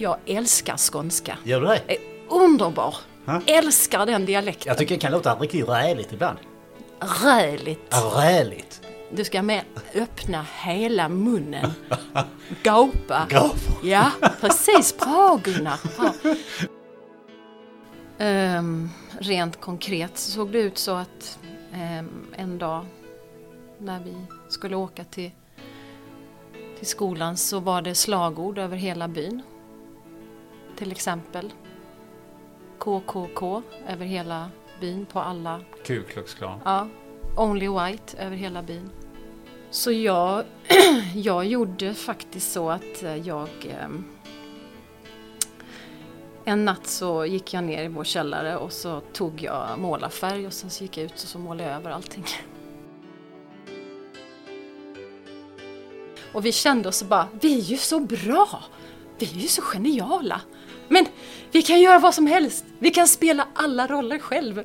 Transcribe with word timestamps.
Jag 0.00 0.16
älskar 0.26 0.76
skånska. 0.76 1.38
Gör 1.44 1.60
du 1.60 1.66
det? 1.66 1.82
Är 1.86 1.98
underbar. 2.28 2.96
Ha? 3.26 3.40
Älskar 3.46 4.06
den 4.06 4.26
dialekten. 4.26 4.70
Jag 4.70 4.78
tycker 4.78 4.94
det 4.94 5.00
kan 5.00 5.12
låta 5.12 5.34
riktigt 5.34 5.68
räligt 5.68 6.12
ibland. 6.12 6.38
Räligt. 7.24 7.94
Räligt. 8.16 8.82
Du 9.12 9.24
ska 9.24 9.42
mer 9.42 9.64
öppna 9.94 10.46
hela 10.62 11.08
munnen. 11.08 11.70
Gapa. 12.62 13.26
Gapa. 13.28 13.56
Ja, 13.82 14.10
precis. 14.40 14.96
Bra 14.98 15.40
Gunnar. 15.44 15.80
Bra. 15.96 16.12
Ehm, 18.18 18.90
rent 19.18 19.60
konkret 19.60 20.18
så 20.18 20.30
såg 20.30 20.52
det 20.52 20.58
ut 20.58 20.78
så 20.78 20.94
att 20.94 21.38
ehm, 21.74 22.26
en 22.36 22.58
dag 22.58 22.86
när 23.78 24.00
vi 24.00 24.14
skulle 24.48 24.76
åka 24.76 25.04
till, 25.04 25.30
till 26.78 26.86
skolan 26.86 27.36
så 27.36 27.60
var 27.60 27.82
det 27.82 27.94
slagord 27.94 28.58
över 28.58 28.76
hela 28.76 29.08
byn. 29.08 29.42
Till 30.78 30.90
exempel 30.92 31.52
KKK 32.78 33.62
över 33.88 34.06
hela 34.06 34.50
byn 34.80 35.06
på 35.06 35.20
alla 35.20 35.60
Ku 35.84 36.02
Klux 36.02 36.34
Klan. 36.34 36.60
Ja, 36.64 36.88
Only 37.36 37.68
White 37.68 38.16
över 38.18 38.36
hela 38.36 38.62
byn. 38.62 38.90
Så 39.70 39.92
jag, 39.92 40.44
jag 41.14 41.44
gjorde 41.46 41.94
faktiskt 41.94 42.52
så 42.52 42.70
att 42.70 43.02
jag... 43.24 43.48
ehm, 43.80 44.04
En 46.44 46.64
natt 46.64 46.86
så 46.86 47.24
gick 47.26 47.54
jag 47.54 47.64
ner 47.64 47.84
i 47.84 47.88
vår 47.88 48.04
källare 48.04 48.56
och 48.56 48.72
så 48.72 49.00
tog 49.00 49.42
jag 49.42 49.78
målarfärg 49.78 50.46
och 50.46 50.52
sen 50.52 50.70
så 50.70 50.84
gick 50.84 50.96
jag 50.96 51.04
ut 51.04 51.12
och 51.12 51.18
så 51.18 51.38
målade 51.38 51.70
jag 51.70 51.78
över 51.78 51.90
allting. 51.90 52.24
Och 56.32 56.46
vi 56.46 56.52
kände 56.52 56.88
oss 56.88 57.02
bara, 57.02 57.28
vi 57.40 57.58
är 57.58 57.62
ju 57.62 57.76
så 57.76 58.00
bra! 58.00 58.62
Vi 59.18 59.26
är 59.26 59.34
ju 59.34 59.48
så 59.48 59.62
geniala! 59.62 60.40
Men 60.88 61.06
vi 61.52 61.62
kan 61.62 61.80
göra 61.80 61.98
vad 61.98 62.14
som 62.14 62.26
helst! 62.26 62.64
Vi 62.78 62.90
kan 62.90 63.08
spela 63.08 63.48
alla 63.54 63.86
roller 63.86 64.18
själv! 64.18 64.64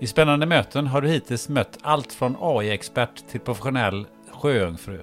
I 0.00 0.06
spännande 0.06 0.46
möten 0.46 0.86
har 0.86 1.00
du 1.00 1.08
hittills 1.08 1.48
mött 1.48 1.78
allt 1.82 2.12
från 2.12 2.36
AI-expert 2.40 3.28
till 3.30 3.40
professionell 3.40 4.06
sjöjungfru. 4.30 5.00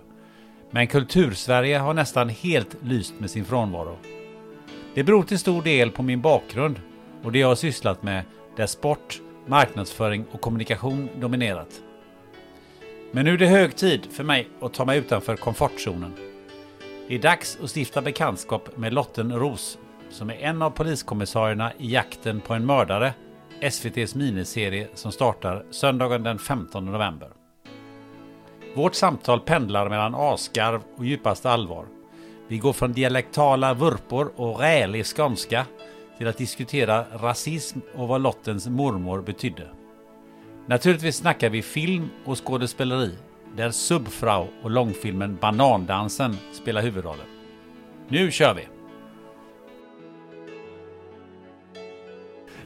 Men 0.71 0.87
Kultursverige 0.87 1.77
har 1.77 1.93
nästan 1.93 2.29
helt 2.29 2.75
lyst 2.83 3.13
med 3.19 3.29
sin 3.29 3.45
frånvaro. 3.45 3.97
Det 4.93 5.03
beror 5.03 5.23
till 5.23 5.39
stor 5.39 5.61
del 5.61 5.91
på 5.91 6.03
min 6.03 6.21
bakgrund 6.21 6.81
och 7.23 7.31
det 7.31 7.39
jag 7.39 7.47
har 7.47 7.55
sysslat 7.55 8.03
med 8.03 8.23
där 8.57 8.65
sport, 8.65 9.21
marknadsföring 9.45 10.25
och 10.31 10.41
kommunikation 10.41 11.09
dominerat. 11.19 11.81
Men 13.11 13.25
nu 13.25 13.33
är 13.33 13.37
det 13.37 13.47
hög 13.47 13.75
tid 13.75 14.07
för 14.11 14.23
mig 14.23 14.47
att 14.61 14.73
ta 14.73 14.85
mig 14.85 14.99
utanför 14.99 15.35
komfortzonen. 15.35 16.34
Det 17.07 17.15
är 17.15 17.19
dags 17.19 17.57
att 17.63 17.77
stifta 17.77 18.01
bekantskap 18.01 18.77
med 18.77 18.93
Lotten 18.93 19.39
Ros 19.39 19.77
som 20.09 20.29
är 20.29 20.33
en 20.33 20.61
av 20.61 20.69
poliskommissarierna 20.69 21.73
i 21.77 21.93
Jakten 21.93 22.41
på 22.41 22.53
en 22.53 22.65
mördare, 22.65 23.13
SVTs 23.61 24.15
miniserie 24.15 24.87
som 24.93 25.11
startar 25.11 25.65
söndagen 25.71 26.23
den 26.23 26.39
15 26.39 26.85
november. 26.85 27.29
Vårt 28.75 28.95
samtal 28.95 29.39
pendlar 29.39 29.89
mellan 29.89 30.15
asgarv 30.15 30.81
och 30.97 31.05
djupaste 31.05 31.49
allvar. 31.49 31.85
Vi 32.47 32.57
går 32.57 32.73
från 32.73 32.93
dialektala 32.93 33.73
vurpor 33.73 34.31
och 34.35 34.59
rälig 34.59 35.05
skånska 35.05 35.65
till 36.17 36.27
att 36.27 36.37
diskutera 36.37 37.05
rasism 37.13 37.79
och 37.95 38.07
vad 38.07 38.21
Lottens 38.21 38.67
mormor 38.67 39.21
betydde. 39.21 39.67
Naturligtvis 40.67 41.15
snackar 41.15 41.49
vi 41.49 41.61
film 41.61 42.09
och 42.25 42.47
skådespeleri 42.47 43.15
där 43.55 43.71
Subfrau 43.71 44.47
och 44.63 44.71
långfilmen 44.71 45.37
Banandansen 45.41 46.37
spelar 46.53 46.81
huvudrollen. 46.81 47.25
Nu 48.07 48.31
kör 48.31 48.53
vi! 48.53 48.67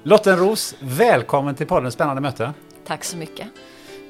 Lottenros, 0.03 0.75
välkommen 0.79 1.55
till 1.55 1.67
podden 1.67 1.91
Spännande 1.91 2.21
möte. 2.21 2.53
Tack 2.85 3.03
så 3.03 3.17
mycket. 3.17 3.47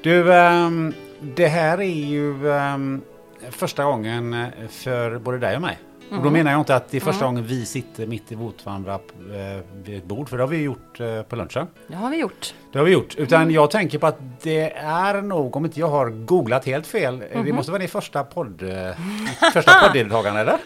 Du, 0.02 0.34
ehm, 0.34 0.94
det 1.20 1.46
här 1.46 1.78
är 1.80 2.06
ju 2.06 2.52
ehm, 2.52 3.02
första 3.50 3.84
gången 3.84 4.46
för 4.68 5.18
både 5.18 5.38
dig 5.38 5.56
och 5.56 5.62
mig. 5.62 5.78
Och 6.10 6.22
då 6.22 6.30
menar 6.30 6.50
jag 6.50 6.60
inte 6.60 6.76
att 6.76 6.88
det 6.90 6.96
är 6.96 7.00
första 7.00 7.24
gången 7.24 7.44
vi 7.46 7.66
sitter 7.66 8.06
mitt 8.06 8.32
emot 8.32 8.66
varandra 8.66 8.94
eh, 8.94 9.64
vid 9.84 9.98
ett 9.98 10.04
bord, 10.04 10.28
för 10.28 10.36
det 10.36 10.42
har 10.42 10.48
vi 10.48 10.62
gjort 10.62 11.00
eh, 11.00 11.22
på 11.22 11.36
lunchen. 11.36 11.66
Det 11.86 11.94
har 11.94 12.10
vi 12.10 12.16
gjort. 12.16 12.54
Det 12.72 12.78
har 12.78 12.84
vi 12.86 12.92
gjort. 12.92 13.14
Utan 13.14 13.50
jag 13.50 13.70
tänker 13.70 13.98
på 13.98 14.06
att 14.06 14.18
det 14.42 14.72
är 14.76 15.22
nog, 15.22 15.56
om 15.56 15.64
inte 15.64 15.80
jag 15.80 15.88
har 15.88 16.10
googlat 16.10 16.64
helt 16.64 16.86
fel, 16.86 17.22
eh, 17.30 17.44
det 17.44 17.52
måste 17.52 17.72
vara 17.72 17.78
din 17.78 17.88
första 17.88 18.24
podd, 18.24 18.60
första 19.52 19.72
podddeltagande 19.72 20.40
eller? 20.40 20.58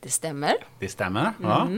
Det 0.00 0.08
stämmer. 0.08 0.54
Det 0.78 0.88
stämmer. 0.88 1.32
Ja. 1.42 1.68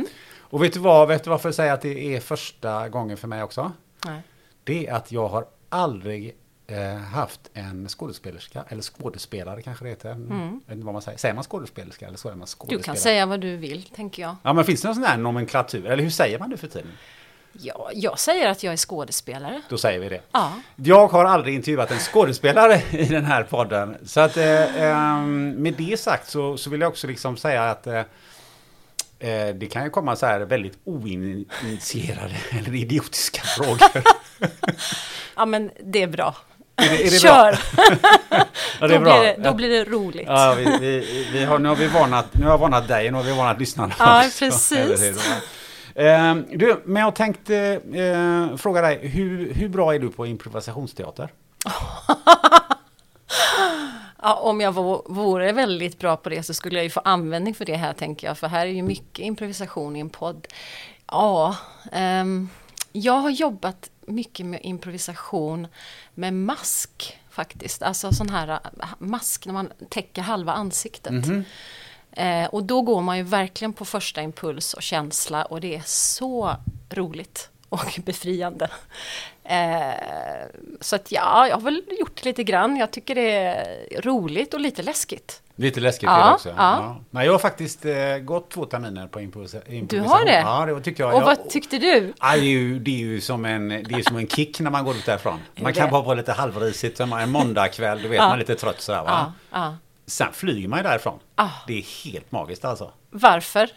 Och 0.41 0.63
vet 0.63 0.73
du 0.73 0.81
vad, 0.81 1.09
vet 1.09 1.25
du 1.25 1.31
varför 1.31 1.49
jag 1.49 1.55
säger 1.55 1.73
att 1.73 1.83
det 1.83 2.17
är 2.17 2.21
första 2.21 2.89
gången 2.89 3.17
för 3.17 3.29
mig 3.29 3.43
också? 3.43 3.73
Nej. 4.07 4.23
Det 4.65 4.87
är 4.87 4.95
att 4.95 5.13
jag 5.13 5.29
har 5.29 5.45
aldrig 5.69 6.37
eh, 6.71 6.97
haft 6.97 7.41
en 7.55 7.89
skådespelerska, 7.89 8.65
eller 8.69 8.83
skådespelare 8.83 9.63
kanske 9.63 9.85
det 9.85 9.89
heter. 9.91 10.09
Jag 10.09 10.17
vet 10.17 10.73
inte 10.73 10.85
vad 10.85 10.93
man 10.95 11.03
säger. 11.03 11.19
Säger 11.19 11.35
man 11.35 11.45
skådespelerska 11.45 12.07
eller 12.07 12.17
så 12.19 12.29
är 12.29 12.33
man 12.33 12.41
Du 12.41 12.47
skådespelare? 12.47 12.83
kan 12.85 12.97
säga 12.97 13.27
vad 13.27 13.41
du 13.41 13.57
vill, 13.57 13.83
tänker 13.85 14.23
jag. 14.23 14.37
Ja 14.43 14.53
men 14.53 14.65
finns 14.65 14.83
det 14.83 14.89
någon 14.89 14.95
sån 14.95 15.05
här 15.05 15.17
nomenklatur? 15.17 15.87
Eller 15.87 16.03
hur 16.03 16.11
säger 16.11 16.39
man 16.39 16.51
nu 16.51 16.57
för 16.57 16.67
tiden? 16.67 16.93
Ja, 17.53 17.91
jag 17.95 18.19
säger 18.19 18.49
att 18.49 18.63
jag 18.63 18.73
är 18.73 18.77
skådespelare. 18.77 19.63
Då 19.69 19.79
säger 19.79 20.01
vi 20.01 20.09
det. 20.09 20.21
Ja. 20.33 20.53
Jag 20.77 21.09
har 21.09 21.25
aldrig 21.25 21.55
intervjuat 21.55 21.91
en 21.91 21.99
skådespelare 21.99 22.83
i 22.91 23.05
den 23.05 23.25
här 23.25 23.43
podden. 23.43 23.97
Så 24.05 24.21
att 24.21 24.37
eh, 24.37 24.83
ehm, 24.83 25.51
med 25.51 25.75
det 25.75 26.01
sagt 26.01 26.31
så, 26.31 26.57
så 26.57 26.71
vill 26.71 26.81
jag 26.81 26.89
också 26.89 27.07
liksom 27.07 27.37
säga 27.37 27.71
att 27.71 27.87
eh, 27.87 27.99
eh, 29.19 29.55
det 29.55 29.71
kan 29.73 29.85
ju 29.85 29.91
komma 29.91 30.17
så 30.17 30.27
här 30.27 30.41
väldigt 30.41 30.79
oinitierade 30.85 32.35
eller 32.59 32.75
idiotiska 32.75 33.43
frågor. 33.43 34.03
Ja, 35.37 35.47
men 35.47 35.71
det 35.85 36.03
är 36.03 36.07
bra. 36.07 36.37
Är 36.85 36.91
det, 36.91 37.07
är 37.07 37.11
det 37.11 37.19
Kör! 37.19 37.59
Ja, 38.81 38.87
det 38.89 38.95
är 38.95 38.99
då, 38.99 39.05
bra. 39.05 39.21
Blir 39.21 39.23
det, 39.37 39.37
då 39.49 39.55
blir 39.55 39.69
det 39.69 39.85
roligt. 39.85 40.27
Ja, 40.27 40.55
vi, 40.59 40.65
vi, 40.81 41.27
vi 41.33 41.45
har, 41.45 41.59
nu 41.59 41.69
har 41.69 41.77
vi 41.77 41.87
varnat, 41.87 42.27
nu 42.33 42.45
har 42.45 42.51
jag 42.51 42.59
varnat 42.59 42.89
dig 42.89 43.07
och 43.07 43.13
nu 43.13 43.19
har 43.19 43.25
vi 43.25 43.33
varnat 43.37 43.59
lyssnarna 43.59 43.95
Ja, 43.99 44.19
också. 44.27 44.45
precis. 44.45 45.31
Ehm, 45.95 46.45
du, 46.53 46.83
men 46.85 47.03
jag 47.03 47.15
tänkte 47.15 47.81
eh, 47.95 48.57
fråga 48.57 48.81
dig, 48.81 49.09
hur, 49.09 49.55
hur 49.55 49.69
bra 49.69 49.95
är 49.95 49.99
du 49.99 50.09
på 50.11 50.27
improvisationsteater? 50.27 51.29
Ja, 54.23 54.35
om 54.35 54.61
jag 54.61 54.73
vo- 54.75 55.03
vore 55.09 55.53
väldigt 55.53 55.99
bra 55.99 56.17
på 56.17 56.29
det 56.29 56.43
så 56.43 56.55
skulle 56.55 56.75
jag 56.77 56.85
ju 56.85 56.91
få 56.91 57.01
användning 57.05 57.55
för 57.55 57.65
det 57.65 57.77
här 57.77 57.93
tänker 57.93 58.27
jag. 58.27 58.39
För 58.39 58.47
här 58.47 58.67
är 58.67 58.71
ju 58.71 58.83
mycket 58.83 59.19
improvisation 59.19 59.97
i 59.97 60.01
en 60.01 60.11
podd. 60.11 60.47
Ja, 61.11 61.57
ehm, 61.93 62.49
jag 62.93 63.13
har 63.13 63.31
jobbat 63.31 63.91
mycket 64.07 64.47
med 64.47 64.61
improvisation 64.63 65.67
med 66.15 66.35
mask 66.35 67.19
faktiskt. 67.31 67.83
Alltså 67.83 68.13
sån 68.13 68.31
här 68.31 68.49
äh, 68.49 68.59
mask 68.99 69.47
när 69.47 69.53
man 69.53 69.73
täcker 69.89 70.23
halva 70.23 70.53
ansiktet. 70.53 71.13
Mhm. 71.13 71.45
Eh, 72.13 72.47
och 72.47 72.65
då 72.65 72.83
går 72.83 73.03
man 73.03 73.17
ju 73.17 73.23
verkligen 73.23 73.73
på 73.73 73.85
första 73.85 74.23
impuls 74.23 74.75
och 74.75 74.83
känsla 74.83 75.45
och 75.45 75.61
det 75.61 75.77
är 75.77 75.83
så 75.87 76.57
roligt 76.91 77.51
och 77.69 77.99
befriande. 78.05 78.71
Eh, 79.45 79.95
så 80.81 80.97
att 80.97 81.13
ja, 81.13 81.49
jag 81.49 81.57
har 81.57 81.61
väl 81.61 81.83
gjort 81.99 82.23
det 82.23 82.29
lite 82.29 82.45
grann. 82.45 82.77
Jag 82.77 82.91
tycker 82.91 83.15
det 83.15 83.31
är 83.31 84.01
roligt 84.01 84.55
och 84.55 84.61
lite 84.61 84.83
läskigt. 84.83 85.43
Lite 85.61 85.81
läskigt 85.81 86.03
Ja, 86.07 86.27
det 86.27 86.35
också. 86.35 86.55
ja. 86.57 86.97
Nej, 87.11 87.27
jag 87.27 87.33
har 87.33 87.39
faktiskt 87.39 87.85
eh, 87.85 88.17
gått 88.19 88.51
två 88.51 88.65
terminer 88.65 89.07
på 89.07 89.21
improvis 89.21 89.55
improvisation. 89.55 89.87
Du 89.89 90.01
har 90.01 90.25
det? 90.25 90.41
Ja, 90.41 90.67
det 90.67 90.81
tyckte 90.81 91.03
jag. 91.03 91.15
Och 91.15 91.21
jag, 91.21 91.25
vad 91.27 91.51
tyckte 91.51 91.79
du? 91.79 92.13
Ja, 92.21 92.33
det, 92.33 92.39
är 92.39 92.43
ju, 92.43 92.79
det 92.79 92.91
är 92.91 92.99
ju 92.99 93.21
som 93.21 93.45
en, 93.45 93.69
det 93.69 93.95
är 93.95 94.03
som 94.09 94.17
en 94.17 94.27
kick 94.29 94.61
när 94.61 94.71
man 94.71 94.85
går 94.85 94.97
ut 94.97 95.07
därifrån. 95.07 95.39
Man 95.61 95.73
kan 95.73 95.91
bara 95.91 96.03
vara 96.03 96.15
lite 96.15 96.33
halvrisigt. 96.33 97.01
En 97.01 97.31
måndagkväll, 97.31 98.03
du 98.03 98.09
vet, 98.09 98.17
Ja. 98.19 98.25
man 98.25 98.33
är 98.35 98.39
lite 98.39 98.55
trött 98.55 98.81
sådär 98.81 99.03
va. 99.03 99.33
Ja, 99.51 99.59
ja. 99.61 99.77
Sen 100.07 100.33
flyger 100.33 100.69
man 100.69 100.79
ju 100.79 100.83
därifrån. 100.83 101.19
Ah. 101.35 101.49
Det 101.67 101.79
är 101.79 102.05
helt 102.05 102.33
magiskt 102.33 102.65
alltså. 102.65 102.91
Varför? 103.11 103.71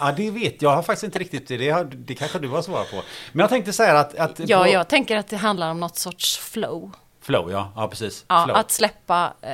Ja, 0.00 0.12
det 0.16 0.30
vet 0.30 0.62
jag. 0.62 0.70
Jag 0.70 0.76
har 0.76 0.82
faktiskt 0.82 1.04
inte 1.04 1.18
riktigt 1.18 1.48
det. 1.48 1.70
har- 1.70 1.84
Det 1.84 2.14
kanske 2.14 2.38
du 2.38 2.48
har 2.48 2.62
svarat 2.62 2.90
på. 2.90 3.02
Men 3.32 3.40
jag 3.40 3.48
tänkte 3.50 3.72
säga 3.72 3.98
att... 3.98 4.14
att 4.14 4.40
Ja, 4.48 4.62
på- 4.64 4.68
jag 4.70 4.88
tänker 4.88 5.16
att 5.16 5.28
det 5.28 5.36
handlar 5.36 5.70
om 5.70 5.80
något 5.80 5.96
sorts 5.96 6.38
flow. 6.38 6.92
Flow, 7.24 7.50
ja. 7.50 7.72
Ja, 7.76 7.88
precis. 7.88 8.24
Ja, 8.28 8.44
Flow. 8.44 8.56
att 8.56 8.70
släppa, 8.70 9.32
eh, 9.40 9.52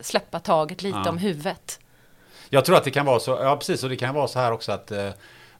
släppa 0.00 0.40
taget 0.40 0.82
lite 0.82 1.00
Ja. 1.04 1.10
om 1.10 1.18
huvudet. 1.18 1.78
Jag 2.50 2.64
tror 2.64 2.76
att 2.76 2.84
det 2.84 2.90
kan 2.90 3.06
vara 3.06 3.20
så, 3.20 3.30
ja 3.30 3.56
precis, 3.56 3.82
och 3.84 3.90
det 3.90 3.96
kan 3.96 4.14
vara 4.14 4.28
så 4.28 4.38
här 4.38 4.52
också 4.52 4.72
att 4.72 4.90
eh, 4.90 5.08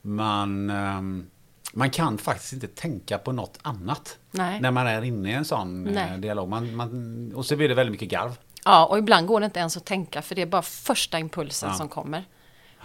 man, 0.03 0.71
ehm, 0.71 1.27
man 1.73 1.91
kan 1.91 2.19
faktiskt 2.19 2.53
inte 2.53 2.67
tänka 2.69 3.19
på 3.19 3.33
något 3.33 3.59
annat. 3.63 4.19
Nej. 4.31 4.61
När 4.61 4.71
man 4.71 4.87
är 4.87 5.03
inne 5.03 5.31
i 5.31 5.33
en 5.33 5.45
sån 5.45 5.87
eh, 5.87 5.93
Nej. 5.95 6.19
dialog. 6.19 6.49
Man, 6.49 6.77
man, 6.77 7.33
och 7.35 7.47
så 7.47 7.57
blir 7.57 7.69
det 7.69 7.75
väldigt 7.75 7.93
mycket 7.93 8.09
garv. 8.09 8.37
Ja, 8.65 8.87
och 8.87 8.99
ibland 8.99 9.27
går 9.27 9.41
det 9.41 9.47
inte 9.47 9.61
ens 9.61 9.77
att 9.77 9.85
tänka 9.85 10.23
för 10.23 10.35
det 10.35 10.43
är 10.43 10.47
bara 10.47 10.63
första 10.63 11.19
impulsen 11.19 11.69
Ja. 11.69 11.75
som 11.77 11.89
kommer. 11.89 12.25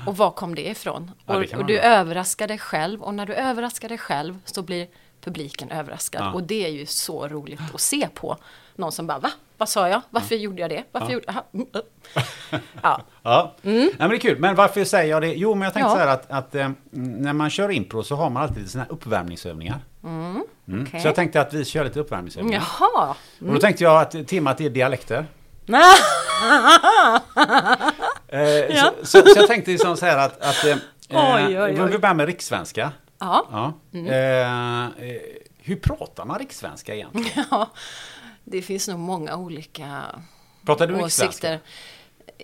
Och 0.06 0.18
var 0.18 0.31
kom 0.31 0.56
det 0.56 0.68
ifrån? 0.69 1.12
Ja, 1.25 1.34
det 1.40 1.54
och, 1.54 1.60
och 1.60 1.66
du 1.66 1.80
överraskar 1.80 2.48
dig 2.48 2.58
själv 2.58 3.02
och 3.04 3.14
när 3.14 3.25
du 3.25 3.34
överraskar 3.34 3.90
dig 3.90 3.98
själv 3.98 4.40
så 4.46 4.62
blir 4.62 4.88
publiken 5.24 5.72
överraskad. 5.72 6.22
Ja. 6.22 6.31
Och 6.34 6.44
det 6.44 6.66
är 6.66 6.69
ju 6.69 6.86
så 6.86 7.28
roligt 7.28 7.60
att 7.74 7.81
se 7.81 8.08
på. 8.14 8.38
Någon 8.75 8.92
som 8.92 9.08
bara, 9.08 9.19
va? 9.19 9.31
Vad 9.58 9.69
sa 9.69 9.90
jag? 9.90 10.02
Varför 10.10 10.36
gjorde 10.36 10.62
jag 10.62 10.69
det? 10.69 10.84
Varför 10.92 11.08
Ja. 11.08 11.14
gjorde 11.14 11.25
aha, 11.30 11.44
mm, 11.54 11.68
uh. 11.75 11.81
Ja, 12.81 13.02
Ja, 13.24 13.56
Nej, 13.62 13.96
men 14.00 14.10
det 14.10 14.16
är 14.16 14.19
kul. 14.19 14.40
Men 14.40 14.56
varför 14.56 14.84
säger 14.84 15.10
jag 15.12 15.22
det? 15.22 15.34
Jo, 15.34 15.56
men 15.56 15.62
jag 15.66 15.74
tänkte 15.74 15.90
Ja. 15.92 15.96
så 15.96 16.00
här 16.00 16.08
att, 16.08 16.31
att 16.31 16.56
eh, 16.56 16.69
när 16.92 17.34
man 17.34 17.50
kör 17.50 17.72
impro 17.72 18.04
så 18.04 18.16
har 18.16 18.30
man 18.30 18.44
alltid 18.44 18.58
lite 18.58 18.69
såna 18.72 18.84
här 18.84 18.92
uppvärmningsövningar. 18.92 19.80
Mm. 20.04 20.42
okej. 20.88 21.00
Så 21.02 21.08
jag 21.08 21.16
tänkte 21.16 21.42
att 21.42 21.54
vi 21.54 21.66
kör 21.66 21.84
lite 21.84 22.00
uppvärmningsövningar. 22.00 22.64
Jaha. 22.80 23.16
Och 23.48 23.54
då 23.54 23.60
tänkte 23.60 23.84
jag 23.84 24.02
att 24.02 24.28
temat 24.28 24.62
är 24.62 24.69
dialekter. 24.69 25.25
Eh, 28.28 28.42
Ja. 28.75 28.94
så, 29.04 29.06
så, 29.06 29.28
så 29.28 29.40
jag 29.40 29.48
tänkte 29.48 29.72
liksom 29.72 29.98
så 29.98 30.06
här 30.06 30.18
att, 30.18 30.42
att 30.42 30.66
eh, 30.66 30.75
Oj, 31.10 31.62
oj, 31.62 31.81
oj. 31.81 31.92
vi 31.92 31.98
börjar 31.98 32.14
med 32.14 32.25
rikssvenska. 32.25 32.92
Ja. 33.19 33.48
Ja. 33.52 33.74
Eh, 34.12 34.86
eh, 34.86 35.22
hur 35.58 35.75
pratar 35.75 36.25
man 36.25 36.40
rikssvenska 36.40 36.96
egentligen? 36.96 37.46
ja, 37.52 37.69
det 38.44 38.62
finns 38.62 38.88
nog 38.88 39.00
många 39.00 39.36
olika 39.36 40.06
Pratar 40.66 40.88
du 40.88 41.04
åsikter. 41.04 41.60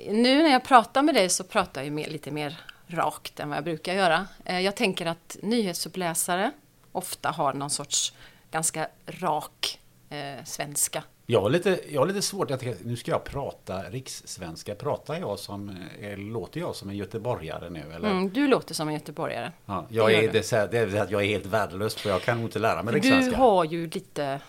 Nu 0.10 0.44
när 0.44 0.50
jag 0.50 0.64
pratar 0.64 1.02
med 1.02 1.16
dig 1.16 1.30
så 1.30 1.44
pratar 1.44 1.84
jag 1.84 1.94
lite 2.12 2.32
mer 2.32 2.62
rakt 2.88 3.40
än 3.40 3.50
vad 3.50 3.58
jag 3.58 3.64
brukar 3.64 3.94
göra. 3.94 4.28
Eh, 4.46 4.60
Jag 4.60 4.76
tänker 4.76 5.06
att 5.06 5.38
nyhetsuppläsare 5.42 6.52
ofta 6.92 7.30
har 7.32 7.54
någon 7.54 7.70
sorts 7.70 8.14
ganska 8.52 8.88
rak 9.06 9.80
eh, 10.10 10.44
svenska. 10.46 11.04
Jag 11.26 11.42
har 11.42 11.50
lite, 11.50 11.80
jag 11.90 12.02
har 12.02 12.08
lite 12.08 12.22
svårt 12.22 12.52
att 12.52 12.64
nu 12.86 12.96
ska 12.96 13.12
jag 13.12 13.24
prata 13.24 13.84
rikssvenska. 13.84 14.76
Pratar 14.76 15.20
jag 15.20 15.40
som, 15.40 15.78
eh, 16.02 16.18
låter 16.18 16.60
jag 16.60 16.76
som 16.76 16.90
en 16.90 16.96
göteborgare 16.98 17.70
nu 17.70 17.84
eller? 17.96 18.10
Mm, 18.12 18.30
du 18.30 18.48
låter 18.48 18.74
som 18.74 18.88
en 18.88 18.94
göteborgare. 18.94 19.52
Ja, 19.66 19.86
jag, 19.90 20.10
det 20.10 20.16
är, 20.16 20.22
du. 20.22 20.28
det, 20.28 20.38
är 20.38 20.44
så 20.44 20.56
här- 20.56 20.68
det 20.68 20.78
är 20.78 21.08
jag 21.12 21.22
är 21.24 21.28
helt 21.28 21.46
värdelös 21.46 21.96
för 21.96 22.10
jag 22.10 22.22
kan 22.22 22.38
nog 22.38 22.48
inte 22.48 22.60
lära 22.60 22.84
mig 22.84 22.94
Du 22.94 23.00
rikssvenska. 23.00 23.38
har 23.38 23.64
ju 23.66 23.90
lite 23.90 24.40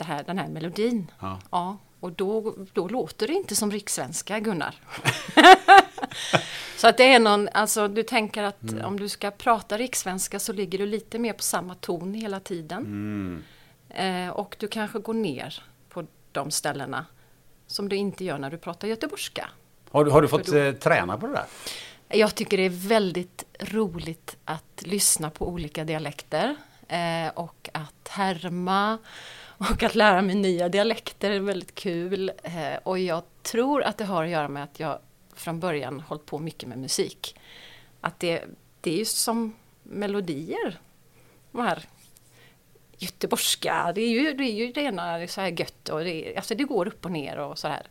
här, 0.00 0.22
den 0.26 0.38
här 0.38 0.48
melodin. 0.48 1.10
Ja. 1.20 1.38
Ja, 1.50 1.76
och 2.00 2.12
då, 2.12 2.54
då 2.72 2.88
låter 2.88 3.26
det 3.26 3.32
inte 3.32 3.56
som 3.56 3.70
rikssvenska, 3.72 4.40
Gunnar. 4.40 4.74
så 6.76 6.88
att 6.88 6.96
det 6.96 7.12
är 7.12 7.18
någon, 7.20 7.48
alltså 7.52 7.88
du 7.88 8.02
tänker 8.02 8.42
att 8.42 8.62
Mm. 8.62 8.84
om 8.84 8.98
du 9.00 9.08
ska 9.08 9.30
prata 9.30 9.78
rikssvenska 9.78 10.38
så 10.38 10.52
ligger 10.52 10.78
du 10.78 10.86
lite 10.86 11.18
mer 11.18 11.32
på 11.32 11.42
samma 11.42 11.74
ton 11.74 12.14
hela 12.14 12.40
tiden. 12.40 12.78
Mm. 12.84 13.42
Eh, 14.26 14.30
och 14.32 14.56
du 14.58 14.68
kanske 14.68 14.98
går 14.98 15.14
ner 15.14 15.62
de 16.38 16.50
ställena 16.50 17.06
som 17.66 17.88
du 17.88 17.96
inte 17.96 18.24
gör 18.24 18.38
när 18.38 18.50
du 18.50 18.58
pratar 18.58 18.88
göteborgska. 18.88 19.48
Har, 19.90 20.04
du- 20.04 20.10
har 20.10 20.22
du 20.22 20.28
fått 20.28 20.46
då- 20.46 20.56
eh, 20.56 20.74
träna 20.74 21.18
på 21.18 21.26
det 21.26 21.32
där? 21.32 21.44
Jag 22.18 22.34
tycker 22.34 22.56
det 22.56 22.62
är 22.62 22.88
väldigt 22.88 23.44
roligt 23.60 24.36
att 24.44 24.82
lyssna 24.82 25.30
på 25.30 25.48
olika 25.48 25.84
dialekter 25.84 26.56
eh, 26.88 27.28
och 27.34 27.68
att 27.72 28.08
härma 28.08 28.98
och 29.40 29.82
att 29.82 29.94
lära 29.94 30.22
mig 30.22 30.34
nya 30.34 30.68
dialekter 30.68 31.30
är 31.30 31.40
väldigt 31.40 31.74
kul. 31.74 32.32
Eh, 32.42 32.76
och 32.82 32.98
jag 32.98 33.22
tror 33.42 33.82
att 33.82 33.98
det 33.98 34.04
har 34.04 34.24
att 34.24 34.30
göra 34.30 34.48
med 34.48 34.64
att 34.64 34.80
jag 34.80 34.98
från 35.34 35.60
början 35.60 36.00
hållit 36.00 36.26
på 36.26 36.38
mycket 36.38 36.68
med 36.68 36.78
musik. 36.78 37.38
Att 38.00 38.20
det, 38.20 38.44
det 38.80 38.90
är 38.90 38.98
ju 38.98 39.04
som 39.04 39.54
melodier. 39.82 40.78
De 41.52 41.60
här 41.62 41.84
göteborgska, 42.98 43.92
det 43.94 44.00
är 44.00 44.08
ju, 44.08 44.34
det 44.34 44.44
är 44.44 44.52
ju 44.52 44.72
rena 44.72 45.26
så 45.26 45.40
här 45.40 45.48
gött 45.48 45.88
och 45.88 46.04
det, 46.04 46.36
alltså 46.36 46.54
det 46.54 46.64
går 46.64 46.88
upp 46.88 47.04
och 47.04 47.10
ner 47.10 47.38
och 47.38 47.58
så 47.58 47.68
här. 47.68 47.82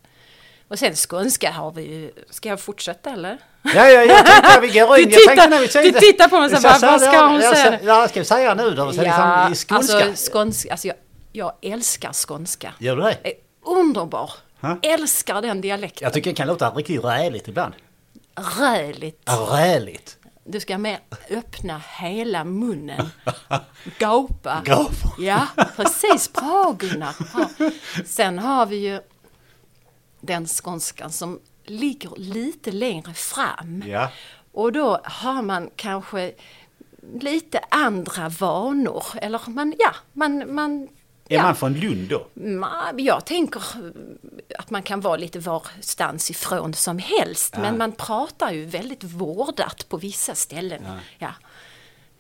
Och 0.68 0.80
sen 0.80 0.96
skånska 0.96 1.52
har 1.52 1.72
vi 1.72 1.82
ju, 1.82 2.12
ska 2.30 2.50
jag 2.50 2.60
fortsätta 2.60 3.10
eller? 3.10 3.38
Ja, 3.62 3.90
ja, 3.90 4.04
jag 4.04 4.26
tänkte 4.26 4.60
vi 4.62 4.80
går 4.80 5.00
in. 5.00 5.10
Du 5.10 5.16
jag 5.16 5.30
tittar- 5.30 5.50
när 5.50 5.60
vi 5.60 5.68
säger 5.68 5.92
du 5.92 6.00
tittar 6.00 6.28
på 6.28 6.40
mig 6.40 6.50
så 6.50 6.62
bara, 6.62 6.78
vad 6.92 7.02
ska 7.02 7.14
ja, 7.14 7.28
hon 7.28 7.42
säga? 7.42 7.80
Ja, 7.84 8.08
ska 8.08 8.20
vi 8.20 8.26
säga 8.26 8.54
nu 8.54 8.72
då? 8.72 8.94
Så 8.94 9.02
liksom, 9.02 9.50
i 9.52 9.56
skånska. 9.56 9.76
alltså 9.76 10.32
skånska, 10.32 10.72
alltså 10.72 10.88
jag, 10.88 10.98
jag 11.32 11.54
älskar 11.62 12.14
skånska. 12.14 12.74
Gör 12.80 12.96
du 12.96 13.02
det? 13.02 13.18
Det 13.24 13.30
är 13.30 13.36
underbar. 13.66 14.32
Ha? 14.62 14.78
Älskar 14.82 15.42
den 15.42 15.62
dialekten. 15.62 16.06
Jag 16.06 16.14
tycker 16.14 16.30
det 16.30 16.36
kan 16.36 16.48
låta 16.48 16.70
riktigt 16.70 17.04
räligt 17.04 17.48
ibland. 17.48 17.74
Räligt. 18.60 19.22
Ja, 19.26 19.48
räligt. 19.52 20.18
Du 20.50 20.60
ska 20.60 20.78
mer 20.78 21.00
öppna 21.30 21.82
hela 22.00 22.44
munnen. 22.44 23.10
Gapa. 24.00 24.62
Gapa. 24.66 25.16
Ja, 25.20 25.48
precis. 25.76 26.34
Bra 26.34 26.76
Gunnar. 26.80 27.16
Bra. 27.34 27.70
Sen 28.06 28.40
har 28.40 28.66
vi 28.66 28.76
ju 28.76 29.00
den 30.22 30.48
skånskan 30.48 31.12
som 31.12 31.40
ligger 31.64 32.12
lite 32.16 32.72
längre 32.72 33.14
fram. 33.14 33.84
Ja. 33.88 34.12
Och 34.52 34.72
då 34.72 35.00
har 35.04 35.42
man 35.42 35.70
kanske 35.76 36.32
lite 37.20 37.60
andra 37.70 38.30
vanor. 38.30 39.04
Eller 39.16 39.42
man, 39.50 39.74
ja, 39.80 39.96
man, 40.14 40.56
man 40.56 40.88
Är 41.30 41.36
ja. 41.36 41.44
man 41.44 41.56
från 41.56 41.74
Lund 41.74 42.10
då? 42.10 42.28
Jag 42.98 43.26
tänker 43.26 43.62
att 44.60 44.70
man 44.70 44.84
kan 44.84 45.02
vara 45.02 45.18
lite 45.18 45.40
varstans 45.40 46.30
ifrån 46.32 46.74
som 46.74 47.00
helst. 47.00 47.58
Men 47.58 47.78
man 47.78 47.92
pratar 47.92 48.52
ju 48.52 48.66
väldigt 48.66 49.04
vårdat 49.04 49.90
på 49.90 49.98
vissa 49.98 50.36
ställen. 50.36 50.82
Ja. 51.18 51.30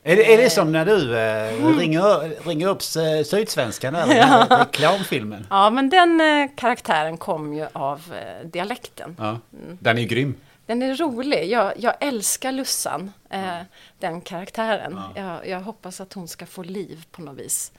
Är 0.03 0.15
det, 0.15 0.33
är 0.33 0.37
det 0.37 0.49
som 0.49 0.71
när 0.71 0.85
du 0.85 1.17
eh, 1.17 1.77
ringer, 1.77 2.45
ringer 2.47 2.67
upp 2.67 2.81
eh, 2.81 3.23
Sydsvenskan 3.25 3.93
där, 3.93 4.07
den 4.07 4.29
här 4.29 4.59
reklamfilmen? 4.59 5.47
ja, 5.49 5.69
men 5.69 5.89
den 5.89 6.21
eh, 6.21 6.49
karaktären 6.55 7.17
kom 7.17 7.53
ju 7.53 7.67
av 7.73 8.01
eh, 8.13 8.47
dialekten. 8.47 9.15
Ja. 9.19 9.39
Den 9.79 9.97
är 9.97 10.01
ju 10.01 10.07
grym. 10.07 10.35
Den 10.67 10.81
är 10.81 10.95
rolig. 10.95 11.50
Jag, 11.51 11.74
jag 11.77 11.93
älskar 12.00 12.51
Lussan, 12.51 13.12
eh, 13.29 13.57
den 14.00 14.21
karaktären. 14.21 15.00
Jag, 15.15 15.47
jag 15.47 15.59
hoppas 15.62 16.01
att 16.01 16.13
hon 16.13 16.27
ska 16.27 16.45
få 16.45 16.63
liv 16.63 17.05
på 17.12 17.21
något 17.21 17.38
vis 17.39 17.71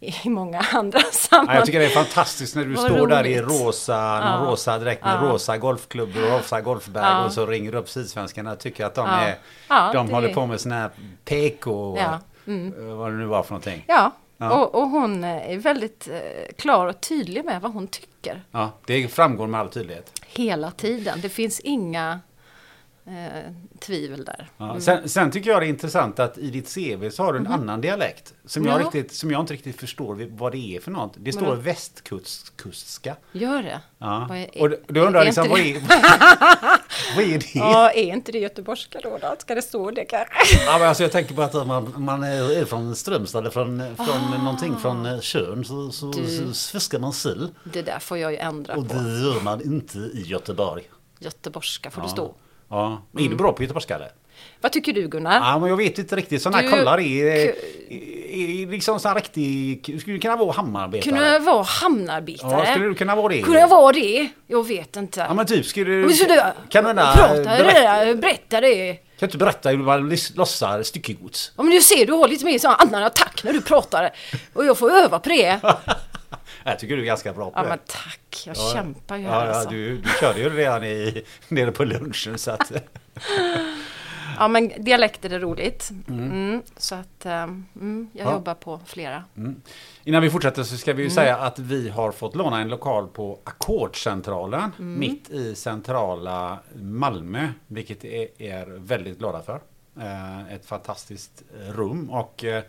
i 0.00 0.28
många 0.28 0.60
andra 0.72 0.98
Ja, 0.98 1.10
sammanhang. 1.12 1.56
jag 1.56 1.66
tycker 1.66 1.78
det 1.80 1.84
är 1.86 1.90
fantastiskt 1.90 2.56
när 2.56 2.64
du 2.64 2.74
Vad 2.74 2.86
står 2.86 3.06
där 3.06 3.26
i 3.26 3.40
roligt. 3.40 3.60
rosa, 3.60 4.20
någon 4.20 4.44
Ja. 4.46 4.50
rosa 4.52 4.78
direkt 4.78 5.04
med 5.04 5.14
Ja. 5.22 5.28
rosa 5.28 5.58
golfklubb 5.58 6.16
och 6.16 6.30
rosa 6.30 6.60
golfbag 6.60 7.02
Ja. 7.04 7.24
och 7.24 7.32
så 7.32 7.46
ringer 7.46 7.72
du 7.72 7.78
upp 7.78 7.88
Sydsvenskan. 7.88 8.46
Jag 8.46 8.58
tycker 8.60 8.84
att 8.84 8.94
de, 8.94 9.06
Ja. 9.08 9.20
är, 9.20 9.38
Ja, 9.68 9.90
de 9.94 10.06
det- 10.06 10.14
håller 10.14 10.34
på 10.34 10.46
med 10.46 10.60
sån 10.60 10.72
här 10.72 10.90
PK 11.24 11.70
och 11.92 11.98
Ja. 11.98 12.20
eh, 12.46 12.94
vad 12.96 13.10
det 13.12 13.16
nu 13.16 13.24
var 13.26 13.42
för 13.42 13.50
någonting. 13.52 13.84
Ja, 13.88 14.10
Ja. 14.42 14.50
Och, 14.52 14.74
och 14.74 14.88
hon 14.88 15.24
eh, 15.24 15.50
är 15.52 15.56
väldigt 15.56 16.08
eh, 16.08 16.54
klar 16.58 16.86
och 16.86 17.00
tydlig 17.00 17.44
med 17.44 17.60
vad 17.60 17.72
hon 17.72 17.88
tycker. 17.88 18.42
Ja, 18.50 18.70
det 18.86 19.08
framgår 19.08 19.46
med 19.46 19.60
all 19.60 19.68
tydlighet. 19.68 20.12
Hela 20.26 20.70
tiden. 20.70 21.18
Det 21.20 21.28
finns 21.28 21.60
inga 21.60 22.20
eh, 23.06 23.52
tvivel 23.80 24.24
där. 24.24 24.48
Ja, 24.56 24.80
sen, 24.80 25.08
sen 25.08 25.30
tycker 25.30 25.50
jag 25.50 25.62
det 25.62 25.66
är 25.66 25.68
intressant 25.68 26.18
att 26.18 26.38
i 26.38 26.50
ditt 26.50 26.74
CV 26.74 27.10
så 27.10 27.22
har 27.22 27.32
du 27.32 27.38
en 27.38 27.46
annan 27.46 27.80
dialekt. 27.80 28.34
Som 28.44 28.64
jag, 28.66 28.80
Ja. 28.80 28.84
riktigt, 28.84 29.14
som 29.14 29.30
jag 29.30 29.40
inte 29.40 29.52
riktigt 29.52 29.80
förstår 29.80 30.26
vad 30.30 30.52
det 30.52 30.76
är 30.76 30.80
för 30.80 30.90
något. 30.90 31.14
Det 31.16 31.32
står 31.32 31.46
Vadå? 31.46 31.60
västkustska. 31.60 33.16
Gör 33.32 33.62
det? 33.62 33.80
Ja. 33.98 34.36
Är- 34.36 34.62
Och 34.62 34.70
då 34.86 35.00
undrar 35.00 35.20
är 35.20 35.24
liksom, 35.24 35.48
vad 35.48 35.60
är, 35.60 35.74
vad 37.16 37.24
är 37.24 37.38
det? 37.38 37.54
Ja, 37.54 37.90
är 37.90 38.02
inte 38.14 38.32
det 38.32 38.38
göteborgska 38.38 39.00
då? 39.02 39.18
då? 39.22 39.34
Ska 39.38 39.54
det 39.54 39.62
stå 39.62 39.90
det 39.90 40.04
kanske? 40.04 40.34
Ja, 40.66 40.78
men 40.78 40.88
alltså 40.88 41.02
jag 41.02 41.12
tänker 41.12 41.34
på 41.34 41.42
att 41.42 41.66
man, 41.66 41.94
man 41.96 42.22
är 42.22 42.64
från 42.64 42.96
Strömstad 42.96 43.38
eller 43.40 43.50
från, 43.50 43.96
från 43.96 44.44
någonting 44.44 44.76
från 44.76 45.06
eh, 45.06 45.20
Tjörn 45.20 45.64
så, 45.64 45.90
så, 45.90 46.08
Ah. 46.08 46.12
Du. 46.12 46.54
så 46.54 46.72
fiskar 46.72 46.98
man 46.98 47.12
sill. 47.12 47.48
Det 47.64 47.82
där 47.82 47.98
får 47.98 48.18
jag 48.18 48.32
ju 48.32 48.38
ändra 48.38 48.76
Och 48.76 48.88
på. 48.88 48.94
det 48.94 49.00
gör 49.20 49.40
man 49.40 49.60
inte 49.62 49.98
i 49.98 50.22
Göteborg. 50.26 50.82
Göteborgska 51.18 51.90
får 51.90 52.02
det 52.02 52.08
stå. 52.08 52.34
Ja. 52.70 53.02
Är 53.18 53.28
du 53.28 53.36
bra 53.36 53.52
på 53.52 53.62
göteborgska 53.62 53.94
eller? 53.94 54.10
Vad 54.60 54.72
tycker 54.72 54.92
du 54.92 55.08
Gunnar? 55.08 55.34
Ja, 55.34 55.58
men 55.58 55.68
jag 55.68 55.76
vet 55.76 55.98
inte 55.98 56.16
riktigt. 56.16 56.42
Sådana 56.42 56.62
här 56.62 56.70
kollar 56.70 57.00
är, 57.00 57.26
är, 57.26 57.54
är 58.30 58.66
liksom 58.70 59.00
sån 59.00 59.14
riktig... 59.14 59.96
Skulle 60.00 60.16
du 60.16 60.20
kunna 60.20 60.36
vara 60.36 60.52
hamnarbetare? 60.52 61.10
Kunde 61.10 61.32
jag 61.32 61.40
vara 61.40 61.62
hamnarbetare? 61.62 62.64
Ja, 62.66 62.72
skulle 62.72 62.86
du 62.86 62.94
kunna 62.94 63.16
vara 63.16 63.28
det? 63.28 63.42
Kunde 63.42 63.60
jag 63.60 63.68
vara 63.68 63.92
det? 63.92 64.28
Jag 64.46 64.68
vet 64.68 64.96
inte. 64.96 65.20
Ja, 65.20 65.34
men 65.34 65.46
typ 65.46 65.66
skulle 65.66 65.90
du... 65.90 65.96
Men 65.96 66.08
du, 66.08 66.40
Kan 66.68 66.84
du 66.84 66.94
prata 66.94 67.42
berätta, 67.44 68.14
berätta 68.14 68.60
det. 68.60 68.94
Kan 68.94 69.00
du 69.18 69.26
inte 69.26 69.38
berätta 69.38 69.68
hur 69.68 69.76
man 69.76 70.16
lossar 70.34 70.82
styckegods? 70.82 71.52
Ja, 71.56 71.62
men 71.62 71.72
du 71.72 71.80
ser, 71.80 72.06
du 72.06 72.12
har 72.12 72.28
lite 72.28 72.44
mer 72.44 72.58
sån 72.58 72.74
annan 72.78 73.02
attack 73.02 73.44
när 73.44 73.52
du 73.52 73.60
pratar. 73.60 74.10
Och 74.52 74.64
jag 74.64 74.78
får 74.78 74.90
öva 74.90 75.18
på 75.18 75.28
det. 75.28 75.60
Jag 76.64 76.78
tycker 76.78 76.96
du 76.96 77.02
är 77.02 77.06
ganska 77.06 77.32
bra 77.32 77.50
på 77.50 77.58
Ja 77.58 77.62
det. 77.62 77.68
men 77.68 77.78
tack, 77.86 78.42
jag 78.46 78.56
Ja. 78.56 78.70
kämpar 78.74 79.16
ju 79.16 79.24
här 79.26 79.46
ja 79.46 79.52
alltså. 79.54 79.70
du, 79.70 79.96
du 79.98 80.08
körde 80.20 80.40
ju 80.40 80.48
redan 80.50 80.84
i, 80.84 81.24
nere 81.48 81.72
på 81.72 81.84
lunchen 81.84 82.38
så 82.38 82.50
att... 82.50 82.72
Ja 84.38 84.48
men 84.48 84.68
dialekter 84.84 85.30
är 85.32 85.38
roligt. 85.40 85.90
Mm, 86.08 86.62
så 86.76 86.94
att 86.94 87.26
ehm, 87.26 87.66
mm, 87.76 88.10
jag 88.12 88.26
Ja. 88.26 88.32
jobbar 88.32 88.54
på 88.54 88.80
flera. 88.86 89.24
Innan 90.04 90.22
vi 90.22 90.30
fortsätter 90.30 90.62
så 90.62 90.76
ska 90.76 90.92
vi 90.92 91.02
ju 91.02 91.06
Mm. 91.06 91.14
säga 91.14 91.36
att 91.36 91.58
vi 91.58 91.88
har 91.88 92.12
fått 92.12 92.34
låna 92.36 92.60
en 92.60 92.68
lokal 92.68 93.08
på 93.08 93.38
Ackordscentralen 93.44 94.72
Mm. 94.78 95.00
mitt 95.00 95.30
i 95.30 95.54
centrala 95.54 96.58
Malmö, 96.74 97.48
vilket 97.66 98.04
är, 98.04 98.42
är 98.42 98.66
väldigt 98.66 99.18
glada 99.18 99.42
för. 99.42 99.60
Eh, 100.00 100.52
ett 100.54 100.66
fantastiskt 100.66 101.42
rum 101.68 102.10
och 102.10 102.44
eh, 102.44 102.62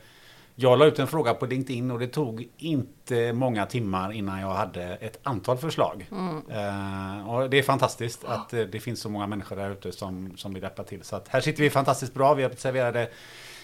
jag 0.61 0.79
la 0.79 0.85
ut 0.85 0.99
en 0.99 1.07
fråga 1.07 1.33
på 1.33 1.45
LinkedIn 1.45 1.91
och 1.91 1.99
det 1.99 2.07
tog 2.07 2.47
inte 2.57 3.33
många 3.33 3.65
timmar 3.65 4.11
innan 4.11 4.41
jag 4.41 4.53
hade 4.53 4.83
ett 4.83 5.19
antal 5.23 5.57
förslag. 5.57 6.09
Mm. 6.11 7.27
Och 7.27 7.49
det 7.49 7.57
är 7.57 7.63
fantastiskt 7.63 8.23
att 8.25 8.53
eh, 8.53 8.61
det 8.61 8.79
finns 8.79 8.99
så 9.01 9.09
många 9.09 9.27
människor 9.27 9.55
där 9.55 9.69
ute 9.71 9.91
som, 9.91 10.37
som 10.37 10.53
vill 10.53 10.63
hjälpa 10.63 10.83
till. 10.83 11.03
Så 11.03 11.15
att 11.15 11.27
här 11.27 11.41
sitter 11.41 11.63
vi 11.63 11.69
fantastiskt 11.69 12.13
bra. 12.13 12.33
Vi 12.33 12.43
har 12.43 12.49
serverade 12.49 13.09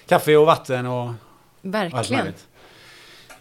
kaffe 0.07 0.37
och 0.37 0.45
vatten 0.45 0.85
och 0.85 1.03
allt 1.03 1.15
Verkligen. 1.61 2.23
möjligt. 2.23 2.47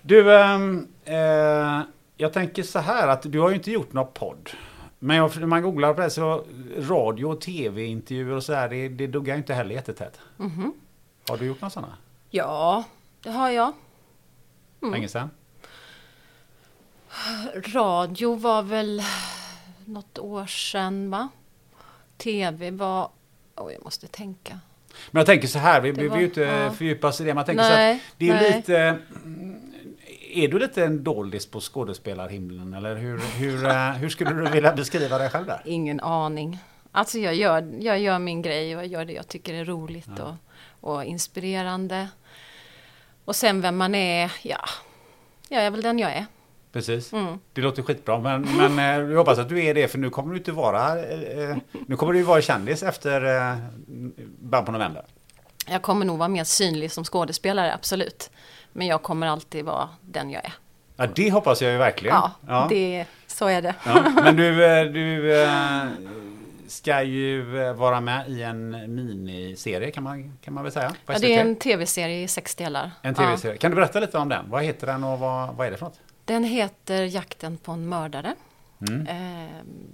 Du, 0.03 0.35
ehm, 0.37 0.89
eh, 1.05 1.81
jag 2.17 2.33
tänker 2.33 2.63
så 2.63 2.79
här 2.79 3.09
att 3.09 3.23
du 3.23 3.41
har 3.41 3.49
ju 3.49 3.55
inte 3.55 3.71
gjort 3.71 3.93
någon 3.93 4.13
podd. 4.15 4.51
Men 4.99 5.17
jag, 5.17 5.41
när 5.41 5.47
man 5.47 5.63
googlar 5.63 5.95
på 5.95 6.01
det 6.01 6.11
så 6.11 6.45
radio 6.79 7.25
och 7.27 7.41
tv-intervjuer 7.41 8.37
och 8.37 8.43
så 8.43 8.53
här, 8.53 8.69
det, 8.69 8.89
det 8.89 9.07
duggar 9.07 9.37
inte 9.37 9.55
heller 9.55 9.75
jättetätt. 9.75 10.19
Mhm. 10.37 10.73
Har 11.29 11.37
du 11.37 11.47
gjort 11.47 11.61
några 11.61 11.71
sådana? 11.71 11.97
Ja, 12.31 12.85
det 13.27 13.33
har 13.33 13.51
jag. 13.51 13.73
Mm. 14.83 14.93
Länge 14.95 15.09
sedan? 15.09 15.31
Radio 17.75 18.35
var 18.35 18.63
väl 18.63 19.03
något 19.85 20.19
år 20.19 20.47
sedan 20.47 21.11
va? 21.11 21.29
TV 22.17 22.71
var... 22.71 23.11
Oj, 23.57 23.73
jag 23.73 23.85
måste 23.85 24.07
tänka. 24.07 24.61
Men 25.11 25.21
jag 25.21 25.27
tänker 25.27 25.49
så 25.49 25.59
här, 25.59 25.81
vi 25.81 25.93
behöver 25.93 26.19
ju 26.19 26.25
inte 26.25 26.41
ja. 26.41 26.71
fördjupa 26.71 27.09
oss 27.09 27.21
i 27.21 27.25
det. 27.25 27.35
Man 27.35 27.45
tänker 27.45 27.65
så 27.65 27.71
Nej, 27.71 27.95
att 27.95 28.01
det 28.17 28.29
är 28.29 28.35
nej. 28.35 28.57
lite... 28.57 28.79
mm, 29.25 29.75
Är 30.35 30.49
du 30.49 30.59
lite 30.59 30.85
en 30.85 31.05
doldis 31.05 31.47
på 31.47 31.61
skådespelarhimlen? 31.61 32.75
Eller 32.75 32.97
hur, 32.97 33.19
hur, 33.19 33.67
eh, 33.67 33.91
hur 33.93 34.09
skulle 34.09 34.31
du 34.31 34.51
vilja 34.51 34.73
beskriva 34.73 35.19
dig 35.19 35.31
själv 35.31 35.47
där? 35.47 35.63
Ingen 35.65 36.01
aning. 36.01 36.59
Alltså 36.93 37.19
jag 37.19 37.35
gör, 37.35 37.75
jag 37.81 38.01
gör 38.01 38.19
min 38.19 38.43
grej 38.43 38.77
och 38.77 38.83
jag 38.83 38.89
gör 38.89 39.05
det 39.05 39.13
jag 39.13 39.29
tycker 39.29 39.55
är 39.55 39.65
roligt 39.65 40.19
och, 40.19 40.35
och 40.81 41.05
inspirerande. 41.05 42.09
Och 43.27 43.37
sen 43.37 43.61
vem 43.61 43.77
man 43.77 43.95
är, 43.95 44.33
ja, 44.43 44.61
jag 45.49 45.63
är 45.63 45.71
väl 45.71 45.83
den 45.83 45.99
jag 45.99 46.13
är. 46.13 46.27
Precis. 46.73 47.13
Mm. 47.13 47.39
Det 47.53 47.61
låter 47.61 47.83
skitbra. 47.83 48.19
Men, 48.19 48.43
men 48.57 48.79
eh, 48.79 49.11
jag 49.11 49.19
hoppas 49.19 49.39
att 49.39 49.49
du 49.49 49.65
är 49.65 49.75
det 49.75 49.89
för 49.89 49.99
nu 49.99 50.11
kommer 50.11 50.33
du 50.33 50.39
inte 50.39 50.53
vara... 50.53 50.99
Eh, 50.99 51.51
eh, 51.51 51.57
nu 51.87 51.97
kommer 51.97 52.13
du 52.13 52.19
ju 52.19 52.25
vara 52.25 52.41
kändis 52.43 52.83
efter 52.83 53.25
eh, 53.53 53.57
början 54.41 54.65
på 54.65 54.73
november. 54.73 55.05
Jag 55.69 55.83
kommer 55.83 56.07
nog 56.07 56.19
vara 56.19 56.29
mer 56.29 56.45
synlig 56.45 56.93
som 56.93 57.05
skådespelare, 57.05 57.75
absolut. 57.75 58.31
Men 58.73 58.87
jag 58.87 59.03
kommer 59.03 59.27
alltid 59.27 59.65
vara 59.65 59.89
den 60.01 60.31
jag 60.31 60.45
är. 60.45 60.53
Ja, 60.97 61.07
det 61.15 61.31
hoppas 61.31 61.63
jag 61.63 61.73
ju 61.73 61.79
verkligen. 61.79 62.17
Ja, 62.47 62.67
Det, 62.69 63.05
så 63.27 63.47
är 63.49 63.63
det. 63.63 63.75
Ja, 63.87 64.13
Men 64.15 64.37
du, 64.37 64.65
eh, 64.65 64.85
du 64.85 65.35
eh, 65.43 65.83
ska 66.69 67.03
ju 67.03 67.63
eh, 67.63 67.73
vara 67.73 68.01
med 68.01 68.29
i 68.29 68.43
en 68.43 68.71
miniserie 68.95 69.91
kan 69.91 70.03
man, 70.05 70.39
kan 70.43 70.55
man 70.55 70.63
väl 70.65 70.73
säga? 70.73 70.95
Ja, 71.07 71.19
det 71.19 71.35
är 71.35 71.41
en 71.41 71.57
tv-serie 71.57 72.23
i 72.23 72.29
sex 72.29 72.55
delar. 72.55 72.91
En 73.03 73.15
Ja. 73.19 73.23
tv-serie. 73.27 73.57
Kan 73.57 73.71
du 73.71 73.75
berätta 73.75 74.01
lite 74.01 74.19
om 74.19 74.29
den? 74.29 74.51
Vad 74.51 74.63
heter 74.65 74.87
den 74.87 75.05
och 75.05 75.19
vad, 75.19 75.55
vad 75.55 75.67
är 75.67 75.71
det 75.71 75.77
för 75.77 75.87
något? 75.87 76.01
Den 76.25 76.45
heter 76.45 77.03
Jakten 77.03 77.57
på 77.57 77.73
en 77.73 77.89
mördare. 77.89 78.35
Mm. 78.89 79.07
Eh, 79.07 79.51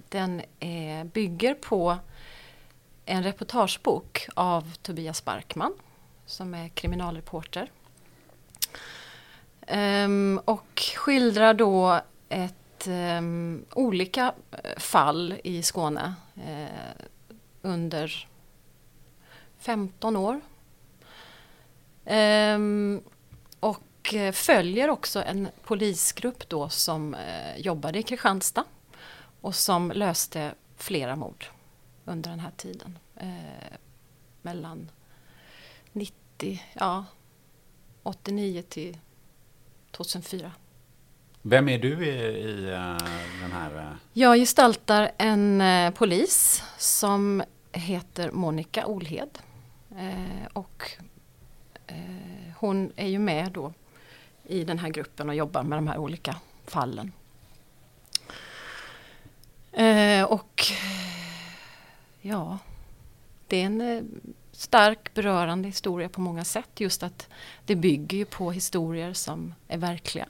Den 0.09 0.41
är, 0.59 1.03
bygger 1.03 1.53
på 1.53 1.97
en 3.05 3.23
reportagebok 3.23 4.27
av 4.33 4.73
Tobias 4.81 5.25
Barkman 5.25 5.73
som 6.25 6.53
är 6.53 6.67
kriminalreporter. 6.69 7.69
Ehm, 9.67 10.41
och 10.45 10.81
skildrar 10.95 11.53
då 11.53 12.01
ett 12.29 12.87
ehm, 12.87 13.65
olika 13.73 14.33
eh, 14.51 14.79
fall 14.79 15.35
i 15.43 15.63
Skåne 15.63 16.13
eh, 16.35 17.05
under 17.61 18.27
15 19.57 20.15
år. 20.15 20.41
Ehm, 22.05 23.01
och 23.59 24.13
eh, 24.13 24.31
följer 24.31 24.89
också 24.89 25.23
en 25.23 25.47
polisgrupp 25.63 26.49
då 26.49 26.69
som 26.69 27.13
eh, 27.13 27.57
jobbade 27.57 27.99
i 27.99 28.03
Kristianstad 28.03 28.63
och 29.41 29.55
som 29.55 29.91
löste 29.91 30.55
flera 30.77 31.15
mord 31.15 31.45
under 32.05 32.29
den 32.29 32.39
här 32.39 32.51
tiden. 32.57 32.99
Eh, 33.15 33.77
mellan 34.41 34.91
90, 35.91 36.63
ja, 36.73 37.05
89 38.03 38.61
till 38.61 38.97
2004. 39.91 40.51
Vem 41.45 41.69
är 41.69 41.77
du 41.77 42.05
i, 42.05 42.09
i 42.09 42.69
eh, 42.69 43.07
den 43.41 43.51
här... 43.51 43.77
Eh? 43.77 43.97
Jag 44.13 44.37
gestaltar 44.37 45.11
en 45.17 45.61
eh, 45.61 45.91
polis 45.91 46.63
som 46.77 47.43
heter 47.71 48.31
Monica 48.31 48.85
Olhed. 48.85 49.39
Och 50.53 50.91
hon 52.57 52.91
är 52.95 53.07
ju 53.07 53.19
med 53.19 53.51
då 53.51 53.73
i 54.43 54.63
den 54.63 54.79
här 54.79 54.89
gruppen 54.89 55.29
och 55.29 55.35
jobbar 55.35 55.63
med 55.63 55.77
de 55.77 55.87
här 55.87 55.97
olika 55.97 56.35
fallen. 56.65 57.11
Och 60.27 60.63
ja, 62.21 62.57
det 63.47 63.61
är 63.61 63.65
en 63.65 64.09
stark 64.51 65.13
berörande 65.13 65.67
historia 65.67 66.09
på 66.09 66.21
många 66.21 66.43
sätt. 66.43 66.69
Just 66.79 67.03
att 67.03 67.27
det 67.65 67.75
bygger 67.75 68.17
ju 68.17 68.25
på 68.25 68.51
historier 68.51 69.13
som 69.13 69.53
är 69.67 69.77
verkliga. 69.77 70.27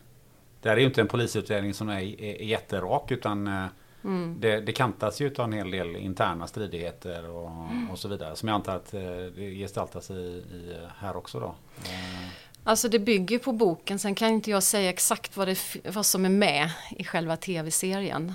Det 0.64 0.70
här 0.70 0.76
är 0.76 0.82
ju 0.82 0.86
inte 0.88 1.02
en 1.02 1.08
polisutredning 1.08 1.74
som 1.74 1.90
är, 1.90 2.02
är, 2.02 2.24
är 2.42 2.46
jätterak 2.46 3.12
utan 3.12 3.48
eh, 3.48 3.66
Mm. 4.06 4.36
det, 4.40 4.60
det 4.62 4.72
kantas 4.72 5.22
ju 5.22 5.34
av 5.38 5.46
en 5.46 5.54
hel 5.54 5.72
del 5.72 5.96
interna 5.96 6.48
stridigheter 6.48 7.30
och, 7.30 7.50
Mm. 7.50 7.92
och 7.92 8.00
så 8.00 8.08
vidare. 8.08 8.36
Som 8.36 8.50
jag 8.50 8.56
antar 8.56 8.76
att 8.76 8.94
eh, 8.94 9.02
det 9.36 9.56
gestaltas 9.56 10.12
i, 10.12 10.14
i 10.14 10.78
här 11.00 11.18
också 11.18 11.40
då. 11.40 11.56
Eh, 11.86 12.28
Alltså 12.64 12.90
det 12.90 13.00
bygger 13.00 13.40
på 13.40 13.52
boken, 13.52 14.00
sen 14.00 14.16
kan 14.16 14.30
inte 14.30 14.52
jag 14.52 14.64
säga 14.64 14.90
exakt 14.90 15.38
vad, 15.38 15.48
det, 15.48 15.58
vad 15.94 16.06
som 16.06 16.26
är 16.26 16.30
med 16.30 16.70
i 16.98 17.04
själva 17.04 17.38
tv-serien. 17.38 18.34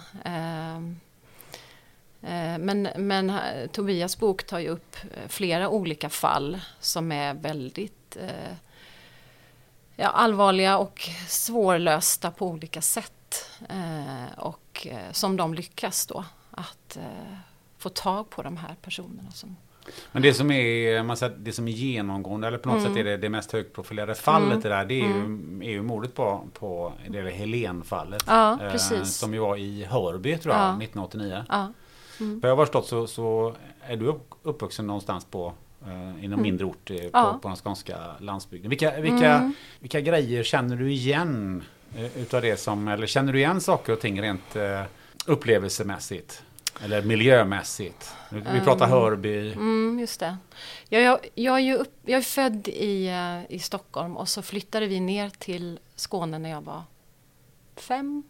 Men, 2.59 2.89
men 2.97 3.33
Tobias 3.73 4.19
bok 4.19 4.45
tar 4.45 4.59
ju 4.59 4.69
upp 4.69 4.97
flera 5.29 5.69
olika 5.69 6.09
fall 6.09 6.61
som 6.81 7.13
är 7.13 7.35
väldigt 7.35 8.17
ja, 9.99 10.09
allvarliga 10.09 10.79
och 10.79 11.09
svårlösta 11.29 12.31
på 12.31 12.47
olika 12.47 12.81
sätt. 12.83 13.13
Eh, 13.69 14.39
Och 14.39 14.87
eh, 14.91 15.13
som 15.13 15.37
de 15.37 15.55
lyckas 15.55 16.07
då 16.07 16.25
att 16.51 16.97
eh, 16.97 17.03
få 17.79 17.89
tag 17.89 18.31
på 18.31 18.43
de 18.43 18.57
här 18.57 18.77
personerna 18.83 19.31
som 19.31 19.57
Men 20.13 20.23
det 20.23 20.35
som 20.35 20.51
är, 20.51 21.03
man 21.03 21.17
säger, 21.17 21.37
det 21.39 21.53
som 21.53 21.69
är 21.69 21.73
genomgående 21.73 22.47
eller 22.47 22.59
på 22.59 22.69
något 22.69 22.79
Mm. 22.79 22.89
sätt 22.91 23.01
är 23.01 23.05
det, 23.05 23.17
det 23.17 23.29
mest 23.29 23.53
högprofilerade 23.53 24.15
fallet 24.15 24.63
det 24.63 24.69
där. 24.69 24.85
Det 24.85 24.95
är 25.01 25.05
ju, 25.09 25.23
är 25.63 25.71
ju 25.71 25.83
mordet 25.83 26.15
på, 26.15 26.41
på 26.53 26.93
det 27.09 27.19
är 27.19 27.25
Helen-fallet. 27.31 28.25
Ja, 28.27 28.59
eh. 28.63 29.03
Som 29.05 29.35
ju 29.35 29.41
var 29.41 29.57
i 29.57 29.85
Hörby 29.85 30.39
tror 30.39 30.55
jag, 30.55 30.63
Ja. 30.63 30.69
1989. 30.69 31.45
Ja, 31.49 31.73
Mm. 32.21 32.41
För 32.41 32.49
jag 32.49 32.57
har 32.57 32.65
förstått 32.67 32.87
så, 32.87 33.07
så 33.07 33.55
är 33.81 33.97
du 33.97 34.07
upp- 34.07 34.35
uppvuxen 34.43 34.87
någonstans 34.87 35.25
på 35.25 35.53
eh, 35.87 36.25
i 36.25 36.29
någon 36.29 36.43
mindre 36.43 36.65
ort 36.67 36.91
eh, 36.91 36.97
på, 36.97 37.03
Mm. 37.03 37.11
Ja. 37.13 37.39
på 37.43 37.49
den 37.49 37.57
skånska 37.57 37.97
landsbygden. 38.21 38.71
Vilka, 38.71 39.01
vilka, 39.01 39.33
Mm. 39.35 39.53
vilka 39.81 40.01
grejer 40.01 40.43
känner 40.43 40.77
du 40.77 40.93
igen 40.93 41.65
eh, 41.97 42.19
utav 42.23 42.43
det 42.43 42.57
som, 42.61 42.89
eller 42.89 43.07
känner 43.07 43.33
du 43.33 43.39
igen 43.39 43.61
saker 43.61 43.93
och 43.93 44.01
ting 44.01 44.23
rent 44.23 44.57
eh, 44.57 44.83
upplevelsemässigt? 45.27 46.43
Eller 46.85 47.03
miljömässigt? 47.03 48.13
Vi 48.31 48.61
pratar 48.65 48.87
Hörby. 48.87 49.53
Mm, 49.53 49.99
just 50.01 50.21
det. 50.21 50.37
Jag, 50.89 51.03
jag, 51.03 51.19
jag, 51.35 51.55
är 51.55 51.61
ju 51.61 51.75
upp, 51.75 51.95
jag 52.05 52.19
är 52.19 52.23
född 52.23 52.69
i, 52.69 53.07
eh, 53.09 53.55
i 53.57 53.59
Stockholm 53.59 54.17
och 54.17 54.29
så 54.29 54.43
flyttade 54.43 54.87
vi 54.87 55.01
ner 55.01 55.31
till 55.31 55.79
Skåne 55.95 56.39
när 56.39 56.51
jag 56.51 56.61
var 56.61 56.83
fem. 57.77 58.23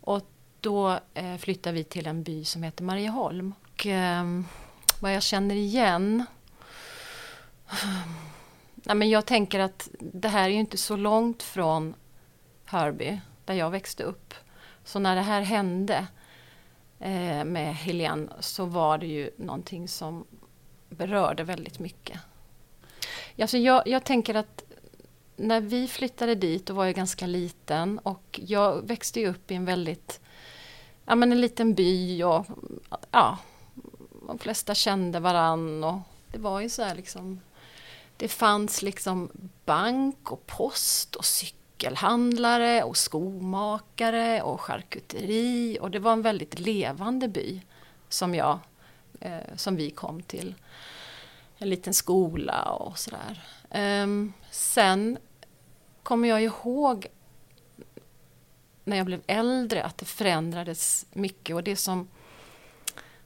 Och 0.00 0.22
då 0.60 0.98
eh, 1.14 1.36
flyttade 1.36 1.74
vi 1.76 1.84
till 1.84 2.06
en 2.06 2.22
by 2.22 2.44
som 2.44 2.62
heter 2.62 2.84
Marieholm. 2.84 3.54
Och, 3.62 3.86
ehm, 3.86 4.44
vad 5.00 5.14
jag 5.14 5.22
känner 5.22 5.54
igen? 5.54 6.26
Nej, 8.74 8.96
men 8.96 9.10
jag 9.10 9.26
tänker 9.26 9.60
att 9.60 9.88
det 9.98 10.28
här 10.28 10.44
är 10.44 10.52
ju 10.52 10.60
inte 10.60 10.78
så 10.78 10.96
långt 10.96 11.42
från 11.42 11.94
Hörby, 12.64 13.20
där 13.44 13.54
jag 13.54 13.70
växte 13.70 14.02
upp. 14.02 14.34
Så 14.84 14.98
när 14.98 15.16
det 15.16 15.22
här 15.22 15.40
hände 15.40 16.06
eh, 16.98 17.44
med 17.44 17.76
Helene 17.76 18.28
så 18.40 18.64
var 18.64 18.98
det 18.98 19.06
ju 19.06 19.30
någonting 19.36 19.88
som 19.88 20.24
berörde 20.88 21.44
väldigt 21.44 21.78
mycket. 21.78 22.20
Alltså 23.40 23.58
jag, 23.58 23.88
jag 23.88 24.04
tänker 24.04 24.34
att 24.34 24.64
när 25.36 25.60
vi 25.60 25.88
flyttade 25.88 26.34
dit 26.34 26.66
då 26.66 26.74
var 26.74 26.84
jag 26.84 26.94
ganska 26.94 27.26
liten 27.26 27.98
och 27.98 28.40
jag 28.42 28.86
växte 28.86 29.20
ju 29.20 29.28
upp 29.28 29.50
i 29.50 29.54
en 29.54 29.64
väldigt, 29.64 30.20
ja 31.04 31.14
men 31.14 31.32
en 31.32 31.40
liten 31.40 31.74
by 31.74 32.22
och 32.22 32.46
ja, 33.10 33.38
de 34.26 34.38
flesta 34.38 34.74
kände 34.74 35.20
varann 35.20 35.84
och 35.84 35.98
det 36.32 36.38
var 36.38 36.60
ju 36.60 36.68
så 36.68 36.82
här 36.82 36.94
liksom, 36.94 37.40
det 38.22 38.28
fanns 38.28 38.82
liksom 38.82 39.30
bank 39.64 40.32
och 40.32 40.46
post 40.46 41.14
och 41.14 41.24
cykelhandlare 41.24 42.82
och 42.82 42.96
skomakare 42.96 44.42
och 44.42 44.60
charkuteri 44.60 45.78
och 45.80 45.90
det 45.90 45.98
var 45.98 46.12
en 46.12 46.22
väldigt 46.22 46.58
levande 46.58 47.28
by 47.28 47.60
som 48.08 48.34
jag, 48.34 48.58
eh, 49.20 49.56
som 49.56 49.76
vi 49.76 49.90
kom 49.90 50.22
till. 50.22 50.54
En 51.58 51.70
liten 51.70 51.94
skola 51.94 52.62
och 52.62 52.98
sådär. 52.98 53.42
Ehm, 53.70 54.32
sen 54.50 55.18
kommer 56.02 56.28
jag 56.28 56.42
ihåg 56.42 57.06
när 58.84 58.96
jag 58.96 59.06
blev 59.06 59.22
äldre 59.26 59.84
att 59.84 59.98
det 59.98 60.04
förändrades 60.06 61.06
mycket 61.12 61.56
och 61.56 61.62
det 61.62 61.76
som, 61.76 62.08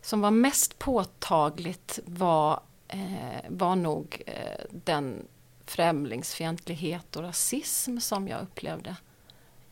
som 0.02 0.20
var 0.20 0.30
mest 0.30 0.78
påtagligt 0.78 1.98
var, 2.04 2.60
eh, 2.88 3.44
var 3.48 3.76
nog 3.76 4.22
eh, 4.26 4.64
den 4.84 5.26
främlingsfientlighet 5.64 7.16
och 7.16 7.22
rasism 7.22 7.98
som 7.98 8.28
jag 8.28 8.42
upplevde 8.42 8.96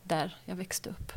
där 0.03 0.37
jag 0.45 0.55
växte 0.55 0.89
upp. 0.89 1.11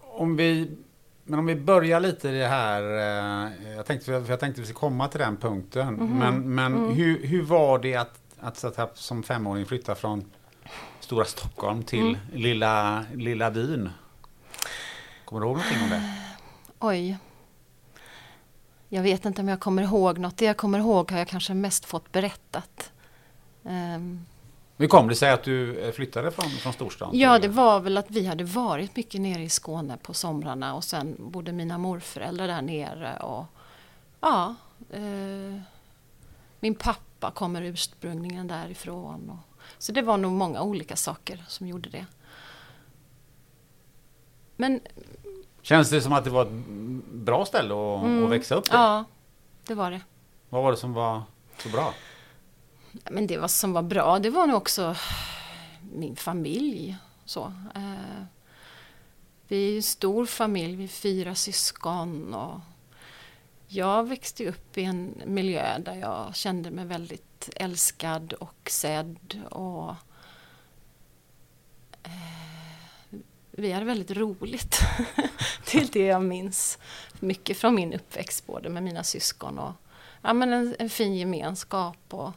Om 0.00 0.36
vi, 0.36 0.76
men 1.24 1.38
om 1.38 1.46
vi 1.46 1.56
börjar 1.56 2.00
lite 2.00 2.28
i 2.28 2.38
det 2.38 2.46
här. 2.46 2.82
eh, 2.82 3.72
Jag 3.76 3.86
tänkte, 3.86 4.12
jag 4.12 4.26
tänkte 4.26 4.46
att 4.46 4.58
vi 4.58 4.64
ska 4.66 4.74
komma 4.78 5.08
till 5.08 5.20
den 5.20 5.36
punkten. 5.36 5.94
Mhm. 5.94 6.18
Men, 6.18 6.54
men 6.54 6.74
Mm. 6.74 6.94
hur, 6.94 7.26
hur 7.26 7.42
var 7.42 7.78
det 7.78 7.94
att, 7.96 8.20
att, 8.40 8.64
att 8.64 8.76
här, 8.76 8.88
som 8.94 9.22
femåring 9.22 9.66
flytta 9.66 9.94
från 9.94 10.24
stora 11.00 11.24
Stockholm 11.24 11.82
till 11.82 12.00
Mm. 12.08 12.16
lilla, 12.32 13.04
lilla 13.14 13.50
byn? 13.50 13.90
Kommer 15.24 15.40
du 15.40 15.46
ihåg 15.46 15.56
någonting 15.56 15.82
om 15.82 15.90
det? 15.90 16.12
Oj. 16.78 17.16
Jag 18.88 19.02
vet 19.02 19.24
inte 19.24 19.40
om 19.42 19.48
jag 19.48 19.60
kommer 19.60 19.82
ihåg 19.82 20.18
något. 20.18 20.36
Det 20.36 20.44
jag 20.44 20.56
kommer 20.56 20.78
ihåg 20.78 21.10
har 21.10 21.18
jag 21.18 21.28
kanske 21.28 21.54
mest 21.54 21.84
fått 21.84 22.12
berättat. 22.12 22.92
Ehm, 23.64 24.26
Hur 24.76 24.86
kom 24.86 25.08
det 25.08 25.14
sig 25.14 25.30
att 25.30 25.42
du 25.42 25.78
eh, 25.78 25.92
flyttade 25.92 26.30
från, 26.30 26.50
från 26.50 26.72
storstan? 26.72 27.10
Ja, 27.12 27.38
det 27.38 27.48
var 27.48 27.80
väl 27.80 27.98
att 27.98 28.10
vi 28.10 28.26
hade 28.26 28.44
varit 28.44 28.96
mycket 28.96 29.20
nere 29.20 29.42
i 29.42 29.48
Skåne 29.48 29.96
på 29.96 30.14
somrarna 30.14 30.74
och 30.74 30.84
sen 30.84 31.16
bodde 31.18 31.52
mina 31.52 31.78
morföräldrar 31.78 32.46
där 32.46 32.62
nere 32.62 33.16
och 33.16 33.44
ja, 34.20 34.54
eh, 34.90 35.60
min 36.60 36.74
pappa 36.74 37.30
kommer 37.30 37.62
ursprungligen 37.62 38.46
därifrån. 38.46 39.30
Och, 39.30 39.62
så 39.78 39.92
det 39.92 40.02
var 40.02 40.16
nog 40.18 40.32
många 40.32 40.62
olika 40.62 40.96
saker 40.96 41.44
som 41.48 41.66
gjorde 41.66 41.88
det. 41.88 42.06
Men 44.56 44.80
Känns 45.66 45.90
det 45.90 46.00
som 46.00 46.12
att 46.12 46.24
det 46.24 46.30
var 46.30 46.42
ett 46.42 46.52
bra 47.12 47.44
ställe 47.46 47.74
att, 47.74 48.24
att 48.24 48.30
växa 48.30 48.54
upp? 48.54 48.68
Mm. 48.68 48.80
ja, 48.80 49.04
det 49.66 49.74
var 49.74 49.90
det. 49.90 50.00
Vad 50.48 50.62
var 50.62 50.70
det 50.70 50.76
som 50.76 50.92
var 50.92 51.22
så 51.58 51.68
bra? 51.68 51.94
Ja, 52.92 53.10
Men 53.10 53.26
det 53.26 53.38
var, 53.38 53.48
som 53.48 53.72
var 53.72 53.82
bra, 53.82 54.18
det 54.18 54.30
var 54.30 54.46
nog 54.46 54.56
också 54.56 54.96
min 55.92 56.16
familj. 56.16 56.96
Så. 57.24 57.52
Eh, 57.74 58.24
vi 59.48 59.72
är 59.72 59.76
en 59.76 59.82
stor 59.82 60.26
familj, 60.26 60.76
vi 60.76 60.84
är 60.84 60.88
fyra 60.88 61.34
syskon. 61.34 62.34
Och 62.34 62.60
jag 63.66 64.08
växte 64.08 64.48
upp 64.48 64.78
i 64.78 64.84
en 64.84 65.22
miljö 65.24 65.78
där 65.78 65.94
jag 65.94 66.36
kände 66.36 66.70
mig 66.70 66.84
väldigt 66.84 67.50
älskad 67.56 68.32
och 68.32 68.70
sedd. 68.70 69.42
Och, 69.50 69.90
eh, 72.02 72.45
vi 73.56 73.72
hade 73.72 73.86
väldigt 73.86 74.10
roligt. 74.10 74.80
det 75.72 75.78
är 75.78 75.88
det 75.92 76.06
jag 76.06 76.22
minns 76.22 76.78
mycket 77.20 77.56
från 77.56 77.74
min 77.74 77.92
uppväxt, 77.92 78.46
både 78.46 78.68
med 78.68 78.82
mina 78.82 79.04
syskon 79.04 79.58
och 79.58 79.72
ja, 80.22 80.32
men 80.32 80.52
en, 80.52 80.76
en 80.78 80.90
fin 80.90 81.14
gemenskap. 81.14 81.96
Och, 82.10 82.32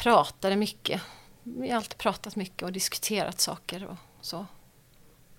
pratade 0.00 0.56
mycket. 0.56 1.02
Vi 1.42 1.68
har 1.68 1.76
alltid 1.76 1.98
pratat 1.98 2.36
mycket 2.36 2.62
och 2.62 2.72
diskuterat 2.72 3.40
saker 3.40 3.86
och 3.86 3.96
så. 4.20 4.46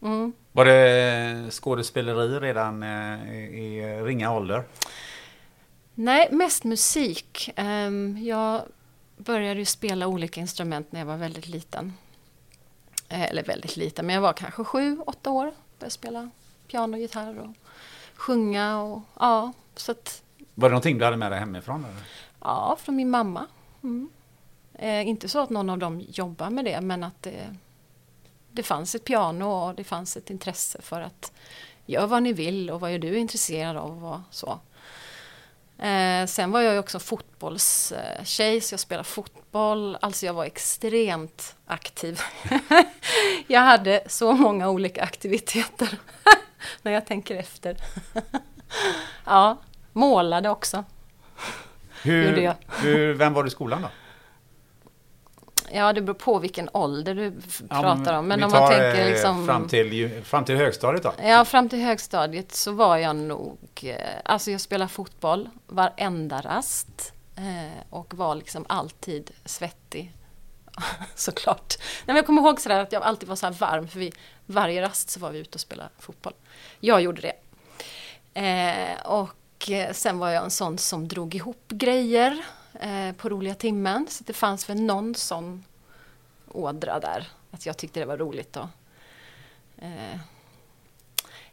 Mm. 0.02 0.34
Var 0.52 0.66
det 0.66 1.52
skådespeleri 1.52 2.40
redan 2.40 2.84
eh, 2.84 3.34
i, 3.36 4.02
ringa 4.04 4.34
ålder? 4.34 4.64
Nej, 5.94 6.28
mest 6.32 6.64
musik. 6.64 7.50
Ehm, 7.56 8.18
Jag 8.24 8.62
började 9.18 9.66
spela 9.66 10.08
olika 10.08 10.42
instrument 10.42 10.92
när 10.92 11.00
jag 11.00 11.08
var 11.08 11.18
väldigt 11.18 11.48
liten. 11.48 11.94
Eh, 13.12 13.22
Eller 13.22 13.44
väldigt 13.44 13.78
liten, 13.78 14.06
men 14.06 14.16
jag 14.16 14.22
var 14.22 14.34
kanske 14.34 14.64
sju, 14.64 15.00
åtta 15.06 15.30
år. 15.30 15.54
Började 15.80 15.92
spela 15.92 16.30
piano, 16.68 16.98
gitarr 16.98 17.40
och 17.40 17.56
sjunga 18.16 18.82
och 18.82 19.02
ja, 19.20 19.54
så 19.76 19.92
att 19.92 20.24
Var 20.56 20.70
det 20.70 20.74
någonting 20.74 20.98
du 20.98 21.06
hade 21.06 21.18
med 21.18 21.32
dig 21.32 21.40
hemifrån? 21.40 21.86
Eller? 21.86 22.04
Ja, 22.40 22.78
från 22.80 22.96
min 22.96 23.10
mamma. 23.10 23.48
Mm. 23.84 24.10
Eh, 24.74 25.08
inte 25.08 25.30
så 25.30 25.40
att 25.40 25.50
någon 25.50 25.70
av 25.70 25.78
dem 25.78 26.06
jobbar 26.08 26.50
med 26.50 26.66
det, 26.66 26.82
men 26.82 27.04
att 27.04 27.22
det, 27.24 27.56
det 28.52 28.64
fanns 28.64 28.96
ett 28.96 29.04
piano 29.04 29.46
och 29.46 29.76
det 29.76 29.84
fanns 29.84 30.18
ett 30.18 30.30
intresse 30.30 30.82
för 30.82 31.02
att 31.02 31.32
gör 31.86 32.08
vad 32.08 32.24
ni 32.24 32.34
vill 32.34 32.70
och 32.70 32.80
vad 32.80 32.92
är 32.92 33.00
du 33.00 33.18
intresserad 33.18 33.78
av 33.78 34.06
och 34.06 34.20
så. 34.32 34.60
Eh, 35.82 36.26
sen 36.26 36.52
var 36.52 36.62
jag 36.62 36.74
ju 36.74 36.80
också 36.80 37.00
fotbollstjej, 37.00 38.62
så 38.62 38.74
jag 38.74 38.80
spelade 38.80 39.04
fotboll. 39.04 39.98
Alltså 40.02 40.26
jag 40.26 40.34
var 40.34 40.46
extremt 40.46 41.56
aktiv. 41.66 42.22
jag 43.48 43.62
hade 43.62 44.04
så 44.08 44.34
många 44.34 44.70
olika 44.70 45.04
aktiviteter 45.04 45.90
när 46.82 46.92
jag 46.92 47.06
tänker 47.06 47.36
efter. 47.36 47.78
ja, 49.26 49.58
målade 49.94 50.50
också. 50.50 50.84
Hur, 52.04 52.54
hur, 52.82 53.14
vem 53.14 53.34
var 53.34 53.44
du 53.44 53.48
i 53.48 53.52
skolan 53.52 53.82
då? 53.82 53.90
Ja, 55.74 55.94
det 55.94 56.02
beror 56.02 56.14
på 56.14 56.40
vilken 56.40 56.70
ålder 56.74 57.16
du 57.16 57.34
Ja, 57.70 57.82
pratar 57.82 58.18
om. 58.18 58.28
Men 58.28 58.40
vi 58.40 58.46
om 58.46 58.52
man 58.52 58.70
tänker 58.70 59.00
eh, 59.06 59.10
liksom... 59.10 59.46
Fram 59.46 59.68
till, 59.68 60.22
fram 60.24 60.46
till 60.46 60.56
högstadiet 60.56 61.04
då? 61.04 61.14
Ja, 61.24 61.46
fram 61.46 61.70
till 61.70 61.80
högstadiet 61.80 62.56
så 62.56 62.72
var 62.72 62.98
jag 62.98 63.16
nog... 63.16 63.58
eh, 63.84 63.96
Alltså 64.26 64.52
jag 64.52 64.62
spelade 64.62 64.90
fotboll 64.90 65.50
varenda 65.68 66.42
rast. 66.42 67.14
eh, 67.38 67.82
Och 67.90 68.14
var 68.14 68.36
liksom 68.36 68.66
alltid 68.70 69.32
svettig. 69.46 70.12
Såklart. 71.16 71.76
Nej, 71.80 71.88
men 72.06 72.16
jag 72.16 72.26
kommer 72.26 72.42
ihåg 72.42 72.62
sådär 72.62 72.80
att 72.80 72.92
jag 72.92 73.04
alltid 73.04 73.30
var 73.30 73.36
så 73.36 73.50
varm. 73.50 73.88
För 73.88 74.00
vi, 74.00 74.12
varje 74.46 74.82
rast 74.82 75.10
så 75.10 75.20
var 75.20 75.30
vi 75.32 75.40
ute 75.40 75.56
och 75.56 75.60
spelade 75.62 75.90
fotboll. 76.00 76.34
Jag 76.80 77.02
gjorde 77.02 77.22
det. 77.22 77.34
Och 79.06 79.70
sen 79.92 80.20
var 80.20 80.30
jag 80.30 80.44
en 80.44 80.52
sån 80.52 80.78
som 80.78 81.08
drog 81.08 81.36
ihop 81.36 81.64
grejer 81.68 82.46
eh, 82.82 83.12
på 83.12 83.30
roliga 83.30 83.56
timmen. 83.56 84.08
Så 84.10 84.24
det 84.24 84.34
fanns 84.34 84.70
väl 84.70 84.82
någon 84.82 85.16
sån 85.16 85.64
ådra 86.48 87.00
där. 87.00 87.28
Att 87.52 87.66
jag 87.66 87.78
tyckte 87.78 88.00
det 88.00 88.06
var 88.06 88.18
roligt 88.18 88.58
att 88.58 88.70
eh, 89.78 90.20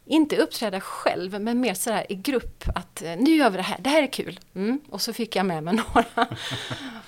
inte 0.05 0.37
uppträda 0.37 0.81
själv, 0.81 1.41
men 1.41 1.59
mer 1.59 1.73
sådär 1.73 2.05
i 2.09 2.15
grupp 2.15 2.63
att 2.75 3.01
eh, 3.01 3.15
nu 3.17 3.35
gör 3.35 3.49
vi 3.49 3.57
det 3.57 3.63
här, 3.63 3.77
det 3.79 3.89
här 3.89 4.03
är 4.03 4.07
kul. 4.07 4.39
Mm. 4.55 4.81
Och 4.89 5.01
så 5.01 5.13
fick 5.13 5.35
jag 5.35 5.45
med 5.45 5.63
mig 5.63 5.73
några. 5.95 6.27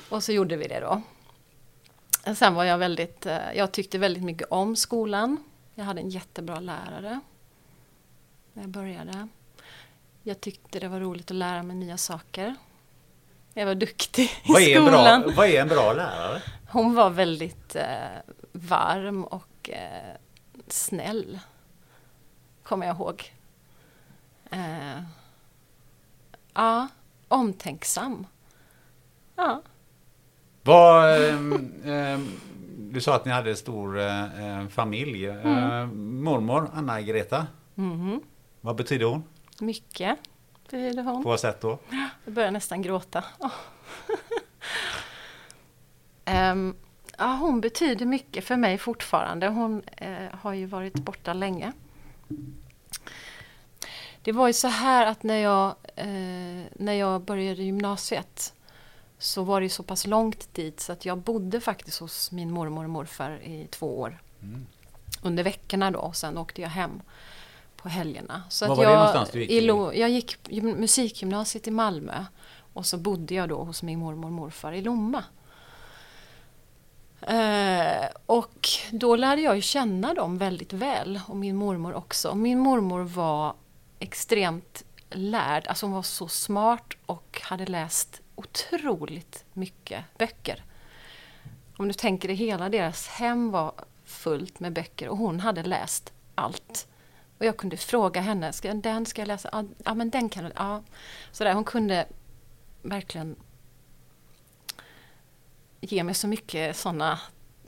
och 0.10 0.24
så 0.24 0.32
gjorde 0.32 0.56
vi 0.56 0.68
det 0.68 0.80
då. 0.80 1.02
Sen 2.36 2.54
var 2.54 2.64
jag 2.64 2.78
väldigt, 2.78 3.26
eh, 3.26 3.54
jag 3.56 3.72
tyckte 3.72 3.98
väldigt 3.98 4.24
mycket 4.24 4.48
om 4.52 4.76
skolan. 4.76 5.44
Jag 5.76 5.86
hade 5.86 6.02
en 6.02 6.10
jättebra 6.10 6.60
lärare. 6.60 7.20
när 8.54 8.64
jag 8.64 8.70
började. 8.70 9.28
Jag 10.24 10.42
tyckte 10.42 10.80
det 10.80 10.88
var 10.88 11.00
roligt 11.00 11.32
att 11.32 11.38
lära 11.38 11.64
mig 11.64 11.76
nya 11.76 11.98
saker. 11.98 12.56
Jag 13.54 13.66
var 13.66 13.76
duktig 13.76 14.24
i 14.24 14.30
Vad 14.54 14.62
är, 14.62 14.78
en 14.78 14.86
skolan. 14.86 15.22
bra, 15.22 15.32
vad 15.36 15.48
är 15.48 15.62
en 15.62 15.68
bra 15.68 15.94
lärare? 15.94 16.42
Hon 16.70 16.96
var 16.96 17.10
väldigt 17.10 17.76
eh, 17.76 17.86
varm 18.52 19.24
och 19.24 19.70
eh, 19.70 20.16
snäll. 20.68 21.40
Kommer 22.64 22.88
jag 22.88 22.96
ihåg. 22.96 23.34
Eh, 24.52 25.02
ja, 26.54 26.88
omtänksam. 27.28 28.28
Ja, 29.36 29.62
Vad, 30.64 31.24
ehm, 31.30 31.74
ehm, 31.86 32.40
du 32.78 33.02
sa 33.02 33.16
att 33.16 33.26
ni 33.26 33.32
hade 33.32 33.50
en 33.50 33.58
stor 33.58 34.00
eh, 34.00 34.60
eh, 34.62 34.68
familj. 34.68 35.26
Eh, 35.26 35.86
mormor, 35.96 36.70
Anna-Greta. 36.74 37.48
mhm. 37.76 38.22
Vad 38.62 38.76
betyder 38.76 39.06
hon? 39.06 39.24
mycket 39.60 40.18
betyder 40.72 41.04
hon. 41.04 41.24
På 41.24 41.30
vad 41.30 41.40
sätt 41.40 41.62
då? 41.62 41.80
Jag 42.26 42.34
börjar 42.34 42.52
nästan 42.52 42.82
gråta. 42.82 43.24
Ehm, 46.26 46.76
ja, 47.18 47.26
hon 47.26 47.62
betyder 47.62 48.06
mycket 48.06 48.44
för 48.46 48.56
mig 48.56 48.78
fortfarande. 48.78 49.48
Hon 49.48 49.82
eh, 49.98 50.32
har 50.32 50.54
ju 50.54 50.66
varit 50.66 50.94
borta 50.94 51.34
länge. 51.34 51.72
Det 54.22 54.32
var 54.32 54.48
ju 54.48 54.54
så 54.54 54.68
här 54.68 55.06
att 55.06 55.24
när 55.24 55.38
jag, 55.38 55.76
eh, 55.96 56.66
när 56.76 56.94
jag 56.94 57.22
började 57.22 57.64
gymnasiet 57.64 58.54
så 59.18 59.44
var 59.44 59.62
det 59.62 59.70
så 59.70 59.84
pass 59.84 60.08
långt 60.08 60.54
dit 60.54 60.80
så 60.80 60.92
att 60.92 61.06
jag 61.06 61.18
bodde 61.18 61.62
faktiskt 61.62 62.00
hos 62.00 62.32
min 62.32 62.52
mormor 62.52 62.84
och 62.84 62.90
morfar 62.90 63.32
i 63.44 63.68
två 63.72 64.00
år. 64.00 64.22
Under 65.22 65.44
veckorna 65.44 65.92
då 65.92 66.00
och 66.00 66.16
sen 66.16 66.38
åkte 66.38 66.62
jag 66.62 66.70
hem 66.70 67.02
på 67.84 67.90
helgerna. 67.90 68.44
Så 68.50 68.66
Var 68.66 68.72
att 68.74 68.78
var 68.78 68.86
det 68.86 68.92
jag, 68.92 68.98
någonstans 68.98 69.30
du 69.30 69.42
gick 69.42 69.52
i 69.52 69.58
i? 69.58 70.00
Jag 70.00 70.10
gick 70.10 70.38
gym- 70.50 70.76
musikgymnasiet 70.80 71.68
i 71.68 71.72
Malmö 71.72 72.26
och 72.74 72.86
så 72.86 72.98
bodde 72.98 73.36
jag 73.36 73.50
då 73.50 73.64
hos 73.64 73.84
min 73.84 74.00
mormor 74.00 74.26
och 74.26 74.32
morfar 74.34 74.72
i 74.74 74.82
Lomma. 74.82 75.24
Eh, 77.22 78.08
och 78.26 78.68
då 78.92 79.16
lärde 79.16 79.42
jag 79.42 79.56
ju 79.56 79.62
känna 79.62 80.14
dem 80.14 80.38
väldigt 80.38 80.74
väl 80.74 81.20
och 81.28 81.36
min 81.36 81.56
mormor 81.56 81.94
också. 81.94 82.36
Min 82.36 82.60
mormor 82.60 83.02
var 83.02 83.54
extremt 84.00 84.84
lärd, 85.10 85.68
alltså 85.68 85.86
hon 85.86 85.94
var 85.94 86.02
så 86.04 86.28
smart 86.28 86.94
och 87.06 87.40
hade 87.44 87.66
läst 87.66 88.22
otroligt 88.36 89.46
mycket 89.54 90.04
böcker. 90.18 90.64
Om 91.78 91.88
du 91.88 91.94
tänker 91.94 92.28
dig 92.28 92.38
hela 92.38 92.70
deras 92.70 93.08
hem 93.08 93.52
var 93.52 93.72
fullt 94.06 94.60
med 94.60 94.74
böcker 94.74 95.08
och 95.08 95.18
hon 95.18 95.40
hade 95.40 95.64
läst 95.64 96.14
allt. 96.36 96.88
Och 97.42 97.48
jag 97.48 97.58
kunde 97.58 97.78
fråga 97.78 98.22
henne, 98.22 98.54
ska, 98.54 98.74
den 98.74 99.06
ska 99.06 99.22
jag 99.22 99.28
läsa? 99.28 99.50
Ja, 99.52 99.64
ja 99.86 99.94
men 99.94 100.10
den 100.10 100.30
kan 100.30 100.44
du, 100.44 100.52
ja. 100.56 100.84
Sådär, 101.32 101.54
hon 101.54 101.64
kunde 101.64 102.06
verkligen 102.82 103.36
ge 105.80 106.04
mig 106.04 106.16
så 106.16 106.28
mycket 106.28 106.78
sådana 106.78 107.20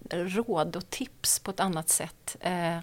råd 0.09 0.75
och 0.75 0.89
tips 0.89 1.39
på 1.39 1.51
ett 1.51 1.59
annat 1.59 1.89
sätt. 1.89 2.36
Eh, 2.39 2.77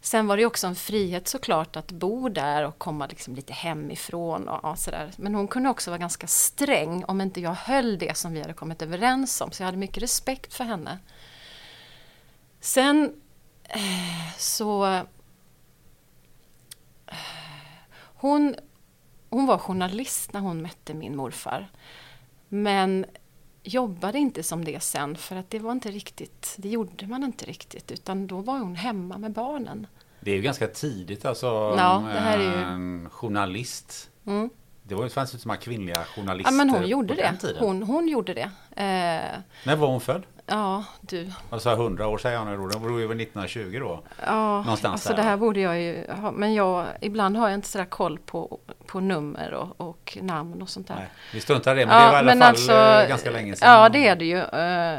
sen 0.00 0.26
var 0.26 0.36
det 0.36 0.40
ju 0.40 0.46
också 0.46 0.66
en 0.66 0.74
frihet 0.76 1.28
såklart 1.28 1.76
att 1.76 1.92
bo 1.92 2.28
där 2.28 2.66
och 2.66 2.78
komma 2.78 3.06
liksom 3.06 3.34
lite 3.34 3.52
hemifrån 3.52 4.48
och 4.48 4.60
ja, 4.62 4.76
sådär. 4.76 5.10
Men 5.16 5.34
hon 5.34 5.48
kunde 5.48 5.68
också 5.68 5.90
vara 5.90 5.98
ganska 5.98 6.26
sträng 6.26 7.04
om 7.04 7.20
inte 7.20 7.40
jag 7.40 7.54
höll 7.54 7.98
det 7.98 8.16
som 8.16 8.32
vi 8.32 8.40
hade 8.40 8.54
kommit 8.54 8.82
överens 8.82 9.40
om. 9.40 9.52
Så 9.52 9.62
jag 9.62 9.66
hade 9.66 9.78
mycket 9.78 10.02
respekt 10.02 10.54
för 10.54 10.64
henne. 10.64 10.98
Sen 12.60 13.20
eh, 13.68 14.32
så... 14.38 14.86
eh, 14.86 15.02
hon, 18.16 18.54
hon 19.30 19.46
var 19.46 19.58
journalist 19.58 20.32
när 20.32 20.40
hon 20.40 20.62
mötte 20.62 20.94
min 20.94 21.16
morfar. 21.16 21.68
Men 22.48 23.06
jobbade 23.62 24.18
inte 24.18 24.42
som 24.42 24.64
det 24.64 24.82
sen 24.82 25.16
för 25.16 25.36
att 25.36 25.50
det 25.50 25.58
var 25.58 25.72
inte 25.72 25.90
riktigt, 25.90 26.54
det 26.58 26.68
gjorde 26.68 27.06
man 27.06 27.24
inte 27.24 27.44
riktigt 27.44 27.90
utan 27.90 28.26
då 28.26 28.40
var 28.40 28.58
hon 28.58 28.74
hemma 28.76 29.18
med 29.18 29.32
barnen. 29.32 29.86
Det 30.20 30.30
är 30.30 30.34
ju 30.36 30.42
ganska 30.42 30.66
tidigt 30.66 31.24
alltså. 31.24 31.46
Ja, 31.78 32.02
det 32.14 32.20
här 32.20 32.38
är 32.38 32.42
ju- 32.42 32.62
En 32.64 33.10
journalist. 33.10 34.10
Mm. 34.26 34.50
Det 34.82 34.94
var, 34.94 35.04
det 35.04 35.10
fanns 35.10 35.34
ju 35.34 35.38
så 35.38 35.48
många 35.48 35.58
kvinnliga 35.60 36.04
journalister 36.04 36.52
Ja 36.52 36.56
men 36.56 36.70
hon 36.70 36.86
gjorde 36.88 37.08
på 37.08 37.14
det. 37.14 37.22
den 37.22 37.38
tiden. 37.38 37.64
Hon, 37.64 37.82
hon 37.82 38.08
gjorde 38.08 38.34
det. 38.34 38.50
Eh, 38.70 39.40
När 39.66 39.76
var 39.76 39.88
hon 39.88 40.00
född? 40.00 40.22
Ja, 40.46 40.84
du. 41.00 41.32
Alltså 41.50 41.70
100 41.70 42.06
år 42.08 42.18
säger 42.18 42.36
jag 42.36 42.46
nu 42.46 42.56
då. 42.56 42.66
Det 42.66 42.78
var 42.78 42.98
ju 42.98 43.06
väl 43.06 43.20
1920 43.20 43.78
då. 43.80 44.02
Ja, 44.26 44.56
Någonstans 44.62 44.92
alltså 44.92 45.08
där, 45.08 45.16
det 45.16 45.22
här 45.22 45.36
borde 45.36 45.60
jag 45.60 45.80
ju 45.80 46.06
ha. 46.10 46.30
Men 46.30 46.54
jag, 46.54 46.86
ibland 47.00 47.36
har 47.36 47.48
jag 47.48 47.54
inte 47.54 47.68
sådär 47.68 47.84
koll 47.84 48.18
på, 48.18 48.58
på 48.86 49.00
nummer 49.00 49.54
och, 49.54 49.80
och 49.88 50.18
namn 50.22 50.62
och 50.62 50.68
sånt 50.68 50.88
där. 50.88 50.94
Nej, 50.94 51.08
vi 51.32 51.40
struntar 51.40 51.76
i 51.76 51.80
det. 51.80 51.86
Men 51.86 51.96
det 51.98 52.06
var 52.06 52.12
i 52.12 52.30
alla 52.40 52.54
fall 52.54 53.02
eh, 53.02 53.08
ganska 53.08 53.30
länge 53.30 53.56
sedan. 53.56 53.70
Ja, 53.70 53.88
det 53.88 54.06
är 54.08 54.16
det 54.16 54.24
ju. 54.24 54.38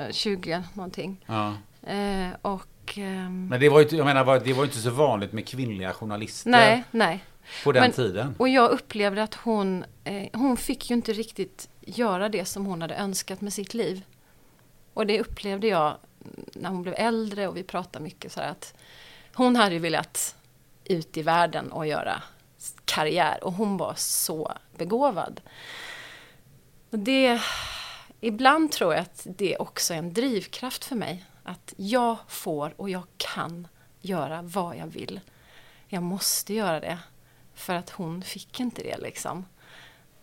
Eh, 0.08 0.12
20 0.12 0.64
någonting. 0.74 1.26
Ja. 1.26 1.54
Eh, 1.88 2.30
och... 2.42 2.94
ehm, 2.98 3.48
Men 3.48 3.60
det 3.60 3.70
var 3.70 3.78
ju 3.80 3.84
inte, 3.84 3.96
jag 3.96 4.06
menar, 4.06 4.40
det 4.40 4.54
var 4.54 4.64
inte 4.64 4.78
så 4.78 4.90
vanligt 4.90 5.34
med 5.34 5.48
kvinnliga 5.48 5.94
journalister 5.94 6.50
nej, 6.50 6.84
nej. 6.92 7.24
på 7.64 7.72
den 7.72 7.82
Men- 7.82 7.92
tiden. 7.92 8.36
Och 8.40 8.50
jag 8.50 8.72
upplevde 8.72 9.24
att 9.24 9.36
hon, 9.36 9.86
eh, 10.04 10.24
hon 10.34 10.58
fick 10.58 10.90
ju 10.90 10.96
inte 10.96 11.14
riktigt 11.14 11.70
göra 11.82 12.30
det 12.30 12.46
som 12.46 12.66
hon 12.66 12.82
hade 12.82 12.96
önskat 12.96 13.42
med 13.42 13.54
sitt 13.54 13.74
liv. 13.74 14.02
Och 14.98 15.08
det 15.08 15.20
upplevde 15.20 15.68
jag 15.68 15.98
när 16.54 16.70
hon 16.70 16.82
blev 16.82 16.96
äldre 16.98 17.48
och 17.48 17.58
vi 17.58 17.64
pratade 17.64 18.04
mycket 18.04 18.32
så 18.32 18.40
här 18.42 18.52
att 18.52 18.74
hon 19.34 19.56
hade 19.56 19.74
ju 19.74 19.80
velat 19.80 20.36
ut 20.84 21.18
i 21.18 21.22
världen 21.22 21.72
och 21.72 21.88
göra 21.88 22.24
karriär 22.86 23.44
och 23.44 23.54
hon 23.54 23.78
var 23.78 23.94
så 23.98 24.54
begåvad. 24.78 25.42
Och 26.90 27.00
det, 27.00 27.42
ibland 28.20 28.72
tror 28.72 28.94
jag 28.94 29.02
att 29.02 29.28
det 29.30 29.58
också 29.58 29.94
är 29.94 29.98
en 29.98 30.14
drivkraft 30.14 30.86
för 30.86 30.96
mig. 30.96 31.26
Att 31.44 31.74
jag 31.76 32.18
får 32.28 32.74
och 32.78 32.90
jag 32.90 33.04
kan 33.18 33.68
göra 34.02 34.42
vad 34.42 34.78
jag 34.78 34.88
vill. 34.88 35.20
Jag 35.88 36.04
måste 36.04 36.54
göra 36.54 36.80
det. 36.80 37.00
För 37.54 37.74
att 37.74 37.90
hon 37.90 38.22
fick 38.22 38.60
inte 38.60 38.84
det 38.84 38.98
liksom. 38.98 39.46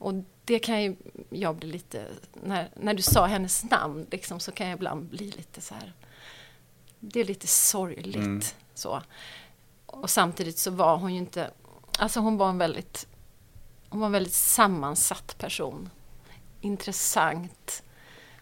Och 0.04 0.14
det 0.44 0.58
kan 0.58 0.82
ju 0.82 0.96
jag 1.30 1.56
bli 1.56 1.68
lite, 1.72 2.06
när, 2.32 2.70
när 2.76 2.94
du 2.94 3.02
sa 3.02 3.26
hennes 3.26 3.64
namn 3.64 4.06
liksom, 4.10 4.40
så 4.40 4.52
kan 4.52 4.66
jag 4.66 4.76
ibland 4.76 5.04
bli 5.04 5.30
lite 5.30 5.60
så 5.60 5.74
här. 5.74 5.92
Det 7.00 7.20
är 7.20 7.24
lite 7.24 7.46
sorgligt 7.46 8.16
Mm. 8.16 8.40
så. 8.74 9.02
Och 9.86 10.10
samtidigt 10.10 10.58
så 10.58 10.70
var 10.70 10.96
hon 10.96 11.12
ju 11.14 11.18
inte, 11.18 11.50
alltså 11.98 12.20
hon 12.20 12.36
var 12.36 12.48
en 12.48 12.58
väldigt, 12.58 13.06
hon 13.88 14.00
var 14.00 14.06
en 14.06 14.12
väldigt 14.12 14.32
sammansatt 14.34 15.38
person. 15.38 15.90
Intressant. 16.60 17.82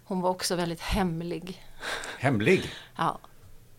Hon 0.04 0.20
var 0.20 0.30
också 0.30 0.56
väldigt 0.56 0.80
hemlig. 0.80 1.64
Hemlig? 2.18 2.70
Ja, 2.96 3.18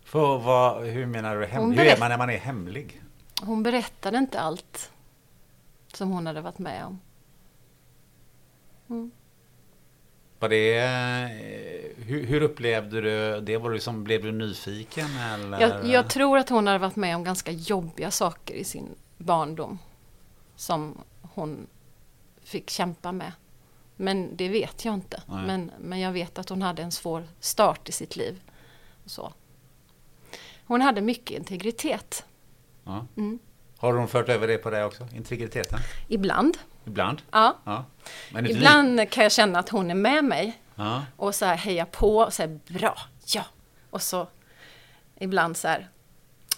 För 0.03 0.37
vad, 0.37 0.83
hur 0.85 1.05
menar 1.05 1.35
du 1.35 1.45
hemlig? 1.45 1.77
Hur 1.79 1.87
är 1.87 1.99
man 1.99 2.09
när 2.09 2.17
man 2.17 2.29
är 2.29 2.37
hemlig? 2.37 3.01
hon 3.41 3.63
berättade 3.63 4.17
inte 4.17 4.39
allt 4.39 4.91
som 5.93 6.11
hon 6.11 6.27
hade 6.27 6.41
varit 6.41 6.59
med 6.59 6.85
om. 6.85 6.99
Var 10.39 10.49
det, 10.49 10.77
eh, 10.77 12.05
hur, 12.05 12.25
hur 12.25 12.41
upplevde 12.41 13.01
du 13.01 13.41
det? 13.41 13.57
Var 13.57 13.69
du 13.69 13.79
som, 13.79 14.03
blev 14.03 14.23
du 14.23 14.31
nyfiken 14.31 15.07
eller? 15.17 15.61
Jag, 15.61 15.85
jag 15.85 16.09
tror 16.09 16.37
att 16.37 16.49
hon 16.49 16.67
hade 16.67 16.79
varit 16.79 16.95
med 16.95 17.15
om 17.15 17.23
ganska 17.23 17.51
jobbiga 17.51 18.11
saker 18.11 18.53
i 18.53 18.63
sin 18.63 18.95
barndom. 19.17 19.79
Som 20.55 20.97
hon 21.21 21.67
fick 22.43 22.69
kämpa 22.69 23.11
med. 23.11 23.31
Men 23.95 24.35
det 24.35 24.49
vet 24.49 24.85
jag 24.85 24.93
inte. 24.93 25.23
Nej. 25.25 25.47
Men, 25.47 25.71
men 25.79 25.99
jag 25.99 26.11
vet 26.11 26.39
att 26.39 26.49
hon 26.49 26.61
hade 26.61 26.83
en 26.83 26.91
svår 26.91 27.23
start 27.39 27.89
i 27.89 27.91
sitt 27.91 28.15
liv. 28.15 28.41
Så. 29.05 29.33
Hon 30.65 30.81
hade 30.81 31.01
mycket 31.01 31.37
integritet. 31.37 32.25
Ja. 32.83 33.05
Mm. 33.17 33.39
Har 33.83 33.93
hon 33.93 34.07
fört 34.07 34.29
över 34.29 34.47
det 34.47 34.57
på 34.57 34.69
dig 34.69 34.83
också? 34.83 35.07
Integriteten? 35.15 35.79
Ibland. 36.07 36.57
Ibland? 36.85 37.21
Ja. 37.31 37.57
Ja. 37.63 37.85
Ibland 38.49 39.11
kan 39.11 39.23
jag 39.23 39.31
känna 39.31 39.59
att 39.59 39.69
hon 39.69 39.91
är 39.91 39.95
med 39.95 40.23
mig. 40.23 40.59
Ja. 40.75 41.05
Och 41.15 41.35
så 41.35 41.45
här 41.45 41.55
heja 41.55 41.85
på 41.85 42.17
och 42.17 42.33
säga 42.33 42.59
bra, 42.67 42.97
ja. 43.25 43.45
Och 43.89 44.01
så 44.01 44.27
ibland 45.19 45.57
så 45.57 45.67
här, 45.67 45.89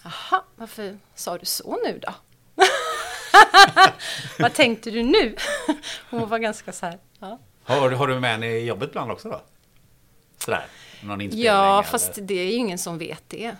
jaha, 0.04 0.42
varför 0.56 0.98
sa 1.14 1.38
du 1.38 1.46
så 1.46 1.78
nu 1.84 2.00
då? 2.02 2.14
Vad 4.38 4.54
tänkte 4.54 4.90
du 4.90 5.02
nu? 5.02 5.36
Hon 6.10 6.28
var 6.28 6.38
ganska 6.38 6.72
så 6.72 6.86
här, 6.86 6.98
ja. 7.18 7.38
Har, 7.64 7.90
har 7.90 8.08
du 8.08 8.20
med 8.20 8.30
henne 8.30 8.46
i 8.46 8.66
jobbet 8.66 8.88
ibland 8.88 9.10
också 9.10 9.28
då? 9.28 9.40
Sådär? 10.38 10.66
Någon 11.02 11.20
inspelning? 11.20 11.46
Ja, 11.46 11.72
eller? 11.72 11.82
fast 11.82 12.18
det 12.22 12.34
är 12.34 12.44
ju 12.44 12.52
ingen 12.52 12.78
som 12.78 12.98
vet 12.98 13.22
det. 13.28 13.56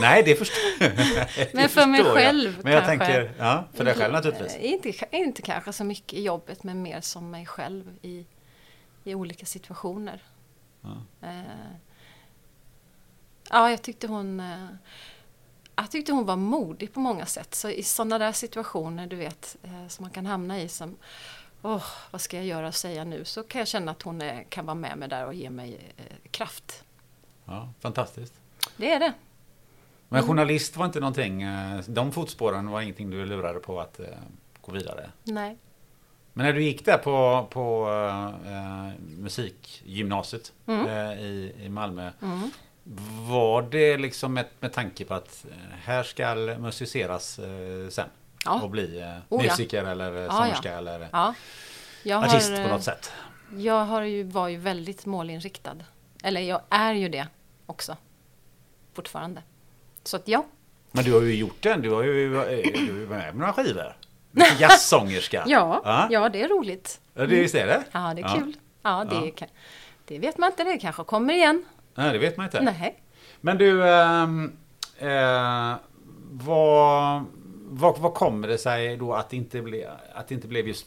Nej, 0.00 0.22
det 0.22 0.34
förstår 0.36 0.80
Men 1.54 1.62
det 1.62 1.68
för 1.68 1.86
mig 1.86 2.00
förstår 2.00 2.18
jag. 2.18 2.26
själv 2.26 2.60
Men 2.62 2.72
jag 2.72 2.84
kanske. 2.84 3.06
tänker, 3.06 3.34
ja, 3.38 3.64
för 3.74 3.84
dig 3.84 3.94
själv 3.94 4.12
naturligtvis. 4.12 4.56
Eh, 4.56 4.64
Inte, 4.72 5.16
inte 5.16 5.42
kanske 5.42 5.72
så 5.72 5.84
mycket 5.84 6.12
i 6.12 6.22
jobbet, 6.22 6.62
men 6.62 6.82
mer 6.82 7.00
som 7.00 7.30
mig 7.30 7.46
själv 7.46 7.84
i, 8.02 8.26
i 9.04 9.14
olika 9.14 9.46
situationer. 9.46 10.22
Ja. 10.80 11.02
Eh, 11.28 11.42
ja, 13.50 13.70
jag 13.70 13.82
tyckte 13.82 14.06
hon... 14.06 14.40
Eh, 14.40 14.66
jag 15.76 15.90
tyckte 15.90 16.12
hon 16.12 16.26
var 16.26 16.36
modig 16.36 16.92
på 16.92 17.00
många 17.00 17.26
sätt. 17.26 17.54
Så 17.54 17.70
i 17.70 17.82
sådana 17.82 18.18
där 18.18 18.32
situationer, 18.32 19.06
du 19.06 19.16
vet, 19.16 19.56
som 19.88 20.02
man 20.02 20.10
kan 20.10 20.26
hamna 20.26 20.60
i 20.60 20.68
som 20.68 20.96
Åh, 21.64 21.84
vad 22.10 22.20
ska 22.20 22.36
jag 22.36 22.46
göra 22.46 22.66
och 22.68 22.74
säga 22.74 23.04
nu? 23.04 23.24
Så 23.24 23.42
kan 23.42 23.58
jag 23.58 23.68
känna 23.68 23.92
att 23.92 24.02
hon 24.02 24.22
är, 24.22 24.42
kan 24.42 24.66
vara 24.66 24.74
med 24.74 24.98
mig 24.98 25.08
där 25.08 25.26
och 25.26 25.34
ge 25.34 25.50
mig 25.50 25.92
kraft. 26.30 26.84
Ja, 27.44 27.72
fantastiskt. 27.80 28.34
Det 28.76 28.90
är 28.92 29.00
det. 29.00 29.12
Men 30.12 30.22
journalist 30.22 30.76
var 30.76 30.86
inte 30.86 31.00
någonting, 31.00 31.42
eh, 31.42 31.78
de 31.86 32.12
fotspåren 32.12 32.70
var 32.70 32.80
ingenting 32.80 33.10
du 33.10 33.26
lurade 33.26 33.60
på 33.60 33.80
att 33.80 34.00
eh, 34.00 34.06
gå 34.60 34.72
vidare? 34.72 35.10
Nej. 35.24 35.58
Men 36.32 36.46
när 36.46 36.52
du 36.52 36.62
gick 36.62 36.84
där 36.84 36.98
på, 36.98 37.46
på 37.50 37.88
eh, 38.46 39.00
musikgymnasiet 39.00 40.52
Mm. 40.66 40.86
eh, 40.86 41.20
i, 41.20 41.54
i 41.62 41.68
Malmö. 41.68 42.10
Var 43.28 43.62
det 43.62 43.96
liksom 43.98 44.34
med, 44.34 44.46
med 44.60 44.72
tanke 44.72 45.04
på 45.04 45.14
att 45.14 45.46
eh, 45.50 45.56
här 45.82 46.02
ska 46.02 46.34
musiceras 46.58 47.38
eh, 47.38 47.88
sen? 47.88 48.08
Ja. 48.44 48.60
Och 48.62 48.70
bli 48.70 49.04
Oh, 49.28 49.44
ja. 49.44 49.50
musiker 49.50 49.84
eller 49.84 50.12
Ja, 50.12 50.30
sångerska 50.32 50.72
ja. 50.72 50.78
eller 50.78 51.08
artist 52.24 52.50
har, 52.50 52.64
på 52.64 52.68
något 52.70 52.82
sätt? 52.82 53.12
Jag 53.56 53.84
har 53.84 54.02
ju, 54.02 54.22
var 54.22 54.48
ju 54.48 54.56
väldigt 54.56 55.06
målinriktad. 55.06 55.76
Eller 56.22 56.40
jag 56.40 56.60
är 56.70 56.94
ju 56.94 57.08
det 57.08 57.26
också. 57.66 57.96
Fortfarande. 58.94 59.42
Så 60.04 60.16
att 60.16 60.28
ja. 60.28 60.44
Men 60.92 61.04
du 61.04 61.12
har 61.12 61.20
ju 61.20 61.34
gjort 61.34 61.62
den, 61.62 61.82
du 61.82 61.90
har 61.90 62.02
ju 62.02 62.36
eh, 62.36 62.42
du 62.46 62.48
är 62.48 62.76
ju 62.76 62.92
med 62.92 63.08
med 63.08 63.36
några 63.36 63.52
skivor. 63.52 63.96
Jazzsångerska. 64.58 65.42
Ja, 65.46 65.82
ja. 65.84 66.08
ja, 66.10 66.28
det 66.28 66.42
är 66.42 66.48
roligt. 66.48 67.00
Ja, 67.14 67.20
det, 67.26 67.40
visst 67.40 67.54
är 67.54 67.66
det? 67.66 67.82
Ja, 67.92 68.12
det 68.16 68.22
är 68.22 68.26
Ja. 68.26 68.34
kul. 68.34 68.56
Ja, 68.82 69.04
det, 69.10 69.14
Ja. 69.26 69.30
Kan, 69.36 69.48
det 70.04 70.18
vet 70.18 70.38
man 70.38 70.50
inte. 70.50 70.64
Det 70.64 70.78
kanske 70.78 71.04
kommer 71.04 71.34
igen. 71.34 71.64
Nej, 71.94 72.12
det 72.12 72.18
vet 72.18 72.36
man 72.36 72.46
inte. 72.46 72.60
Nej. 72.62 73.02
Men 73.40 73.58
du, 73.58 73.88
ehm, 73.88 74.52
eh, 74.98 75.74
vad, 76.30 77.24
vad, 77.68 77.98
vad 77.98 78.14
kommer 78.14 78.48
det 78.48 78.58
sig 78.58 78.96
då 78.96 79.14
att 79.14 79.30
det 79.30 79.36
inte, 79.36 79.62
ble, 79.62 79.90
att 80.14 80.28
det 80.28 80.34
inte 80.34 80.48
blev 80.48 80.68
just 80.68 80.86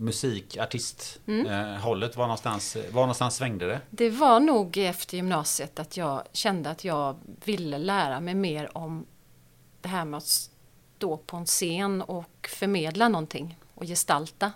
musikartist 0.00 1.18
Mm. 1.26 1.46
eh, 1.46 1.80
hållet? 1.80 2.16
Var 2.16 2.24
någonstans, 2.24 2.76
var 2.90 3.00
någonstans 3.02 3.36
svängde 3.36 3.66
det? 3.66 3.80
Det 3.90 4.10
var 4.10 4.40
nog 4.40 4.76
efter 4.76 5.16
gymnasiet 5.16 5.78
att 5.78 5.96
jag 5.96 6.22
kände 6.32 6.70
att 6.70 6.84
jag 6.84 7.16
ville 7.44 7.78
lära 7.78 8.20
mig 8.20 8.34
mer 8.34 8.76
om 8.78 9.06
det 9.80 9.88
här 9.88 10.04
med 10.04 10.18
att 10.18 10.48
stå 10.96 11.16
på 11.16 11.36
en 11.36 11.46
scen 11.46 12.02
och 12.02 12.48
förmedla 12.48 13.08
någonting 13.08 13.56
och 13.74 13.84
gestalta. 13.86 14.52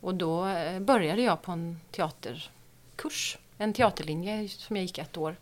Och 0.00 0.14
då 0.14 0.46
eh, 0.46 0.80
började 0.80 1.22
jag 1.22 1.42
på 1.42 1.52
en 1.52 1.80
teaterkurs, 1.90 3.38
en 3.58 3.72
teaterlinje 3.72 4.48
som 4.48 4.76
jag 4.76 4.82
gick 4.82 4.98
ett 4.98 5.16
år. 5.16 5.36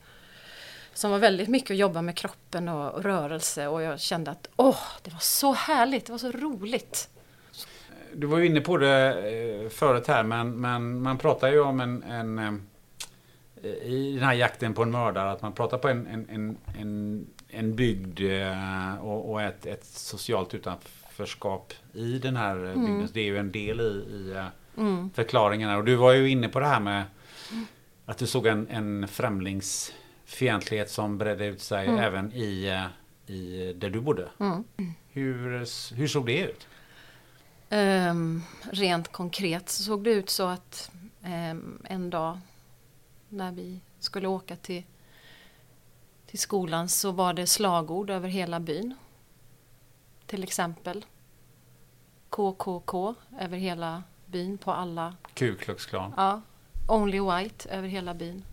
Som 0.94 1.10
var 1.10 1.18
väldigt 1.18 1.48
mycket 1.48 1.70
att 1.70 1.76
jobba 1.76 2.02
med 2.02 2.16
kroppen 2.16 2.68
och 2.68 2.90
och 2.94 3.02
rörelse 3.02 3.66
och 3.66 3.82
jag 3.82 4.00
kände 4.00 4.30
att 4.30 4.48
åh, 4.56 4.78
det 5.02 5.10
var 5.10 5.18
så 5.20 5.52
härligt, 5.52 6.06
det 6.06 6.12
var 6.12 6.18
så 6.18 6.32
roligt. 6.32 7.08
Du 8.18 8.26
var 8.26 8.38
ju 8.38 8.46
inne 8.46 8.60
på 8.60 8.76
det 8.76 9.12
eh, 9.64 9.68
förut 9.68 10.06
här 10.06 10.22
men, 10.22 10.60
men 10.60 11.02
man 11.02 11.18
pratar 11.18 11.48
ju 11.48 11.60
om 11.60 11.80
en, 11.80 12.02
en 12.02 12.38
eh, 12.38 13.70
i 13.82 14.12
den 14.14 14.28
här 14.28 14.34
jakten 14.34 14.74
på 14.74 14.82
en 14.82 14.90
mördare 14.90 15.30
att 15.30 15.42
man 15.42 15.52
pratar 15.52 15.78
på 15.78 15.88
en, 15.88 16.06
en, 16.06 16.56
en, 16.78 17.26
en, 17.48 17.76
bygd 17.76 18.20
eh, 18.20 18.96
och, 19.04 19.32
och 19.32 19.42
ett, 19.42 19.66
ett 19.66 19.84
socialt 19.84 20.54
utanförskap 20.54 21.72
i 21.92 22.18
den 22.18 22.36
här 22.36 22.56
eh, 22.64 22.74
bygden. 22.74 23.08
Så 23.08 23.14
Det 23.14 23.20
är 23.20 23.24
ju 23.24 23.38
en 23.38 23.52
del 23.52 23.80
i, 23.80 23.84
i 23.84 24.44
Mm. 24.78 25.10
förklaringarna. 25.14 25.76
Och 25.76 25.84
du 25.84 25.94
var 25.94 26.12
ju 26.12 26.28
inne 26.28 26.48
på 26.48 26.60
det 26.60 26.66
här 26.66 26.80
med 26.80 27.04
att 28.06 28.18
du 28.18 28.26
såg 28.26 28.46
en, 28.46 28.68
en 28.68 29.08
främlingsfientlighet 29.08 30.90
som 30.90 31.18
bredde 31.18 31.46
ut 31.46 31.60
sig 31.60 31.88
även 31.88 32.32
i, 32.32 32.82
i 33.26 33.72
där 33.76 33.90
du 33.90 34.00
bodde. 34.00 34.28
Mm. 34.40 34.64
Hur, 35.08 35.58
hur 35.94 36.06
såg 36.08 36.26
det 36.26 36.38
ut? 36.38 36.66
Ehm, 37.70 38.42
rent 38.72 39.12
konkret 39.12 39.68
så 39.68 39.82
såg 39.82 40.04
det 40.04 40.10
ut 40.10 40.30
så 40.30 40.46
att 40.46 40.90
ehm, 41.22 41.82
en 41.84 42.10
dag 42.10 42.38
när 43.28 43.52
vi 43.52 43.80
skulle 43.98 44.28
åka 44.28 44.56
till, 44.56 44.82
till 46.26 46.38
skolan 46.38 46.88
så 46.88 47.10
var 47.10 47.32
det 47.32 47.46
slagord 47.46 48.10
över 48.10 48.28
hela 48.28 48.60
byn. 48.60 48.94
Till 50.26 50.42
exempel 50.42 51.04
KKK 52.30 53.14
över 53.40 53.58
hela 53.58 54.02
byn 54.26 54.58
på 54.58 54.72
alla, 54.72 55.14
Ku 55.34 55.54
Klux 55.56 55.86
Klan. 55.86 56.14
ja, 56.16 56.40
Only 56.88 57.20
White 57.20 57.68
över 57.70 57.88
hela 57.88 58.14
byn. 58.14 58.44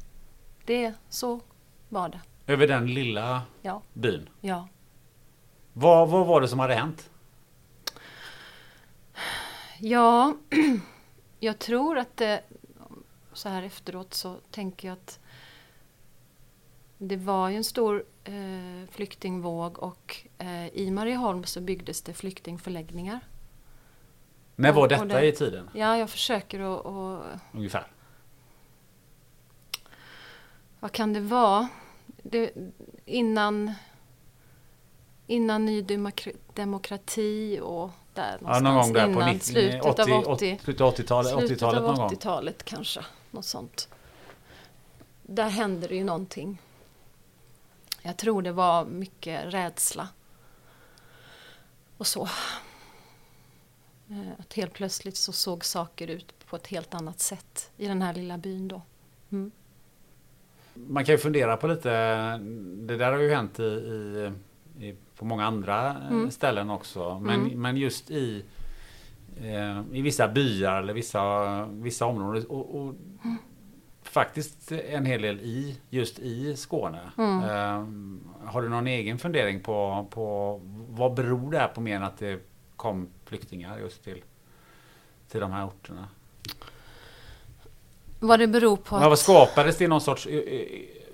Det, 0.66 0.94
så 1.10 1.40
var 1.90 2.10
det. 2.10 2.20
Över 2.48 2.68
den 2.68 2.94
lilla 2.94 3.42
Ja, 3.62 3.82
byn. 3.94 4.30
ja. 4.42 4.68
Vad, 5.74 6.10
vad 6.10 6.28
var 6.28 6.42
det 6.42 6.48
som 6.48 6.60
hade 6.60 6.74
hänt? 6.76 7.10
Ja, 9.86 10.36
jag 11.40 11.60
tror 11.60 11.98
att 11.98 12.18
det, 12.18 12.44
så 13.34 13.50
här 13.50 13.64
efteråt 13.64 14.14
så 14.14 14.36
tänker 14.52 14.88
jag 14.88 14.94
att 14.94 15.20
det 16.98 17.18
var 17.18 17.50
ju 17.50 17.56
en 17.56 17.64
stor 17.64 18.04
eh, 18.24 18.90
flyktingvåg 18.92 19.80
och 19.80 20.18
eh, 20.38 20.68
i 20.68 20.92
Marieholm 20.92 21.44
så 21.44 21.62
byggdes 21.62 22.02
det 22.02 22.14
flyktingförläggningar. 22.14 23.20
När 24.56 24.72
var 24.72 24.78
Och- 24.78 24.84
och 24.84 24.90
detta 24.90 25.06
det- 25.22 25.28
i 25.28 25.32
tiden? 25.32 25.70
Ja, 25.74 25.98
jag 25.98 26.10
försöker 26.10 26.60
att, 26.60 26.86
att 26.86 27.40
Ungefär. 27.54 27.88
vad 30.80 30.92
kan 30.92 31.14
det 31.14 31.20
vara? 31.22 31.68
Det, 32.24 32.52
innan, 33.06 33.74
innan 35.28 35.66
Ny 35.66 35.82
Demokra- 35.82 36.38
Demokrati 36.54 37.60
och 37.64 37.92
där 38.14 38.40
Ja, 38.42 38.60
någon 38.60 38.76
gång 38.76 38.94
där 38.94 39.06
på 39.06 39.12
innan 39.12 39.30
90, 39.34 39.46
slutet 39.52 39.86
80, 39.86 40.02
av 40.14 40.28
80 40.28 40.60
slutet 40.64 40.82
av 40.82 40.94
80-talet, 40.94 41.32
Slutet 41.32 41.58
80-talet 41.58 41.82
av 41.82 41.88
någon 41.88 41.96
gång. 41.96 42.10
80-talet 42.10 42.64
kanske. 42.64 43.02
Något 43.32 43.46
sånt. 43.46 43.90
Där 45.24 45.50
hände 45.50 45.88
det 45.88 45.96
ju 45.96 46.04
någonting. 46.04 46.62
Jag 48.02 48.18
tror 48.18 48.42
det 48.42 48.52
var 48.52 48.86
mycket 48.86 49.54
rädsla. 49.54 50.08
Och 51.98 52.08
så. 52.08 52.24
Eh, 54.10 54.32
Att 54.40 54.54
helt 54.54 54.74
plötsligt 54.74 55.18
så 55.18 55.32
såg 55.32 55.66
saker 55.66 56.08
ut 56.08 56.34
på 56.50 56.56
ett 56.56 56.68
helt 56.68 56.94
annat 56.94 57.20
sätt 57.20 57.72
i 57.78 57.88
den 57.88 58.02
här 58.02 58.14
lilla 58.14 58.38
byn 58.38 58.68
då. 58.68 58.82
Mm. 59.32 59.52
Man 60.74 61.06
kan 61.06 61.14
ju 61.14 61.20
fundera 61.20 61.58
på 61.58 61.68
lite, 61.68 61.90
det 62.88 62.98
där 62.98 63.12
har 63.12 63.20
ju 63.20 63.34
hänt 63.34 63.60
i, 63.60 63.64
i, 63.64 64.32
i 64.88 64.96
på 65.24 65.28
många 65.28 65.46
andra 65.46 65.88
eh, 65.90 66.08
Mm. 66.08 66.32
ställen 66.32 66.70
också. 66.70 67.20
Men, 67.20 67.42
Mm. 67.46 67.62
men 67.62 67.78
just 67.78 68.12
i, 68.12 68.44
eh, 69.44 69.82
i 69.92 70.02
vissa 70.02 70.28
byar 70.28 70.82
eller 70.82 70.94
vissa, 70.94 71.66
vissa 71.66 72.06
områden. 72.06 72.46
Och, 72.46 72.76
och 72.82 72.96
faktiskt 74.04 74.72
en 74.72 75.06
hel 75.06 75.22
del 75.22 75.40
i 75.40 75.80
just 75.90 76.20
i 76.20 76.56
Skåne. 76.56 77.00
Mm. 77.18 77.40
Eh, 77.44 78.48
har 78.52 78.62
du 78.62 78.70
någon 78.70 78.88
egen 78.88 79.18
fundering 79.20 79.60
på, 79.60 80.08
på 80.10 80.60
vad 80.90 81.14
beror 81.14 81.52
det 81.52 81.58
här 81.60 81.68
på 81.68 81.82
mer 81.82 81.96
än 81.96 82.04
att 82.04 82.18
det 82.18 82.40
kom 82.76 83.08
flyktingar 83.26 83.78
just 83.80 84.04
till, 84.04 84.22
till 85.30 85.40
de 85.42 85.52
här 85.52 85.66
orterna? 85.68 86.08
Vad 88.20 88.40
det 88.40 88.48
beror 88.48 88.78
på 88.78 88.96
Ja, 89.02 89.10
vad 89.10 89.20
skapades 89.20 89.78
det 89.78 89.88
någon 89.88 90.02
sorts 90.02 90.28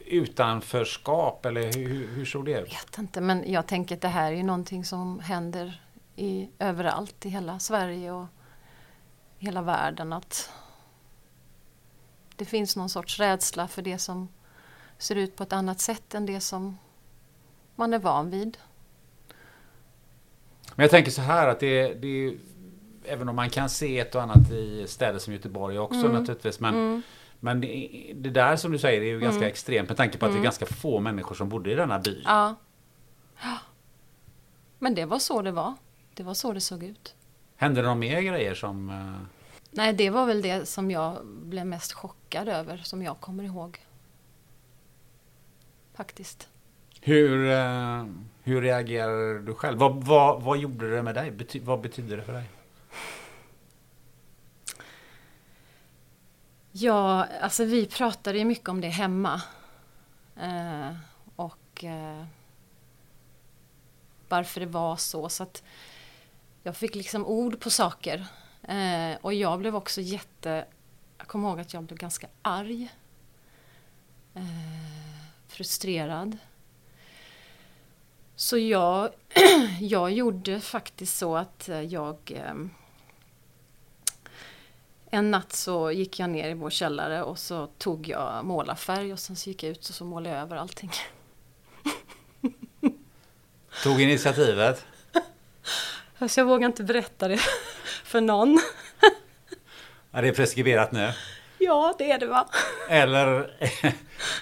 utanförskap 0.10 1.45
eller 1.45 1.74
hur, 1.74 2.08
hur, 2.08 2.26
såg 2.26 2.45
det 2.45 2.52
Jag 2.52 2.62
ut? 2.62 2.74
vet 2.74 2.98
inte, 2.98 3.22
men 3.22 3.52
jag 3.52 3.67
tänker 3.67 3.95
att 3.95 4.02
det 4.02 4.08
här 4.08 4.32
är 4.32 4.43
någonting 4.43 4.86
som 4.86 5.19
händer 5.19 5.82
i, 6.15 6.50
överallt 6.60 7.26
i 7.26 7.30
hela 7.30 7.60
Sverige 7.60 8.12
och 8.12 8.26
hela 9.38 9.62
världen. 9.62 10.13
Att 10.13 10.50
det 12.36 12.45
finns 12.45 12.76
någon 12.76 12.89
sorts 12.89 13.19
rädsla 13.19 13.67
för 13.67 13.82
det 13.82 13.98
som 13.98 14.28
ser 14.98 15.15
ut 15.15 15.36
på 15.36 15.43
ett 15.43 15.54
annat 15.54 15.80
sätt 15.80 16.15
än 16.15 16.26
det 16.26 16.39
som 16.39 16.78
man 17.76 17.93
är 17.93 18.00
van 18.00 18.30
vid. 18.30 18.58
Men 20.76 20.84
jag 20.84 20.91
tänker 20.91 21.12
så 21.12 21.22
här 21.22 21.48
att 21.48 21.60
det, 21.60 21.93
det 21.93 22.08
är 22.08 22.38
Även 23.06 23.30
om 23.30 23.36
man 23.36 23.50
kan 23.50 23.69
se 23.69 24.00
ett 24.00 24.15
och 24.15 24.22
annat 24.22 24.52
i 24.52 24.88
städer 24.88 25.19
som 25.19 25.34
Göteborg 25.34 25.80
också 25.80 26.00
Mm. 26.00 26.12
naturligtvis. 26.12 26.60
Men, 26.60 27.04
men 27.39 27.62
det, 27.62 28.12
det 28.15 28.30
där 28.30 28.56
som 28.56 28.71
du 28.71 28.78
säger 28.78 29.02
är 29.02 29.06
ju 29.06 29.19
ganska 29.19 29.47
extremt 29.47 29.89
med 29.89 29.97
tanke 29.97 30.17
på 30.17 30.25
att 30.25 30.32
det 30.34 30.39
är 30.39 30.43
ganska 30.43 30.65
få 30.65 30.99
människor 30.99 31.36
som 31.36 31.49
bodde 31.49 31.71
i 31.71 31.75
denna 31.75 31.99
by. 31.99 32.10
Mm. 32.12 32.21
Ja. 32.25 32.56
Ja. 33.43 33.58
Men 34.80 34.95
det 34.95 35.06
var 35.06 35.19
så 35.19 35.41
det 35.41 35.52
var. 35.52 35.73
Det 36.13 36.23
var 36.23 36.34
så 36.34 36.54
det 36.54 36.62
såg 36.62 36.84
ut. 36.84 37.15
Hände 37.56 37.82
det 37.82 37.84
några 37.84 37.95
mer 37.95 38.21
grejer 38.21 38.54
som... 38.56 38.89
eh, 38.89 39.28
Nej, 39.71 39.93
det 39.93 40.10
var 40.10 40.25
väl 40.25 40.41
det 40.41 40.65
som 40.65 40.91
jag 40.91 41.25
blev 41.25 41.65
mest 41.65 41.93
chockad 41.93 42.49
över, 42.49 42.78
som 42.78 43.04
jag 43.04 43.19
kommer 43.19 43.43
ihåg. 43.43 43.80
Faktiskt. 45.93 46.49
Hur, 47.02 47.49
eh, 47.52 48.06
hur 48.43 48.62
reagerar 48.62 49.39
du 49.39 49.54
själv? 49.54 49.78
Vad, 49.78 50.04
vad, 50.04 50.41
vad 50.43 50.58
gjorde 50.58 50.95
det 50.95 51.04
med 51.04 51.15
dig? 51.15 51.32
Bety, 51.32 51.60
vad 51.60 51.82
betyder 51.82 52.17
det 52.17 52.23
för 52.23 52.34
dig? 52.34 52.43
Ja, 56.71 57.25
alltså 57.41 57.63
vi 57.63 57.86
pratade 57.86 58.38
ju 58.38 58.45
mycket 58.45 58.69
om 58.69 58.82
det 58.82 58.88
hemma. 58.88 59.41
Eh, 60.36 60.91
och 61.36 61.84
eh, 61.84 62.25
varför 64.29 64.60
det 64.60 64.65
var 64.65 64.95
så. 64.95 65.29
så 65.29 65.43
att 65.43 65.63
jag 66.63 66.77
fick 66.77 66.95
liksom 66.95 67.25
ord 67.25 67.60
på 67.60 67.69
saker. 67.69 68.25
Eh, 68.63 69.17
och 69.21 69.34
jag 69.34 69.60
blev 69.60 69.75
också 69.75 70.01
jätte... 70.01 70.65
Jag 71.17 71.27
kommer 71.27 71.49
ihåg 71.49 71.60
att 71.60 71.73
jag 71.73 71.84
blev 71.84 71.97
ganska 71.97 72.27
arg. 72.41 72.91
Eh, 74.34 74.43
frustrerad. 75.47 76.38
Så 78.36 78.58
jag, 78.58 79.10
jag 79.79 80.12
gjorde 80.12 80.60
faktiskt 80.60 81.17
så 81.17 81.38
att 81.38 81.69
jag... 81.88 82.17
Eh, 82.25 82.53
en 85.10 85.32
natt 85.32 85.54
så 85.54 85.91
gick 85.91 86.19
jag 86.19 86.30
ner 86.30 86.50
i 86.50 86.54
vår 86.54 86.69
källare 86.69 87.24
och 87.24 87.39
så 87.39 87.67
tog 87.67 88.08
jag 88.08 88.45
målarfärg 88.45 89.13
och 89.13 89.19
sen 89.19 89.36
så 89.36 89.50
gick 89.50 89.63
jag 89.63 89.72
ut 89.72 89.89
och 89.89 89.95
så 89.95 90.06
målade 90.06 90.36
jag 90.36 90.43
över 90.43 90.58
allting. 90.58 90.91
Tog 93.84 94.02
initiativet. 94.02 94.86
Så 96.30 96.39
jag 96.39 96.45
vågar 96.45 96.67
inte 96.67 96.84
berätta 96.84 97.28
det 97.28 97.39
för 98.04 98.22
någon. 98.22 98.60
Ja, 100.12 100.22
det 100.22 100.28
är 100.28 100.34
preskriberat 100.34 100.91
nu. 100.91 101.13
Ja, 101.58 101.95
det 101.98 102.12
är 102.12 102.19
det 102.19 102.26
va? 102.26 102.50
Eller, 102.89 103.52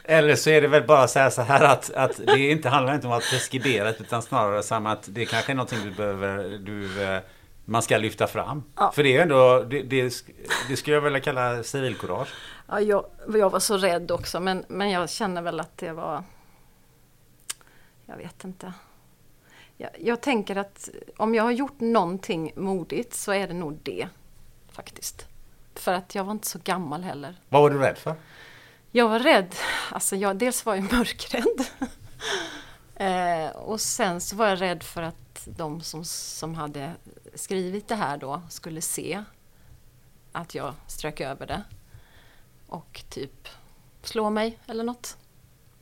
eller 0.03 0.35
så 0.35 0.49
är 0.49 0.61
det 0.61 0.67
väl 0.67 0.83
bara 0.83 1.03
att 1.03 1.09
säga 1.09 1.31
så 1.31 1.41
här 1.41 1.63
att, 1.63 1.93
att 1.93 2.21
det 2.25 2.39
inte 2.51 2.69
handlar 2.69 2.95
inte 2.95 3.07
om 3.07 3.13
att 3.13 3.29
preskribera 3.31 3.89
utan 3.89 4.21
snarare 4.21 4.63
som 4.63 4.85
att 4.85 5.03
det 5.07 5.25
kanske 5.25 5.51
är 5.51 5.55
någonting 5.55 5.79
du 5.83 5.91
behöver, 5.91 6.57
du, 6.57 7.03
eh, 7.03 7.21
man 7.69 7.81
ska 7.81 7.97
lyfta 7.97 8.27
fram. 8.27 8.63
Ja. 8.75 8.91
För 8.91 9.03
det 9.03 9.09
är 9.09 9.13
ju 9.13 9.19
ändå, 9.19 9.63
det, 9.63 9.81
det, 9.81 10.23
det 10.69 10.77
skulle 10.77 10.95
jag 10.95 11.01
vilja 11.01 11.19
kalla 11.19 11.63
civilkurage. 11.63 12.33
Ja, 12.67 12.81
jag, 12.81 13.05
jag 13.33 13.49
var 13.49 13.59
så 13.59 13.77
rädd 13.77 14.11
också 14.11 14.39
men, 14.39 14.65
men 14.67 14.89
jag 14.89 15.09
känner 15.09 15.41
väl 15.41 15.59
att 15.59 15.77
det 15.77 15.91
var... 15.91 16.23
Jag 18.05 18.17
vet 18.17 18.43
inte. 18.43 18.73
Jag, 19.77 19.89
jag 19.99 20.21
tänker 20.21 20.55
att 20.55 20.89
om 21.17 21.35
jag 21.35 21.43
har 21.43 21.51
gjort 21.51 21.79
någonting 21.79 22.51
modigt 22.55 23.13
så 23.13 23.31
är 23.31 23.47
det 23.47 23.53
nog 23.53 23.79
det. 23.83 24.07
Faktiskt. 24.71 25.27
För 25.75 25.93
att 25.93 26.15
jag 26.15 26.23
var 26.23 26.31
inte 26.31 26.47
så 26.47 26.59
gammal 26.63 27.03
heller. 27.03 27.35
Vad 27.49 27.61
var 27.61 27.69
du 27.69 27.77
rädd 27.77 27.97
för? 27.97 28.15
Jag 28.91 29.09
var 29.09 29.19
rädd. 29.19 29.55
Alltså 29.91 30.15
jag, 30.15 30.35
dels 30.35 30.65
var 30.65 30.75
jag 30.75 30.93
mörkrädd. 30.93 31.65
eh, 32.95 33.55
och 33.55 33.81
sen 33.81 34.21
så 34.21 34.35
var 34.35 34.47
jag 34.47 34.61
rädd 34.61 34.83
för 34.83 35.01
att 35.01 35.26
de 35.55 35.81
som, 35.81 36.05
som 36.05 36.55
hade 36.55 36.93
skrivit 37.35 37.87
det 37.87 37.95
här 37.95 38.17
då 38.17 38.41
skulle 38.49 38.81
se 38.81 39.23
att 40.31 40.55
jag 40.55 40.73
strök 40.87 41.21
över 41.21 41.47
det. 41.47 41.63
Och 42.67 43.03
typ 43.09 43.47
slå 44.03 44.29
mig 44.29 44.59
eller 44.67 44.83
något. 44.83 45.17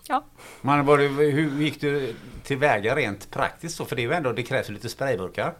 Ja. 0.08 0.26
Man, 0.62 0.86
var 0.86 0.98
det, 0.98 1.08
hur 1.08 1.62
gick 1.62 1.82
du 1.82 2.16
tillväga 2.44 2.96
rent 2.96 3.32
praktiskt 3.32 3.76
så? 3.76 3.86
För 3.86 3.96
det 3.96 4.02
är 4.02 4.04
ju 4.04 4.14
ändå, 4.14 4.32
det 4.32 4.44
krävs 4.44 4.70
ju 4.70 4.74
lite 4.74 4.90
sprayburkar. 4.90 5.56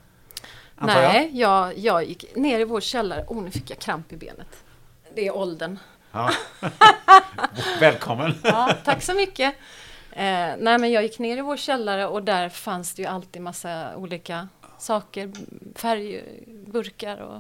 antar 0.76 1.02
jag. 1.02 1.14
Nej, 1.14 1.30
jag, 1.34 1.78
jag 1.78 2.06
gick 2.06 2.36
ner 2.36 2.60
i 2.60 2.64
vår 2.64 2.82
källare. 2.82 3.26
Oh, 3.28 3.44
nu 3.44 3.52
fick 3.52 3.70
jag 3.70 3.80
kramp 3.80 4.14
i 4.14 4.18
benet. 4.18 4.64
Det 5.16 5.28
är 5.28 5.36
åldern. 5.36 5.80
Ja. 6.12 6.32
Välkommen! 7.80 8.34
Ja, 8.44 8.74
tack 8.84 9.04
så 9.04 9.14
mycket. 9.14 9.56
Eh, 10.16 10.56
nej, 10.58 10.78
men 10.78 10.92
jag 10.92 11.04
gick 11.04 11.20
ner 11.20 11.38
i 11.38 11.42
vår 11.42 11.58
källare 11.58 12.08
och 12.08 12.24
där 12.24 12.50
fanns 12.50 12.94
det 12.94 13.02
ju 13.02 13.08
alltid 13.08 13.42
massa 13.42 13.98
olika 13.98 14.48
saker, 14.78 15.32
färgburkar 15.76 17.18
och, 17.18 17.38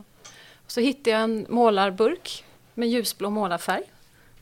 och 0.55 0.71
så 0.71 0.79
hittade 0.81 1.09
jag 1.09 1.21
en 1.21 1.45
målarburk 1.49 2.43
med 2.73 2.89
ljusblå 2.89 3.29
målarfärg. 3.29 3.83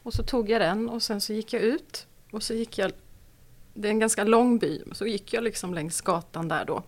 Och 0.03 0.13
så 0.13 0.23
tog 0.23 0.49
jag 0.49 0.61
den 0.61 0.89
och 0.89 1.03
sen 1.03 1.21
så 1.21 1.33
gick 1.33 1.53
jag 1.53 1.61
ut 1.61 2.07
och 2.31 2.43
så 2.43 2.53
gick 2.53 2.77
jag, 2.77 2.91
det 3.73 3.87
är 3.87 3.91
en 3.91 3.99
ganska 3.99 4.23
lång 4.23 4.57
by, 4.57 4.81
så 4.91 5.05
gick 5.05 5.33
jag 5.33 5.43
liksom 5.43 5.73
längs 5.73 6.01
gatan 6.01 6.47
där 6.47 6.65
då 6.65 6.83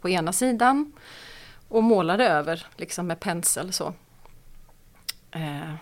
på 0.00 0.08
ena 0.08 0.32
sidan 0.32 0.92
och 1.68 1.82
målade 1.82 2.28
över 2.28 2.66
liksom 2.76 3.06
med 3.06 3.20
pensel 3.20 3.72
så. 3.72 3.94
Eh. 5.30 5.74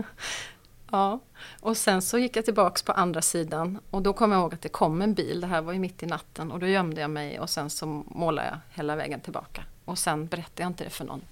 ja, 0.90 1.20
och 1.60 1.76
sen 1.76 2.02
så 2.02 2.18
gick 2.18 2.36
jag 2.36 2.44
tillbaks 2.44 2.82
på 2.82 2.92
andra 2.92 3.22
sidan 3.22 3.80
och 3.90 4.02
då 4.02 4.12
kom 4.12 4.32
jag 4.32 4.40
ihåg 4.40 4.54
att 4.54 4.60
det 4.62 4.68
kom 4.68 5.02
en 5.02 5.14
bil, 5.14 5.40
det 5.40 5.46
här 5.46 5.62
var 5.62 5.72
ju 5.72 5.78
mitt 5.78 6.02
i 6.02 6.06
natten 6.06 6.52
och 6.52 6.58
då 6.60 6.66
gömde 6.66 7.00
jag 7.00 7.10
mig 7.10 7.40
och 7.40 7.50
sen 7.50 7.70
så 7.70 7.86
målade 8.06 8.48
jag 8.48 8.58
hela 8.76 8.96
vägen 8.96 9.20
tillbaka. 9.20 9.64
Och 9.84 9.98
sen 9.98 10.26
berättade 10.26 10.62
jag 10.62 10.70
inte 10.70 10.84
det 10.84 10.90
för 10.90 11.04
någon 11.04 11.22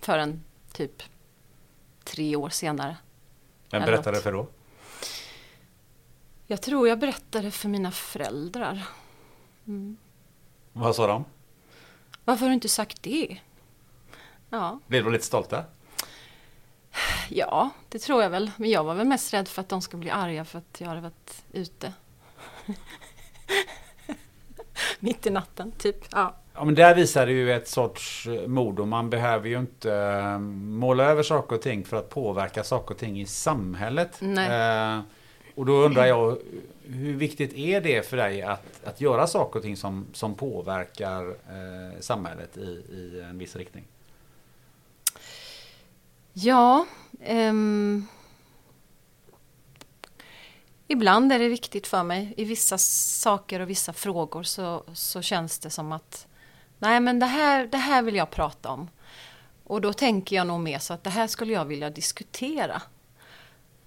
förrän 0.00 0.44
typ 0.72 1.02
tre 2.04 2.36
år 2.36 2.48
senare. 2.48 2.96
Vem 3.70 3.82
berättade 3.82 4.16
något. 4.16 4.22
för 4.22 4.32
då? 4.32 4.48
Jag 6.46 6.62
tror 6.62 6.88
jag 6.88 6.98
berättade 6.98 7.50
för 7.50 7.68
mina 7.68 7.90
föräldrar. 7.90 8.88
Vad 10.72 10.96
sa 10.96 11.06
de? 11.06 11.24
Varför 12.24 12.40
har 12.44 12.48
du 12.48 12.54
inte 12.54 12.68
sagt 12.68 13.02
det? 13.02 13.38
Ja, 14.50 14.80
Blev 14.86 15.04
de 15.04 15.12
lite 15.12 15.24
stolta? 15.24 15.64
Ja, 17.28 17.70
det 17.88 17.98
tror 17.98 18.22
jag 18.22 18.30
väl. 18.30 18.50
Men 18.56 18.70
jag 18.70 18.84
var 18.84 18.94
väl 18.94 19.06
mest 19.06 19.34
rädd 19.34 19.48
för 19.48 19.60
att 19.60 19.68
de 19.68 19.82
skulle 19.82 20.00
bli 20.00 20.10
arga 20.10 20.44
för 20.44 20.58
att 20.58 20.80
jag 20.80 20.88
hade 20.88 21.00
varit 21.00 21.44
ute. 21.52 21.92
Mitt 25.00 25.26
i 25.26 25.30
natten, 25.30 25.72
typ. 25.72 26.04
Ja. 26.10 26.34
Ja, 26.54 26.64
men 26.64 26.74
där 26.74 26.94
visar 26.94 27.26
det 27.26 27.32
ju 27.32 27.52
ett 27.52 27.68
sorts 27.68 28.26
eh, 28.26 28.46
mod 28.46 28.80
och 28.80 28.88
man 28.88 29.10
behöver 29.10 29.48
ju 29.48 29.58
inte 29.58 29.92
eh, 29.92 30.38
måla 30.38 31.04
över 31.04 31.22
saker 31.22 31.56
och 31.56 31.62
ting 31.62 31.84
för 31.84 31.96
att 31.96 32.08
påverka 32.08 32.64
saker 32.64 32.94
och 32.94 33.00
ting 33.00 33.20
i 33.20 33.26
samhället. 33.26 34.16
Nej. 34.20 34.96
Eh, 34.96 35.00
och 35.54 35.66
då 35.66 35.72
undrar 35.72 36.06
jag, 36.06 36.38
hur 36.84 37.16
viktigt 37.16 37.52
är 37.52 37.80
det 37.80 38.08
för 38.08 38.16
dig 38.16 38.42
att, 38.42 38.84
att 38.84 39.00
göra 39.00 39.26
saker 39.26 39.58
och 39.58 39.62
ting 39.62 39.76
som, 39.76 40.06
som 40.12 40.34
påverkar 40.34 41.28
eh, 41.28 42.00
samhället 42.00 42.56
i, 42.56 42.60
i 42.90 43.24
en 43.30 43.38
viss 43.38 43.56
riktning? 43.56 43.84
Ja, 46.40 46.86
Um, 47.26 48.08
ibland 50.88 51.32
är 51.32 51.38
det 51.38 51.48
viktigt 51.48 51.86
för 51.86 52.02
mig. 52.02 52.34
I 52.36 52.44
vissa 52.44 52.78
saker 52.78 53.60
och 53.60 53.70
vissa 53.70 53.92
frågor 53.92 54.42
så, 54.42 54.84
så 54.94 55.22
känns 55.22 55.58
det 55.58 55.70
som 55.70 55.92
att 55.92 56.26
nej 56.78 57.00
men 57.00 57.18
det 57.18 57.26
här, 57.26 57.66
det 57.66 57.78
här 57.78 58.02
vill 58.02 58.14
jag 58.14 58.30
prata 58.30 58.68
om. 58.68 58.90
Och 59.64 59.80
då 59.80 59.92
tänker 59.92 60.36
jag 60.36 60.46
nog 60.46 60.60
mer 60.60 60.78
så 60.78 60.94
att 60.94 61.04
det 61.04 61.10
här 61.10 61.26
skulle 61.26 61.52
jag 61.52 61.64
vilja 61.64 61.90
diskutera. 61.90 62.82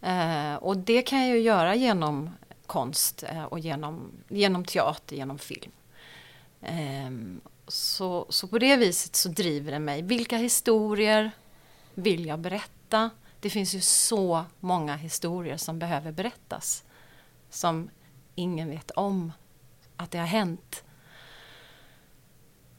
Eh, 0.02 0.56
och 0.56 0.78
det 0.78 1.02
kan 1.02 1.20
jag 1.20 1.38
ju 1.38 1.44
göra 1.44 1.76
genom 1.76 2.30
konst 2.66 3.24
eh, 3.24 3.44
och 3.44 3.60
genom, 3.60 4.12
genom 4.30 4.66
teater, 4.66 5.16
genom 5.16 5.40
film. 5.40 5.72
Ehm, 6.62 7.42
så, 7.68 8.26
så 8.30 8.48
på 8.48 8.60
det 8.60 8.76
viset 8.76 9.16
så 9.16 9.30
driver 9.30 9.72
det 9.72 9.80
mig. 9.80 10.02
Vilka 10.02 10.38
historier 10.38 11.32
vill 11.94 12.26
jag 12.26 12.40
berätta? 12.40 13.10
Det 13.40 13.50
finns 13.50 13.76
ju 13.76 13.82
så 13.82 14.46
många 14.60 14.96
historier 14.96 15.58
som 15.58 15.80
behöver 15.80 16.12
berättas. 16.12 16.84
Som 17.50 17.90
ingen 18.36 18.70
vet 18.70 18.92
om 18.92 19.32
att 19.96 20.12
det 20.12 20.18
har 20.18 20.26
hänt. 20.26 20.84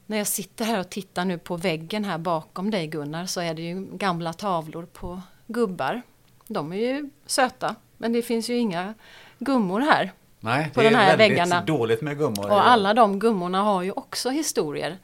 När 0.05 0.17
jag 0.17 0.27
sitter 0.27 0.65
här 0.65 0.79
och 0.79 0.89
tittar 0.89 1.25
nu 1.25 1.37
på 1.37 1.57
väggen 1.57 2.05
här 2.05 2.17
bakom 2.17 2.71
dig 2.71 2.87
Gunnar 2.87 3.25
så 3.25 3.41
är 3.41 3.53
det 3.53 3.61
ju 3.61 3.85
gamla 3.85 4.33
tavlor 4.33 4.85
på 4.85 5.21
gubbar. 5.47 6.01
De 6.47 6.73
är 6.73 6.77
ju 6.77 7.09
söta 7.25 7.75
men 7.97 8.13
det 8.13 8.21
finns 8.21 8.49
ju 8.49 8.57
inga 8.57 8.93
gummor 9.39 9.79
här. 9.79 10.11
Nej, 10.39 10.71
På 10.73 10.81
det 10.81 10.89
de 10.89 10.95
är 10.95 10.99
här 10.99 11.17
väldigt 11.17 11.31
väggarna. 11.31 11.61
dåligt 11.61 12.01
med 12.01 12.17
gummor. 12.17 12.45
Och 12.45 12.67
alla 12.67 12.93
de 12.93 13.19
gummorna 13.19 13.61
har 13.61 13.83
ju 13.83 13.91
också 13.91 14.29
historier 14.29 14.97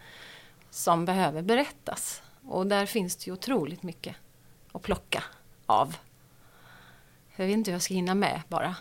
som 0.70 1.06
behöver 1.06 1.42
berättas. 1.42 2.22
Och 2.50 2.68
där 2.68 2.86
finns 2.86 3.16
det 3.16 3.28
ju 3.28 3.34
otroligt 3.34 3.84
mycket 3.84 4.16
att 4.72 4.82
plocka 4.82 5.24
av. 5.66 5.96
Jag 7.36 7.46
vet 7.46 7.54
inte 7.54 7.72
hur 7.72 7.76
jag 7.76 7.82
ska 7.82 7.94
hinna 7.94 8.16
med 8.16 8.42
bara. 8.48 8.76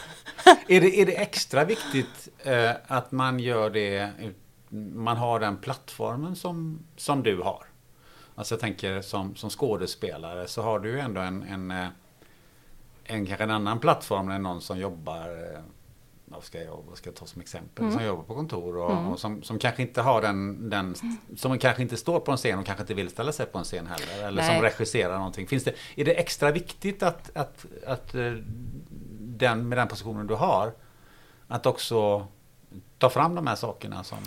Är 0.68 0.80
det, 0.80 1.00
är 1.00 1.06
det 1.06 1.22
extra 1.22 1.64
viktigt 1.64 2.28
eh, 2.38 2.70
att 2.86 3.12
man 3.12 3.40
gör 3.40 3.70
det, 3.70 4.10
man 4.94 5.16
har 5.16 5.40
den 5.40 5.56
plattformen 5.56 6.36
som, 6.36 6.86
som 6.96 7.22
du 7.22 7.40
har? 7.40 7.66
Alltså 8.34 8.54
jag 8.54 8.60
tänker 8.60 9.00
som, 9.02 9.36
som 9.36 9.50
skådespelare 9.50 10.48
så 10.48 10.62
har 10.62 10.78
du 10.78 10.90
ju 10.90 10.98
ändå 10.98 11.20
en, 11.20 11.42
en, 11.42 11.70
en, 11.70 11.90
en 13.04 13.26
kanske 13.26 13.44
en 13.44 13.50
annan 13.50 13.78
plattform 13.78 14.30
än 14.30 14.42
någon 14.42 14.60
som 14.60 14.78
jobbar 14.78 15.54
eh, 15.54 15.60
vad 16.30 16.44
ska 16.44 16.62
jag, 16.62 16.84
vad 16.88 16.98
ska 16.98 17.08
jag 17.08 17.16
ta 17.16 17.26
som 17.26 17.40
exempel? 17.40 17.92
Som 17.92 18.04
jobbar 18.04 18.22
på 18.22 18.34
kontor 18.34 18.76
och, 18.76 19.12
och 19.12 19.20
som, 19.20 19.42
som 19.42 19.58
kanske 19.58 19.82
inte 19.82 20.02
har 20.02 20.22
den, 20.22 20.70
den 20.70 20.94
Som 21.36 21.58
kanske 21.58 21.82
inte 21.82 21.96
står 21.96 22.20
på 22.20 22.32
en 22.32 22.36
scen 22.36 22.58
och 22.58 22.66
kanske 22.66 22.82
inte 22.82 22.94
vill 22.94 23.10
ställa 23.10 23.32
sig 23.32 23.46
på 23.46 23.58
en 23.58 23.64
scen 23.64 23.86
heller. 23.86 24.28
Eller 24.28 24.42
som 24.42 24.54
Nej. 24.54 24.62
regisserar 24.62 25.16
någonting. 25.16 25.46
Finns 25.46 25.64
det, 25.64 25.74
är 25.96 26.04
det 26.04 26.14
extra 26.14 26.50
viktigt 26.50 27.02
att, 27.02 27.36
att, 27.36 27.66
att 27.86 28.14
eh, 28.14 28.32
den, 29.20 29.68
med 29.68 29.78
den 29.78 29.88
positionen 29.88 30.26
du 30.26 30.34
har 30.34 30.72
att 31.48 31.66
också 31.66 32.26
ta 32.98 33.10
fram 33.10 33.34
de 33.34 33.46
här 33.46 33.56
sakerna 33.56 34.04
som, 34.04 34.18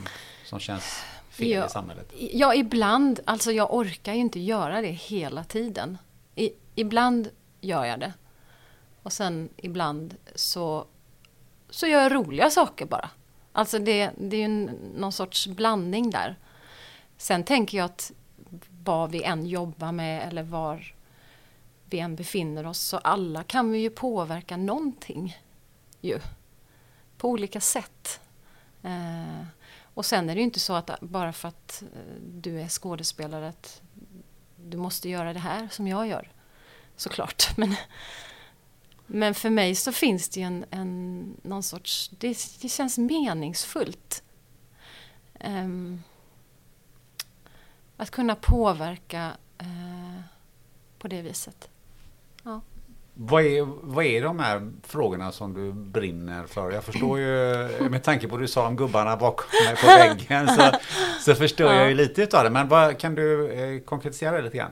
som 0.45 0.60
känns 0.60 1.04
fel 1.30 1.49
Ja. 1.49 1.66
i 1.66 1.70
samhället? 1.70 2.14
Ja, 2.18 2.56
ibland. 2.56 3.20
Alltså 3.26 3.52
jag 3.52 3.74
orkar 3.74 4.14
ju 4.14 4.20
inte 4.20 4.39
göra 4.39 4.82
det 4.82 4.88
hela 4.88 5.43
tiden. 5.43 5.97
I, 6.36 6.49
ibland 6.76 7.30
gör 7.62 7.86
jag 7.86 7.99
det. 7.99 8.14
Och 9.04 9.14
sen 9.14 9.49
ibland 9.58 10.16
så, 10.36 10.86
så 11.72 11.88
gör 11.88 12.01
jag 12.01 12.15
roliga 12.15 12.49
saker 12.49 12.86
bara. 12.86 13.09
Alltså 13.51 13.80
det, 13.80 14.11
det 14.17 14.36
är 14.36 14.39
ju 14.39 14.45
en, 14.45 14.63
någon 14.95 15.11
sorts 15.11 15.47
blandning 15.47 16.09
där. 16.09 16.36
Sen 17.17 17.43
tänker 17.43 17.78
jag 17.78 17.86
att 17.86 18.11
vad 18.84 19.11
vi 19.11 19.24
än 19.24 19.45
jobbar 19.45 19.91
med 19.91 20.28
eller 20.28 20.43
var 20.43 20.93
vi 21.86 21.99
än 21.99 22.15
befinner 22.15 22.65
oss 22.65 22.80
så 22.80 22.97
alla 22.97 23.43
kan 23.43 23.72
vi 23.72 23.80
ju 23.80 23.89
påverka 23.89 24.57
någonting 24.57 25.38
ju. 26.01 26.19
På 27.17 27.30
olika 27.30 27.61
sätt. 27.61 28.19
Eh, 28.84 29.45
och 29.93 30.05
sen 30.05 30.30
är 30.30 30.36
det 30.36 30.39
ju 30.39 30.45
inte 30.45 30.59
så 30.59 30.74
att 30.74 30.99
bara 31.01 31.34
för 31.34 31.47
att 31.47 31.84
eh, 31.93 32.22
du 32.22 32.61
är 32.61 32.67
skådespelare 32.67 33.49
att 33.49 33.82
du 34.55 34.78
måste 34.78 35.09
göra 35.09 35.34
det 35.34 35.39
här 35.39 35.67
som 35.72 35.88
jag 35.88 36.07
gör. 36.07 36.32
Såklart. 36.95 37.49
Men, 37.57 37.76
men 39.14 39.34
för 39.34 39.49
mig 39.49 39.76
så 39.76 39.91
finns 39.91 40.30
det 40.30 40.39
ju 40.39 40.45
en, 40.45 40.66
en 40.72 41.36
någon 41.41 41.64
sorts, 41.64 42.12
det, 42.20 42.38
det 42.62 42.70
känns 42.70 42.97
meningsfullt. 42.97 44.24
Um, 45.45 46.03
att 47.97 48.12
kunna 48.12 48.36
påverka 48.36 49.32
uh, 49.62 50.22
på 50.99 51.07
det 51.07 51.22
viset. 51.22 51.70
Ja. 52.43 52.62
Vad 53.14 53.45
är, 53.45 53.62
vad 53.82 54.05
är 54.05 54.22
de 54.22 54.39
här 54.39 54.72
frågorna 54.84 55.32
som 55.32 55.53
du 55.53 55.74
brinner 55.74 56.47
för? 56.47 56.72
Jag 56.72 56.84
förstår 56.84 57.20
ju, 57.20 57.68
med 57.89 58.03
tanke 58.03 58.28
på 58.28 58.32
vad 58.32 58.43
du 58.43 58.47
sa 58.47 58.68
om 58.68 58.76
gubbarna 58.76 59.18
bakom 59.18 59.45
mig 59.66 59.76
på 59.76 59.88
väggen, 59.88 60.47
så, 60.47 60.72
så 61.20 61.36
förstår 61.36 61.68
ja. 61.74 61.76
jag 61.76 61.89
ju 61.89 61.95
lite 61.95 62.22
utav 62.22 62.43
det. 62.43 62.49
Men 62.49 62.68
vad, 62.68 62.99
kan 62.99 63.16
du 63.16 63.51
eh, 63.51 63.82
konkretisera 63.82 64.38
det 64.38 64.41
lite 64.41 64.57
grann? 64.57 64.72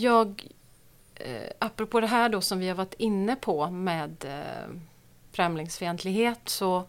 Jag, 0.00 0.46
eh, 1.14 1.50
apropå 1.58 2.00
det 2.00 2.06
här 2.06 2.28
då 2.28 2.40
som 2.40 2.58
vi 2.58 2.68
har 2.68 2.74
varit 2.74 2.94
inne 2.98 3.36
på 3.36 3.70
med 3.70 4.24
eh, 4.24 4.74
främlingsfientlighet 5.32 6.48
så 6.48 6.84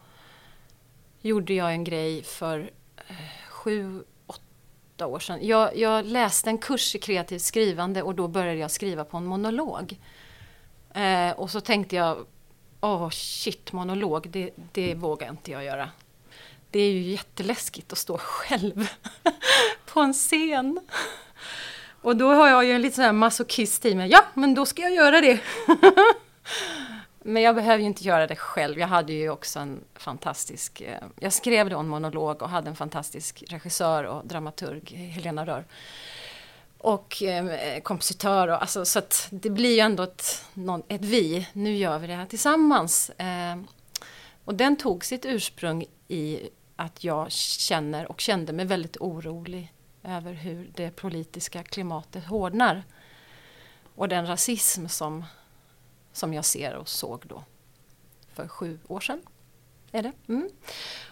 gjorde 1.21 1.53
jag 1.53 1.71
en 1.71 1.83
grej 1.83 2.23
för 2.23 2.71
eh, 3.07 3.15
sju, 3.49 4.03
åtta 4.27 5.07
år 5.07 5.19
sedan. 5.19 5.39
Jag, 5.41 5.77
jag, 5.77 6.05
läste 6.05 6.49
en 6.49 6.57
kurs 6.57 6.95
i 6.95 6.99
kreativt 6.99 7.41
skrivande 7.41 8.03
och 8.03 8.15
då 8.15 8.27
började 8.27 8.59
jag 8.59 8.71
skriva 8.71 9.03
på 9.03 9.17
en 9.17 9.25
monolog. 9.25 9.97
Eh, 10.93 11.31
och 11.31 11.51
så 11.51 11.61
tänkte 11.61 11.95
jag, 11.95 12.25
åh 12.81 13.03
oh, 13.03 13.09
shit, 13.09 13.71
monolog, 13.71 14.29
det, 14.29 14.51
det 14.71 14.95
vågar 14.95 15.29
inte 15.29 15.51
jag 15.51 15.63
göra. 15.63 15.89
Det 16.71 16.79
är 16.79 16.91
ju 16.91 17.01
jätteläskigt 17.01 17.91
att 17.91 17.97
stå 17.97 18.17
själv 18.21 18.89
på 19.85 19.99
en 19.99 20.13
scen. 20.13 20.79
Och 22.01 22.15
då 22.15 22.33
har 22.33 22.47
jag 22.47 22.65
ju 22.65 22.71
en 22.71 22.81
lite 22.81 22.95
sån 22.95 23.05
här 23.05 23.13
masochist 23.13 23.85
i 23.85 23.95
mig. 23.95 24.09
Ja, 24.09 24.25
men 24.33 24.55
då 24.55 24.65
ska 24.65 24.81
jag 24.81 24.93
göra 24.93 25.21
det. 25.21 25.39
men 27.23 27.43
jag 27.43 27.55
behöver 27.55 27.79
ju 27.79 27.85
inte 27.85 28.03
göra 28.03 28.27
det 28.27 28.35
själv. 28.35 28.79
Jag 28.79 28.87
hade 28.87 29.13
ju 29.13 29.29
också 29.29 29.59
en 29.59 29.83
fantastisk... 29.95 30.81
Eh, 30.81 31.03
jag 31.19 31.33
skrev 31.33 31.69
då 31.69 31.79
en 31.79 31.87
monolog 31.87 32.41
och 32.41 32.49
hade 32.49 32.69
en 32.69 32.75
fantastisk 32.75 33.43
regissör 33.47 34.03
och 34.03 34.27
dramaturg, 34.27 34.95
Helena 34.95 35.45
Rör. 35.45 35.65
Och 36.77 37.23
eh, 37.23 37.79
kompositör 37.81 38.47
och 38.47 38.61
alltså, 38.61 38.85
så 38.85 38.99
att 38.99 39.27
det 39.29 39.49
blir 39.49 39.73
ju 39.73 39.79
ändå 39.79 40.03
ett, 40.03 40.45
någon, 40.53 40.83
ett 40.87 41.05
vi. 41.05 41.47
Nu 41.53 41.75
gör 41.75 41.99
vi 41.99 42.07
det 42.07 42.13
här 42.13 42.25
tillsammans. 42.25 43.09
Eh, 43.09 43.57
och 44.45 44.55
den 44.55 44.75
tog 44.75 45.05
sitt 45.05 45.25
ursprung 45.25 45.85
i 46.07 46.49
att 46.75 47.03
jag 47.03 47.31
känner 47.31 48.11
och 48.11 48.21
kände 48.21 48.53
mig 48.53 48.65
väldigt 48.65 48.97
orolig 48.97 49.73
över 50.03 50.33
hur 50.33 50.71
det 50.75 50.91
politiska 50.91 51.63
klimatet 51.63 52.25
hårdnar. 52.25 52.83
Och 53.95 54.07
den 54.09 54.27
rasism 54.27 54.87
som, 54.87 55.25
som 56.13 56.33
jag 56.33 56.45
ser 56.45 56.75
och 56.75 56.89
såg 56.89 57.23
då 57.25 57.43
för 58.33 58.47
sju 58.47 58.79
år 58.87 58.99
sedan. 58.99 59.21
Är 59.91 60.03
det? 60.03 60.11
Mm. 60.27 60.49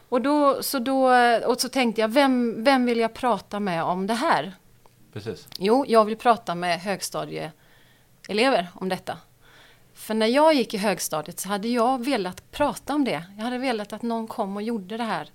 Och, 0.09 0.21
då, 0.21 0.63
så 0.63 0.79
då, 0.79 1.11
och 1.45 1.61
så 1.61 1.69
tänkte 1.69 2.01
jag, 2.01 2.07
vem, 2.07 2.63
vem 2.63 2.85
vill 2.85 2.99
jag 2.99 3.13
prata 3.13 3.59
med 3.59 3.83
om 3.83 4.07
det 4.07 4.13
här? 4.13 4.53
Precis. 5.13 5.47
Jo, 5.59 5.85
jag 5.88 6.05
vill 6.05 6.17
prata 6.17 6.55
med 6.55 6.79
högstadieelever 6.79 8.67
om 8.73 8.89
detta. 8.89 9.17
För 9.93 10.13
när 10.13 10.27
jag 10.27 10.53
gick 10.53 10.73
i 10.73 10.77
högstadiet 10.77 11.39
så 11.39 11.49
hade 11.49 11.67
jag 11.67 12.05
velat 12.05 12.51
prata 12.51 12.95
om 12.95 13.03
det. 13.03 13.23
Jag 13.38 13.43
hade 13.43 13.57
velat 13.57 13.93
att 13.93 14.01
någon 14.01 14.27
kom 14.27 14.55
och 14.55 14.61
gjorde 14.61 14.97
det 14.97 15.03
här 15.03 15.29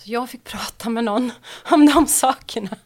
så 0.00 0.10
jag 0.10 0.30
fick 0.30 0.44
prata 0.44 0.88
med 0.90 1.04
någon 1.04 1.32
om 1.70 1.86
de 1.86 2.06
sakerna. 2.06 2.76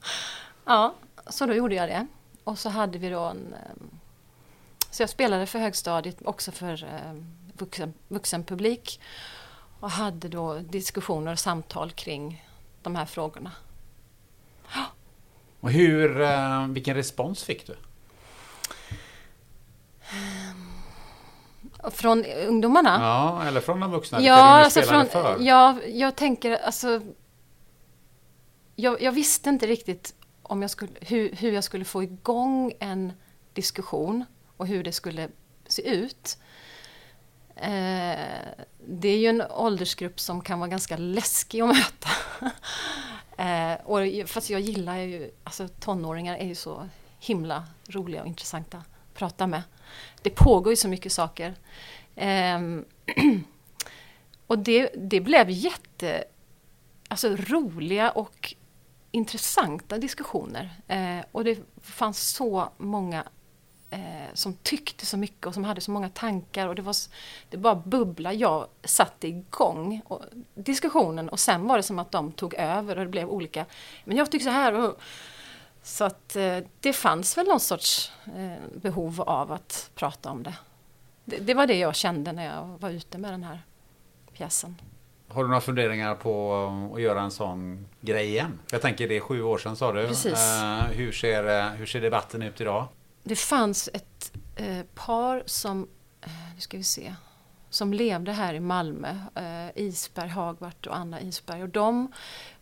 Ja, 0.65 0.95
så 1.27 1.47
då 1.47 1.55
gjorde 1.55 1.75
jag 1.75 1.89
det. 1.89 2.07
Och 2.45 2.59
så 2.59 2.69
hade 2.69 2.99
vi 2.99 3.09
då 3.09 3.21
en... 3.21 3.55
Ehm, 3.55 3.91
så 4.91 5.03
jag 5.03 5.11
spelade 5.11 5.47
för 5.47 5.59
högstadiet, 5.59 6.17
också 6.25 6.53
för 6.53 6.85
ehm, 6.85 7.27
vuxen, 7.59 7.95
vuxenpublik. 8.09 9.01
Och 9.81 9.91
hade 9.91 10.29
då 10.29 10.59
diskussioner 10.59 11.33
och 11.33 11.39
samtal 11.39 11.91
kring 11.91 12.45
de 12.83 12.97
här 12.97 13.07
frågorna. 13.07 13.53
Och 15.61 15.71
hur, 15.71 16.21
ehm, 16.21 16.75
vilken 16.75 16.97
respons 16.97 17.45
fick 17.45 17.67
du? 17.67 17.77
Från 21.91 22.25
ungdomarna? 22.25 22.99
Ja, 23.01 23.49
eller 23.49 23.61
från 23.61 23.81
de 23.81 23.91
vuxna? 23.91 24.21
Ja, 24.21 24.35
alltså 24.35 24.83
från, 24.83 25.07
för? 25.07 25.39
ja 25.41 25.79
jag 25.87 26.17
tänker 26.17 26.57
alltså... 26.57 27.01
Jag, 28.77 29.03
jag, 29.03 29.13
visste 29.13 29.49
inte 29.49 29.67
riktigt 29.67 30.15
om 30.43 30.63
jag 30.63 30.71
skulle, 30.71 30.93
hur, 31.01 31.33
hur 31.33 31.53
jag 31.53 31.65
skulle 31.65 31.85
få 31.85 32.03
igång 32.03 32.73
en 32.81 33.13
diskussion 33.53 34.25
och 34.57 34.67
hur 34.67 34.85
det 34.85 34.93
skulle 34.93 35.29
se 35.67 35.89
ut. 35.89 36.39
Eh, 37.57 38.19
det 38.87 39.09
är 39.09 39.19
ju 39.19 39.27
en 39.27 39.43
åldersgrupp 39.51 40.21
som 40.21 40.41
kan 40.41 40.59
vara 40.59 40.71
ganska 40.71 40.97
läskig 40.97 41.61
att 41.61 41.69
möta. 41.69 42.09
eh, 43.43 43.75
och, 43.85 44.29
fast 44.29 44.51
jag 44.51 44.61
gillar 44.61 44.97
ju, 44.97 45.31
alltså 45.45 45.69
tonåringar 45.69 46.37
är 46.37 46.47
ju 46.47 46.55
så 46.55 46.89
himla 47.19 47.65
roliga 47.89 48.21
och 48.21 48.27
intressanta 48.27 48.83
prata 49.15 49.47
med 49.47 49.63
det 50.25 50.31
pågår 50.31 50.73
ju 50.73 50.77
så 50.77 50.89
mycket 50.89 51.13
saker. 51.13 51.55
Um, 52.17 52.85
och 54.47 54.59
det, 54.59 54.91
det 54.97 55.21
blev 55.21 55.51
jätte 55.51 56.25
alltså, 57.09 57.37
roliga 57.37 58.11
och 58.11 58.55
intressanta 59.11 59.99
diskussioner. 59.99 60.71
Eh, 60.89 61.25
och 61.33 61.45
det 61.45 61.59
fanns 61.83 62.29
så 62.31 62.69
många 62.77 63.25
eh, 63.91 64.35
som 64.35 64.55
tyckte 64.55 65.07
så 65.07 65.17
mycket 65.17 65.47
och 65.47 65.55
som 65.55 65.65
hade 65.65 65.81
så 65.81 65.91
många 65.91 66.09
tankar 66.09 66.69
och 66.69 66.75
det 66.75 66.83
var 66.83 66.97
det 67.51 67.57
bara 67.57 67.75
bubbla. 67.75 68.33
Jag 68.33 68.67
satte 68.85 69.29
igång 69.29 70.03
och, 70.05 70.23
diskussionen 70.55 71.29
och 71.29 71.41
sen 71.41 71.67
var 71.67 71.77
det 71.77 71.83
som 71.83 71.99
att 71.99 72.11
de 72.11 72.33
tog 72.33 72.55
över 72.55 72.99
och 72.99 73.05
det 73.05 73.11
blev 73.11 73.29
olika. 73.29 73.67
Men 74.05 74.17
jag 74.17 74.31
tycker 74.31 74.45
så 74.45 74.51
här. 74.51 74.73
Och, 74.73 75.01
så 75.85 76.05
att 76.05 76.37
eh, 76.37 76.59
det 76.81 76.93
fanns 76.93 77.39
väl 77.39 77.47
någon 77.47 77.61
sorts 77.61 78.13
eh, 78.37 78.81
behov 78.81 79.21
av 79.21 79.53
att 79.53 79.91
prata 79.95 80.31
om 80.31 80.43
det. 80.43 80.55
det. 81.25 81.37
Det 81.37 81.55
var 81.55 81.67
det 81.67 81.79
jag 81.79 81.95
kände 81.95 82.33
när 82.33 82.45
jag 82.57 82.77
var 82.81 82.91
ute 82.91 83.19
med 83.19 83.33
den 83.33 83.45
här 83.45 83.63
pjäsen. 84.33 84.81
Har 85.29 85.43
du 85.43 85.49
några 85.49 85.61
funderingar 85.61 86.15
på 86.15 86.55
att 86.95 87.01
göra 87.03 87.23
en 87.23 87.31
sån 87.31 87.87
grej 88.01 88.29
igen? 88.29 88.59
Jag 88.71 88.83
tänker 88.83 89.09
det 89.09 89.17
är 89.17 89.21
sju 89.21 89.43
år 89.43 89.59
sedan 89.59 89.77
sa 89.77 89.93
du. 89.93 90.09
Precis. 90.09 90.33
Eh, 90.33 90.85
hur, 90.85 91.13
ser, 91.13 91.59
eh, 91.59 91.69
hur 91.69 91.87
ser 91.87 92.01
debatten 92.01 92.43
ut 92.43 92.61
idag? 92.61 92.87
Det 93.23 93.37
fanns 93.37 93.89
ett 93.93 94.33
eh, 94.57 94.83
par 94.95 95.43
som, 95.47 95.89
eh, 96.21 96.31
nu 96.55 96.61
ska 96.61 96.77
vi 96.77 96.85
se, 96.85 97.15
som 97.71 97.93
levde 97.93 98.33
här 98.33 98.55
i 98.55 98.61
Malmö, 98.61 99.17
eh, 99.35 99.83
Isberg 99.85 100.29
Hagvart 100.29 100.87
och 100.87 100.97
Anna 100.97 101.21
Isberg. 101.21 101.63
Och 101.63 101.69
de, 101.69 102.13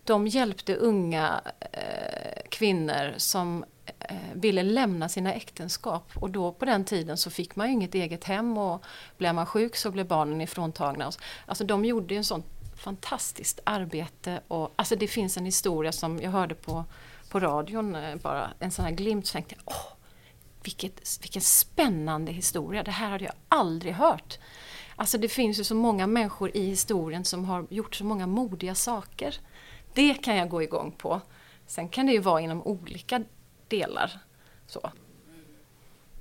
de 0.05 0.26
hjälpte 0.26 0.76
unga 0.76 1.40
eh, 1.72 2.42
kvinnor 2.48 3.14
som 3.16 3.64
eh, 3.98 4.16
ville 4.34 4.62
lämna 4.62 5.09
sina 5.09 5.34
äktenskap. 5.34 6.11
Och 6.14 6.30
då 6.30 6.53
på 6.53 6.64
den 6.64 6.84
tiden 6.84 7.16
så 7.16 7.30
fick 7.30 7.57
man 7.57 7.66
ju 7.66 7.72
inget 7.72 7.94
eget 7.94 8.24
hem 8.24 8.59
och 8.59 8.84
blev 9.18 9.34
man 9.34 9.46
sjuk 9.46 9.76
så 9.76 9.90
blev 9.90 10.07
barnen 10.07 10.40
ifråntagna. 10.40 11.12
Alltså 11.46 11.64
de 11.64 11.84
gjorde 11.84 12.14
ju 12.14 12.18
en 12.18 12.24
sån 12.24 12.42
fantastiskt 12.76 13.61
arbete 13.64 14.40
och 14.48 14.72
alltså 14.76 14.96
det 14.96 15.09
finns 15.09 15.36
en 15.36 15.44
historia 15.44 15.92
som 15.92 16.18
jag 16.18 16.30
hörde 16.30 16.55
på, 16.55 16.84
på 17.28 17.40
radion, 17.40 17.94
eh, 17.94 18.16
bara 18.16 18.50
en 18.59 18.70
sån 18.70 18.84
här 18.84 18.92
glimt, 18.92 19.26
så 19.26 19.32
tänkte 19.32 19.55
jag, 19.55 19.62
åh, 19.66 19.92
vilket, 20.62 21.22
vilken 21.22 21.42
spännande 21.42 22.32
historia, 22.32 22.82
det 22.82 22.90
här 22.90 23.11
hade 23.11 23.24
jag 23.24 23.34
aldrig 23.48 23.94
hört. 23.94 24.38
Alltså 24.96 25.18
det 25.18 25.28
finns 25.28 25.61
ju 25.61 25.64
så 25.64 25.74
många 25.74 26.07
människor 26.07 26.57
i 26.57 26.66
historien 26.66 27.24
som 27.24 27.44
har 27.44 27.66
gjort 27.70 27.94
så 27.94 28.05
många 28.05 28.26
modiga 28.26 28.74
saker. 28.74 29.36
Det 29.95 30.14
kan 30.14 30.36
jag 30.36 30.49
gå 30.49 30.62
igång 30.62 30.95
på. 30.99 31.20
Sen 31.66 31.88
kan 31.88 32.07
det 32.07 32.12
ju 32.12 32.20
vara 32.20 32.40
inom 32.40 32.62
olika 32.62 33.22
delar. 33.68 34.11
Så. 34.66 34.90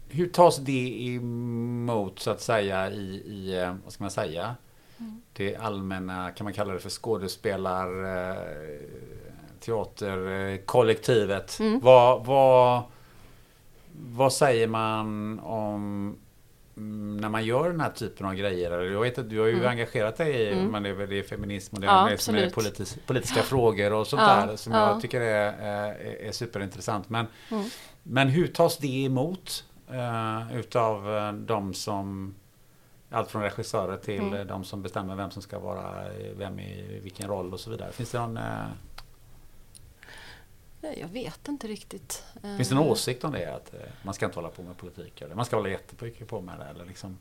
Hur 0.09 0.29
tas 0.29 0.57
det 0.57 1.05
emot 1.05 2.19
så 2.19 2.31
att 2.31 2.41
säga 2.41 2.91
i, 2.91 3.23
i 3.25 3.61
eh, 3.61 3.75
vad 3.83 3.93
ska 3.93 4.03
man 4.03 4.11
säga? 4.11 4.55
Det 5.33 5.55
allmänna, 5.55 6.31
kan 6.31 6.43
man 6.43 6.53
kalla 6.53 6.73
det 6.73 6.79
för 6.79 6.89
skådespelar, 6.89 7.87
eh, 8.29 8.37
teaterkollektivet. 9.59 11.59
Vad, 11.81 12.25
vad, 12.25 12.81
vad 13.91 14.33
säger 14.33 14.67
man 14.67 15.39
om 15.39 15.75
mm, 15.75 16.17
när 17.21 17.29
man 17.29 17.45
gör 17.45 17.69
den 17.69 17.81
här 17.81 17.89
typen 17.89 18.25
av 18.27 18.33
grejer? 18.35 18.81
Jag 18.81 19.01
vet 19.01 19.17
att 19.17 19.29
du 19.29 19.39
har 19.39 19.47
ju 19.47 19.65
engagerat 19.67 20.17
dig 20.17 20.31
i 20.41 20.45
det 20.45 20.89
är, 20.89 20.93
väl- 20.93 21.09
det 21.09 21.19
är 21.19 21.23
feminism 21.23 21.75
och 21.75 21.81
det 21.81 21.87
Ja, 21.87 22.09
är 22.09 22.17
som 22.17 22.35
är 22.35 22.39
absolut. 22.45 22.53
politis, 22.55 22.97
politiska 23.05 23.41
frågor 23.41 23.93
och 23.93 24.07
sånt 24.07 24.21
Ja, 24.21 24.45
där 24.45 24.55
som 24.55 24.73
ja. 24.73 24.89
jag 24.89 25.01
tycker 25.01 25.21
är, 25.21 25.53
är, 25.53 25.95
är 26.27 26.31
superintressant. 26.31 27.09
Men, 27.09 27.25
men 28.03 28.27
hur 28.27 28.47
tas 28.47 28.77
det 28.77 29.05
emot 29.05 29.65
uh, 29.93 30.59
utav 30.59 31.17
eh, 31.17 31.33
de 31.33 31.73
som 31.73 32.35
allt 33.11 33.31
från 33.31 33.41
regissörer 33.41 33.97
till 33.97 34.33
eh, 34.33 34.39
de 34.41 34.63
som 34.63 34.81
bestämmer 34.81 35.15
vem 35.15 35.31
som 35.31 35.41
ska 35.41 35.59
vara 35.59 36.05
eh, 36.05 36.31
vem 36.37 36.59
i 36.59 36.99
vilken 37.03 37.27
roll 37.27 37.53
och 37.53 37.59
så 37.59 37.69
vidare. 37.69 37.91
Finns 37.91 38.11
det 38.11 38.19
någon, 38.19 38.37
eh, 38.37 38.43
Nej, 38.43 38.67
Jag 40.81 41.07
vet 41.07 41.47
inte 41.47 41.67
riktigt. 41.67 42.23
finns 42.57 42.69
det 42.69 42.75
någon 42.75 42.85
Eh, 42.85 42.91
åsikt 42.91 43.23
om 43.23 43.31
det? 43.31 43.55
Att 43.55 43.73
eh, 43.73 43.79
man 44.03 44.13
ska 44.13 44.25
inte 44.25 44.37
hålla 44.37 44.49
på 44.49 44.63
med 44.63 44.77
politik 44.77 45.21
eller 45.21 45.35
man 45.35 45.45
ska 45.45 45.55
hålla 45.55 45.69
jättemycket 45.69 46.27
på 46.27 46.41
med 46.41 46.59
det 46.59 46.65
eller 46.65 46.85
liksom? 46.85 47.17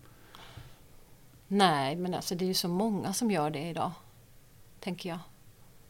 Nej, 1.49 1.97
men 1.97 2.15
alltså 2.15 2.35
det 2.35 2.45
är 2.45 2.47
ju 2.47 2.55
så 2.55 2.69
många 2.69 3.13
som 3.13 3.31
gör 3.31 3.51
det 3.51 3.69
idag. 3.69 3.91
Tänker 4.81 5.09
jag. 5.09 5.19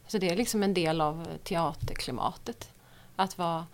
Så 0.07 0.17
det 0.17 0.29
är 0.29 0.35
liksom 0.35 0.63
en 0.63 0.73
del 0.73 1.01
av 1.01 1.27
teaterklimatet. 1.43 2.69
Att, 3.15 3.37
vara, 3.37 3.67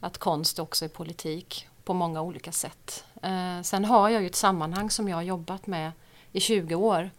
att 0.00 0.18
konst 0.18 0.58
också 0.58 0.84
är 0.84 0.88
politik 0.88 1.68
på 1.84 1.94
många 1.94 2.22
olika 2.22 2.52
sätt. 2.52 3.04
Eh, 3.22 3.62
sen 3.62 3.84
har 3.84 4.08
jag 4.08 4.22
ju 4.22 4.26
ett 4.26 4.34
sammanhang 4.34 4.90
som 4.90 5.08
jag 5.08 5.16
har 5.16 5.22
jobbat 5.22 5.66
med 5.66 5.92
i 6.32 6.40
20 6.40 6.74
år. 6.74 7.10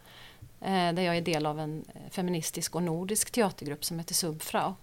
Eh, 0.60 0.92
där 0.92 1.02
jag 1.02 1.16
är 1.16 1.20
del 1.20 1.46
av 1.46 1.60
en 1.60 1.84
feministisk 2.10 2.74
och 2.74 2.82
nordisk 2.82 3.30
teatergrupp 3.30 3.84
som 3.84 3.98
heter 3.98 4.14
Subfrau. 4.14 4.74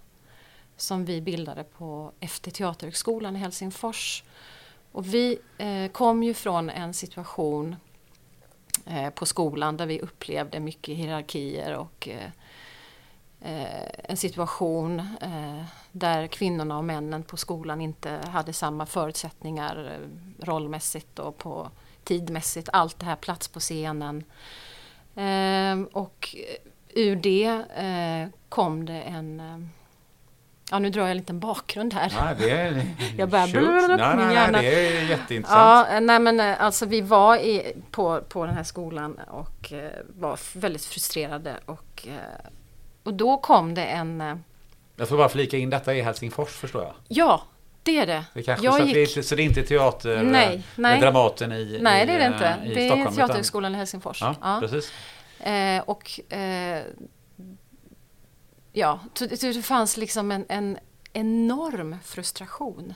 Som 0.82 1.04
vi 1.04 1.20
bildade 1.20 1.64
på 1.64 2.12
FT 2.20 2.50
Teaterhögskolan 2.50 3.36
i 3.36 3.38
Helsingfors. 3.38 4.24
Och 4.92 5.14
vi 5.14 5.38
eh, 5.58 5.90
kom 5.90 6.22
ju 6.22 6.34
från 6.34 6.70
en 6.70 6.94
situation 6.94 7.76
eh, 8.86 9.10
på 9.10 9.26
skolan 9.26 9.76
där 9.76 9.86
vi 9.86 10.00
upplevde 10.00 10.60
mycket 10.60 10.96
hierarkier 10.96 11.76
och 11.76 12.08
eh, 12.08 12.30
eh 13.40 13.90
en 14.04 14.16
situation 14.16 14.98
eh, 15.20 15.64
där 15.92 16.26
kvinnorna 16.26 16.78
och 16.78 16.84
männen 16.84 17.22
på 17.22 17.36
skolan 17.36 17.80
inte 17.80 18.20
hade 18.28 18.52
samma 18.52 18.86
förutsättningar 18.86 19.92
eh, 19.92 20.44
rollmässigt 20.44 21.18
och 21.18 21.38
på 21.38 21.70
tidmässigt. 22.04 22.68
Allt 22.72 22.98
det 22.98 23.06
här 23.06 23.16
plats 23.16 23.48
på 23.48 23.60
scenen. 23.60 24.24
Eh, 25.14 25.82
och 25.92 26.36
eh, 26.36 27.02
ur 27.02 27.16
det 27.16 27.64
eh, 27.76 28.28
kom 28.48 28.86
det 28.86 29.02
en 29.02 29.40
eh, 29.40 29.58
Ja, 30.70 30.78
nu 30.78 30.90
drar 30.90 31.02
jag 31.02 31.10
en 31.10 31.16
liten 31.16 31.40
bakgrund 31.40 31.94
här. 31.94 32.12
Nej, 32.24 32.34
det 32.38 32.50
är... 32.50 32.86
Jag 33.18 33.28
börjar 33.28 33.46
blablabla, 33.48 33.96
nej, 33.96 34.16
min 34.16 34.26
nej, 34.26 34.34
hjärna. 34.34 34.58
nej, 34.60 34.70
det 34.70 34.98
är 34.98 35.02
jätteintressant. 35.04 35.88
Ja, 35.92 36.00
nej 36.00 36.18
men 36.18 36.40
eh, 36.40 36.62
alltså 36.62 36.86
vi 36.86 37.00
var 37.00 37.36
i, 37.36 37.72
på, 37.90 38.20
på 38.28 38.46
den 38.46 38.54
här 38.54 38.64
skolan 38.64 39.14
och 39.28 39.72
eh, 39.72 39.90
var 40.18 40.38
väldigt 40.58 40.84
frustrerade 40.84 41.54
och, 41.66 42.06
eh, 42.06 42.50
och 43.02 43.14
då 43.14 43.36
kom 43.38 43.74
det 43.74 43.84
en, 43.84 44.20
eh, 44.20 44.36
Jag 44.96 45.08
får 45.08 45.16
bara 45.16 45.28
flika 45.28 45.56
in 45.56 45.70
detta 45.70 45.94
i 45.94 46.00
Helsingfors 46.02 46.48
förstår 46.50 46.82
jag. 46.82 46.92
ja 47.08 47.42
det 47.82 47.98
är 47.98 48.06
det. 48.06 48.24
Det 48.34 48.42
kanske, 48.42 48.64
jag 48.64 48.74
så, 48.74 48.84
det 48.84 48.90
är 48.90 48.96
gick, 48.96 49.08
inte, 49.16 49.22
så 49.28 49.34
det 49.34 49.42
är 49.42 49.44
inte 49.44 49.62
teater 49.62 50.16
eh, 50.16 50.22
Nej, 50.22 50.48
med 50.56 50.62
nej. 50.74 51.00
Dramaten 51.00 51.52
i, 51.52 51.78
nej 51.82 52.02
i, 52.02 52.06
det 52.06 52.12
är 52.12 52.18
det 52.18 52.24
eh, 52.24 52.32
inte. 52.32 52.56
i 52.70 52.74
Det 52.74 52.80
är 52.80 52.86
Stockholm, 52.88 53.02
utan- 53.02 53.14
Teaterhögskolan 53.16 53.74
i 53.74 53.78
Helsingfors. 53.78 54.20
Ja, 54.22 54.34
Ja. 54.42 54.58
precis. 54.60 54.92
Eh, 55.40 55.82
och 55.86 56.32
eh, 56.32 56.82
ja, 58.72 59.00
det, 59.18 59.62
fanns 59.62 59.96
liksom 59.96 60.30
en, 60.30 60.46
en 60.48 60.78
enorm 61.12 61.96
frustration 62.04 62.94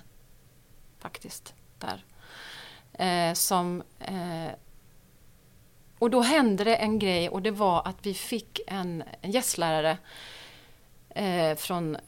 faktiskt 0.99 1.55
där. 1.79 2.05
Eh, 2.93 3.35
som, 3.35 3.83
eh, 4.01 4.53
och 5.99 6.11
då 6.11 6.21
hände 6.21 6.65
det 6.65 6.77
en 6.77 6.99
grej 6.99 7.29
och 7.29 7.43
det 7.43 7.51
var 7.51 7.89
att 7.89 8.07
vi 8.07 8.15
fick 8.15 8.61
en, 8.67 9.05
en 9.21 9.31
gästlärare 9.31 9.99
eh, 11.09 11.57
från 11.57 11.97
eh, 11.97 12.01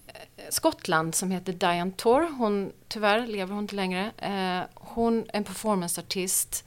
Skottland 0.50 1.14
som 1.14 1.30
heter 1.30 1.52
Diane 1.52 1.92
Torr. 1.96 2.30
Hon, 2.38 2.72
tyvärr 2.88 3.26
lever 3.26 3.54
hon 3.54 3.64
inte 3.64 3.76
längre. 3.76 4.12
Eh, 4.16 4.62
hon 4.74 5.18
är 5.18 5.36
en 5.36 5.44
performanceartist. 5.44 6.64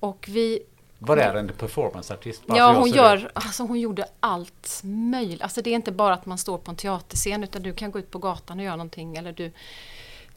Och 0.00 0.26
vi 0.28 0.62
vad 0.98 1.18
är 1.18 1.34
en 1.34 1.48
performanceartist? 1.48 2.42
Ja, 2.46 2.72
hon, 2.72 2.88
gör, 2.90 3.30
alltså 3.34 3.62
hon 3.62 3.80
gjorde 3.80 4.06
allt 4.20 4.80
möjligt. 4.84 5.42
Alltså 5.42 5.62
det 5.62 5.70
är 5.70 5.74
inte 5.74 5.92
bara 5.92 6.14
att 6.14 6.26
man 6.26 6.38
står 6.38 6.58
på 6.58 6.70
en 6.70 6.76
teaterscen 6.76 7.44
utan 7.44 7.62
du 7.62 7.72
kan 7.74 7.90
gå 7.90 7.98
ut 7.98 8.10
på 8.10 8.18
gatan 8.18 8.58
och 8.58 8.64
göra 8.64 8.76
någonting. 8.76 9.16
Eller 9.16 9.32
du, 9.32 9.52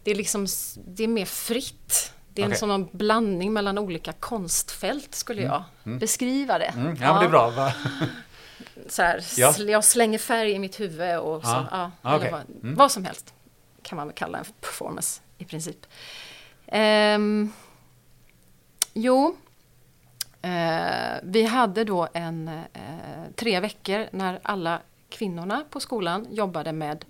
det, 0.04 0.12
är 0.12 0.16
liksom, 0.16 0.48
det 0.88 1.04
är 1.04 1.08
mer 1.08 1.26
fritt. 1.26 2.14
Det 2.34 2.42
är 2.42 2.46
Okej. 2.46 2.54
en 2.54 2.60
sån 2.60 2.90
blandning 2.92 3.54
mellan 3.54 3.78
olika 3.78 4.14
konstfält 4.14 5.16
skulle 5.16 5.42
jag 5.42 5.64
beskriva 5.84 6.58
det. 6.58 6.66
Mm, 6.76 6.98
ja, 7.02 7.14
men 7.14 7.20
det 7.22 7.26
är 7.26 7.30
bra. 7.30 7.50
Va? 7.50 7.74
Så 8.90 9.02
här, 9.02 9.26
Ja. 9.38 9.52
sl- 9.52 9.70
Jag 9.72 9.84
slänger 9.84 10.20
färg 10.20 10.52
i 10.52 10.60
mitt 10.60 10.80
huvud 10.80 11.18
och 11.20 11.44
så, 11.44 11.50
Ja. 11.50 11.68
ja, 11.72 11.92
Ja, 12.02 12.10
eller 12.10 12.18
okej. 12.20 12.32
vad, 12.32 12.42
Mm. 12.64 12.76
vad 12.76 12.92
som 12.92 13.06
helst. 13.06 13.34
Kan 13.82 13.96
man 13.96 14.08
väl 14.08 14.16
kalla 14.16 14.38
en 14.38 14.46
performance 14.62 15.22
i 15.38 15.46
princip. 15.46 15.86
Ehm, 16.68 17.52
jo, 18.94 19.36
eh, 20.42 21.20
vi 21.24 21.44
hade 21.44 21.84
då 21.84 22.08
en 22.14 22.48
eh, 22.48 23.32
tre 23.36 23.60
veckor 23.60 24.08
när 24.12 24.40
alla 24.44 24.82
kvinnorna 25.10 25.64
på 25.70 25.80
skolan 25.80 26.28
jobbade 26.32 26.74
med 26.74 27.06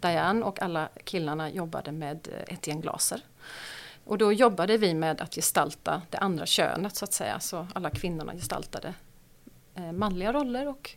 Diane 0.00 0.44
och 0.44 0.62
alla 0.62 0.88
killarna 1.04 1.50
jobbade 1.50 1.92
med 1.92 2.28
eh, 2.32 2.42
ett 2.42 2.52
Etienne 2.52 2.80
Glaser. 2.80 3.20
Och 4.04 4.18
då 4.18 4.32
jobbade 4.32 4.76
vi 4.76 4.94
med 4.94 5.20
att 5.20 5.34
gestalta 5.34 6.02
det 6.10 6.18
andra 6.18 6.46
könet 6.46 6.96
så 6.96 7.04
att 7.04 7.12
säga. 7.12 7.40
Så 7.40 7.66
alla 7.74 7.90
kvinnorna 7.90 8.32
gestaltade 8.32 8.94
eh, 9.74 9.92
manliga 9.92 10.32
roller 10.32 10.68
och 10.68 10.90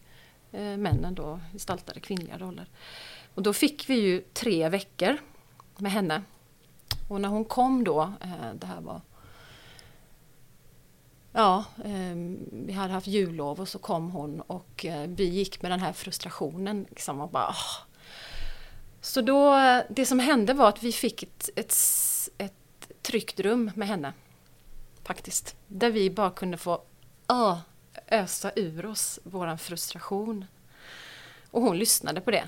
eh, 0.51 0.77
männen 0.77 1.15
då 1.15 1.39
gestaltade 1.53 1.99
kvinnliga 1.99 2.37
roller. 2.37 2.65
Och 3.33 3.43
då 3.43 3.53
fick 3.53 3.89
vi 3.89 3.95
ju 3.95 4.21
tre 4.33 4.69
veckor 4.69 5.17
med 5.77 5.91
henne. 5.91 6.21
Och 7.07 7.21
när 7.21 7.29
hon 7.29 7.45
kom 7.45 7.83
då, 7.83 8.01
eh, 8.01 8.53
det 8.53 8.67
här 8.67 8.81
var 8.81 9.01
Ja, 11.37 11.63
ehm, 11.85 12.39
vi 12.51 12.73
hade 12.73 12.93
haft 12.93 13.07
jullov 13.07 13.59
och 13.59 13.67
så 13.67 13.79
kom 13.79 14.11
hon 14.11 14.41
och 14.41 14.85
eh, 14.85 15.07
vi 15.07 15.23
gick 15.23 15.61
med 15.61 15.71
den 15.71 15.79
här 15.79 15.93
frustrationen 15.93 16.85
liksom 16.89 17.21
och 17.21 17.29
bara 17.29 17.47
"Åh." 17.49 17.85
Så 19.01 19.21
då, 19.21 19.55
eh, 19.55 19.83
det 19.89 20.05
som 20.05 20.19
hände 20.19 20.53
var 20.53 20.69
att 20.69 20.83
vi 20.83 20.91
fick 20.91 21.23
ett, 21.23 21.49
ett, 21.55 21.75
ett 22.37 22.91
tryggt 23.01 23.39
rum 23.39 23.71
med 23.75 23.87
henne. 23.87 24.13
Faktiskt. 25.03 25.55
Där 25.67 25.91
vi 25.91 26.09
bara 26.09 26.31
kunde 26.31 26.57
få 26.57 26.81
ösa 28.07 28.51
ur 28.55 28.85
oss 28.85 29.19
våran 29.23 29.57
frustration. 29.57 30.45
Och 31.51 31.61
hon 31.61 31.77
lyssnade 31.77 32.21
på 32.21 32.31
det. 32.31 32.47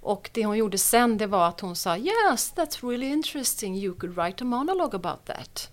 Och 0.00 0.30
det 0.32 0.44
hon 0.44 0.58
gjorde 0.58 0.78
sen 0.78 1.18
det 1.18 1.26
var 1.26 1.48
att 1.48 1.60
hon 1.60 1.76
sa 1.76 1.96
Yes, 1.96 2.52
that's 2.56 2.88
really 2.90 3.06
interesting. 3.06 3.76
You 3.76 3.94
could 3.94 4.16
write 4.16 4.44
a 4.44 4.46
monologue 4.46 4.96
about 4.96 5.24
that. 5.24 5.70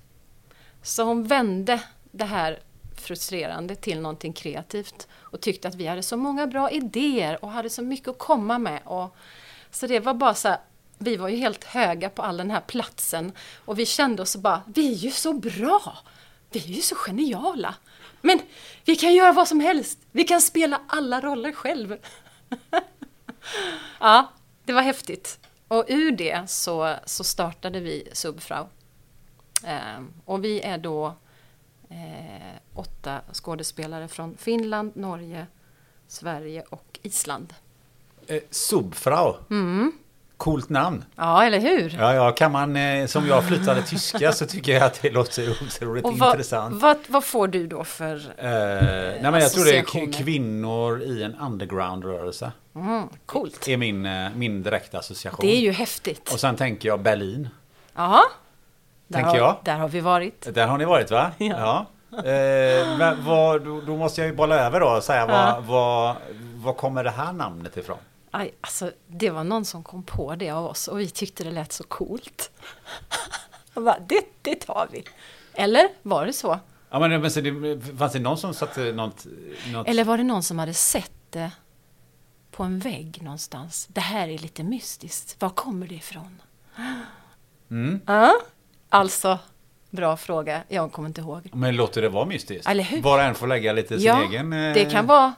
Så 0.82 1.04
hon 1.04 1.24
vände 1.24 1.84
det 2.12 2.26
här 2.26 2.60
frustrerande 2.96 3.76
till 3.76 4.02
någonting 4.02 4.34
kreativt 4.34 5.08
och 5.14 5.42
tyckte 5.42 5.68
att 5.68 5.76
vi 5.76 5.88
hade 5.88 6.04
så 6.04 6.18
många 6.18 6.48
bra 6.48 6.72
idéer 6.72 7.46
och 7.46 7.52
hade 7.52 7.70
så 7.70 7.82
mycket 7.82 8.08
att 8.08 8.18
komma 8.18 8.60
med. 8.60 8.82
Och, 8.86 9.16
så 9.72 9.88
det 9.88 10.00
var 10.00 10.14
bara 10.14 10.34
så 10.34 10.48
här, 10.48 10.60
vi 10.98 11.16
var 11.16 11.30
ju 11.30 11.38
helt 11.38 11.64
höga 11.64 12.10
på 12.10 12.22
all 12.22 12.38
den 12.38 12.52
här 12.52 12.62
platsen 12.62 13.32
och 13.66 13.80
vi 13.80 13.86
kände 13.86 14.22
oss 14.22 14.36
bara, 14.36 14.62
vi 14.66 14.92
är 14.92 14.96
ju 14.96 15.12
så 15.12 15.34
bra! 15.34 15.98
Vi 16.52 16.60
är 16.60 16.68
ju 16.68 16.82
så 16.82 16.96
geniala! 16.96 17.76
Men 18.22 18.40
vi 18.86 18.96
kan 18.96 19.14
göra 19.14 19.32
vad 19.32 19.48
som 19.48 19.60
helst! 19.60 20.00
Vi 20.12 20.24
kan 20.24 20.42
spela 20.42 20.82
alla 20.88 21.22
roller 21.22 21.52
själv! 21.52 21.98
ja, 24.00 24.32
det 24.66 24.74
var 24.74 24.82
häftigt. 24.82 25.40
Och 25.68 25.86
ur 25.88 26.12
det 26.12 26.50
så, 26.50 26.96
så 27.06 27.24
startade 27.24 27.80
vi 27.80 28.08
Subfrau. 28.14 28.68
Ehm, 29.64 30.14
och 30.26 30.44
vi 30.44 30.62
är 30.62 30.78
då 30.78 31.06
eh, 31.90 32.58
åtta 32.74 33.22
skådespelare 33.34 34.08
från 34.08 34.38
Finland, 34.38 34.92
Norge, 34.96 35.48
Sverige 36.08 36.64
och 36.70 37.00
Island. 37.04 37.54
Eh, 38.28 38.42
Subfrau. 38.50 39.36
Coolt 40.38 40.70
namn. 40.70 41.06
Ja, 41.16 41.44
eller 41.44 41.60
hur? 41.60 41.96
Ja, 42.00 42.14
ja, 42.14 42.32
kan 42.32 42.52
man, 42.52 42.76
eh, 42.76 43.06
som 43.06 43.28
jag 43.28 43.48
flyttade 43.48 43.82
tyska 43.82 44.32
så 44.32 44.46
tycker 44.46 44.74
jag 44.74 44.84
att 44.84 45.02
det 45.02 45.10
låter 45.10 45.52
otroligt 45.64 46.06
och 46.06 46.18
vad, 46.18 46.30
intressant. 46.30 46.82
vad, 46.82 46.98
vad 47.08 47.24
får 47.24 47.48
du 47.48 47.68
då 47.68 47.84
för... 47.84 48.16
Eh, 48.16 48.46
nej 48.46 49.20
men 49.22 49.34
jag 49.34 49.52
tror 49.52 49.66
det 49.66 49.78
är 49.78 50.12
kvinnor 50.12 51.02
i 51.02 51.24
en 51.24 51.36
underground-rörelse. 51.36 52.52
Mm, 52.76 53.08
coolt. 53.26 53.68
är 53.68 53.78
min, 53.78 54.06
eh, 54.06 54.30
min 54.36 54.64
direkta 54.64 55.00
association. 55.00 55.46
Det 55.46 55.56
är 55.56 55.62
ju 55.62 55.72
häftigt. 55.72 56.34
Och 56.34 56.40
sen 56.40 56.56
tänker 56.56 56.90
jag 56.90 57.02
Berlin. 57.02 57.50
Jaha. 57.96 58.24
Där 59.08 59.20
Tänker 59.20 59.40
har, 59.40 59.48
jag. 59.48 59.56
Där 59.64 59.78
har 59.78 59.88
vi 59.88 60.00
varit. 60.00 60.48
Där 60.54 60.68
har 60.68 60.78
ni 60.78 60.86
varit 60.86 61.12
va? 61.12 61.32
Ja. 61.38 61.86
Eh, 62.12 62.98
men 62.98 63.26
vad, 63.26 63.62
då, 63.66 63.82
då 63.82 63.98
måste 63.98 64.22
jag 64.22 64.30
ju 64.30 64.36
bolla 64.36 64.56
över 64.56 64.80
då 64.80 64.88
och 64.88 65.04
säga 65.04 65.26
Ja. 65.30 65.64
vad, 65.68 66.16
vad, 66.56 66.78
kommer 66.78 67.04
det 67.04 67.10
här 67.10 67.34
namnet 67.34 67.78
ifrån? 67.78 67.98
Aj, 68.32 68.54
alltså, 68.62 68.92
det 69.08 69.30
var 69.30 69.44
någon 69.44 69.66
som 69.66 69.84
kom 69.84 70.04
på 70.04 70.36
det 70.36 70.50
av 70.50 70.66
oss 70.66 70.88
och 70.88 71.00
vi 71.00 71.10
tyckte 71.10 71.44
det 71.44 71.52
lät 71.52 71.72
så 71.72 71.84
coolt. 71.84 72.52
Bara, 73.74 74.00
det, 74.08 74.22
det 74.42 74.56
tar 74.56 74.88
vi. 74.92 75.04
Eller 75.54 75.90
var 76.02 76.26
det 76.26 76.34
så? 76.34 76.60
Ja, 76.90 77.00
men, 77.00 77.22
men 77.22 77.32
så 77.32 77.42
det, 77.42 77.82
fanns 77.98 78.14
det 78.14 78.20
någon 78.20 78.38
som 78.38 78.54
satte 78.54 78.92
något... 78.92 79.26
något 79.74 79.88
Eller 79.88 80.04
var 80.04 80.18
det 80.18 80.24
någon 80.24 80.44
som 80.44 80.60
hade 80.60 80.74
sett 80.74 81.12
det 81.30 81.52
på 82.52 82.64
en 82.64 82.80
vägg 82.80 83.20
någonstans? 83.22 83.88
Det 83.90 84.02
här 84.02 84.28
är 84.28 84.38
lite 84.38 84.64
mystiskt. 84.64 85.42
Var 85.42 85.50
kommer 85.50 85.88
det 85.88 85.96
ifrån? 85.96 86.42
Mm. 87.70 88.02
Ja, 88.06 88.34
alltså, 88.90 89.40
bra 89.90 90.18
fråga. 90.18 90.64
Jag 90.68 90.92
kommer 90.92 91.08
inte 91.08 91.22
ihåg. 91.22 91.50
Men 91.54 91.76
låter 91.76 92.02
det 92.02 92.10
vara 92.10 92.26
mystiskt? 92.26 92.68
Eller 92.68 92.84
hur? 92.84 93.06
Och 93.06 93.22
en 93.22 93.36
får 93.36 93.48
lägga 93.48 93.74
lite 93.74 93.98
sin 93.98 94.08
ja, 94.08 94.24
egen... 94.24 94.54
eh, 94.54 94.74
det 94.74 94.86
kan 94.92 95.06
vara... 95.08 95.34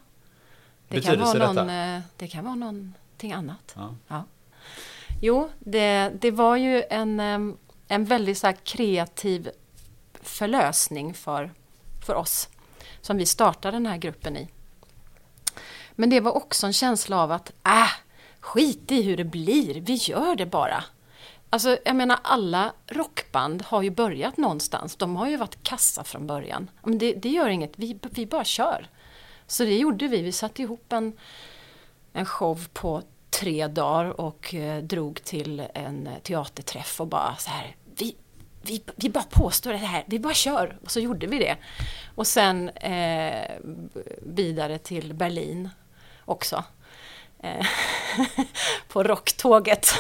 Det 0.88 1.02
kan 1.02 1.20
vara, 1.20 1.36
i 1.36 1.40
detta. 1.40 1.54
någon, 1.54 1.70
eh, 1.70 2.02
det 2.18 2.28
kan 2.28 2.46
vara 2.46 2.56
någonting 2.56 3.34
annat. 3.34 3.74
Ja. 3.76 3.96
Ja. 4.08 4.24
Jo, 5.22 5.50
det, 5.60 6.12
det 6.22 6.32
var 6.32 6.56
ju 6.56 6.84
en, 6.90 7.20
em, 7.20 7.58
en 7.88 8.06
väldigt 8.06 8.38
så 8.38 8.54
kreativ 8.64 9.50
förlösning 10.22 11.14
för, 11.14 11.52
för 12.06 12.16
oss 12.16 12.50
som 13.02 13.18
vi 13.18 13.26
startade 13.26 13.76
den 13.76 13.86
här 13.86 13.98
gruppen 13.98 14.38
i. 14.38 14.48
Men 15.92 16.10
det 16.10 16.20
var 16.20 16.32
också 16.32 16.68
en 16.68 16.74
känsla 16.74 17.24
av 17.24 17.32
att, 17.32 17.52
äh, 17.66 17.92
skit 18.40 18.92
i 18.92 19.02
hur 19.02 19.18
det 19.18 19.24
blir, 19.24 19.82
vi 19.82 19.94
gör 19.94 20.36
det 20.36 20.46
bara. 20.46 20.84
Alltså, 21.50 21.78
jag 21.86 21.96
menar 21.96 22.20
alla 22.24 22.74
rockband 22.88 23.62
har 23.62 23.82
ju 23.82 23.90
börjat 23.90 24.38
någonstans. 24.38 24.96
De 24.96 25.16
har 25.16 25.30
ju 25.30 25.38
varit 25.38 25.64
kassa 25.64 26.04
från 26.04 26.28
början. 26.28 26.70
Men 26.84 26.98
det, 26.98 27.14
det 27.14 27.30
gör 27.30 27.50
inget, 27.50 27.74
vi, 27.76 28.00
vi 28.02 28.26
bara 28.26 28.44
kör. 28.44 28.88
Så 29.48 29.64
det 29.64 29.78
gjorde 29.78 30.08
vi. 30.08 30.22
Vi 30.22 30.32
satte 30.32 30.62
ihop 30.62 30.94
en, 30.94 31.14
en 32.14 32.26
show 32.26 32.68
på 32.74 33.02
tre 33.30 33.68
dagar 33.68 34.22
och 34.22 34.54
eh, 34.54 34.84
drog 34.84 35.24
till 35.24 35.64
en 35.74 36.08
eh, 36.08 36.20
teaterträff 36.20 37.02
och 37.02 37.08
bara 37.08 37.36
så 37.36 37.50
här, 37.50 37.76
vi, 37.96 38.16
vi, 38.62 38.84
vi 38.96 39.10
bara 39.10 39.26
påstår 39.30 39.72
det 39.72 39.78
här, 39.78 40.04
vi 40.08 40.20
bara 40.20 40.34
kör. 40.34 40.78
Och 40.84 40.92
så 40.92 41.00
gjorde 41.00 41.28
vi 41.28 41.40
det. 41.40 41.58
Och 42.16 42.28
sen 42.28 42.70
eh, 42.70 43.50
vidare 44.22 44.78
till 44.78 45.14
Berlin 45.14 45.70
också. 46.26 46.64
Eh, 47.44 47.66
på 48.88 49.04
rocktåget. 49.04 49.88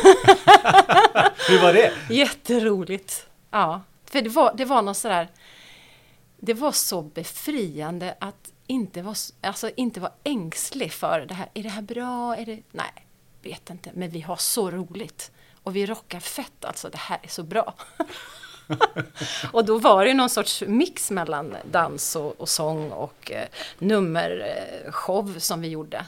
Hur 1.49 1.61
var 1.61 1.73
det? 1.73 1.93
Jätteroligt. 2.09 3.27
Ja, 3.51 3.81
för 4.05 4.21
det 4.21 4.29
var, 4.29 4.53
det 4.57 4.65
var 4.65 4.81
något 4.81 4.97
sådär... 4.97 5.29
Det 6.41 6.53
var 6.53 6.71
så 6.71 7.01
befriande 7.01 8.15
att 8.19 8.51
inte 8.67 9.01
vara, 9.01 9.15
alltså 9.41 9.69
inte 9.75 9.99
vara 9.99 10.11
ängslig 10.23 10.93
för 10.93 11.19
det 11.19 11.33
här. 11.33 11.49
Är 11.53 11.63
det 11.63 11.69
här 11.69 11.81
bra? 11.81 12.35
Är 12.35 12.45
det... 12.45 12.59
Nej, 12.71 13.07
vet 13.41 13.69
inte. 13.69 13.91
Men 13.93 14.09
vi 14.09 14.21
har 14.21 14.35
så 14.35 14.71
roligt. 14.71 15.31
Och 15.63 15.75
vi 15.75 15.85
rockar 15.85 16.19
fett 16.19 16.65
alltså. 16.65 16.89
Det 16.89 16.97
här 16.97 17.19
är 17.21 17.27
så 17.27 17.43
bra. 17.43 17.73
och 19.51 19.65
då 19.65 19.77
var 19.77 20.05
det 20.05 20.13
någon 20.13 20.29
sorts 20.29 20.63
mix 20.67 21.11
mellan 21.11 21.55
dans 21.71 22.15
och, 22.15 22.41
och 22.41 22.49
sång 22.49 22.91
och 22.91 23.31
eh, 23.31 23.47
nummershow 23.79 25.39
som 25.39 25.61
vi 25.61 25.67
gjorde. 25.67 26.05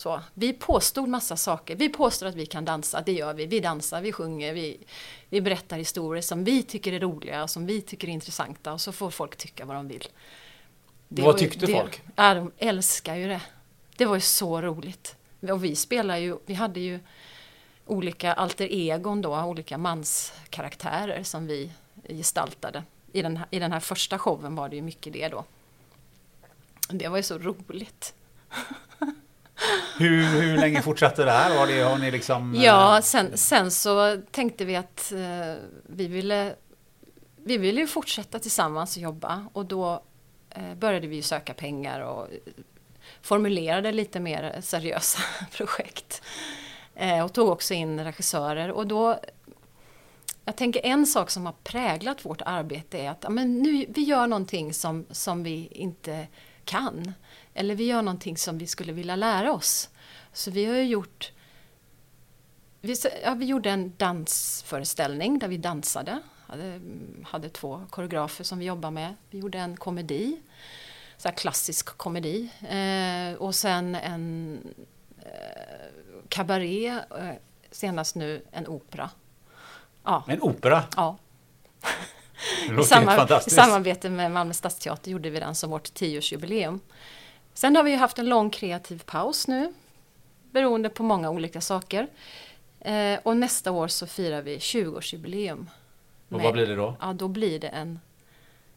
Så, 0.00 0.20
vi 0.34 0.52
påstod 0.52 1.08
massa 1.08 1.36
saker. 1.36 1.76
Vi 1.76 1.88
påstår 1.88 2.26
att 2.26 2.34
vi 2.34 2.46
kan 2.46 2.64
dansa, 2.64 3.02
det 3.06 3.12
gör 3.12 3.34
vi. 3.34 3.46
Vi 3.46 3.60
dansar, 3.60 4.00
vi 4.00 4.12
sjunger, 4.12 4.54
vi, 4.54 4.80
vi 5.28 5.40
berättar 5.40 5.78
historier 5.78 6.22
som 6.22 6.44
vi 6.44 6.62
tycker 6.62 6.92
är 6.92 7.00
roliga 7.00 7.42
och 7.42 7.50
som 7.50 7.66
vi 7.66 7.80
tycker 7.80 8.08
är 8.08 8.12
intressanta 8.12 8.72
och 8.72 8.80
så 8.80 8.92
får 8.92 9.10
folk 9.10 9.36
tycka 9.36 9.64
vad 9.64 9.76
de 9.76 9.88
vill. 9.88 10.08
Det 11.08 11.22
Vad 11.22 11.38
tyckte 11.38 11.66
det, 11.66 11.72
folk? 11.72 12.02
Ja, 12.16 12.34
de 12.34 12.52
älskar 12.58 13.14
ju 13.14 13.28
det. 13.28 13.40
Det 13.96 14.04
var 14.04 14.14
ju 14.14 14.20
så 14.20 14.60
roligt. 14.60 15.16
Och 15.40 15.64
vi 15.64 15.76
spelar 15.76 16.16
ju, 16.16 16.38
vi 16.46 16.54
hade 16.54 16.80
ju 16.80 17.00
olika 17.86 18.32
alter 18.32 18.68
egon 18.70 19.22
då, 19.22 19.42
olika 19.42 19.78
manskaraktärer 19.78 21.22
som 21.22 21.46
vi 21.46 21.72
gestaltade. 22.08 22.84
I 23.12 23.22
den, 23.22 23.36
här, 23.36 23.46
I 23.50 23.58
den 23.58 23.72
här 23.72 23.80
första 23.80 24.18
showen 24.18 24.54
var 24.54 24.68
det 24.68 24.76
ju 24.76 24.82
mycket 24.82 25.12
det 25.12 25.28
då. 25.28 25.44
Det 26.88 27.08
var 27.08 27.16
ju 27.16 27.22
så 27.22 27.38
roligt. 27.38 28.14
Hur, 29.98 30.22
hur 30.22 30.58
länge 30.58 30.82
fortsatte 30.82 31.24
det 31.24 31.30
här? 31.30 31.58
Har, 31.58 31.66
det, 31.66 31.80
har 31.80 31.98
ni 31.98 32.10
liksom... 32.10 32.54
Eh, 32.54 32.64
ja, 32.64 33.00
sen, 33.02 33.36
sen 33.36 33.70
så 33.70 34.20
tänkte 34.30 34.64
vi 34.64 34.76
att 34.76 35.12
eh, 35.12 35.54
vi 35.86 36.06
ville 36.06 36.54
vi 37.44 37.58
ville 37.58 37.80
ju 37.80 37.86
fortsätta 37.86 38.38
tillsammans 38.38 38.96
och 38.96 39.02
jobba 39.02 39.46
och 39.52 39.66
då 39.66 40.02
eh, 40.50 40.74
började 40.74 41.06
vi 41.06 41.16
ju 41.16 41.22
söka 41.22 41.54
pengar 41.54 42.00
och 42.00 42.28
formulerade 43.22 43.92
lite 43.92 44.20
mer 44.20 44.60
seriösa 44.60 45.20
projekt. 45.52 46.22
Eh, 46.94 47.24
och 47.24 47.32
tog 47.32 47.48
också 47.48 47.74
in 47.74 48.04
regissörer 48.04 48.70
och 48.70 48.86
då 48.86 49.20
jag 50.44 50.56
tänker 50.56 50.86
en 50.86 51.06
sak 51.06 51.30
som 51.30 51.46
har 51.46 51.54
präglat 51.64 52.24
vårt 52.24 52.42
arbete 52.42 52.98
är 52.98 53.10
att 53.10 53.24
men 53.28 53.58
nu, 53.58 53.86
vi 53.88 54.02
gör 54.02 54.26
någonting 54.26 54.74
som, 54.74 55.06
som 55.10 55.42
vi 55.42 55.68
inte 55.70 56.26
kan. 56.64 57.12
Eller 57.54 57.74
vi 57.74 57.84
gör 57.84 58.02
någonting 58.02 58.36
som 58.36 58.58
vi 58.58 58.66
skulle 58.66 58.92
vilja 58.92 59.16
lära 59.16 59.52
oss. 59.52 59.88
Så 60.32 60.50
vi 60.50 60.64
har 60.64 60.74
ju 60.74 60.84
gjort 60.84 61.32
vi, 62.82 62.96
ja, 63.24 63.34
vi 63.34 63.44
gjorde 63.46 63.70
en 63.70 63.92
dansföreställning 63.96 65.38
där 65.38 65.48
vi 65.48 65.56
dansade. 65.56 66.20
Hade, 66.46 66.80
hade 67.24 67.48
två 67.48 67.82
koreografer 67.90 68.44
som 68.44 68.58
vi 68.58 68.64
jobbade 68.64 68.94
med. 68.94 69.14
Vi 69.30 69.38
gjorde 69.38 69.58
en 69.58 69.76
komedi, 69.76 70.40
så 71.16 71.28
klassisk 71.30 71.86
komedi. 71.86 72.50
Eh, 72.68 73.38
och 73.42 73.54
sen 73.54 73.94
en 73.94 74.58
eh, 75.18 75.88
kabaré, 76.28 76.88
eh, 76.88 77.34
senast 77.70 78.14
nu 78.14 78.44
en 78.52 78.66
opera. 78.66 79.10
Ja, 80.04 80.24
En 80.28 80.42
opera? 80.42 80.84
ja. 80.96 81.16
I, 82.82 82.84
samar- 82.84 83.16
I 83.46 83.50
samarbete 83.50 84.10
med 84.10 84.30
Malmö 84.32 84.54
stadsteater 84.54 85.10
gjorde 85.10 85.30
vi 85.30 85.40
den 85.40 85.54
som 85.54 85.70
vårt 85.70 85.94
tioårsjubileum. 85.94 86.80
Sen 87.54 87.76
har 87.76 87.82
vi 87.82 87.94
haft 87.94 88.18
en 88.18 88.28
lång 88.28 88.50
kreativ 88.50 89.02
paus 89.06 89.48
nu, 89.48 89.72
beroende 90.50 90.88
på 90.88 91.02
många 91.02 91.30
olika 91.30 91.60
saker. 91.60 92.06
Eh, 92.80 93.18
och 93.22 93.36
nästa 93.36 93.70
år 93.72 93.88
så 93.88 94.06
firar 94.06 94.42
vi 94.42 94.58
20-årsjubileum. 94.58 95.66
Och 96.28 96.32
med- 96.36 96.42
vad 96.42 96.52
blir 96.52 96.66
det 96.66 96.74
då? 96.76 96.96
Ja, 97.00 97.12
då 97.12 97.28
blir 97.28 97.58
det 97.60 97.68
en 97.68 98.00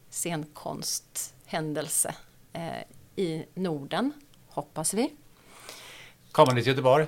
scenkonsthändelse 0.10 2.16
eh, 2.54 2.62
i 3.16 3.46
Norden, 3.54 4.12
hoppas 4.48 4.94
vi. 4.94 5.14
Kommer 6.32 6.54
ni 6.54 6.62
till 6.62 6.70
Göteborg? 6.72 7.06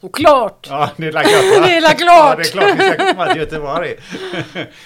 Såklart! 0.00 0.66
Ja, 0.70 0.90
det 0.96 1.06
är 1.06 1.12
la 1.12 1.20
klart. 1.22 1.32
Det 1.66 1.76
är 1.76 1.80
la 1.80 1.88
Ja, 1.88 1.94
klart! 1.94 2.36
det 2.36 2.42
är 2.42 2.52
klart 2.52 2.78
vi 2.78 2.94
ska 3.04 3.12
komma 3.12 3.26
till 3.26 3.40
Göteborg. 3.40 3.94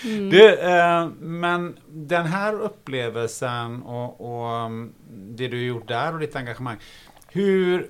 Mm. 0.05 0.31
Du, 0.31 0.55
eh, 0.59 1.09
men 1.21 1.77
den 1.89 2.27
här 2.27 2.61
upplevelsen 2.61 3.83
och, 3.83 4.21
och 4.21 4.65
um, 4.67 4.93
det 5.11 5.49
du 5.49 5.67
gjort 5.67 5.89
där 5.89 6.13
och 6.15 6.19
ditt 6.21 6.37
engagemang. 6.37 6.77
Hur 7.29 7.89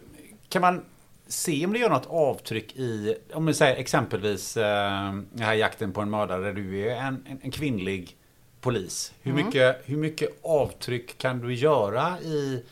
kan 0.48 0.62
man 0.62 0.84
se 1.26 1.66
om 1.66 1.72
det 1.72 1.78
gör 1.78 1.90
något 1.90 2.06
avtryck 2.10 2.76
i, 2.76 3.16
om 3.34 3.46
vi 3.46 3.54
säger 3.54 3.76
exempelvis 3.76 4.56
eh, 4.56 5.12
den 5.32 5.42
här 5.46 5.54
jakten 5.54 5.92
på 5.92 6.00
en 6.00 6.10
mördare 6.10 6.52
du 6.52 6.80
är 6.90 6.96
en, 6.96 7.24
en, 7.30 7.38
en 7.42 7.50
kvinnlig 7.50 8.16
polis. 8.60 9.12
Hur, 9.22 9.32
Mm. 9.32 9.46
mycket, 9.46 9.82
hur 9.84 9.96
mycket 9.96 10.28
avtryck 10.42 11.18
kan 11.18 11.38
du 11.40 11.54
göra 11.54 12.20
i, 12.20 12.62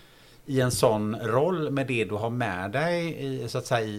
i 0.50 0.60
en 0.60 0.70
sån 0.70 1.16
roll 1.16 1.70
med 1.70 1.86
det 1.86 2.04
du 2.04 2.14
har 2.14 2.30
med 2.30 2.70
dig 2.70 3.16
i, 3.26 3.48
så 3.48 3.58
att 3.58 3.66
säga, 3.66 3.86
i, 3.86 3.90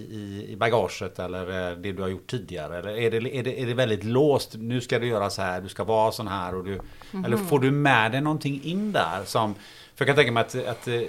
i- 0.51 0.55
bagaget 0.55 1.19
eller 1.19 1.71
eh, 1.71 1.77
det 1.77 1.91
du 1.91 2.01
har 2.01 2.09
gjort 2.09 2.27
tidigare? 2.29 2.77
Eller 2.79 2.91
är 2.97 3.11
det, 3.11 3.17
är, 3.37 3.43
det, 3.43 3.61
är 3.61 3.65
det 3.65 3.73
väldigt 3.73 4.03
låst? 4.03 4.55
Nu 4.57 4.81
ska 4.81 4.99
du 4.99 5.07
göra 5.07 5.29
så 5.29 5.41
här, 5.41 5.61
du 5.61 5.69
ska 5.69 5.83
vara 5.83 6.11
sån 6.11 6.27
här. 6.27 6.55
Och 6.55 6.63
du, 6.63 6.79
Eller 7.25 7.37
får 7.37 7.59
du 7.59 7.71
med 7.71 8.11
dig 8.11 8.21
någonting 8.21 8.61
in 8.63 8.91
där? 8.91 9.23
Som, 9.25 9.53
för 9.95 10.05
jag 10.05 10.07
kan 10.07 10.15
tänka 10.15 10.31
mig 10.31 10.41
att, 10.41 10.55
att 10.67 10.87
eh, 10.87 11.01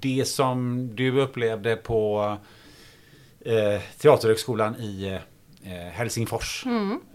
det 0.00 0.28
som 0.28 0.88
du 0.94 1.20
upplevde 1.20 1.76
på 1.76 2.36
eh, 3.40 3.80
Teaterhögskolan 3.98 4.76
i 4.76 5.18
eh, 5.64 5.70
Helsingfors. 5.72 6.64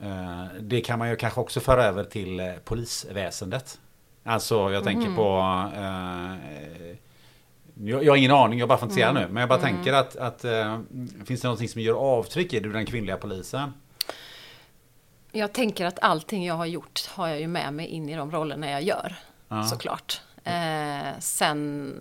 Eh, 0.01 0.45
det 0.61 0.81
kan 0.81 0.99
man 0.99 1.09
ju 1.09 1.15
kanske 1.15 1.39
också 1.41 1.59
föra 1.59 1.83
över 1.83 2.03
till 2.03 2.39
eh, 2.39 2.45
polisväsendet. 2.63 3.79
Alltså 4.23 4.71
jag 4.71 4.83
tänker 4.83 5.15
på 5.15 5.37
eh, 5.75 6.95
jag, 7.83 8.03
jag 8.03 8.11
har 8.11 8.17
ingen 8.17 8.31
aning, 8.31 8.59
jag 8.59 8.69
bara 8.69 8.77
fantiserar 8.77 9.13
nu. 9.13 9.27
Men 9.27 9.39
jag 9.39 9.49
bara 9.49 9.59
tänker 9.59 9.93
att, 9.93 10.15
att 10.15 10.45
eh, 10.45 10.79
finns 11.25 11.41
det 11.41 11.47
någonting 11.47 11.69
som 11.69 11.81
gör 11.81 11.93
avtryck 11.93 12.53
i 12.53 12.59
du 12.59 12.71
den 12.71 12.85
kvinnliga 12.85 13.17
polisen? 13.17 13.73
Jag 15.31 15.53
tänker 15.53 15.85
att 15.85 15.99
allting 15.99 16.45
jag 16.45 16.55
har 16.55 16.65
gjort 16.65 17.07
har 17.07 17.27
jag 17.27 17.39
ju 17.39 17.47
med 17.47 17.73
mig 17.73 17.87
in 17.87 18.09
i 18.09 18.15
de 18.15 18.31
rollerna 18.31 18.71
jag 18.71 18.83
gör. 18.83 19.15
Ja. 19.47 19.63
Såklart. 19.63 20.21
Eh, 20.43 21.19
sen 21.19 21.93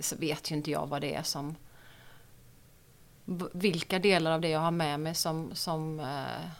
så 0.00 0.16
vet 0.16 0.50
ju 0.50 0.54
inte 0.54 0.70
jag 0.70 0.86
vad 0.86 1.00
det 1.00 1.14
är 1.14 1.22
som... 1.22 1.56
Vilka 3.52 3.98
delar 3.98 4.32
av 4.32 4.40
det 4.40 4.48
jag 4.48 4.60
har 4.60 4.70
med 4.70 5.00
mig 5.00 5.14
som, 5.14 5.50
som 5.54 6.00
eh, 6.00 6.50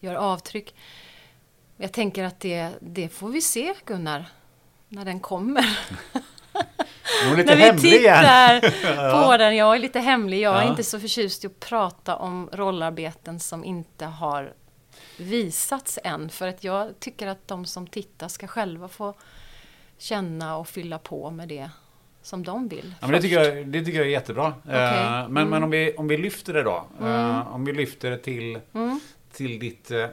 gör 0.00 0.14
avtryck. 0.14 0.74
Jag 1.76 1.92
tänker 1.92 2.24
att 2.24 2.40
det, 2.40 2.70
det 2.80 3.08
får 3.08 3.28
vi 3.28 3.40
se 3.40 3.74
Gunnar. 3.84 4.28
När 4.88 5.04
den 5.04 5.20
kommer. 5.20 5.78
Hon 7.24 7.32
är 7.32 7.36
lite 7.36 7.54
När 7.54 7.72
vi 7.72 7.80
tittar 7.80 9.24
på 9.26 9.36
den. 9.36 9.56
Jag 9.56 9.74
är 9.74 9.78
lite 9.78 10.00
hemlig. 10.00 10.40
Jag 10.40 10.56
är 10.58 10.62
Ja. 10.62 10.70
inte 10.70 10.84
så 10.84 11.00
förtjust 11.00 11.44
i 11.44 11.46
att 11.46 11.60
prata 11.60 12.16
om 12.16 12.48
rollarbeten 12.52 13.40
som 13.40 13.64
inte 13.64 14.04
har 14.06 14.52
visats 15.18 15.98
än. 16.04 16.28
För 16.30 16.48
att 16.48 16.64
jag 16.64 17.00
tycker 17.00 17.26
att 17.26 17.48
de 17.48 17.66
som 17.66 17.86
tittar 17.86 18.28
ska 18.28 18.46
själva 18.46 18.88
få 18.88 19.14
känna 19.98 20.56
och 20.56 20.68
fylla 20.68 20.98
på 20.98 21.30
med 21.30 21.48
det 21.48 21.70
som 22.22 22.42
de 22.44 22.68
vill. 22.68 22.94
Ja, 23.00 23.06
men 23.06 23.16
det, 23.16 23.22
tycker 23.22 23.40
jag, 23.40 23.66
det 23.66 23.84
tycker 23.84 23.98
jag 23.98 24.06
är 24.06 24.10
jättebra. 24.10 24.54
Mm. 24.68 25.22
Eh, 25.22 25.28
men, 25.28 25.48
men 25.48 25.62
om, 25.62 25.70
vi, 25.70 25.94
om 25.96 26.08
vi 26.08 26.16
lyfter 26.16 26.52
det 26.52 26.62
då. 26.62 26.84
eh, 27.02 27.54
om 27.54 27.64
vi 27.64 27.72
lyfter 27.72 28.10
det 28.10 28.18
till, 28.18 28.58
Mm. 28.74 29.00
till 29.32 29.58
ditt 29.58 29.90
uh, 29.90 30.06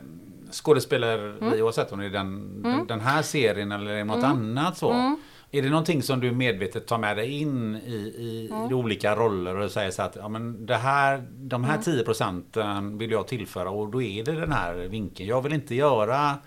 skådespeleri 0.52 1.62
oavsett 1.62 1.92
om 1.92 2.00
det 2.00 2.06
är 2.06 2.10
den, 2.10 2.62
Mm. 2.66 2.88
den, 2.88 3.00
här 3.02 3.22
serien 3.22 3.72
eller 3.72 4.04
något 4.04 4.24
annat 4.24 4.78
så. 4.78 5.16
Är 5.54 5.62
det 5.62 5.70
någonting 5.70 6.04
som 6.04 6.20
du 6.20 6.32
medvetet 6.32 6.88
tar 6.88 6.98
med 6.98 7.18
dig 7.18 7.42
in 7.42 7.76
i, 7.76 7.92
i, 8.18 8.50
Mm. 8.52 8.72
i 8.72 8.74
olika 8.74 9.16
roller 9.16 9.56
och 9.56 9.72
säger 9.72 9.92
så 9.92 10.02
att 10.02 10.16
ja, 10.16 10.28
men 10.28 10.66
det 10.66 10.76
här, 10.78 11.18
de 11.32 11.56
Mm. 11.64 11.70
här 11.70 11.78
10 11.82 12.04
procenten 12.04 12.98
vill 12.98 13.12
jag 13.12 13.28
tillföra 13.28 13.70
och 13.70 13.90
då 13.92 14.02
är 14.02 14.24
det 14.24 14.32
den 14.32 14.52
här 14.52 14.74
vinkeln. 14.74 15.30
Jag 15.30 15.42
vill 15.42 15.54
inte 15.54 15.76
göra 15.76 16.38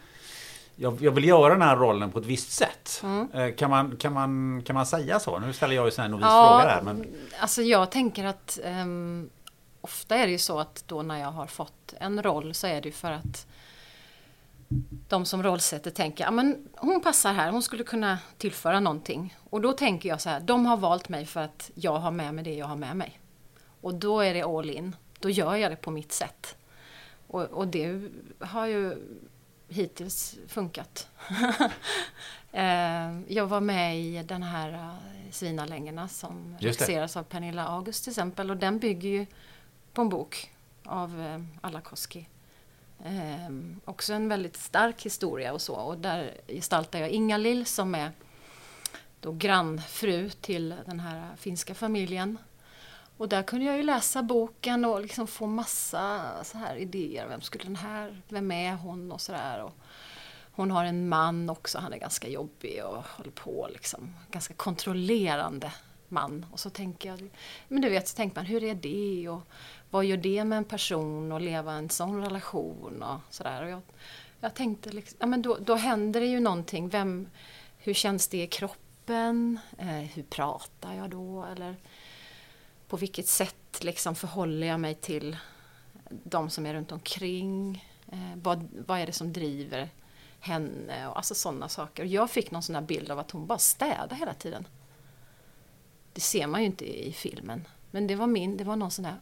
jag, 0.77 1.03
jag 1.03 1.13
vill 1.13 1.25
göra 1.25 1.53
den 1.53 1.63
här 1.63 1.77
rollen 1.77 2.11
på 2.11 2.19
ett 2.19 2.27
visst 2.27 2.53
sätt. 2.53 3.01
Mm. 3.03 3.29
Eh, 3.35 3.55
Kan, 3.55 3.71
man, 3.71 3.97
kan, 3.97 4.13
man, 4.13 4.63
kan 4.67 4.75
man 4.75 4.87
säga 4.87 5.21
så? 5.21 5.39
Nu 5.39 5.53
ställer 5.53 5.75
jag 5.75 5.87
ju 5.87 6.03
en 6.05 6.11
novis 6.11 6.25
fråga 6.27 6.65
där. 6.65 6.83
Men... 6.85 7.07
Alltså 7.41 7.63
jag 7.63 7.91
tänker 7.91 8.25
att 8.25 8.59
ehm, 8.65 9.31
ofta 9.81 10.15
är 10.17 10.27
det 10.27 10.33
ju 10.33 10.39
så 10.39 10.59
att 10.59 10.85
då 10.87 11.03
när 11.03 11.21
jag 11.21 11.31
har 11.31 11.47
fått 11.47 11.95
en 12.01 12.23
roll 12.23 12.55
så 12.55 12.67
är 12.67 12.81
det 12.81 12.89
ju 12.89 12.93
för 12.93 13.13
att 13.13 13.47
de 15.09 15.25
som 15.25 15.43
rollsätter 15.43 15.91
tänker, 15.91 16.25
ja 16.25 16.31
men 16.31 16.69
hon 16.77 17.01
passar 17.01 17.33
här, 17.33 17.51
hon 17.51 17.63
skulle 17.63 17.85
kunna 17.85 18.19
tillföra 18.39 18.81
någonting. 18.81 19.37
Och 19.51 19.61
då 19.61 19.73
tänker 19.73 20.09
jag 20.09 20.21
så 20.21 20.31
här, 20.31 20.41
de 20.41 20.67
har 20.67 20.77
valt 20.77 21.09
mig 21.09 21.27
för 21.27 21.41
att 21.41 21.71
jag 21.75 21.99
har 21.99 22.11
med 22.11 22.35
mig 22.35 22.45
det 22.45 22.55
jag 22.55 22.67
har 22.67 22.77
med 22.77 22.97
mig. 22.97 23.21
Och 23.81 23.95
då 23.95 24.21
är 24.21 24.35
det 24.35 24.43
all 24.43 24.71
in. 24.71 24.97
Då 25.19 25.31
gör 25.31 25.57
jag 25.57 25.73
det 25.73 25.77
på 25.77 25.91
mitt 25.91 26.13
sätt. 26.13 26.57
Och, 27.27 27.43
och 27.43 27.69
det 27.69 28.11
har 28.41 28.67
ju 28.67 28.97
hittills 29.69 30.37
funkat. 30.49 31.09
Eh, 32.57 33.21
jag 33.29 33.47
var 33.47 33.61
med 33.61 34.01
i 34.01 34.23
den 34.23 34.43
här 34.43 34.73
uh, 34.73 34.95
Svinalängorna 35.31 36.09
som 36.09 36.57
regisseras 36.61 37.17
av 37.17 37.23
Pernilla 37.23 37.67
August 37.67 38.05
till 38.05 38.11
exempel. 38.11 38.51
Och 38.51 38.57
den 38.57 38.79
bygger 38.79 39.09
ju 39.09 39.27
på 39.93 40.03
en 40.03 40.09
bok 40.09 40.51
av 40.85 41.21
eh, 41.21 41.41
Alakoski. 41.61 42.29
Eh, 43.05 43.51
också 43.85 44.13
en 44.13 44.29
väldigt 44.29 44.57
stark 44.57 45.03
historia 45.03 45.53
och 45.53 45.63
så. 45.63 45.75
Och 45.75 45.99
där 45.99 46.41
gestaltar 46.49 46.99
jag 46.99 47.11
Inga-Lill 47.11 47.67
som 47.67 47.95
är 47.95 48.13
då 49.21 49.33
grannfru 49.33 50.31
till 50.31 50.75
den 50.87 51.01
här 51.01 51.37
finska 51.37 51.75
familjen. 51.75 52.39
Och 53.17 53.29
där 53.29 53.43
kunde 53.43 53.65
jag 53.65 53.77
ju 53.77 53.83
läsa 53.83 54.23
boken 54.23 54.85
och 54.85 55.01
liksom 55.01 55.27
få 55.27 55.47
massa 55.47 56.21
så 56.45 56.59
här 56.59 56.77
idéer. 56.77 57.29
Vem 57.29 57.41
skulle 57.41 57.65
den 57.65 57.77
här, 57.77 58.23
vem 58.29 58.51
är 58.51 58.75
hon 58.75 59.13
och 59.13 59.21
sådär. 59.21 59.71
Hon 60.53 60.71
har 60.71 60.85
en 60.85 61.09
man 61.09 61.51
också, 61.51 61.79
han 61.79 61.93
är 61.93 61.99
ganska 61.99 62.29
jobbig 62.29 62.85
och 62.85 63.05
håller 63.05 63.31
på 63.31 63.69
liksom. 63.73 64.15
Ganska 64.31 64.55
kontrollerande 64.55 65.73
man. 66.09 66.47
Och 66.53 66.61
så 66.61 66.71
tänker 66.71 67.09
jag, 67.09 67.31
men 67.69 67.83
du 67.83 67.89
vet, 67.89 68.09
så 68.09 68.17
tänker 68.17 68.37
man 68.37 68.47
hur 68.47 68.65
är 68.65 68.75
det 68.75 69.29
och 69.29 69.43
vad 69.95 70.05
gör 70.05 70.17
det 70.17 70.45
med 70.45 70.59
en 70.59 70.65
person 70.65 71.33
att 71.33 71.43
leva 71.43 71.73
en 71.73 71.91
sån 71.91 72.23
relation 72.23 73.03
och 73.03 73.21
sådär. 73.31 73.63
Och 73.63 73.69
jag, 73.69 73.81
jag 74.41 74.55
tänkte 74.55 74.91
liksom, 74.91 75.17
ja 75.21 75.27
men 75.27 75.43
då, 75.43 75.59
då 75.61 75.75
händer 75.75 76.21
det 76.21 76.27
ju 76.27 76.41
någonting. 76.41 76.89
Vem, 76.89 77.29
hur 77.79 77.95
känns 77.95 78.29
det 78.29 78.43
i 78.43 78.47
kroppen? 78.47 79.59
Eh, 79.79 79.87
hur 79.87 80.23
pratar 80.23 80.95
jag 80.95 81.11
då? 81.11 81.45
Eller 81.45 81.77
på 82.89 82.97
vilket 82.97 83.27
sätt 83.27 83.85
liksom 83.85 84.15
förhåller 84.15 84.67
jag 84.67 84.81
mig 84.81 84.95
till 84.95 85.37
de 86.09 86.51
som 86.51 86.67
är 86.67 86.75
runt 86.75 86.93
omkring? 86.93 87.85
Eh, 88.13 88.37
vad, 88.43 88.69
vad 88.87 88.99
är 88.99 89.07
det 89.07 89.13
som 89.13 89.33
driver 89.33 89.89
henne? 90.41 91.09
Och 91.09 91.17
alltså 91.17 91.35
sådana 91.35 91.69
saker. 91.69 92.03
Och 92.03 92.09
jag 92.09 92.31
fick 92.31 92.51
någon 92.51 92.63
sån 92.63 92.75
här 92.75 92.83
bild 92.83 93.11
av 93.11 93.19
att 93.19 93.31
hon 93.31 93.47
bara 93.47 93.59
städade 93.59 94.15
hela 94.15 94.35
tiden. 94.35 94.67
Det 96.13 96.21
ser 96.21 96.47
man 96.47 96.61
ju 96.61 96.67
inte 96.67 97.07
i 97.07 97.13
filmen. 97.13 97.65
Men 97.95 98.07
det 98.07 98.15
var 98.15 98.27
min, 98.27 98.57
det 98.57 98.65
var 98.65 98.77
någon 98.77 98.91
sån 98.91 99.05
här, 99.05 99.15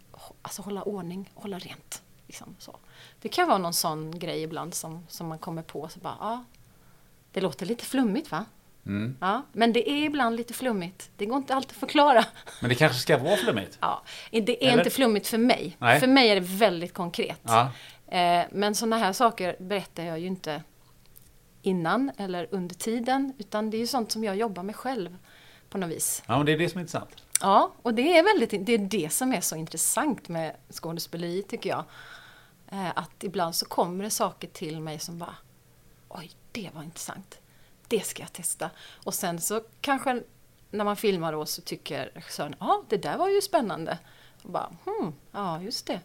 alltså 0.43 0.63
hålla 0.63 0.83
ordning, 0.83 1.31
hålla 1.35 1.59
rent. 1.59 2.03
Liksom 2.27 2.57
så. 2.59 2.79
Det 3.21 3.29
kan 3.29 3.49
vara 3.49 3.59
någon 3.59 3.73
sån 3.75 4.19
grej 4.19 4.43
ibland 4.43 4.75
som, 4.75 5.07
som 5.09 5.29
man 5.29 5.39
kommer 5.39 5.63
på 5.63 5.89
så 5.89 6.01
bara, 6.01 6.17
ja, 6.21 6.45
det 7.33 7.41
låter 7.41 7.67
lite 7.67 7.85
flummigt 7.85 8.31
va? 8.31 8.45
Mm. 8.87 9.17
Ja, 9.21 9.43
men 9.53 9.73
det 9.73 9.91
är 9.91 10.05
ibland 10.05 10.37
lite 10.37 10.55
flummigt. 10.55 11.11
Det 11.17 11.27
går 11.27 11.39
inte 11.39 11.55
alltid 11.55 11.71
att 11.71 11.81
förklara. 11.81 12.25
Men 12.61 12.69
det 12.69 12.75
kanske 12.75 12.99
ska 12.99 13.19
vara 13.19 13.37
flummigt? 13.37 13.79
Ja, 13.81 14.03
det 14.31 14.65
är 14.65 14.69
Eller? 14.73 14.79
inte 14.79 14.91
flummigt 14.91 15.27
för 15.27 15.39
mig. 15.39 15.77
Nej. 15.79 16.01
För 16.01 16.07
mig 16.07 16.29
är 16.29 16.35
det 16.35 16.47
väldigt 16.47 16.95
konkret. 16.95 17.41
Ja. 17.43 17.71
Eh, 18.07 18.45
men 18.53 18.75
sådana 18.75 18.99
här 18.99 19.13
saker 19.13 19.57
berättar 19.59 20.03
jag 20.03 20.19
ju 20.21 20.27
inte 20.27 20.63
innan 21.63 22.11
eller 22.17 22.49
under 22.51 22.75
tiden. 22.75 23.33
Utan 23.39 23.71
det 23.71 23.77
är 23.77 23.81
ju 23.81 23.87
sånt 23.87 24.13
som 24.13 24.25
jag 24.25 24.37
jobbar 24.37 24.63
med 24.63 24.77
själv 24.77 25.17
på 25.71 25.79
något 25.79 25.91
vis. 25.91 26.23
ja, 26.27 26.37
men 26.37 26.47
det 26.47 26.53
är 26.53 26.59
det 26.59 26.69
som 26.69 26.79
är 26.79 26.83
intressant. 26.83 27.23
Ja, 27.43 27.73
och 27.83 27.95
det 27.95 28.19
är, 28.19 28.23
väldigt, 28.23 28.67
det 28.67 28.73
är 28.73 28.79
det 28.79 29.13
som 29.13 29.33
är 29.33 29.41
så 29.41 29.57
intressant 29.57 30.29
med 30.29 30.57
skådespeleri 30.71 31.43
tycker 31.43 31.71
jag. 31.71 31.85
Eh, 32.71 32.91
att 32.95 33.25
ibland 33.25 33.55
så 33.55 33.67
kommer 33.67 34.05
det 34.05 34.11
saker 34.11 34.49
till 34.49 34.81
mig 34.81 34.99
som 34.99 35.19
bara 35.19 35.37
Oj, 36.09 36.31
det 36.53 36.71
var 36.75 36.83
intressant. 36.83 37.41
Det 37.89 38.07
ska 38.07 38.23
jag 38.23 38.33
testa. 38.33 38.71
Och 39.05 39.15
sen 39.15 39.41
så 39.41 39.63
kanske 39.81 40.23
när 40.71 40.85
man 40.85 40.97
filmar 40.97 41.33
då 41.33 41.47
så 41.47 41.63
tycker 41.63 42.11
regissören 42.15 42.55
ja, 42.61 42.83
det 42.89 42.97
där 42.97 43.17
var 43.17 43.29
ju 43.29 43.41
spännande. 43.41 43.99
Och 44.43 44.51
bara, 44.51 44.73
hmm, 44.85 45.15
ja 45.33 45.63
just 45.63 45.87
det. 45.87 46.01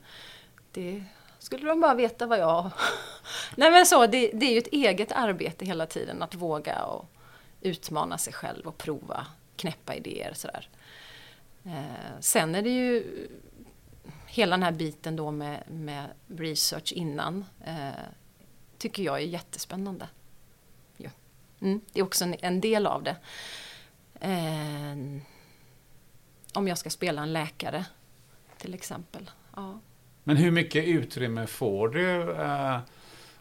Det 0.71 1.03
skulle 1.39 1.67
de 1.67 1.81
bara 1.81 1.93
veta 1.93 2.25
vad 2.25 2.39
jag... 2.39 2.69
Nej 3.55 3.71
men 3.71 3.85
så, 3.85 4.07
det, 4.07 4.31
det 4.33 4.45
är 4.45 4.51
ju 4.51 4.57
ett 4.57 4.67
eget 4.67 5.11
arbete 5.11 5.65
hela 5.65 5.85
tiden 5.85 6.23
att 6.23 6.35
våga 6.35 6.83
och 6.83 7.05
utmana 7.61 8.17
sig 8.17 8.33
själv 8.33 8.67
och 8.67 8.77
prova 8.77 9.27
knäppa 9.55 9.95
idéer 9.95 10.33
sådär. 10.33 10.69
Eh, 11.67 12.19
sen 12.19 12.55
är 12.55 12.61
det 12.61 12.69
ju 12.69 13.03
hela 14.27 14.55
den 14.55 14.63
här 14.63 14.71
biten 14.71 15.15
då 15.15 15.31
med, 15.31 15.63
med 15.67 16.05
research 16.27 16.93
innan 16.95 17.45
eh, 17.65 17.89
tycker 18.77 19.03
jag 19.03 19.15
är 19.15 19.25
jättespännande. 19.25 20.07
Ja. 20.97 21.09
Mm, 21.61 21.81
det 21.93 21.99
är 21.99 22.03
också 22.03 22.23
en, 22.23 22.35
en 22.39 22.61
del 22.61 22.87
av 22.87 23.03
det. 23.03 23.15
Eh, 24.19 25.21
om 26.53 26.67
jag 26.67 26.77
ska 26.77 26.89
spela 26.89 27.21
en 27.21 27.33
läkare 27.33 27.85
till 28.57 28.73
exempel. 28.73 29.31
Ja. 29.55 29.79
Men 30.23 30.37
hur 30.37 30.51
mycket 30.51 30.85
utrymme 30.85 31.47
får 31.47 31.89
du 31.89 32.31
eh, 32.31 32.79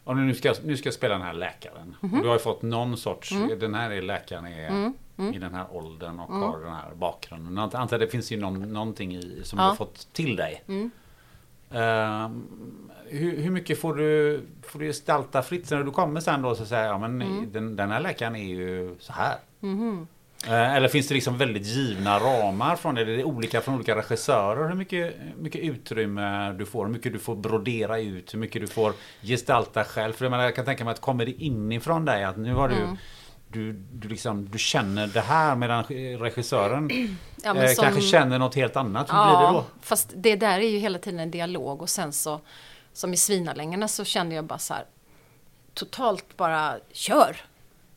om 0.07 0.17
du 0.17 0.23
nu 0.23 0.33
ska, 0.35 0.53
nu 0.63 0.77
ska 0.77 0.91
spela 0.91 1.13
den 1.13 1.23
här 1.23 1.33
läkaren? 1.33 1.95
Och 2.01 2.09
du 2.09 2.27
har 2.27 2.33
ju 2.35 2.39
fått 2.39 2.61
någon 2.61 2.97
sorts, 2.97 3.31
Mm. 3.31 3.59
den 3.59 3.73
här 3.73 3.91
är 3.91 4.01
läkaren 4.01 4.45
är 4.45 4.91
i 5.33 5.37
den 5.37 5.53
här 5.53 5.65
åldern 5.71 6.19
och 6.19 6.33
har 6.33 6.59
den 6.59 6.73
här 6.73 6.93
bakgrunden. 6.95 7.57
Jag 7.57 7.63
antar 7.75 7.95
att 7.95 7.99
det 8.01 8.07
finns 8.07 8.31
ju 8.31 8.37
någon, 8.37 8.73
någonting 8.73 9.15
i, 9.15 9.41
som 9.43 9.57
du 9.57 9.63
Ja. 9.63 9.67
har 9.69 9.75
fått 9.75 10.13
till 10.13 10.35
dig. 10.35 10.63
Mm. 10.67 10.91
Ehm, 11.71 12.43
hur, 13.05 13.37
hur 13.41 13.51
mycket 13.51 13.81
får 13.81 13.95
du, 13.95 14.41
får 14.63 14.79
du 14.79 14.85
gestalta 14.85 15.41
fritt? 15.41 15.67
Så 15.67 15.75
när 15.75 15.83
du 15.83 15.91
kommer 15.91 16.19
sen 16.19 16.41
då 16.41 16.55
så 16.55 16.65
säger 16.65 16.83
jag, 16.85 16.93
ja, 16.93 16.97
men 17.07 17.21
Mm. 17.21 17.51
den, 17.51 17.75
den 17.75 17.91
här 17.91 17.99
läkaren 17.99 18.35
är 18.35 18.43
ju 18.55 18.95
så 18.99 19.13
här. 19.13 19.35
Mhm. 19.59 20.07
Eh, 20.45 20.75
Eller 20.75 20.87
finns 20.87 21.07
det 21.07 21.13
liksom 21.13 21.37
väldigt 21.37 21.65
givna 21.65 22.19
ramar 22.19 22.75
från 22.75 22.95
det? 22.95 23.01
Är 23.01 23.05
det 23.05 23.23
olika 23.23 23.61
från 23.61 23.75
olika 23.75 23.95
regissörer? 23.95 24.67
Hur 24.67 24.75
mycket, 24.75 25.15
mycket 25.37 25.61
utrymme 25.61 26.53
du 26.53 26.65
får? 26.65 26.85
Hur 26.85 26.93
mycket 26.93 27.13
du 27.13 27.19
får 27.19 27.35
brodera 27.35 27.99
ut? 27.99 28.33
Hur 28.33 28.39
mycket 28.39 28.61
du 28.61 28.67
får 28.67 28.93
gestalta 29.21 29.83
själv? 29.83 30.13
För 30.13 30.25
jag, 30.25 30.29
menar, 30.31 30.43
jag 30.43 30.55
kan 30.55 30.65
tänka 30.65 30.83
mig 30.83 30.91
att 30.91 31.01
kommer 31.01 31.25
det 31.25 31.31
inifrån 31.31 32.05
dig 32.05 32.23
att 32.23 32.37
nu 32.37 32.53
har 32.53 32.69
du 32.69 32.75
Mm. 32.75 32.97
Du, 33.51 33.73
du, 33.73 34.07
liksom, 34.07 34.49
du 34.49 34.57
känner 34.57 35.07
det 35.07 35.21
här 35.21 35.55
medan 35.55 35.83
regissören 36.19 36.89
Ja, 37.43 37.55
eh, 37.55 37.67
som- 37.73 37.83
kanske 37.83 38.01
känner 38.01 38.39
något 38.39 38.55
helt 38.55 38.75
annat. 38.75 39.09
Hur 39.09 39.25
blir 39.25 39.47
det 39.47 39.53
då? 39.53 39.65
fast 39.81 40.13
det 40.15 40.35
där 40.35 40.59
är 40.59 40.69
ju 40.69 40.77
hela 40.77 40.99
tiden 40.99 41.19
en 41.19 41.31
dialog 41.31 41.81
och 41.81 41.89
sen 41.89 42.13
så 42.13 42.41
som 42.93 43.13
i 43.13 43.17
Svinalängarna 43.17 43.87
så 43.87 44.03
kände 44.05 44.35
jag 44.35 44.45
bara 44.45 44.59
så 44.59 44.73
här 44.73 44.85
totalt 45.73 46.37
bara 46.37 46.75
kör! 46.91 47.37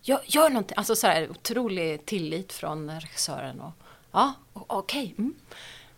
Gör, 0.02 0.20
gör 0.26 0.48
någonting! 0.48 0.74
Alltså 0.76 0.96
så 0.96 1.06
här 1.06 1.30
otrolig 1.30 2.06
tillit 2.06 2.52
från 2.52 3.00
regissören 3.00 3.60
och 3.60 3.72
ja, 4.10 4.34
okej. 4.52 4.66
okej. 4.68 5.14
mm. 5.18 5.34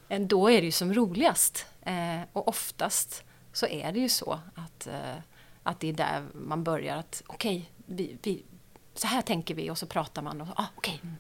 Eh, 0.09 0.21
då 0.21 0.51
är 0.51 0.61
det 0.61 0.65
ju 0.65 0.73
som 0.73 0.95
roligast. 0.95 1.67
Eh, 1.83 2.21
och 2.33 2.49
oftast 2.49 3.25
så 3.53 3.67
är 3.67 3.93
det 3.93 4.01
ju 4.01 4.09
så 4.09 4.41
att, 4.55 4.87
eh, 4.87 5.17
att 5.63 5.81
det 5.81 5.89
är 5.89 5.93
där 5.93 6.27
man 6.35 6.65
börjar 6.65 6.97
att 6.97 7.23
okej, 7.27 7.71
vi, 7.77 8.17
vi, 8.23 8.43
så 8.95 9.07
här 9.07 9.23
tänker 9.23 9.55
vi 9.55 9.71
och 9.71 9.79
så 9.79 9.87
pratar 9.87 10.23
man 10.23 10.41
och 10.41 10.49
ah, 10.57 10.67
okej. 10.77 11.01
mm. 11.03 11.17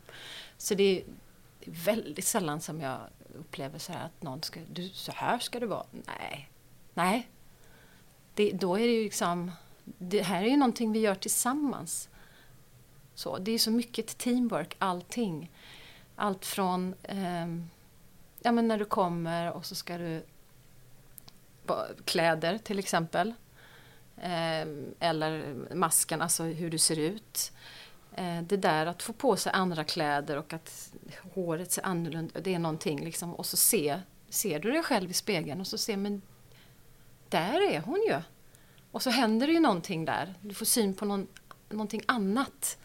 Så 0.59 0.75
det 0.75 0.99
är 1.01 1.05
väldigt 1.65 2.25
sällan 2.25 2.61
som 2.61 2.81
jag 2.81 2.99
upplever 3.39 3.79
så 3.79 3.93
här 3.93 4.07
att 4.07 4.23
någon 4.23 4.43
ska, 4.43 4.61
du, 4.73 4.89
så 4.89 5.13
här 5.13 5.39
ska 5.39 5.61
det 5.61 5.67
vara. 5.67 5.87
Nej, 5.91 6.51
nej. 6.95 7.29
Det, 8.35 8.51
då 8.51 8.77
är 8.77 8.87
det 8.87 8.95
ju 8.95 9.05
liksom, 9.05 9.51
det 9.85 10.23
här 10.23 10.43
är 10.43 10.49
ju 10.49 10.57
någonting 10.57 10.93
vi 10.93 10.99
gör 10.99 11.15
tillsammans. 11.15 12.09
Så, 13.15 13.39
det 13.39 13.53
är 13.53 13.59
så 13.59 13.71
mycket 13.71 14.19
teamwork, 14.19 14.77
allting. 14.79 15.51
Allt 16.17 16.47
från, 16.47 16.95
eh, 17.03 17.47
ja 18.41 18.53
men 18.53 18.69
när 18.69 18.79
du 18.79 18.85
kommer 18.85 19.53
och 19.53 19.67
så 19.67 19.75
ska 19.75 19.99
du, 19.99 20.23
kläder 22.05 22.59
till 22.59 22.79
exempel. 22.79 23.35
Eh, 24.17 24.67
eller 25.01 25.55
masken, 25.75 26.23
alltså 26.23 26.43
hur 26.43 26.71
du 26.71 26.79
ser 26.79 26.99
ut. 26.99 27.53
Eh, 28.15 28.43
det 28.43 28.57
där 28.57 28.87
att 28.87 29.03
få 29.03 29.13
på 29.13 29.37
sig 29.37 29.53
andra 29.53 29.85
kläder 29.85 30.37
och 30.37 30.53
att 30.53 30.93
håret 31.35 31.73
ser 31.73 31.87
annorlunda 31.87 32.41
det 32.41 32.55
är 32.55 32.59
någonting 32.59 33.05
liksom. 33.05 33.35
Och 33.35 33.47
så 33.47 33.57
se, 33.57 34.01
ser 34.29 34.61
du 34.61 34.73
dig 34.73 34.83
själv 34.83 35.11
i 35.11 35.15
spegeln 35.15 35.61
och 35.61 35.67
så 35.67 35.79
ser 35.79 35.97
men 35.97 36.23
där 37.29 37.73
är 37.73 37.81
hon 37.81 38.03
ju. 38.09 38.21
Och 38.91 39.03
så 39.03 39.11
händer 39.11 39.47
det 39.47 39.53
ju 39.53 39.61
någonting 39.61 40.05
där. 40.05 40.35
Du 40.41 40.55
får 40.55 40.67
syn 40.67 40.95
på 40.95 41.05
någon, 41.05 41.27
någonting 41.69 42.03
annat. 42.07 42.79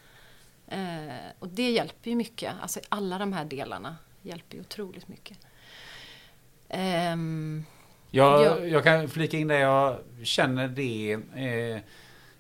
Eh, 0.67 1.25
och 1.39 1.47
det 1.47 1.69
hjälper 1.71 2.09
ju 2.09 2.15
mycket. 2.15 2.53
Alltså 2.61 2.79
alla 2.89 3.17
de 3.17 3.33
här 3.33 3.45
delarna 3.45 3.95
hjälper 4.21 4.55
ju 4.55 4.61
otroligt 4.61 5.07
mycket. 5.07 5.37
Ehm, 6.69 7.63
Jag, 8.11 8.41
Ja. 8.45 8.59
jag 8.59 8.83
kan 8.83 9.07
flika 9.09 9.37
in 9.37 9.47
det, 9.47 9.59
jag 9.59 9.97
känner 10.23 10.67
det 10.67 11.13
eh, 11.35 11.81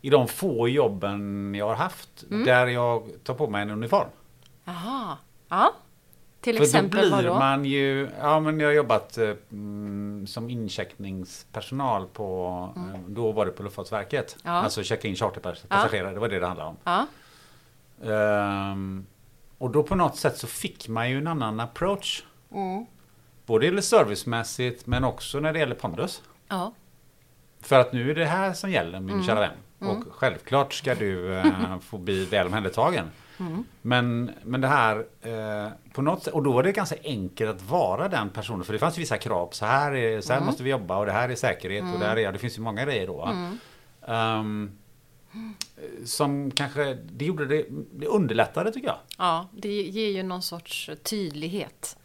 i 0.01 0.09
de 0.09 0.27
få 0.27 0.67
jobben 0.69 1.55
jag 1.57 1.67
har 1.67 1.75
haft 1.75 2.23
Mm. 2.31 2.45
där 2.45 2.67
jag 2.67 3.03
tar 3.23 3.33
på 3.33 3.47
mig 3.49 3.61
en 3.61 3.69
uniform. 3.69 4.07
Aha. 4.65 5.17
Ja. 5.49 5.73
Till 6.41 6.57
För 6.57 6.63
exempel 6.63 7.09
då 7.09 7.17
blir 7.17 7.27
då? 7.27 7.33
man 7.39 7.65
ju, 7.65 8.09
ja 8.19 8.39
men 8.39 8.59
jag 8.59 8.67
har 8.67 8.73
jobbat 8.73 9.17
eh, 9.17 9.29
mm, 9.51 10.27
som 10.27 10.49
incheckningspersonal 10.49 12.07
på, 12.07 12.69
eh, 12.75 12.99
då 13.07 13.31
var 13.31 13.45
det 13.45 13.51
på 13.51 13.63
Luftfartsverket. 13.63 14.37
Mm. 14.43 14.53
Ja. 14.55 14.61
Alltså 14.61 14.83
checka 14.83 15.07
in 15.07 15.15
charterpassagerare, 15.15 16.13
det 16.13 16.19
var 16.19 16.29
det 16.29 16.39
det 16.39 16.47
handlade 16.47 16.69
om. 16.69 16.77
Ja. 16.83 17.07
Ehm, 18.05 19.05
och 19.57 19.71
då 19.71 19.83
på 19.83 19.95
något 19.95 20.15
sätt 20.17 20.37
så 20.37 20.47
fick 20.47 20.87
man 20.87 21.09
ju 21.09 21.17
en 21.17 21.27
annan 21.27 21.59
approach. 21.59 22.23
Mm. 22.51 22.85
Både 23.45 23.81
servicemässigt 23.81 24.87
men 24.87 25.03
också 25.03 25.39
när 25.39 25.53
det 25.53 25.59
gäller 25.59 25.75
pondus. 25.75 26.21
Ja. 26.47 26.73
För 27.61 27.79
att 27.79 27.93
nu 27.93 28.11
är 28.11 28.15
det 28.15 28.25
här 28.25 28.53
som 28.53 28.71
gäller 28.71 28.99
min 28.99 29.13
Mm. 29.15 29.25
kära 29.27 29.39
vän. 29.39 29.51
Och 29.79 30.03
självklart 30.11 30.73
ska 30.73 30.95
du 30.95 31.33
eh, 31.37 31.79
få 31.79 31.97
bli 31.97 32.25
väl 32.25 32.47
omhändertagen. 32.47 33.09
Mm. 33.39 33.63
Men, 33.81 34.31
men 34.43 34.61
det 34.61 34.67
här 34.67 35.05
eh, 35.21 35.71
på 35.93 36.01
något 36.01 36.23
sätt, 36.23 36.33
och 36.33 36.43
då 36.43 36.51
var 36.51 36.63
det 36.63 36.71
ganska 36.71 36.95
enkelt 37.03 37.55
att 37.55 37.61
vara 37.69 38.07
den 38.09 38.29
personen. 38.29 38.63
För 38.63 38.73
det 38.73 38.79
fanns 38.79 38.97
ju 38.97 38.99
vissa 38.99 39.17
krav. 39.17 39.49
Så 39.51 39.65
här, 39.65 39.95
är, 39.95 40.21
så 40.21 40.29
här 40.33 40.37
Mm. 40.37 40.45
måste 40.47 40.63
vi 40.63 40.69
jobba 40.69 40.97
och 40.97 41.05
det 41.05 41.11
här 41.11 41.29
är 41.29 41.35
säkerhet 41.35 41.93
och 41.93 41.99
det 41.99 42.05
här 42.05 42.15
är, 42.17 42.21
ja, 42.21 42.31
det 42.31 42.37
finns 42.39 42.57
ju 42.57 42.61
många 42.61 42.85
grejer 42.85 43.07
då. 43.07 43.25
Mm. 43.25 43.57
Som 46.05 46.51
kanske, 46.51 46.93
det 46.93 47.25
gjorde 47.25 47.45
det, 47.45 47.65
det 47.93 48.07
underlättade 48.07 48.71
tycker 48.71 48.87
jag. 48.87 48.99
Ja, 49.17 49.47
det 49.51 49.81
ger 49.81 50.09
ju 50.09 50.23
någon 50.23 50.41
sorts 50.41 50.89
tydlighet. 51.03 51.97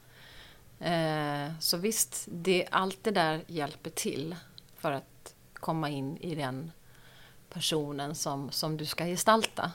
Eh, 0.81 1.53
så 1.61 1.77
visst, 1.77 2.29
det, 2.31 2.69
allt 2.71 2.99
det 3.05 3.11
där 3.11 3.45
hjälper 3.47 3.91
till 3.91 4.37
för 4.77 4.93
att 4.93 5.35
komma 5.55 5.89
in 5.89 6.17
i 6.17 6.35
den 6.35 6.73
personen 7.51 8.15
som, 8.15 8.51
som 8.51 8.77
du 8.77 8.87
ska 8.87 9.05
gestalta. 9.05 9.73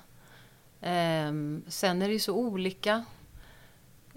Eh, 0.81 1.31
sen 1.67 2.01
är 2.01 2.07
det 2.07 2.13
ju 2.13 2.19
så 2.19 2.33
olika. 2.33 3.05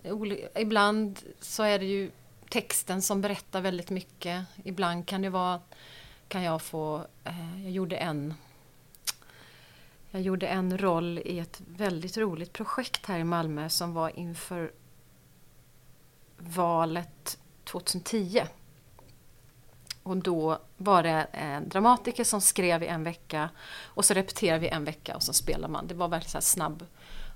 Oli, 0.05 0.49
ibland 0.55 1.19
så 1.41 1.63
är 1.63 1.79
det 1.79 1.85
ju 1.85 2.11
texten 2.49 3.03
som 3.03 3.21
berättar 3.21 3.61
väldigt 3.61 3.91
mycket. 3.91 4.45
Ibland 4.65 5.07
kan 5.07 5.23
det 5.23 5.31
vara, 5.31 5.61
kan 6.29 6.43
jag 6.43 6.63
få, 6.63 7.07
eh, 7.25 7.63
jag 7.63 7.73
gjorde 7.73 7.97
en 7.97 8.35
jag 10.11 10.23
gjorde 10.23 10.47
en 10.47 10.79
roll 10.79 11.19
i 11.19 11.39
ett 11.39 11.61
väldigt 11.67 12.17
roligt 12.17 12.53
projekt 12.53 13.07
här 13.07 13.19
i 13.19 13.25
Malmö 13.25 13.69
som 13.69 13.95
var 13.95 14.19
inför 14.19 14.73
valet 16.39 17.39
2010. 17.65 18.43
Och 20.03 20.17
då 20.17 20.59
var 20.77 21.03
det 21.03 21.27
en 21.33 21.69
dramatiker 21.69 22.25
som 22.25 22.41
skrev 22.41 22.83
i 22.83 22.87
en 22.87 23.05
vecka 23.05 23.51
och 23.83 24.05
så 24.05 24.15
repeterade 24.15 24.59
vi 24.59 24.69
en 24.69 24.85
vecka 24.85 25.17
och 25.17 25.23
så 25.23 25.33
spelade 25.33 25.73
man. 25.73 25.87
Det 25.87 25.95
var 25.95 26.09
verkligen 26.09 26.31
så 26.31 26.37
här 26.37 26.43
snabb. 26.43 26.87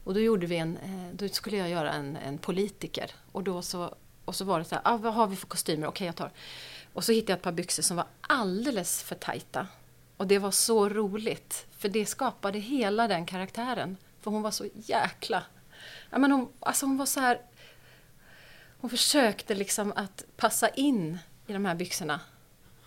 Och 0.04 0.14
då 0.14 0.20
gjorde 0.20 0.46
vi 0.46 0.56
en, 0.56 0.76
eh, 0.76 1.14
då 1.14 1.28
skulle 1.28 1.56
jag 1.56 1.70
göra 1.70 1.92
en, 1.92 2.16
en 2.16 2.38
politiker. 2.38 3.10
Och 3.32 3.42
då 3.42 3.62
så, 3.62 3.94
och 4.24 4.34
så 4.34 4.44
var 4.44 4.58
det 4.58 4.64
så 4.64 4.74
här, 4.74 4.82
ah, 4.84 4.96
vad 4.96 5.14
har 5.14 5.26
vi 5.26 5.36
för 5.36 5.46
kostymer? 5.46 5.86
Okej, 5.86 6.06
jag 6.06 6.16
tar. 6.16 6.30
Och 6.92 7.04
så 7.04 7.12
hittade 7.12 7.32
jag 7.32 7.36
ett 7.36 7.42
par 7.42 7.52
byxor 7.52 7.82
som 7.82 7.96
var 7.96 8.06
alldeles 8.20 9.02
för 9.02 9.14
tajta. 9.14 9.66
Och 10.16 10.26
det 10.26 10.38
var 10.38 10.50
så 10.50 10.88
roligt, 10.88 11.66
för 11.78 11.88
det 11.88 12.06
skapade 12.06 12.58
hela 12.58 13.08
den 13.08 13.26
karaktären. 13.26 13.96
För 14.20 14.30
hon 14.30 14.42
var 14.42 14.50
så 14.50 14.66
jäkla... 14.74 15.42
Ja, 16.10 16.18
men 16.18 16.32
hon, 16.32 16.48
alltså 16.60 16.86
hon 16.86 16.96
var 16.96 17.06
så 17.06 17.20
här... 17.20 17.40
Hon 18.80 18.90
försökte 18.90 19.54
liksom 19.54 19.92
att 19.96 20.24
passa 20.36 20.68
in 20.68 21.18
i 21.46 21.52
de 21.52 21.64
här 21.64 21.74
byxorna. 21.74 22.20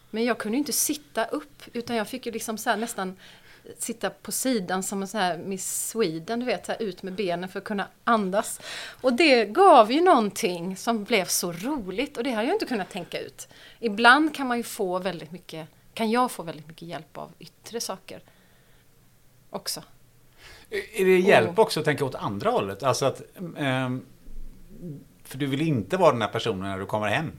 Men 0.09 0.23
jag 0.23 0.37
kunde 0.37 0.55
ju 0.55 0.59
inte 0.59 0.73
sitta 0.73 1.25
upp, 1.25 1.63
utan 1.73 1.95
jag 1.95 2.07
fick 2.07 2.25
ju 2.25 2.31
liksom 2.31 2.57
så 2.57 2.69
här 2.69 2.77
nästan 2.77 3.17
sitta 3.77 4.09
på 4.09 4.31
sidan 4.31 4.83
som 4.83 5.01
en 5.01 5.07
sån 5.07 5.21
här 5.21 5.37
Miss 5.37 5.89
Sweden, 5.89 6.39
du 6.39 6.45
vet, 6.45 6.65
så 6.65 6.71
här 6.71 6.81
ut 6.81 7.03
med 7.03 7.13
benen 7.13 7.49
för 7.49 7.59
att 7.59 7.65
kunna 7.65 7.87
andas. 8.03 8.61
Och 9.01 9.13
det 9.13 9.45
gav 9.45 9.91
ju 9.91 10.01
någonting 10.01 10.77
som 10.77 11.03
blev 11.03 11.25
så 11.25 11.51
roligt 11.51 12.17
och 12.17 12.23
det 12.23 12.31
har 12.31 12.43
jag 12.43 12.55
inte 12.55 12.65
kunnat 12.65 12.89
tänka 12.89 13.19
ut. 13.19 13.47
Ibland 13.79 14.35
kan 14.35 14.47
man 14.47 14.57
ju 14.57 14.63
få 14.63 14.99
väldigt 14.99 15.31
mycket, 15.31 15.67
kan 15.97 16.11
jag 16.11 16.31
få 16.31 16.43
väldigt 16.43 16.67
mycket 16.67 16.87
hjälp 16.87 17.17
av 17.17 17.31
yttre 17.39 17.81
saker 17.81 18.21
också. 19.49 19.83
Är 20.69 21.05
det 21.05 21.19
hjälp 21.19 21.59
också 21.59 21.79
att 21.79 21.85
tänka 21.85 22.05
åt 22.05 22.15
andra 22.15 22.49
hållet? 22.49 22.83
Alltså 22.83 23.05
att... 23.05 23.21
ehm, 23.57 24.05
för 25.23 25.37
du 25.37 25.45
vill 25.45 25.61
inte 25.61 25.97
vara 25.97 26.11
den 26.11 26.21
här 26.21 26.29
personen 26.29 26.59
när 26.59 26.79
du 26.79 26.85
kommer 26.85 27.07
hem. 27.07 27.31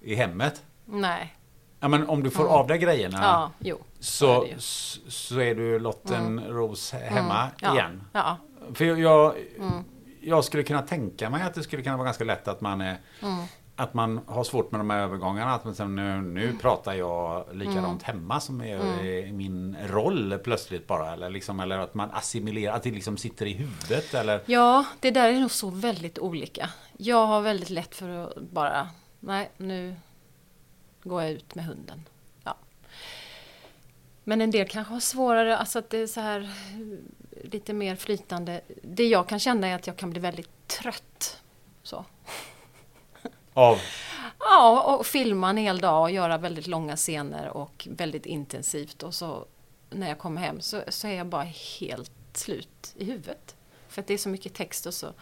I 0.00 0.14
hemmet. 0.14 0.62
Nej. 0.84 1.36
Ja, 1.80 1.88
men 1.88 2.08
om 2.08 2.22
du 2.22 2.30
får 2.30 2.46
av 2.46 2.66
dig 2.66 2.78
grejerna. 2.78 3.18
Ja, 3.22 3.52
jo. 3.58 3.78
så 4.00 4.44
är 4.44 4.54
så, 4.58 5.40
är 5.40 5.54
du 5.54 5.78
Lotten 5.78 6.44
Ros 6.48 6.92
hemma 6.92 7.50
Ja, 7.60 7.74
igen. 7.74 8.04
Ja. 8.12 8.36
För 8.74 8.84
jag, 8.84 8.98
jag, 9.00 9.34
jag 10.20 10.44
skulle 10.44 10.62
kunna 10.62 10.82
tänka 10.82 11.30
mig 11.30 11.42
att 11.42 11.54
det 11.54 11.62
skulle 11.62 11.82
kunna 11.82 11.96
vara 11.96 12.04
ganska 12.04 12.24
lätt 12.24 12.48
att 12.48 12.60
man 12.60 12.80
är 12.80 12.98
Mm. 13.22 13.44
Att 13.78 13.94
man 13.94 14.20
har 14.26 14.44
svårt 14.44 14.70
med 14.70 14.80
de 14.80 14.90
här 14.90 14.98
övergångarna. 15.00 15.54
Att 15.54 15.64
man 15.64 15.74
säger, 15.74 15.88
nu, 15.90 16.20
nu 16.22 16.44
Mm. 16.44 16.58
pratar 16.58 16.92
jag 16.94 17.44
likadant 17.56 18.02
hemma 18.02 18.40
som 18.40 18.60
är 18.60 19.04
i 19.04 19.32
min 19.32 19.76
roll 19.86 20.38
plötsligt 20.44 20.86
bara. 20.86 21.12
Eller, 21.12 21.30
liksom, 21.30 21.60
eller 21.60 21.78
att 21.78 21.94
man 21.94 22.10
assimilerar, 22.10 22.74
att 22.76 22.82
det 22.82 22.90
liksom 22.90 23.16
sitter 23.16 23.46
i 23.46 23.52
huvudet. 23.52 24.14
Eller, 24.14 24.42
Ja, 24.46 24.84
det 25.00 25.10
där 25.10 25.28
är 25.32 25.40
nog 25.40 25.50
så 25.50 25.70
väldigt 25.70 26.18
olika. 26.18 26.70
Jag 26.96 27.26
har 27.26 27.40
väldigt 27.40 27.70
lätt 27.70 27.94
för 27.94 28.08
att 28.08 28.36
bara, 28.40 28.88
nej 29.20 29.50
nu, 29.56 29.96
går 31.02 31.22
jag 31.22 31.30
ut 31.32 31.54
med 31.54 31.64
hunden. 31.64 32.04
Ja. 32.44 32.56
Men 34.24 34.40
en 34.40 34.50
del 34.50 34.68
kanske 34.68 34.92
har 34.92 35.00
svårare, 35.00 35.56
alltså 35.58 35.78
att 35.78 35.90
det 35.90 35.98
är 35.98 36.06
så 36.06 36.20
här 36.20 36.50
lite 37.44 37.72
mer 37.72 37.96
flytande. 37.96 38.60
Det 38.82 39.06
jag 39.08 39.28
kan 39.28 39.38
känna 39.38 39.66
är 39.66 39.74
att 39.74 39.86
jag 39.86 39.96
kan 39.96 40.10
bli 40.10 40.20
väldigt 40.20 40.68
trött. 40.68 41.40
Så. 41.82 42.04
Av? 43.58 43.80
Ja, 44.38 44.94
och 44.94 45.06
filma 45.06 45.50
en 45.50 45.56
hel 45.56 45.78
dag 45.78 46.02
och 46.02 46.10
göra 46.10 46.38
väldigt 46.38 46.66
långa 46.66 46.96
scener 46.96 47.48
och 47.48 47.88
väldigt 47.90 48.26
intensivt 48.26 49.02
och 49.02 49.14
så 49.14 49.46
när 49.90 50.08
jag 50.08 50.18
kommer 50.18 50.40
hem 50.40 50.60
så, 50.60 50.82
så 50.88 51.06
är 51.06 51.12
jag 51.12 51.26
bara 51.26 51.46
helt 51.80 52.12
slut 52.32 52.94
i 52.96 53.04
huvudet. 53.04 53.56
För 53.88 54.00
att 54.02 54.06
det 54.06 54.14
är 54.14 54.18
så 54.18 54.28
mycket 54.28 54.54
text 54.54 54.86
och 54.86 54.94
så. 54.94 55.12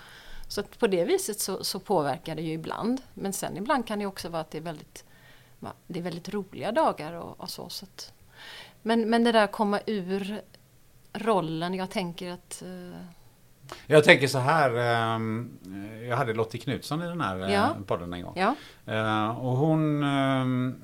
Så 0.48 0.60
att 0.60 0.78
på 0.78 0.86
det 0.86 1.04
viset 1.04 1.40
så, 1.40 1.64
så 1.64 1.80
påverkar 1.80 2.34
det 2.34 2.42
ju 2.42 2.52
ibland. 2.52 3.02
Men 3.14 3.32
sen 3.32 3.56
ibland 3.56 3.86
kan 3.86 3.98
det 3.98 4.06
också 4.06 4.28
vara 4.28 4.40
att 4.40 4.50
det 4.50 4.58
är 4.58 4.62
väldigt, 4.62 5.04
det 5.86 5.98
är 5.98 6.02
väldigt 6.02 6.28
roliga 6.28 6.72
dagar 6.72 7.12
och, 7.12 7.40
och 7.40 7.50
så. 7.50 7.68
så 7.68 7.84
att, 7.84 8.12
men, 8.82 9.10
men 9.10 9.24
det 9.24 9.32
där 9.32 9.44
att 9.44 9.52
komma 9.52 9.80
ur 9.86 10.42
rollen, 11.12 11.74
jag 11.74 11.90
tänker 11.90 12.30
att 12.32 12.62
eh, 12.62 13.00
jag 13.86 14.04
tänker 14.04 14.26
så 14.28 14.38
här. 14.38 14.70
ehm, 15.14 15.58
Jag 16.08 16.16
hade 16.16 16.32
Lottie 16.34 16.60
Knutsson 16.60 17.02
i 17.02 17.06
den 17.06 17.20
här 17.20 17.40
eh, 17.42 17.52
Ja. 17.52 17.76
podden 17.86 18.12
en 18.12 18.22
gång. 18.22 18.34
ja, 18.36 18.54
Eh, 18.92 19.38
Och 19.46 19.56
hon 19.56 20.02
ehm, 20.04 20.74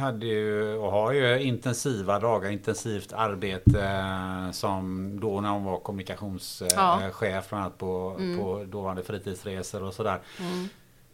hade 0.00 0.26
ju 0.26 0.74
och 0.78 0.90
har 0.92 1.12
ju 1.12 1.42
intensiva 1.42 2.18
dagar, 2.18 2.50
intensivt 2.50 3.12
arbete 3.12 3.82
eh, 3.86 4.50
som 4.50 5.10
då 5.20 5.40
när 5.40 5.48
hon 5.50 5.64
var 5.64 5.78
kommunikationschef 5.78 6.72
Ja. 6.76 7.10
bland 7.20 7.64
annat 7.64 7.78
på, 7.78 8.16
Mm. 8.18 8.38
på 8.38 8.64
dåvarande 8.64 9.02
fritidsresor 9.02 9.82
och 9.82 9.94
sådär. 9.94 10.20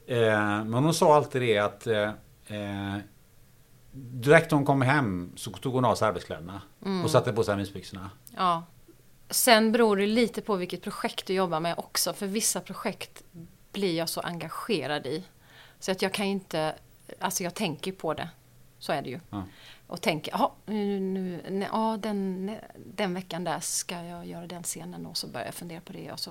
Eh, 0.07 0.65
Men 0.65 0.75
hon 0.75 0.95
sa 0.95 1.17
alltid 1.17 1.43
det 1.43 1.59
att 1.59 1.87
direkt 3.95 4.51
när 4.51 4.57
hon 4.57 4.67
kom 4.67 4.83
hem 4.83 5.33
så 5.37 5.51
tog 5.51 5.75
hon 5.75 5.85
av 5.85 5.95
sig 5.95 6.09
arbetskläderna 6.09 6.63
Mm. 6.85 7.05
och 7.05 7.11
satte 7.11 7.33
på 7.33 7.45
sig 7.45 7.57
mysbyxorna. 7.57 8.11
ja. 8.37 8.63
Sen 9.33 9.73
beror 9.73 9.97
det 9.97 10.07
lite 10.07 10.41
på 10.43 10.57
vilket 10.57 10.83
projekt 10.83 11.27
du 11.27 11.35
jobbar 11.35 11.61
med 11.61 11.75
också. 11.79 12.13
För 12.13 12.27
vissa 12.27 12.61
projekt 12.61 13.23
blir 13.73 13.97
jag 13.97 14.09
så 14.09 14.21
engagerad 14.21 15.07
i. 15.07 15.25
Så 15.79 15.93
att 15.93 16.03
jag 16.03 16.13
kan 16.13 16.27
inte, 16.27 16.75
alltså 17.19 17.45
jag 17.45 17.55
tänker 17.55 17.93
på 17.93 18.15
det. 18.15 18.29
Så 18.79 18.93
är 18.93 19.03
det 19.03 19.11
ju. 19.11 19.21
Ja. 19.31 19.43
Och 19.87 20.01
tänker, 20.01 20.33
jaha, 20.33 20.51
nu, 20.67 21.01
nu, 21.01 21.43
nej, 21.51 21.69
ja, 21.73 21.99
den, 22.01 22.57
den 22.77 23.15
veckan 23.15 23.45
där 23.45 23.61
ska 23.61 24.03
jag 24.05 24.27
göra 24.27 24.47
den 24.47 24.63
scenen 24.63 25.07
och 25.07 25.17
så 25.17 25.27
börjar 25.27 25.47
jag 25.47 25.55
fundera 25.55 25.81
på 25.81 25.93
det 25.93 26.13
och 26.13 26.21
så, 26.21 26.31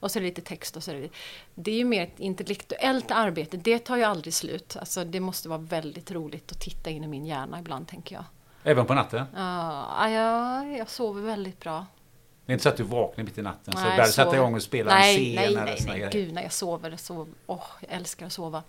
och 0.00 0.10
så 0.10 0.18
är 0.18 0.20
det 0.20 0.28
lite 0.28 0.40
text 0.40 0.76
och 0.76 0.82
så 0.82 0.90
är 0.90 0.94
det 0.94 1.08
Det 1.54 1.70
är 1.70 1.76
ju 1.76 1.84
mer 1.84 2.02
ett 2.02 2.20
intellektuellt 2.20 3.10
arbete, 3.10 3.56
det 3.56 3.78
tar 3.78 3.96
ju 3.96 4.02
aldrig 4.02 4.34
slut. 4.34 4.76
Alltså 4.76 5.04
det 5.04 5.20
måste 5.20 5.48
vara 5.48 5.58
väldigt 5.58 6.10
roligt 6.10 6.52
att 6.52 6.60
titta 6.60 6.90
in 6.90 7.04
i 7.04 7.06
min 7.06 7.26
hjärna 7.26 7.58
ibland 7.58 7.88
tänker 7.88 8.14
jag. 8.14 8.24
Även 8.64 8.86
på 8.86 8.94
natten. 8.94 9.26
Ja, 9.34 10.08
jag, 10.08 10.78
jag 10.78 10.90
sover 10.90 11.22
väldigt 11.22 11.60
bra. 11.60 11.86
Det 12.46 12.52
är 12.52 12.54
inte 12.54 12.62
så 12.62 12.68
att 12.68 12.76
du 12.76 12.82
vaknar 12.82 13.24
mitt 13.24 13.38
i 13.38 13.42
natten 13.42 13.74
så 13.74 13.80
Nej, 13.80 13.96
börjar 13.96 14.06
sätta 14.06 14.24
sover. 14.24 14.38
igång 14.38 14.54
och 14.54 14.62
spela 14.62 14.94
nej, 14.94 15.14
en 15.14 15.20
scen 15.20 15.34
nej, 15.34 15.44
eller 15.46 15.64
nej, 15.64 16.00
nej, 16.00 16.08
gud 16.12 16.32
när 16.32 16.42
jag 16.42 16.52
sover, 16.52 16.96
så, 16.96 17.28
åh, 17.46 17.66
jag 17.80 17.90
älskar 17.92 18.26
att 18.26 18.32
sova. 18.32 18.62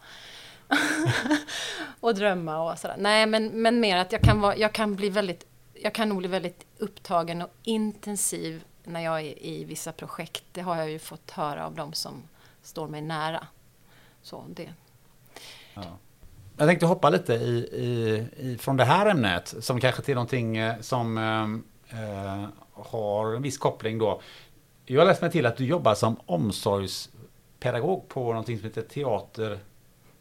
och 2.00 2.16
drömma 2.16 2.72
och 2.72 2.80
sådär. 2.80 2.96
Nej, 3.00 3.26
men, 3.26 3.48
men 3.48 3.80
mer 3.80 3.98
att 3.98 4.12
jag 4.12 4.22
kan, 4.22 4.42
vara, 4.42 4.58
jag 4.58 4.74
kan 4.74 4.96
bli 4.96 5.10
väldigt, 5.10 5.46
jag 5.74 5.94
kan 5.94 6.10
nog 6.10 6.18
bli 6.18 6.28
väldigt 6.28 6.66
upptagen 6.78 7.42
och 7.42 7.50
intensiv 7.64 8.64
när 8.84 9.00
jag 9.00 9.22
är 9.22 9.46
i 9.46 9.64
vissa 9.64 9.92
projekt. 9.92 10.44
Det 10.52 10.62
har 10.62 10.76
jag 10.76 10.90
ju 10.90 11.00
fått 11.00 11.32
höra 11.32 11.66
av 11.66 11.76
de 11.76 11.94
som 11.94 12.24
står 12.62 12.88
mig 12.88 13.02
nära. 13.02 13.48
Så 14.22 14.46
det, 14.50 14.70
Jag 16.58 16.68
tänkte 16.68 16.86
hoppa 16.86 17.10
lite 17.10 17.34
i, 17.34 17.58
i, 17.58 18.28
i, 18.38 18.58
från 18.58 18.78
det 18.78 18.86
här 18.86 19.06
ämnet 19.06 19.56
som 19.60 19.80
kanske 19.80 20.02
till 20.02 20.16
någonting 20.16 20.58
eh, 20.58 20.80
som 20.80 21.18
eh, 21.94 22.46
har 22.74 23.34
en 23.36 23.42
viss 23.42 23.58
koppling 23.58 23.98
då. 23.98 24.22
Jag 24.86 25.02
har 25.02 25.06
läst 25.06 25.22
mig 25.22 25.32
till 25.32 25.46
att 25.46 25.58
du 25.58 25.66
jobbar 25.66 25.96
som 25.96 26.16
omsorgspedagog 26.26 28.08
på 28.10 28.24
någonting 28.24 28.58
som 28.58 28.66
heter 28.68 28.82
Teater 28.82 29.60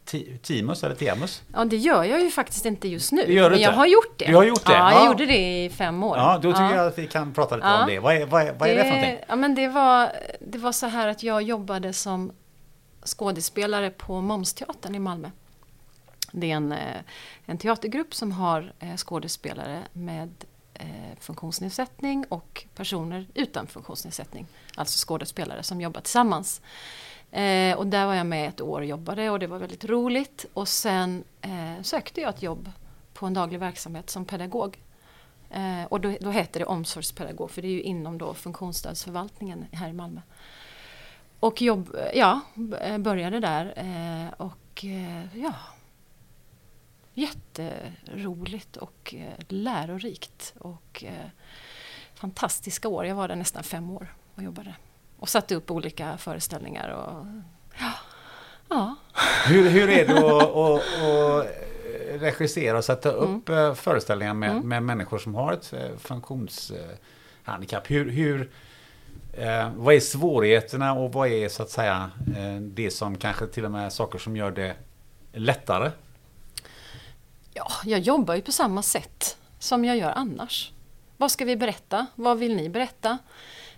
Ti- 0.05 0.37
Timus 0.37 0.83
eller 0.83 0.95
Temus. 0.95 1.41
ja, 1.53 1.65
det 1.65 1.77
gör 1.77 2.03
jag 2.03 2.21
ju 2.21 2.31
faktiskt 2.31 2.65
inte 2.65 2.87
just 2.87 3.11
nu. 3.11 3.23
Det 3.27 3.33
gör 3.33 3.49
du 3.49 3.55
men 3.55 3.63
jag 3.63 3.71
har 3.71 3.85
gjort 3.85 4.19
det. 4.19 4.25
Du 4.25 4.35
har 4.35 4.43
gjort 4.43 4.65
det? 4.65 4.73
Ja, 4.73 4.91
jag 4.91 5.01
Ja. 5.01 5.05
gjorde 5.07 5.25
det 5.25 5.65
i 5.65 5.69
fem 5.69 6.03
år. 6.03 6.17
Ja, 6.17 6.39
då 6.41 6.51
tycker 6.51 6.75
jag 6.75 6.87
att 6.87 6.97
vi 6.97 7.07
kan 7.07 7.33
prata 7.33 7.55
lite 7.55 7.67
Ja. 7.67 7.81
om 7.81 7.87
det. 7.89 7.99
Vad 7.99 8.15
är, 8.15 8.25
vad 8.25 8.41
är, 8.41 8.53
vad 8.53 8.69
är 8.69 8.75
det 8.75 8.83
för 8.83 8.89
någonting? 8.91 9.17
Ja, 9.27 9.35
men 9.35 9.55
det, 9.55 9.67
var, 9.67 10.09
det 10.39 10.57
var 10.57 10.71
så 10.71 10.87
här 10.87 11.07
att 11.07 11.23
jag 11.23 11.41
jobbade 11.41 11.93
som 11.93 12.31
skådespelare 13.05 13.89
på 13.89 14.21
Momsteatern 14.21 14.95
i 14.95 14.99
Malmö. 14.99 15.29
Det 16.31 16.51
är 16.51 16.55
en, 16.55 16.71
eh, 16.71 16.77
en 17.45 17.57
teatergrupp 17.57 18.13
som 18.15 18.31
har 18.31 18.73
eh, 18.79 18.95
skådespelare 18.95 19.79
med 19.93 20.29
Eh, 20.83 21.17
funktionsnedsättning 21.19 22.25
och 22.29 22.65
personer 22.75 23.27
utan 23.33 23.67
funktionsnedsättning. 23.67 24.47
Alltså 24.75 25.07
skådespelare 25.07 25.63
som 25.63 25.81
jobbar 25.81 26.01
tillsammans. 26.01 26.61
Eh, 27.31 27.77
och 27.77 27.87
där 27.87 28.05
var 28.05 28.13
jag 28.13 28.25
med 28.25 28.49
ett 28.49 28.61
år 28.61 28.79
och 28.79 28.85
jobbade 28.85 29.29
och 29.29 29.39
det 29.39 29.47
var 29.47 29.59
väldigt 29.59 29.85
roligt. 29.85 30.45
Och 30.53 30.67
sen 30.67 31.23
eh, 31.41 31.81
sökte 31.81 32.21
jag 32.21 32.29
ett 32.29 32.41
jobb 32.41 32.71
på 33.13 33.25
en 33.25 33.33
daglig 33.33 33.59
verksamhet 33.59 34.09
som 34.09 34.25
pedagog. 34.25 34.79
Eh, 35.49 35.83
och 35.89 36.01
då, 36.01 36.17
då 36.19 36.31
heter 36.31 36.59
det 36.59 36.65
omsorgspedagog 36.65 37.51
för 37.51 37.61
det 37.61 37.67
är 37.67 37.71
ju 37.73 37.81
inom 37.81 38.17
då 38.17 38.33
funktionsstödsförvaltningen 38.33 39.65
här 39.71 39.89
i 39.89 39.93
Malmö. 39.93 40.21
Och 41.39 41.61
jobb, 41.61 41.95
ja, 42.13 42.39
började 42.99 43.39
där 43.39 43.73
eh, 43.75 44.33
och 44.33 44.85
eh, 44.85 45.37
ja, 45.37 45.53
jätteroligt 47.13 48.77
och 48.77 49.15
eh, 49.17 49.33
lärorikt 49.47 50.53
och 50.59 51.03
eh, 51.07 51.29
fantastiska 52.15 52.87
år. 52.87 53.05
Jag 53.05 53.15
var 53.15 53.27
där 53.27 53.35
nästan 53.35 53.63
fem 53.63 53.91
år 53.91 54.13
och 54.35 54.43
jobbade. 54.43 54.75
Och 55.19 55.29
satte 55.29 55.55
upp 55.55 55.71
olika 55.71 56.17
föreställningar 56.17 56.89
och 56.89 57.25
ja, 57.79 57.91
ja. 58.69 58.95
Hur, 59.47 59.69
hur 59.69 59.89
är 59.89 60.07
det 60.07 60.17
att, 60.17 60.23
att, 60.55 60.81
att 61.03 61.47
regissera 62.21 62.77
och 62.77 62.85
sätta 62.85 63.13
Mm. 63.17 63.35
upp 63.35 63.49
eh, 63.49 63.73
föreställningar 63.73 64.33
med, 64.33 64.63
med 64.63 64.83
människor 64.83 65.17
som 65.17 65.35
har 65.35 65.53
ett 65.53 65.73
funktionshandikapp? 65.97 67.91
Hur, 67.91 68.09
hur, 68.11 68.49
eh, 69.33 69.69
vad 69.75 69.95
är 69.95 69.99
svårigheterna 69.99 70.93
och 70.93 71.13
vad 71.13 71.27
är 71.27 71.49
så 71.49 71.63
att 71.63 71.69
säga 71.69 72.11
eh, 72.37 72.55
det 72.61 72.91
som 72.91 73.15
kanske 73.17 73.47
till 73.47 73.65
och 73.65 73.71
med 73.71 73.93
saker 73.93 74.19
som 74.19 74.37
gör 74.37 74.51
det 74.51 74.75
lättare? 75.33 75.91
Ja, 77.53 77.71
jag 77.85 77.99
jobbar 77.99 78.35
ju 78.35 78.41
på 78.41 78.51
samma 78.51 78.81
sätt 78.81 79.37
som 79.59 79.85
jag 79.85 79.97
gör 79.97 80.11
annars. 80.11 80.71
Vad 81.17 81.31
ska 81.31 81.45
vi 81.45 81.55
berätta? 81.55 82.07
Vad 82.15 82.37
vill 82.37 82.55
ni 82.55 82.69
berätta? 82.69 83.17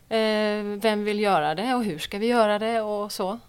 Eh, 0.09 0.63
vem 0.63 1.03
vill 1.03 1.19
göra 1.19 1.55
det 1.55 1.75
och 1.75 1.83
hur 1.83 1.99
ska 1.99 2.17
vi 2.17 2.27
göra 2.27 2.59
det 2.59 2.81
och 2.81 3.11
så. 3.11 3.39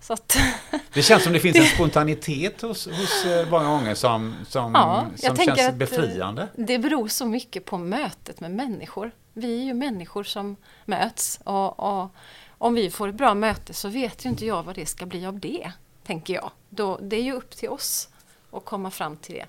så 0.00 0.12
att, 0.12 0.36
Det 0.92 1.02
känns 1.02 1.24
som 1.24 1.32
det 1.32 1.40
finns 1.40 1.56
en 1.56 1.64
spontanitet 1.74 2.62
hos, 2.62 2.86
hos 2.86 3.24
eh, 3.24 3.50
många 3.50 3.68
gånger 3.68 3.94
som, 3.94 4.34
som, 4.48 4.72
Ja, 4.74 5.06
som 5.16 5.36
känns 5.36 5.74
befriande. 5.74 6.48
det 6.54 6.78
beror 6.78 7.08
så 7.08 7.26
mycket 7.26 7.64
på 7.64 7.78
mötet 7.78 8.40
med 8.40 8.50
människor. 8.50 9.10
Vi 9.32 9.60
är 9.60 9.64
ju 9.64 9.74
människor 9.74 10.24
som 10.24 10.56
möts 10.84 11.40
och, 11.44 11.80
och 11.80 12.10
om 12.58 12.74
vi 12.74 12.90
får 12.90 13.08
ett 13.08 13.14
bra 13.14 13.34
möte 13.34 13.74
så 13.74 13.88
vet 13.88 14.24
ju 14.24 14.28
inte 14.28 14.46
jag 14.46 14.62
vad 14.62 14.74
det 14.74 14.86
ska 14.86 15.06
bli 15.06 15.26
av 15.26 15.40
det, 15.40 15.72
tänker 16.06 16.34
jag. 16.34 16.50
Då, 16.68 16.98
det 17.02 17.16
är 17.16 17.22
ju 17.22 17.32
upp 17.32 17.56
till 17.56 17.68
oss 17.68 18.08
att 18.52 18.64
komma 18.64 18.90
fram 18.90 19.16
till 19.16 19.34
det. 19.34 19.46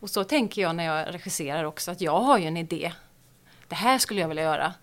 Och 0.00 0.10
så 0.10 0.24
tänker 0.24 0.62
jag 0.62 0.76
när 0.76 0.84
jag 0.84 1.14
regisserar 1.14 1.64
också, 1.64 1.90
att 1.90 2.00
jag 2.00 2.20
har 2.20 2.38
ju 2.38 2.46
en 2.46 2.56
idé. 2.56 2.92
Det 3.68 3.74
här 3.74 3.98
skulle 3.98 4.20
jag 4.20 4.28
vilja 4.28 4.42
göra. 4.42 4.74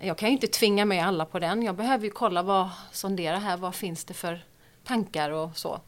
Jag 0.00 0.18
kan 0.18 0.28
ju 0.28 0.32
inte 0.32 0.46
tvinga 0.46 0.84
med 0.84 1.06
alla 1.06 1.24
på 1.24 1.38
den. 1.38 1.62
Jag 1.62 1.74
behöver 1.74 2.04
ju 2.04 2.10
kolla 2.10 2.42
vad, 2.42 2.68
sondera 2.92 3.38
här, 3.38 3.56
vad 3.56 3.74
finns 3.74 4.04
det 4.04 4.14
för 4.14 4.44
tankar 4.84 5.30
och 5.30 5.56
så. 5.56 5.80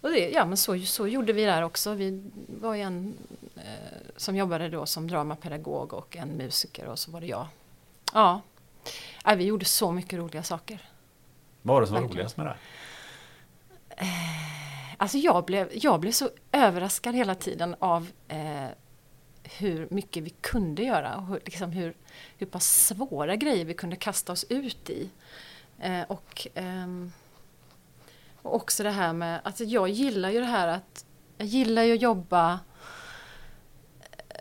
Och 0.00 0.10
det, 0.10 0.30
ja 0.30 0.44
men 0.44 0.56
så, 0.56 0.78
så 0.78 1.06
gjorde 1.06 1.32
vi 1.32 1.44
där 1.44 1.62
också. 1.62 1.94
Vi 1.94 2.30
var 2.60 2.74
ju 2.74 2.82
en 2.82 3.18
eh, 3.56 3.62
som 4.16 4.36
jobbade 4.36 4.68
då 4.68 4.86
som 4.86 5.08
dramapedagog 5.08 5.92
och 5.92 6.16
en 6.16 6.28
musiker 6.28 6.86
och 6.86 6.98
så 6.98 7.10
var 7.10 7.20
det 7.20 7.26
jag. 7.26 7.46
Ja, 8.14 8.40
ja 9.24 9.34
vi 9.34 9.44
gjorde 9.44 9.64
så 9.64 9.92
mycket 9.92 10.18
roliga 10.18 10.42
saker. 10.42 10.88
Vad 11.62 11.74
var 11.74 11.80
det 11.80 11.86
som 11.86 11.94
var 11.96 12.02
roligast 12.02 12.36
med 12.36 12.46
det? 12.46 12.56
Alltså 15.00 15.18
jag 15.18 15.44
blev, 15.44 15.68
jag 15.72 16.00
blev 16.00 16.12
så 16.12 16.30
överraskad 16.52 17.14
hela 17.14 17.34
tiden 17.34 17.76
av 17.78 18.10
eh, 18.28 18.68
hur 19.42 19.88
mycket 19.90 20.22
vi 20.22 20.30
kunde 20.30 20.82
göra 20.82 21.16
och 21.16 21.26
hur, 21.26 21.40
liksom 21.44 21.72
hur, 21.72 21.94
hur 22.38 22.46
pass 22.46 22.86
svåra 22.86 23.36
grejer 23.36 23.64
vi 23.64 23.74
kunde 23.74 23.96
kasta 23.96 24.32
oss 24.32 24.44
ut 24.48 24.90
i. 24.90 25.10
Eh, 25.78 26.02
och, 26.02 26.46
eh, 26.54 26.86
och 28.42 28.54
också 28.54 28.82
det 28.82 28.90
här 28.90 29.12
med, 29.12 29.40
alltså 29.44 29.64
jag 29.64 29.88
gillar 29.88 30.30
ju 30.30 30.40
det 30.40 30.46
här 30.46 30.68
att, 30.68 31.04
jag 31.36 31.46
gillar 31.46 31.82
ju 31.82 31.94
att 31.94 32.02
jobba 32.02 32.60
eh, 34.28 34.38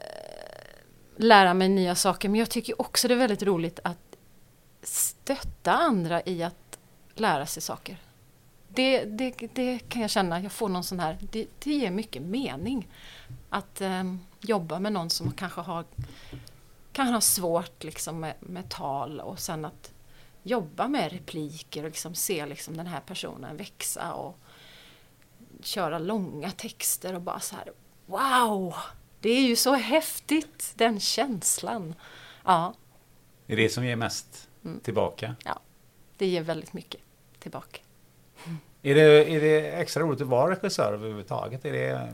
lära 1.16 1.53
mig 1.53 1.70
nya 1.70 1.95
saker 1.95 2.30
men 2.30 2.39
jag 2.39 2.49
tycker 2.49 2.82
också 2.82 3.08
det 3.08 3.14
är 3.14 3.18
väldigt 3.18 3.43
roligt 3.43 3.80
att 3.84 4.18
stötta 4.82 5.74
andra 5.74 6.22
i 6.26 6.43
att 6.43 6.80
lära 7.16 7.45
sig 7.45 7.62
saker 7.62 8.07
det, 8.78 9.06
det, 9.06 9.48
det 9.54 9.80
kan 9.90 10.02
jag 10.02 10.12
känna, 10.12 10.42
jag 10.42 10.52
får 10.52 10.70
någon 10.70 10.84
sån 10.84 11.00
här, 11.00 11.18
det, 11.32 11.48
det 11.60 11.72
ger 11.74 11.92
mycket 11.92 12.22
mening. 12.22 12.88
Att 13.50 13.82
eh, 13.82 14.04
jobba 14.42 14.80
med 14.80 14.94
någon 14.94 15.10
som 15.10 15.32
kanske 15.32 15.62
har, 15.62 15.86
kan 16.92 17.08
ha 17.14 17.22
svårt 17.22 17.84
liksom 17.84 18.20
med, 18.20 18.34
med 18.40 18.70
tal 18.70 19.20
och 19.20 19.40
sen 19.40 19.66
att 19.66 19.94
jobba 20.44 20.88
med 20.88 21.12
repliker 21.12 21.84
och 21.84 21.90
liksom 21.90 22.16
se 22.16 22.46
liksom 22.46 22.78
den 22.78 22.88
här 22.88 23.00
personen 23.00 23.58
växa 23.58 24.14
och 24.14 24.40
köra 25.62 26.00
långa 26.00 26.52
texter 26.52 27.14
och 27.14 27.22
bara 27.22 27.40
så 27.40 27.56
här 27.56 27.72
Wow! 28.06 28.74
Det 29.20 29.30
är 29.30 29.42
ju 29.42 29.56
så 29.56 29.74
häftigt, 29.74 30.74
den 30.76 31.00
känslan. 31.00 31.96
Ja, 32.46 32.74
Det 33.46 33.54
är 33.54 33.58
det 33.58 33.70
som 33.70 33.86
ger 33.86 33.96
mest 33.96 34.50
Mm. 34.66 34.80
tillbaka. 34.80 35.36
ja 35.46 35.60
det 36.18 36.26
ger 36.28 36.42
väldigt 36.42 36.74
mycket 36.74 37.02
tillbaka. 37.40 37.80
Är 38.82 38.96
det, 38.96 39.32
är 39.36 39.42
det 39.42 39.72
extra 39.72 40.04
roligt 40.04 40.22
att 40.22 40.28
vara 40.28 40.52
regissör 40.52 40.94
överhuvudtaget? 40.94 41.66
Är 41.66 41.72
det, 41.74 42.10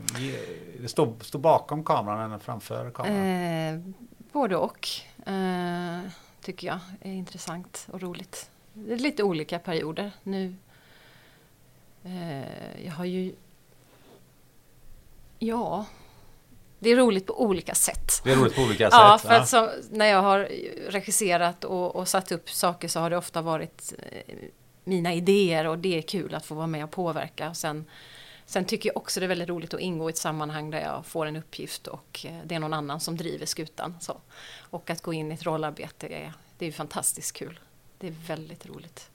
det 0.80 0.88
stå, 0.88 1.14
stå 1.20 1.38
bakom 1.38 1.84
kameran 1.84 2.32
än 2.32 2.40
framför 2.40 2.90
kameran? 2.90 3.16
Eh, 3.16 3.94
både 4.32 4.56
och, 4.56 4.88
eh, 5.26 6.00
tycker 6.40 6.66
jag 6.66 6.78
är 7.00 7.12
intressant 7.12 7.86
och 7.92 8.00
roligt. 8.02 8.50
Det 8.72 8.92
är 8.92 8.98
lite 8.98 9.22
olika 9.22 9.58
perioder. 9.58 10.10
Nu 10.22 10.54
eh, 12.04 12.84
Jag 12.86 12.92
har 12.92 13.04
ju 13.04 13.34
Ja 15.38 15.86
Det 16.78 16.90
är 16.90 16.96
roligt 16.96 17.26
på 17.26 17.42
olika 17.42 17.74
sätt. 17.74 18.20
Det 18.24 18.32
är 18.32 18.36
roligt 18.36 18.56
på 18.56 18.62
olika 18.62 18.84
Ja, 18.92 19.18
sätt. 19.20 19.28
för 19.28 19.34
att 19.34 19.48
så, 19.48 19.70
när 19.90 20.06
jag 20.06 20.22
har 20.22 20.48
regisserat 20.90 21.64
och, 21.64 21.96
och 21.96 22.08
satt 22.08 22.32
upp 22.32 22.50
saker 22.50 22.88
så 22.88 23.00
har 23.00 23.10
det 23.10 23.16
ofta 23.16 23.42
varit 23.42 23.92
eh, 23.98 24.34
mina 24.84 25.14
idéer 25.14 25.66
och 25.66 25.78
det 25.78 25.98
är 25.98 26.02
kul 26.02 26.34
att 26.34 26.46
få 26.46 26.54
vara 26.54 26.66
med 26.66 26.84
och 26.84 26.90
påverka. 26.90 27.48
Och 27.50 27.56
sen, 27.56 27.84
sen 28.46 28.64
tycker 28.64 28.88
jag 28.88 28.96
också 28.96 29.20
det 29.20 29.26
är 29.26 29.28
väldigt 29.28 29.48
roligt 29.48 29.74
att 29.74 29.80
ingå 29.80 30.08
i 30.08 30.12
ett 30.12 30.18
sammanhang 30.18 30.70
där 30.70 30.80
jag 30.80 31.06
får 31.06 31.26
en 31.26 31.36
uppgift 31.36 31.86
och 31.86 32.26
eh, 32.28 32.38
det 32.44 32.54
är 32.54 32.58
någon 32.58 32.74
annan 32.74 33.00
som 33.00 33.16
driver 33.16 33.46
skutan. 33.46 33.94
Så. 34.00 34.16
Och 34.60 34.90
att 34.90 35.02
gå 35.02 35.12
in 35.12 35.30
i 35.30 35.34
ett 35.34 35.46
rollarbete 35.46 36.06
är, 36.06 36.32
det 36.58 36.66
är 36.66 36.72
fantastiskt 36.72 37.36
kul. 37.36 37.60
Det 37.98 38.06
är 38.06 38.14
väldigt 38.26 38.66
roligt. 38.66 39.10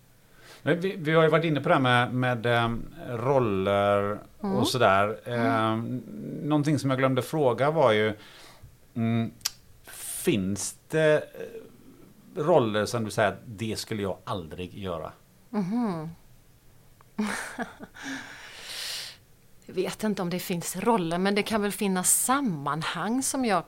Vi, 0.61 0.95
vi 0.97 1.11
har 1.11 1.23
ju 1.23 1.29
varit 1.29 1.45
inne 1.45 1.61
på 1.61 1.69
det 1.69 1.75
här 1.75 1.81
med, 1.81 2.13
med 2.13 2.45
em, 2.45 2.85
roller 3.09 4.19
Mm. 4.43 4.55
och 4.55 4.67
sådär. 4.67 5.19
Um, 5.25 6.03
någonting 6.43 6.79
som 6.79 6.89
jag 6.89 6.99
glömde 6.99 7.21
fråga 7.21 7.71
var 7.71 7.91
ju 7.91 8.13
mm, 8.95 9.31
Finns 10.23 10.75
det 10.89 11.15
eh, 11.15 12.41
roller 12.41 12.85
som 12.85 13.05
du 13.05 13.11
säger 13.11 13.29
att 13.29 13.39
det 13.45 13.79
skulle 13.79 14.01
jag 14.01 14.17
aldrig 14.23 14.77
göra? 14.77 15.11
Jag 19.65 19.75
vet 19.75 20.03
inte 20.03 20.21
om 20.21 20.29
det 20.29 20.39
finns 20.39 20.75
roller 20.75 21.17
men 21.17 21.35
det 21.35 21.43
kan 21.43 21.61
väl 21.61 21.71
finnas 21.71 22.11
sammanhang 22.11 23.23
som 23.23 23.45
jag 23.45 23.63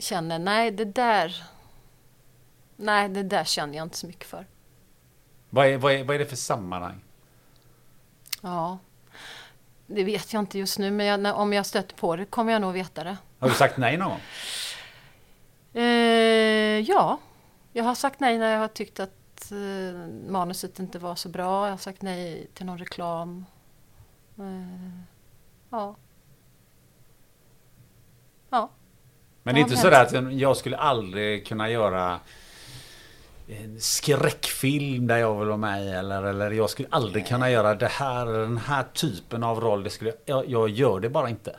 känner, 0.00 0.38
nej 0.38 0.70
det 0.70 0.84
där 0.84 1.42
Nej, 2.80 3.08
det 3.08 3.22
där 3.22 3.44
känner 3.44 3.76
jag 3.76 3.86
inte 3.86 3.96
så 3.96 4.06
mycket 4.06 4.26
för. 4.26 4.46
Vad 5.50 5.66
är, 5.66 5.76
vad 5.76 5.92
är, 5.92 6.04
vad 6.04 6.14
är 6.14 6.18
det 6.18 6.26
för 6.26 6.36
sammanhang? 6.36 7.00
Ja, 8.42 8.78
det 9.86 10.04
vet 10.04 10.32
jag 10.32 10.40
inte 10.40 10.58
just 10.58 10.78
nu, 10.78 10.90
men 10.90 11.06
jag, 11.06 11.20
när, 11.20 11.34
om 11.34 11.52
jag 11.52 11.66
stöter 11.66 11.96
på 11.96 12.16
det 12.16 12.24
kommer 12.24 12.52
jag 12.52 12.60
nog 12.60 12.72
veta 12.72 13.04
det. 13.04 13.16
Har 13.38 13.48
du 13.48 13.54
sagt 13.54 13.76
nej 13.76 13.96
någon 13.96 14.08
gång? 14.08 14.20
Eh, 15.72 16.80
ja, 16.80 17.20
jag 17.72 17.84
har 17.84 17.94
sagt 17.94 18.20
nej 18.20 18.38
när 18.38 18.52
jag 18.52 18.58
har 18.58 18.68
tyckt 18.68 19.00
att 19.00 19.12
eh, 19.52 20.08
manuset 20.30 20.78
inte 20.78 20.98
var 20.98 21.14
så 21.14 21.28
bra. 21.28 21.66
Jag 21.66 21.72
har 21.72 21.78
sagt 21.78 22.02
nej 22.02 22.46
till 22.54 22.66
någon 22.66 22.78
reklam. 22.78 23.44
Eh, 24.38 25.00
ja. 25.70 25.96
Ja. 28.50 28.70
Men 29.42 29.54
det 29.54 29.60
är 29.60 29.62
inte 29.62 29.76
sådär 29.76 30.02
att 30.02 30.32
jag 30.32 30.56
skulle 30.56 30.76
aldrig 30.76 31.46
kunna 31.46 31.70
göra 31.70 32.20
en 33.48 33.80
skräckfilm 33.80 35.06
där 35.06 35.16
jag 35.16 35.38
vill 35.38 35.48
vara 35.48 35.56
med 35.56 35.98
eller, 35.98 36.22
eller 36.22 36.50
jag 36.50 36.70
skulle 36.70 36.88
aldrig 36.90 37.26
kunna 37.26 37.50
göra 37.50 37.74
det 37.74 37.86
här, 37.86 38.26
den 38.26 38.58
här 38.58 38.84
typen 38.92 39.42
av 39.42 39.60
roll. 39.60 39.82
Det 39.82 39.90
skulle, 39.90 40.12
jag, 40.24 40.48
jag 40.48 40.68
gör 40.68 41.00
det 41.00 41.08
bara 41.08 41.30
inte. 41.30 41.56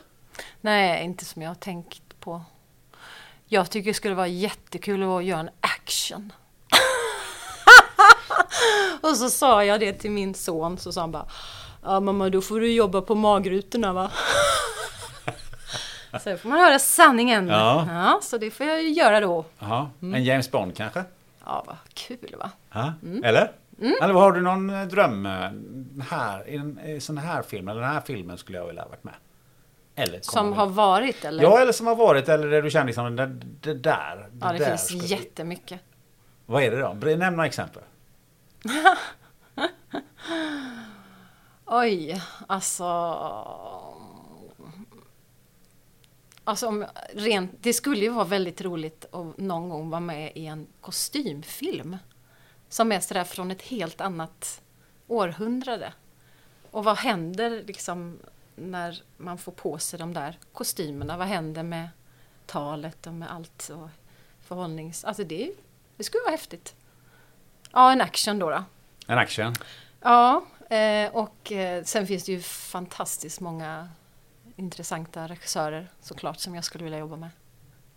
Nej, 0.60 1.04
inte 1.04 1.24
som 1.24 1.42
jag 1.42 1.50
har 1.50 1.54
tänkt 1.54 2.20
på. 2.20 2.42
Jag 3.46 3.70
tycker 3.70 3.90
det 3.90 3.94
skulle 3.94 4.14
vara 4.14 4.26
jättekul 4.26 5.02
att 5.02 5.24
göra 5.24 5.40
en 5.40 5.50
action. 5.60 6.32
och 9.00 9.16
så 9.16 9.30
sa 9.30 9.64
jag 9.64 9.80
det 9.80 9.92
till 9.92 10.10
min 10.10 10.34
son, 10.34 10.78
så 10.78 10.92
sa 10.92 11.00
han 11.00 11.12
bara 11.12 11.26
Ja 11.82 12.00
mamma, 12.00 12.28
då 12.28 12.40
får 12.40 12.60
du 12.60 12.72
jobba 12.72 13.00
på 13.00 13.14
magrutorna 13.14 13.92
va? 13.92 14.10
så 16.24 16.36
får 16.36 16.48
man 16.48 16.58
höra 16.60 16.78
sanningen. 16.78 17.48
Ja. 17.48 18.18
så 18.22 18.38
det 18.38 18.50
får 18.50 18.66
jag 18.66 18.82
ju 18.82 18.88
göra 18.88 19.20
då. 19.20 19.44
Jaha. 19.58 19.90
En 20.00 20.24
James 20.24 20.50
Bond 20.50 20.76
kanske? 20.76 21.04
Ja, 21.44 21.64
vad 21.66 21.76
kul 21.94 22.34
va? 22.38 22.50
Ja. 22.72 22.92
Eller? 23.24 23.52
Eller 24.02 24.14
har 24.14 24.32
du 24.32 24.40
någon 24.40 24.70
eh, 24.70 24.82
dröm 24.86 25.26
eh, 25.26 25.50
här, 26.10 26.48
i 26.48 26.56
en 26.56 26.80
i 26.80 27.00
sån 27.00 27.18
här 27.18 27.42
film, 27.42 27.68
eller 27.68 27.80
den 27.80 27.90
här 27.90 28.00
filmen 28.00 28.38
skulle 28.38 28.58
jag 28.58 28.66
vilja 28.66 28.82
ha 28.82 28.88
varit 28.88 29.04
med? 29.04 29.14
Eller 29.96 30.20
Som 30.22 30.52
har 30.52 30.66
varit 30.66 31.24
eller? 31.24 31.42
Ja, 31.42 31.60
eller 31.60 31.72
som 31.72 31.86
har 31.86 31.96
varit, 31.96 32.28
eller 32.28 32.48
där 32.50 32.62
du 32.62 32.70
känner 32.70 32.86
liksom, 32.86 33.16
det, 33.16 33.26
det 33.60 33.74
där. 33.74 34.16
Det 34.32 34.46
ja 34.46 34.52
det 34.52 34.58
där 34.58 34.66
finns 34.68 34.86
skulle- 34.86 35.04
jättemycket. 35.04 35.80
Vad 36.46 36.62
är 36.62 36.70
det 36.70 36.80
då? 36.80 37.16
Nämn 37.16 37.36
några 37.36 37.46
exempel. 37.46 37.82
Oj, 41.64 42.22
alltså... 42.46 42.84
Alltså 46.44 46.66
om, 46.66 46.86
rent, 47.14 47.50
det 47.60 47.72
skulle 47.72 48.00
ju 48.00 48.08
vara 48.08 48.24
väldigt 48.24 48.60
roligt 48.60 49.14
att 49.14 49.38
någon 49.38 49.68
gång 49.68 49.90
vara 49.90 50.00
med 50.00 50.32
i 50.34 50.46
en 50.46 50.66
kostymfilm. 50.80 51.96
Som 52.68 52.92
är 52.92 53.00
sådär 53.00 53.24
från 53.24 53.50
ett 53.50 53.62
helt 53.62 54.00
annat 54.00 54.62
århundrade. 55.06 55.92
Och 56.70 56.84
vad 56.84 56.98
händer 56.98 57.64
liksom 57.66 58.18
när 58.56 59.02
man 59.16 59.38
får 59.38 59.52
på 59.52 59.78
sig 59.78 59.98
de 59.98 60.14
där 60.14 60.38
kostymerna? 60.52 61.16
Vad 61.16 61.26
händer 61.26 61.62
med 61.62 61.88
talet 62.46 63.06
och 63.06 63.14
med 63.14 63.32
allt 63.32 63.70
och 63.74 63.88
förhållnings... 64.40 65.04
Alltså 65.04 65.24
det, 65.24 65.52
det 65.96 66.04
skulle 66.04 66.22
vara 66.22 66.30
häftigt. 66.30 66.74
Ja, 67.72 67.92
en 67.92 68.00
action 68.00 68.38
då. 68.38 68.50
då. 68.50 68.64
En 69.06 69.18
action. 69.18 69.54
Ja, 70.02 70.44
eh, 70.70 71.10
och 71.12 71.52
eh, 71.52 71.84
sen 71.84 72.06
finns 72.06 72.24
det 72.24 72.32
ju 72.32 72.40
fantastiskt 72.42 73.40
många 73.40 73.88
intressanta 74.56 75.26
regissörer 75.28 75.88
såklart 76.02 76.38
som 76.38 76.54
jag 76.54 76.64
skulle 76.64 76.84
vilja 76.84 76.98
jobba 76.98 77.16
med. 77.16 77.30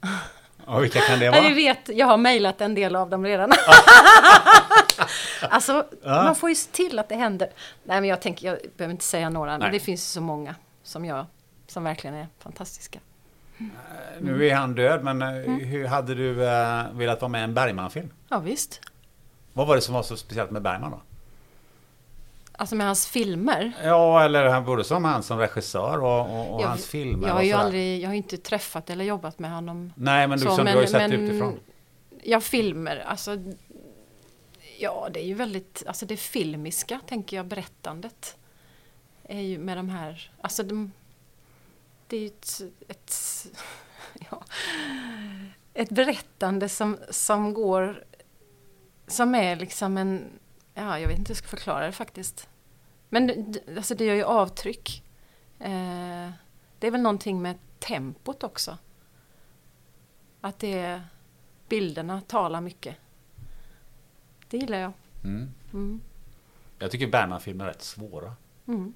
Och 0.65 0.83
vilka 0.83 0.99
kan 0.99 1.19
det 1.19 1.29
vara? 1.29 1.41
ni 1.41 1.53
vet, 1.53 1.89
jag 1.89 2.07
har 2.07 2.17
mejlat 2.17 2.61
en 2.61 2.75
del 2.75 2.95
av 2.95 3.09
dem 3.09 3.25
redan. 3.25 3.51
alltså, 5.49 5.85
Ja. 6.03 6.23
man 6.23 6.35
får 6.35 6.49
ju 6.49 6.55
se 6.55 6.71
till 6.71 6.99
att 6.99 7.09
det 7.09 7.15
händer. 7.15 7.49
Nej, 7.83 8.01
men 8.01 8.09
jag 8.09 8.21
tänker, 8.21 8.47
jag 8.47 8.57
behöver 8.77 8.91
inte 8.91 9.05
säga 9.05 9.29
några, 9.29 9.51
Nej. 9.51 9.59
men 9.59 9.71
det 9.71 9.79
finns 9.79 10.11
så 10.11 10.21
många 10.21 10.55
som 10.83 11.05
jag, 11.05 11.25
som 11.67 11.83
verkligen 11.83 12.15
är 12.15 12.27
fantastiska. 12.39 12.99
Nu 14.19 14.47
är 14.47 14.55
han 14.55 14.75
död, 14.75 15.03
men 15.03 15.21
Mm. 15.21 15.59
hur 15.59 15.85
hade 15.87 16.15
du 16.15 16.33
velat 16.33 17.21
vara 17.21 17.29
med 17.29 17.41
i 17.41 17.43
en 17.43 17.53
Bergman-film? 17.53 18.09
Ja, 18.29 18.39
visst. 18.39 18.81
Vad 19.53 19.67
var 19.67 19.75
det 19.75 19.81
som 19.81 19.93
var 19.93 20.03
så 20.03 20.17
speciellt 20.17 20.51
med 20.51 20.61
Bergman 20.61 20.91
då? 20.91 21.01
Alltså 22.51 22.75
med 22.75 22.87
hans 22.87 23.07
filmer. 23.07 23.71
Ja, 23.83 24.23
eller 24.25 24.45
han 24.49 24.65
både 24.65 24.83
som 24.83 25.05
han 25.05 25.23
som 25.23 25.39
regissör 25.39 26.01
och, 26.03 26.21
och, 26.39 26.55
och 26.55 26.61
Jag- 26.61 26.67
hans 26.67 26.87
filmer. 26.87 27.27
Jag 27.27 27.35
har 27.35 27.41
ju 27.41 27.51
aldrig, 27.53 28.01
jag 28.01 28.09
har 28.09 28.13
inte 28.15 28.37
träffat 28.37 28.89
eller 28.89 29.05
jobbat 29.05 29.39
med 29.39 29.51
honom 29.51 29.93
Nej, 29.95 30.27
men 30.27 30.39
du, 30.39 30.45
Så, 30.45 30.55
som 30.55 30.65
du 30.65 30.71
har 30.71 30.81
ju 30.81 30.87
sett 30.87 31.09
men- 31.09 31.11
utifrån. 31.13 31.59
Ja, 32.23 32.41
filmer. 32.41 32.97
Alltså, 33.07 33.37
ja, 34.79 35.07
det 35.13 35.19
är 35.19 35.25
ju 35.25 35.33
väldigt, 35.33 35.83
alltså 35.87 36.05
det 36.05 36.17
filmiska, 36.17 36.99
tänker 37.07 37.37
jag, 37.37 37.45
berättandet. 37.45 38.37
Är 39.23 39.39
ju 39.41 39.57
med 39.57 39.77
de 39.77 39.89
här, 39.89 40.31
alltså 40.41 40.63
de, 40.63 40.91
det 42.07 42.17
är 42.17 42.21
ju 42.21 42.27
ett, 42.27 42.61
ett, 42.87 43.13
ja, 44.31 44.43
ett 45.73 45.89
berättande 45.89 46.69
som, 46.69 46.97
som 47.09 47.53
går, 47.53 48.03
som 49.13 49.35
är 49.35 49.55
liksom 49.55 49.97
en, 49.97 50.39
ja, 50.73 50.99
jag 50.99 51.07
vet 51.07 51.17
inte 51.17 51.29
hur 51.29 51.35
jag 51.35 51.37
ska 51.37 51.47
förklara 51.47 51.85
det 51.85 51.91
faktiskt. 51.91 52.49
Men 53.09 53.53
alltså 53.77 53.95
det 53.95 54.05
gör 54.05 54.15
ju 54.15 54.23
avtryck. 54.23 55.03
Eh, 55.59 56.29
det 56.79 56.87
är 56.87 56.91
väl 56.91 57.01
någonting 57.01 57.41
med 57.41 57.57
tempot 57.79 58.43
också. 58.43 58.77
Att 60.41 60.59
det 60.59 60.73
är, 60.73 61.03
bilderna 61.69 62.21
talar 62.21 62.61
mycket. 62.61 62.95
Det 64.49 64.57
gillar 64.57 64.77
jag. 64.77 64.91
Mm. 65.23 65.51
Mm. 65.73 66.01
Jag 66.79 66.91
tycker 66.91 67.07
Bergman-filmer 67.07 67.65
är 67.65 67.69
rätt 67.69 67.83
svåra. 67.83 68.35
Mm. 68.67 68.93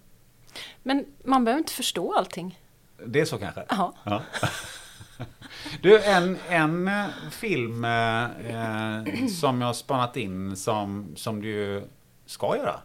Men 0.83 1.05
man 1.23 1.45
behöver 1.45 1.59
inte 1.59 1.73
förstå 1.73 2.13
allting. 2.13 2.59
Det 3.05 3.19
är 3.21 3.25
så 3.25 3.37
kanske? 3.37 3.65
Ja. 3.69 3.93
Ja. 4.03 4.23
Du, 5.81 6.03
en, 6.03 6.37
en 6.49 6.87
eh, 6.87 7.05
film 7.31 7.85
eh, 7.85 8.23
eh, 8.23 9.27
som 9.41 9.61
jag 9.61 9.67
har 9.67 9.73
spanat 9.73 10.17
in 10.17 10.55
som, 10.55 11.13
som 11.15 11.41
du 11.41 11.87
ska 12.25 12.57
göra. 12.57 12.75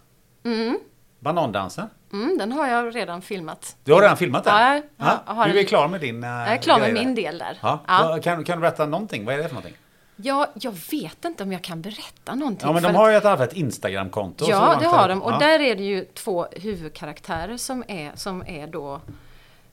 Mm. 0.45 0.79
Banandansen. 1.21 1.89
Mm, 2.13 2.39
den 2.39 2.53
har 2.53 2.67
jag 2.67 2.97
redan 2.97 3.23
filmat. 3.23 3.77
Du 3.85 3.93
har 3.93 4.01
redan 4.01 4.17
filmat 4.17 4.45
den? 4.45 4.55
Ja, 4.55 4.83
jag 5.27 5.35
har 5.35 5.49
Du 5.49 5.55
är 5.55 5.61
en- 5.61 5.67
klar 5.67 5.89
med 5.89 6.01
din 6.01 6.25
uh, 6.25 6.31
Jag 6.31 6.49
är 6.53 6.57
klar 6.57 6.81
med 6.81 6.95
min 6.95 7.15
del 7.15 7.39
där. 7.39 7.59
Ja. 7.63 7.79
Ja. 7.87 8.19
Kan, 8.23 8.45
kan 8.45 8.57
du 8.59 8.61
berätta 8.61 8.87
någonting? 8.87 9.25
Vad 9.25 9.35
är 9.35 9.39
det 9.39 9.45
för 9.49 9.55
någonting? 9.55 9.77
Ja, 10.17 10.47
jag 10.55 10.75
vet 10.91 11.25
inte 11.25 11.43
om 11.43 11.53
jag 11.53 11.63
kan 11.63 11.83
berätta 11.83 12.35
någonting. 12.35 12.67
Ja 12.69 12.73
men 12.73 12.83
de 12.83 12.89
att- 12.89 12.97
har 12.97 13.11
ju 13.11 13.17
ett, 13.17 13.23
fall 13.23 13.41
ett 13.41 13.53
Instagramkonto. 13.53 14.45
Ja, 14.49 14.77
det 14.81 14.87
har 14.87 15.09
de. 15.09 15.23
Och 15.23 15.33
ja. 15.33 15.39
där 15.39 15.61
är 15.61 15.75
det 15.75 15.83
ju 15.85 16.05
två 16.05 16.47
huvudkaraktärer 16.53 17.57
som 17.57 17.85
är, 17.89 18.13
som 18.15 18.43
är 18.47 18.67
då 18.67 19.01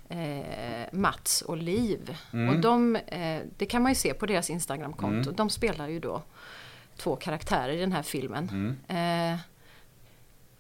eh, 0.10 0.88
Mats 0.92 1.42
och 1.42 1.58
Liv. 1.58 2.18
Mm. 2.34 2.50
Och 2.50 2.62
de, 2.62 2.96
eh, 2.96 3.40
det 3.58 3.66
kan 3.66 3.82
man 3.82 3.92
ju 3.92 3.96
se 3.96 4.14
på 4.14 4.26
deras 4.26 4.50
Instagramkonto. 4.50 5.32
De 5.32 5.50
spelar 5.50 5.88
ju 5.88 6.00
då 6.00 6.22
två 6.98 7.16
karaktärer 7.16 7.74
i 7.74 7.80
den 7.80 7.92
här 7.92 8.04
filmen. 8.04 8.76
Mm. 8.88 9.34
Eh, 9.34 9.40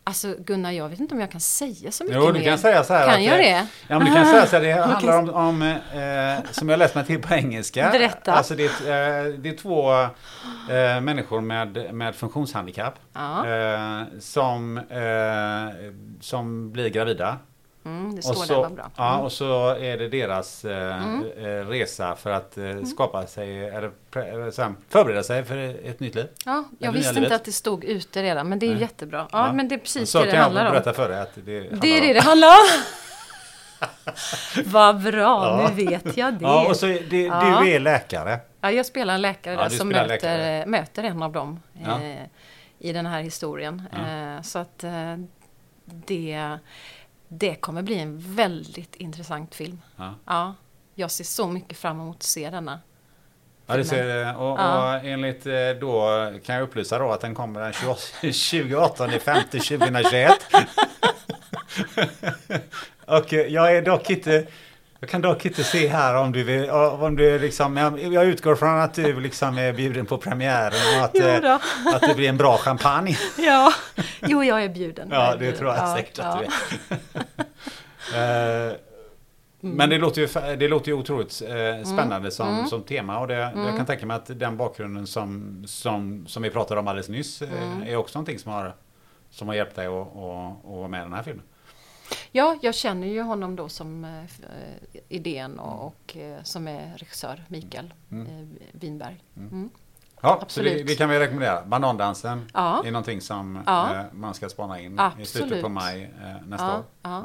alltså 0.03 0.35
Gunnar, 0.39 0.71
jag 0.71 0.89
vet 0.89 0.99
inte 0.99 1.13
om 1.13 1.19
jag 1.19 1.31
kan 1.31 1.41
säga 1.41 1.91
så 1.91 2.03
mycket 2.03 2.17
Jo, 2.17 2.25
mer. 2.25 2.33
du 2.33 2.45
kan 2.45 2.57
säga 2.57 2.83
så 2.83 2.93
här. 2.93 3.05
Kan 3.05 3.15
att, 3.15 3.23
jag 3.23 3.33
eh, 3.33 3.39
det? 3.39 3.67
Ja, 3.87 3.99
men 3.99 4.05
du 4.07 4.13
kan 4.13 4.25
säga 4.25 4.45
så 4.45 4.55
här. 4.55 4.63
Det 4.63 4.73
handlar 4.73 5.19
om, 5.19 5.29
om 5.29 5.61
eh, 5.61 6.51
som 6.51 6.69
jag 6.69 6.79
läst 6.79 6.95
mig 6.95 7.05
till 7.05 7.21
på 7.21 7.33
engelska. 7.33 7.89
Berätta. 7.91 8.33
Alltså 8.33 8.55
det, 8.55 8.65
är, 8.65 9.25
eh, 9.25 9.33
det 9.33 9.49
är 9.49 9.57
två 9.57 9.93
eh, 10.73 11.01
människor 11.01 11.41
med, 11.41 11.93
med 11.93 12.15
funktionshandikapp. 12.15 12.99
Ja. 13.13 13.47
Eh, 13.47 14.03
som, 14.19 14.77
eh, 14.77 15.93
som 16.21 16.71
blir 16.71 16.89
gravida. 16.89 17.37
Mm, 17.89 18.15
det 18.15 18.17
Och 18.17 18.35
står 18.35 18.45
så, 18.45 18.63
där, 18.63 18.69
bra. 18.69 18.91
ja, 18.95 19.09
Mm. 19.13 19.25
och 19.25 19.31
så 19.31 19.69
är 19.69 19.97
det 19.97 20.07
deras 20.09 20.65
eh, 20.65 21.19
eh, 21.37 21.67
resa 21.67 22.15
för 22.15 22.31
att 22.31 22.57
eh, 22.57 22.83
skapa 22.83 23.27
sig, 23.27 23.65
eller 23.69 24.51
så 24.51 24.73
förbereda 24.89 25.23
sig 25.23 25.43
för 25.45 25.57
ett 25.89 25.99
nytt 25.99 26.15
liv. 26.15 26.27
Ja, 26.45 26.63
jag 26.79 26.91
visste 26.91 27.11
livet. 27.13 27.23
inte 27.23 27.35
att 27.35 27.45
det 27.45 27.51
stod 27.51 27.83
ute 27.83 28.23
redan, 28.23 28.49
men 28.49 28.59
det 28.59 28.65
är 28.65 28.71
Nej. 28.71 28.81
jättebra. 28.81 29.27
Ja, 29.31 29.53
men 29.53 29.67
det 29.67 29.75
är 29.75 29.79
precis 29.79 30.09
så 30.11 30.19
det 30.19 30.25
det 30.25 30.31
kan 30.31 30.41
handlar 30.41 30.61
jag 30.61 30.69
om. 30.69 30.73
berätta 30.73 30.93
för 30.93 31.09
dig 31.09 31.19
att 31.19 31.35
det 31.35 31.59
Det 31.81 31.97
är 31.97 32.01
det 32.01 32.13
det 32.13 32.21
handlar 32.21 32.47
om. 32.47 32.83
Vad 34.65 35.01
bra, 35.03 35.21
Ja. 35.61 35.69
nu 35.75 35.85
vet 35.85 36.17
jag 36.17 36.33
det. 36.33 36.39
Ja, 36.45 36.67
och 36.69 36.75
så 36.75 36.85
det, 36.85 37.21
Ja. 37.23 37.59
du 37.63 37.71
är 37.71 37.79
läkare. 37.79 38.39
Ja, 38.61 38.71
jag 38.71 38.85
spelar 38.85 39.13
en 39.13 39.21
läkare 39.21 39.53
Ja, 39.53 39.61
där 39.63 39.69
som 39.69 39.87
möter, 39.87 40.07
läkare. 40.07 40.65
möter 40.65 41.03
en 41.03 41.23
av 41.23 41.31
dem 41.31 41.59
Ja. 41.85 42.01
eh, 42.01 42.23
i 42.79 42.93
den 42.93 43.05
här 43.05 43.21
historien. 43.21 43.83
Eh, 43.93 44.41
så 44.41 44.59
att 44.59 44.83
eh, 44.83 45.15
det, 45.85 46.57
det 47.29 47.55
kommer 47.55 47.81
bli 47.81 47.99
en 47.99 48.35
väldigt 48.35 48.95
intressant 48.95 49.55
film. 49.55 49.81
Ja. 49.95 50.13
Ja, 50.25 50.55
jag 50.95 51.11
ser 51.11 51.23
så 51.23 51.47
mycket 51.47 51.77
fram 51.77 51.99
emot 52.01 52.17
att 52.17 52.23
se 52.23 52.49
denna. 52.49 52.79
Ja, 53.65 53.77
det 53.77 53.83
filmen. 53.83 54.05
ser, 54.07 54.37
och, 54.37 54.59
Ja. 54.59 54.97
och 54.97 55.05
enligt 55.05 55.45
eh, 55.45 55.53
då 55.81 56.09
kan 56.45 56.55
jag 56.55 56.63
upplysa 56.63 56.99
då 56.99 57.11
att 57.11 57.21
den 57.21 57.35
kommer 57.35 57.61
den 57.61 57.73
28 57.73 58.31
28 58.31 59.09
femte 59.19 59.59
2021. 59.59 60.31
och 63.05 63.33
jag 63.33 63.75
är 63.75 63.81
dock 63.81 64.09
inte 64.09 64.47
jag 64.99 65.09
kan 65.09 65.21
dock 65.21 65.45
inte 65.45 65.63
se 65.63 65.87
här 65.87 66.15
om 66.15 66.31
du 66.31 66.43
vill, 66.43 66.69
om 66.69 67.15
du 67.15 67.39
liksom, 67.39 67.77
jag, 67.77 67.99
jag 67.99 68.25
utgår 68.25 68.55
från 68.55 68.79
att 68.79 68.93
du 68.93 69.19
liksom 69.19 69.57
är 69.57 69.73
bjuden 69.73 70.05
på 70.05 70.17
premiären 70.17 70.99
och 70.99 71.05
att, 71.05 71.19
eh, 71.19 71.55
att 71.95 72.01
det 72.01 72.15
blir 72.15 72.29
en 72.29 72.37
bra 72.37 72.57
champagne. 72.57 73.17
Ja, 73.37 73.73
jo 74.21 74.43
jag 74.43 74.63
är 74.63 74.69
bjuden. 74.69 75.07
Jag 75.11 75.21
Ja, 75.21 75.31
det 75.31 75.37
bjuden. 75.37 75.57
tror 75.57 75.69
jag 75.69 75.77
Ja, 75.77 75.95
säkert 75.95 76.19
att 76.19 76.25
ja. 76.25 76.39
du 76.89 76.95
är. 76.95 76.99
Eh, 78.69 78.73
Men 79.61 79.89
det 79.89 79.97
låter 79.97 80.21
ju, 80.21 80.55
det 80.55 80.67
låter 80.67 80.87
ju 80.87 80.93
otroligt 80.93 81.41
eh, 81.41 81.85
spännande 81.93 82.31
som, 82.31 82.67
som 82.67 82.83
tema 82.83 83.19
och 83.19 83.27
det, 83.27 83.33
jag 83.55 83.77
kan 83.77 83.85
tänka 83.85 84.05
mig 84.05 84.15
att 84.15 84.39
den 84.39 84.57
bakgrunden 84.57 85.07
som, 85.07 85.63
som, 85.67 86.27
som 86.27 86.43
vi 86.43 86.49
pratade 86.49 86.79
om 86.79 86.87
alldeles 86.87 87.09
nyss 87.09 87.41
eh, 87.41 87.87
är 87.89 87.95
också 87.95 88.17
någonting 88.19 88.39
som 88.39 88.51
har, 88.51 88.73
som 89.29 89.47
har 89.47 89.55
hjälpt 89.55 89.75
dig 89.75 89.87
att, 89.87 89.93
att, 89.93 90.65
att 90.65 90.75
vara 90.77 90.87
med 90.87 90.99
i 90.99 91.03
den 91.03 91.13
här 91.13 91.23
filmen. 91.23 91.43
Ja, 92.31 92.57
jag 92.61 92.75
känner 92.75 93.07
ju 93.07 93.21
honom 93.21 93.55
då 93.55 93.69
som 93.69 94.05
eh, 94.05 94.19
eh, 94.23 95.01
idén 95.09 95.59
och, 95.59 95.85
och 95.87 96.17
eh, 96.17 96.43
som 96.43 96.67
är 96.67 96.97
regissör, 96.97 97.43
Mikael 97.47 97.93
eh, 98.11 98.17
Winberg. 98.71 99.23
Mm. 99.37 99.69
Ja, 100.21 100.35
så 100.37 100.41
Absolut. 100.41 100.73
det, 100.77 100.83
det 100.83 100.95
kan 100.95 101.09
vi 101.09 101.19
rekommendera. 101.19 101.65
Banandansen 101.65 102.51
Ja. 102.53 102.83
är 102.85 102.91
någonting 102.91 103.21
som 103.21 103.63
Ja. 103.65 103.95
eh, 103.95 104.01
man 104.11 104.33
ska 104.33 104.49
spana 104.49 104.79
in 104.79 104.93
i 105.19 105.25
slutet 105.25 105.41
Absolut. 105.43 105.63
på 105.63 105.69
maj 105.69 106.11
eh, 106.23 106.47
nästa 106.47 106.67
Ja, 106.67 106.77
år. 106.77 106.83
ja. 107.01 107.23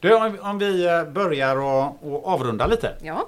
Du, 0.00 0.14
om, 0.14 0.38
om 0.42 0.58
vi 0.58 1.04
börjar 1.14 1.56
och, 1.56 2.12
och 2.12 2.26
avrunda 2.28 2.66
lite. 2.66 2.96
Ja. 3.02 3.26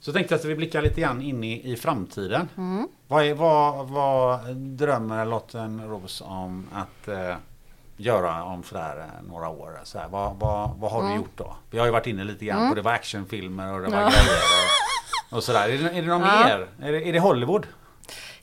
Så 0.00 0.12
tänkte 0.12 0.34
jag 0.34 0.38
att 0.38 0.44
vi 0.44 0.54
blickar 0.54 0.82
lite 0.82 1.00
grann 1.00 1.22
in 1.22 1.44
i, 1.44 1.72
i 1.72 1.76
framtiden. 1.76 2.48
Mm. 2.56 2.88
Vad, 3.08 3.24
är, 3.24 3.34
vad, 3.34 3.88
vad 3.88 4.56
drömmer 4.56 5.24
Lotten 5.26 5.88
Ros 5.88 6.20
om 6.20 6.66
att 6.72 7.08
göra 7.96 8.44
om 8.44 8.62
sådär 8.62 8.98
eh, 8.98 9.28
några 9.30 9.48
år? 9.48 9.80
Så 9.84 9.98
här, 9.98 10.08
vad, 10.08 10.36
vad, 10.36 10.70
vad 10.78 10.90
har 10.92 11.08
du 11.08 11.14
gjort 11.14 11.36
då? 11.36 11.56
Vi 11.70 11.78
har 11.78 11.86
ju 11.86 11.92
varit 11.92 12.06
inne 12.06 12.24
lite 12.24 12.44
grann 12.44 12.68
på 12.68 12.74
det 12.74 12.82
var 12.82 12.92
actionfilmer 12.92 13.72
och 13.72 13.80
det 13.80 13.88
var 13.88 13.98
Mm. 14.00 14.12
Ja. 14.16 14.22
grejer 14.24 14.42
och, 15.30 15.36
och 15.36 15.44
sådär. 15.44 15.68
Är 15.68 15.78
det, 15.78 15.90
är 15.98 16.02
det 16.02 16.08
någon 16.08 16.20
Ja. 16.20 16.44
mer? 16.44 16.68
Är 16.88 16.92
det, 16.92 17.08
är 17.08 17.12
det 17.12 17.20
Hollywood? 17.20 17.66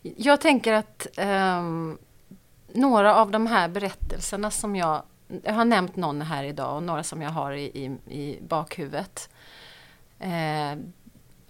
Jag 0.02 0.42
tänker 0.42 0.74
att 0.74 1.08
ehm, 1.18 1.98
några 2.74 3.16
av 3.16 3.32
de 3.32 3.48
här 3.48 3.68
berättelserna 3.68 4.52
som 4.52 4.76
jag, 4.76 5.02
jag 5.44 5.54
har 5.54 5.66
nämnt 5.66 5.96
någon 5.96 6.22
här 6.22 6.44
idag 6.44 6.76
och 6.76 6.84
några 6.84 7.04
som 7.04 7.22
jag 7.22 7.30
har 7.30 7.52
i, 7.52 7.64
i, 7.64 7.86
i 8.16 8.40
bakhuvudet. 8.42 9.30
Eh, 10.20 10.80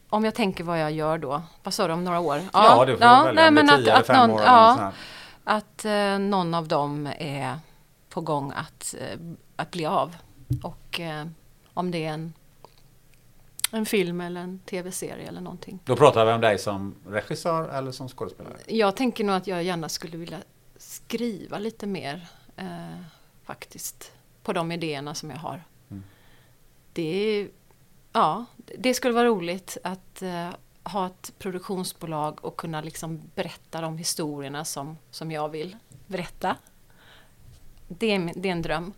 om 0.09 0.25
jag 0.25 0.35
tänker 0.35 0.63
vad 0.63 0.79
jag 0.79 0.91
gör 0.91 1.17
då, 1.17 1.41
vad 1.63 1.73
sa 1.73 1.87
du 1.87 1.93
om 1.93 2.03
några 2.03 2.19
år? 2.19 2.41
Ja, 2.53 2.69
det 2.69 2.75
får 2.75 2.85
du 2.85 2.95
välja. 2.95 3.47
Om 3.47 3.55
det 3.55 3.61
är 3.61 3.77
tio 3.77 3.93
eller 3.93 4.03
fem 4.03 4.15
någon, 4.17 4.31
år 4.31 4.41
eller 4.41 4.51
ja, 4.51 4.91
att 5.43 5.85
eh, 5.85 6.19
någon 6.19 6.53
av 6.53 6.67
dem 6.67 7.09
är 7.19 7.55
på 8.11 8.21
gång 8.21 8.51
att, 8.55 8.95
eh, 8.99 9.19
att 9.55 9.71
bli 9.71 9.85
av. 9.85 10.15
Och 10.63 10.99
eh, 10.99 11.25
om 11.73 11.91
det 11.91 12.05
är 12.05 12.13
en, 12.13 12.33
en 13.71 13.85
film 13.85 14.21
eller 14.21 14.41
en 14.41 14.59
tv-serie 14.59 15.27
eller 15.27 15.41
någonting. 15.41 15.79
Då 15.85 15.95
pratar 15.95 16.25
vi 16.25 16.31
om 16.31 16.41
dig 16.41 16.57
som 16.59 16.95
regissör 17.07 17.69
eller 17.69 17.91
som 17.91 18.07
skådespelare? 18.09 18.57
Jag 18.67 18.95
tänker 18.95 19.23
nog 19.23 19.35
att 19.35 19.47
jag 19.47 19.63
gärna 19.63 19.89
skulle 19.89 20.17
vilja 20.17 20.37
skriva 20.77 21.59
lite 21.59 21.87
mer 21.87 22.27
eh, 22.55 22.97
faktiskt 23.43 24.11
på 24.43 24.53
de 24.53 24.71
idéerna 24.71 25.15
som 25.15 25.29
jag 25.29 25.37
har. 25.37 25.63
Det, 26.93 27.01
är- 27.41 27.49
ja, 28.13 28.45
det 28.77 28.93
skulle 28.93 29.13
vara 29.13 29.25
roligt 29.27 29.77
att 29.83 30.21
eh, 30.21 30.49
ha 30.83 31.05
ett 31.07 31.33
produktionsbolag 31.39 32.45
och 32.45 32.57
kunna 32.57 32.81
liksom 32.81 33.21
berätta 33.35 33.81
de 33.81 33.97
historierna 33.97 34.65
som, 34.65 34.97
som 35.11 35.31
jag 35.31 35.49
vill 35.49 35.77
berätta. 36.07 36.55
Det 37.99 38.11
är, 38.15 38.31
det 38.35 38.49
är 38.49 38.51
en 38.51 38.61
dröm. 38.61 38.93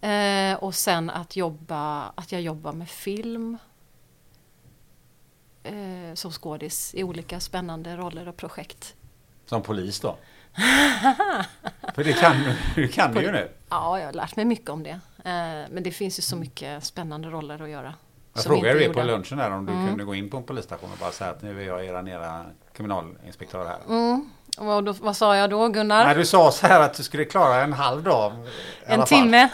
Eh, 0.00 0.54
och 0.64 0.74
sen 0.74 1.10
att 1.10 1.36
jobba, 1.36 2.12
att 2.14 2.32
jag 2.32 2.40
jobbar 2.40 2.72
med 2.72 2.88
film 2.88 3.58
eh, 5.62 6.14
som 6.14 6.32
skådis 6.32 6.94
i 6.94 7.02
olika 7.04 7.40
spännande 7.40 7.96
roller 7.96 8.28
och 8.28 8.36
projekt. 8.36 8.94
Som 9.46 9.62
polis 9.62 10.00
då? 10.00 10.16
För 11.94 12.04
det 12.04 12.12
kan, 12.12 12.36
du 12.74 12.88
kan 12.88 13.14
du 13.14 13.20
ju 13.22 13.32
nu. 13.32 13.48
Ja, 13.68 13.98
jag 13.98 14.06
har 14.06 14.12
lärt 14.12 14.36
mig 14.36 14.44
mycket 14.44 14.70
om 14.70 14.82
det. 14.82 14.90
Eh, 14.90 15.70
men 15.70 15.82
det 15.82 15.90
finns 15.90 16.18
ju 16.18 16.22
så 16.22 16.36
mycket 16.36 16.84
spännande 16.84 17.28
roller 17.30 17.62
att 17.62 17.68
göra. 17.68 17.94
Jag 18.34 18.44
frågade 18.44 18.78
dig 18.78 18.92
på 18.92 19.02
lunchen 19.02 19.38
där 19.38 19.50
om 19.50 19.66
du 19.66 19.72
Mm. 19.72 19.88
kunde 19.88 20.04
gå 20.04 20.14
in 20.14 20.30
på 20.30 20.36
en 20.36 20.42
polisstation 20.42 20.92
och 20.92 20.98
bara 20.98 21.10
säga 21.10 21.30
att 21.30 21.42
nu 21.42 21.62
är 21.62 21.66
jag 21.66 21.84
era 21.84 22.02
nya 22.02 22.44
kriminalinspektör 22.72 23.64
här. 23.66 23.78
Mm. 23.88 24.30
Och 24.58 24.66
vad, 24.66 24.84
då, 24.84 24.92
vad 25.00 25.16
sa 25.16 25.36
jag 25.36 25.50
då 25.50 25.68
Gunnar? 25.68 26.04
Nej, 26.04 26.14
du 26.14 26.24
sa 26.24 26.50
så 26.50 26.66
här 26.66 26.80
att 26.80 26.94
du 26.94 27.02
skulle 27.02 27.24
klara 27.24 27.62
en 27.62 27.72
halv 27.72 28.02
dag. 28.02 28.32
en 28.84 29.04
timme? 29.04 29.48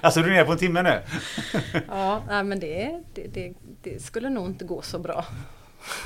Alltså 0.00 0.20
du 0.20 0.26
är 0.30 0.32
nere 0.34 0.44
på 0.44 0.52
en 0.52 0.58
timme 0.58 0.82
nu? 0.82 1.02
ja, 1.88 2.22
nej, 2.28 2.44
men 2.44 2.60
det, 2.60 3.00
det, 3.14 3.26
det, 3.34 3.52
det 3.82 4.02
skulle 4.02 4.28
nog 4.30 4.46
inte 4.46 4.64
gå 4.64 4.82
så 4.82 4.98
bra. 4.98 5.24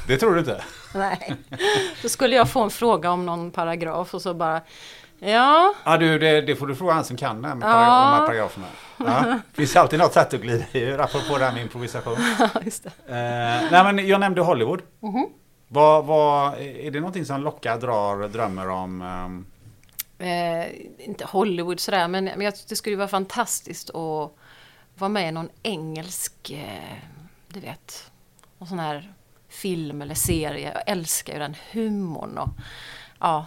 Det 0.07 0.17
tror 0.17 0.33
du 0.35 0.39
inte? 0.41 0.63
Nej. 0.95 1.35
Då 2.03 2.09
skulle 2.09 2.37
jag 2.37 2.51
få 2.51 2.63
en 2.63 2.71
fråga 2.71 3.11
om 3.11 3.27
någon 3.27 3.51
paragraf 3.51 4.15
och 4.15 4.23
så 4.23 4.35
bara 4.35 4.61
Ja, 5.21 5.75
Ja 5.85 5.97
du, 5.97 6.19
det, 6.19 6.41
det 6.41 6.57
får 6.57 6.67
du 6.67 6.75
fråga 6.75 6.93
han 6.93 7.05
som 7.05 7.17
kan 7.17 7.43
det 7.43 7.49
här 7.49 7.55
med 7.55 7.69
Ja. 7.69 7.73
de 7.75 8.19
här 8.19 8.27
paragraferna. 8.27 8.67
Ja. 8.97 9.05
Det 9.51 9.57
finns 9.57 9.77
alltid 9.77 9.99
något 9.99 10.13
sätt 10.13 10.35
att 10.35 10.41
glida 10.41 10.65
ur, 10.73 11.01
apropå 11.01 11.39
det 11.39 11.45
här 11.45 11.53
med 11.53 11.63
improvisation. 11.63 12.17
just 12.65 12.85
det. 12.85 12.91
Eh, 13.09 13.71
nej 13.71 13.85
men 13.95 14.09
jag 14.09 14.21
nämnde 14.21 14.41
Hollywood. 14.41 14.83
Mhm. 15.01 15.27
Vad, 15.69 16.05
vad, 16.05 16.55
är 16.59 16.91
det 16.91 17.01
någonting 17.01 17.25
som 17.25 17.41
lockar, 17.43 17.81
drar, 17.81 18.29
drömmer 18.29 18.69
om? 18.69 19.03
ehm, 19.03 19.47
Eh, 20.19 20.67
inte 20.99 21.25
Hollywood 21.25 21.81
sådär, 21.81 22.09
men, 22.09 22.25
men 22.25 22.41
jag, 22.41 22.55
det 22.69 22.77
skulle 22.77 22.97
vara 22.97 23.09
fantastiskt 23.09 23.91
att 23.91 24.33
vara 24.95 25.09
med 25.09 25.29
i 25.29 25.33
någon 25.33 25.49
engelsk, 25.63 26.51
eh, 26.51 26.99
du 27.49 27.61
vet, 27.61 28.11
någon 28.59 28.69
sån 28.69 28.79
här 28.79 29.13
film 29.49 30.03
eller 30.03 30.15
serie. 30.15 30.73
Jag 30.75 30.83
älskar 30.87 31.33
ju 31.33 31.39
den 31.39 31.57
humorn 31.73 32.39
och, 32.39 32.49
ja, 33.19 33.47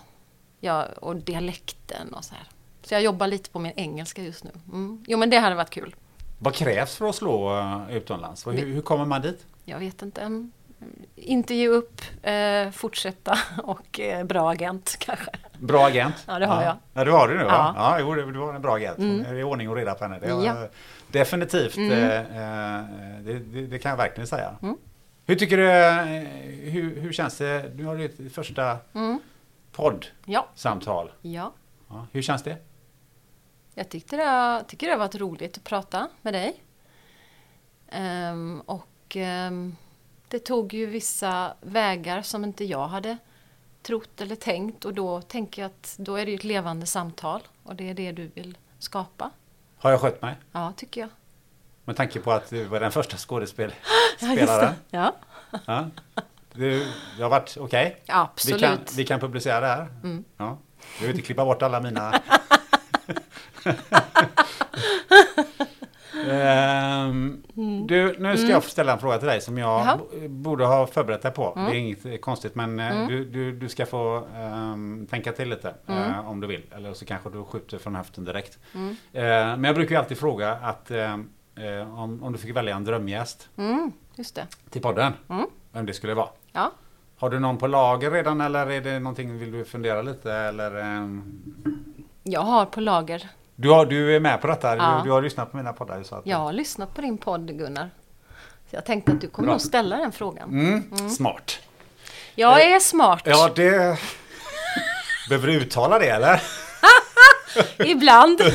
ja, 0.60 0.86
och 0.86 1.16
dialekten 1.16 2.14
och 2.14 2.26
så 2.26 2.36
här. 2.36 2.48
Så 2.84 2.94
jag 2.94 3.02
jobbar 3.02 3.28
lite 3.28 3.50
på 3.50 3.60
min 3.60 3.74
engelska 3.76 4.24
just 4.24 4.44
nu. 4.44 4.52
Mm. 4.68 5.06
Jo 5.08 5.18
men 5.18 5.30
det 5.30 5.38
hade 5.38 5.56
varit 5.56 5.70
kul. 5.70 5.96
vad 6.40 6.54
krävs 6.54 6.96
för 6.96 7.10
att 7.10 7.16
slå 7.16 7.58
uh, 7.60 7.96
utomlands? 7.96 8.48
Hur, 8.48 8.74
hur 8.74 8.82
kommer 8.82 9.06
man 9.06 9.22
dit? 9.22 9.46
Jag 9.66 9.80
vet 9.80 10.02
inte. 10.02 10.50
Mm, 10.82 11.06
inte 11.16 11.54
ge 11.54 11.68
upp, 11.68 12.02
eh, 12.24 12.70
fortsätta 12.72 13.38
och 13.64 14.00
eh, 14.00 14.24
bra 14.26 14.50
agent 14.52 14.96
kanske. 15.00 15.32
Bra 15.60 15.86
agent. 15.88 16.16
Ja, 16.28 16.40
det 16.40 16.46
har 16.46 16.64
jag. 16.64 16.78
Ja, 16.94 17.04
du 17.06 17.12
har 17.12 17.28
det 17.28 17.34
nu 17.38 17.44
va? 17.44 17.74
Ja. 17.78 18.00
Ja, 18.00 18.00
jo, 18.00 18.32
du 18.32 18.40
har 18.40 18.54
en 18.54 18.62
bra 18.62 18.76
agent. 18.76 18.98
Det 18.98 19.30
är 19.30 19.44
ordning 19.44 19.70
och 19.70 19.76
reda 19.76 19.94
på 19.96 20.04
henne. 20.04 20.20
Det 20.20 20.34
var, 20.34 20.46
Ja. 20.46 20.68
Definitivt. 21.12 21.78
Mm. 21.78 21.92
eh, 21.92 22.16
eh, 22.20 22.86
det, 23.22 23.40
det, 23.40 23.68
det 23.68 23.80
kan 23.80 23.90
jag 23.90 23.98
verkligen 23.98 24.28
säga. 24.28 24.56
Hur 25.26 25.36
tycker 25.36 25.58
du, 25.58 25.72
eh, 25.72 26.04
hur, 26.72 27.02
hur 27.02 27.14
känns 27.14 27.38
det? 27.38 27.72
Nu 27.76 27.86
har 27.86 27.96
du 27.96 28.08
ditt 28.08 28.34
första 28.34 28.78
Mm. 28.94 29.20
poddsamtal. 29.72 31.12
Ja, 31.22 31.30
ja. 31.32 31.54
Ja, 31.90 32.08
hur 32.12 32.22
känns 32.22 32.44
det? 32.44 32.58
Jag 33.76 33.90
tyckte 33.90 34.16
det, 34.18 34.24
har- 34.24 34.62
tycker 34.64 34.88
det 34.88 34.94
har 34.94 35.00
varit 35.00 35.16
roligt 35.16 35.58
att 35.58 35.64
prata 35.64 36.08
med 36.22 36.34
dig. 36.34 36.64
Ehm, 37.90 38.62
och 38.66 39.16
ehm, 39.16 39.76
det 40.32 40.40
tog 40.40 40.74
ju 40.74 40.86
vissa 40.86 41.54
vägar 41.62 42.22
som 42.22 42.44
inte 42.44 42.66
jag 42.66 42.88
hade 42.88 43.18
trott 43.82 44.22
eller 44.22 44.36
tänkt 44.36 44.86
och 44.86 44.94
då 44.94 45.22
tänker 45.22 45.62
jag 45.62 45.70
att 45.70 45.96
då 45.98 46.16
är 46.16 46.26
det 46.26 46.32
ju 46.32 46.36
ett 46.36 46.44
levande 46.44 46.86
samtal 46.86 47.42
och 47.64 47.76
det 47.76 47.90
är 47.90 47.94
det 47.94 48.12
du 48.12 48.32
vill 48.36 48.58
skapa. 48.80 49.30
Har 49.78 49.92
jag 49.92 50.02
skött 50.02 50.22
mig? 50.22 50.36
Ja, 50.52 50.74
tycker 50.78 51.02
jag. 51.02 51.10
Med 51.86 51.98
tanke 51.98 52.20
på 52.20 52.32
att 52.32 52.50
du 52.50 52.64
var 52.64 52.80
den 52.80 52.92
första 52.92 53.14
Ja, 53.14 53.18
skådespelaren. 53.18 53.74
det. 54.90 54.98
Ja, 54.98 55.16
Ja. 55.66 55.90
Du, 56.54 56.88
det 57.18 57.24
har 57.24 57.30
varit 57.30 57.58
okej? 57.60 57.98
Vi, 58.06 58.14
absolut. 58.14 58.62
kan, 58.62 58.78
vi 58.96 59.06
kan 59.06 59.20
publicera 59.20 59.60
det 59.60 59.68
här. 59.68 59.88
Ja. 60.38 60.58
Du 61.00 61.08
vill 61.08 61.16
inte 61.16 61.26
klippa 61.26 61.46
bort 61.46 61.62
alla 61.62 61.80
mina... 61.80 62.22
Ehm, 66.30 67.44
du, 67.88 68.16
nu 68.20 68.38
ska 68.38 68.48
jag 68.48 68.64
ställa 68.64 68.94
en 68.94 69.00
fråga 69.00 69.18
till 69.18 69.28
dig 69.28 69.42
som 69.42 69.58
jag 69.58 69.86
Jaha. 69.86 70.00
borde 70.30 70.66
ha 70.66 70.88
förberett 70.88 71.22
dig 71.22 71.32
på. 71.32 71.54
Det 71.56 71.62
är 71.62 71.74
inget 71.74 72.22
konstigt 72.22 72.56
men 72.56 72.80
eh, 72.80 73.08
du, 73.08 73.26
du, 73.26 73.52
du 73.52 73.70
ska 73.70 73.86
få 73.86 74.24
ehm, 74.38 75.08
tänka 75.10 75.32
till 75.32 75.50
lite 75.50 75.74
eh, 75.88 76.30
om 76.30 76.40
du 76.40 76.48
vill. 76.48 76.64
Eller 76.76 76.94
så 76.94 77.06
kanske 77.06 77.30
du 77.30 77.44
skjuter 77.44 77.78
från 77.78 77.96
höften 77.96 78.26
direkt. 78.26 78.60
Eh, 78.74 79.22
men 79.24 79.64
jag 79.64 79.76
brukar 79.76 79.96
ju 79.96 80.00
alltid 80.00 80.18
fråga 80.18 80.52
att 80.54 80.92
eh, 80.92 81.14
om, 82.00 82.24
om 82.24 82.32
du 82.32 82.38
fick 82.38 82.56
välja 82.56 82.76
en 82.76 82.84
drömgäst 82.86 83.50
Mm, 83.58 83.92
till 84.70 84.82
podden, 84.82 85.14
vem 85.72 85.86
det 85.86 85.94
skulle 85.94 86.14
vara. 86.14 86.30
Ja. 86.52 86.72
Har 87.18 87.30
du 87.30 87.40
någon 87.40 87.58
på 87.58 87.68
lager 87.68 88.12
redan 88.12 88.42
eller 88.42 88.68
är 88.72 88.82
det 88.82 89.00
någonting, 89.00 89.38
vill 89.40 89.52
du 89.52 89.66
fundera 89.66 90.02
lite 90.02 90.34
eller? 90.34 90.76
ehm, 90.76 91.42
Jag 92.24 92.42
har 92.42 92.66
på 92.66 92.82
lager. 92.82 93.30
Du, 93.62 93.70
har, 93.70 93.86
du 93.86 94.16
är 94.16 94.20
med 94.20 94.42
på 94.42 94.48
detta, 94.48 94.76
Ja. 94.78 94.98
du, 95.04 95.10
du 95.10 95.12
har 95.14 95.22
lyssnat 95.22 95.52
på 95.52 95.58
mina 95.58 95.74
poddar 95.74 96.04
så 96.04 96.16
att, 96.16 96.26
Jag 96.28 96.38
har 96.38 96.54
lyssnat 96.54 96.94
på 96.96 97.02
din 97.02 97.18
podd 97.18 97.58
Gunnar. 97.58 97.90
Så 98.70 98.76
jag 98.76 98.86
tänkte 98.86 99.12
att 99.12 99.22
du 99.22 99.28
kommer 99.28 99.46
Bra. 99.46 99.54
nog 99.54 99.62
ställa 99.62 99.98
den 99.98 100.12
frågan. 100.12 100.50
mm, 100.50 101.10
Smart. 101.10 101.60
Jag 102.36 102.62
är 102.62 102.80
smart. 102.80 103.22
Ja 103.26 103.50
det... 103.56 104.00
Behöver 105.30 105.48
du 105.48 105.54
uttala 105.54 106.00
det 106.00 106.10
eller? 106.10 106.42
Ibland. 107.86 108.42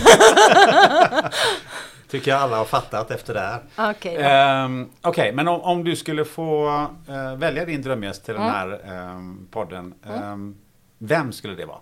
Tycker 2.08 2.30
jag 2.30 2.40
alla 2.40 2.56
har 2.56 2.64
fattat 2.64 3.10
efter 3.10 3.34
det 3.34 3.40
här. 3.40 3.90
Okej. 3.90 4.14
då. 4.16 4.22
Ehm, 4.22 4.88
Okej, 5.02 5.32
men 5.32 5.48
om, 5.48 5.60
om 5.60 5.84
du 5.84 5.96
skulle 5.96 6.24
få 6.24 6.68
eh, 7.08 7.36
välja 7.36 7.64
din 7.64 7.82
drömgäst 7.82 8.24
till 8.24 8.34
Mm. 8.34 8.46
den 8.46 8.54
här 8.54 8.80
ehm, 9.10 9.48
podden. 9.50 9.94
ehm, 10.06 10.56
vem 10.98 11.32
skulle 11.32 11.54
det 11.54 11.64
vara? 11.66 11.78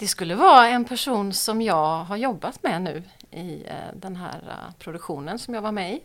Det 0.00 0.06
skulle 0.08 0.34
vara 0.34 0.68
en 0.68 0.84
person 0.84 1.32
som 1.32 1.62
jag 1.62 2.04
har 2.04 2.16
jobbat 2.16 2.62
med 2.62 2.82
nu 2.82 3.02
i 3.30 3.64
eh, 3.66 3.74
den 3.94 4.16
här 4.16 4.42
eh, 4.48 4.74
produktionen 4.78 5.38
som 5.38 5.54
jag 5.54 5.62
var 5.62 5.72
med 5.72 5.92
i. 5.94 6.00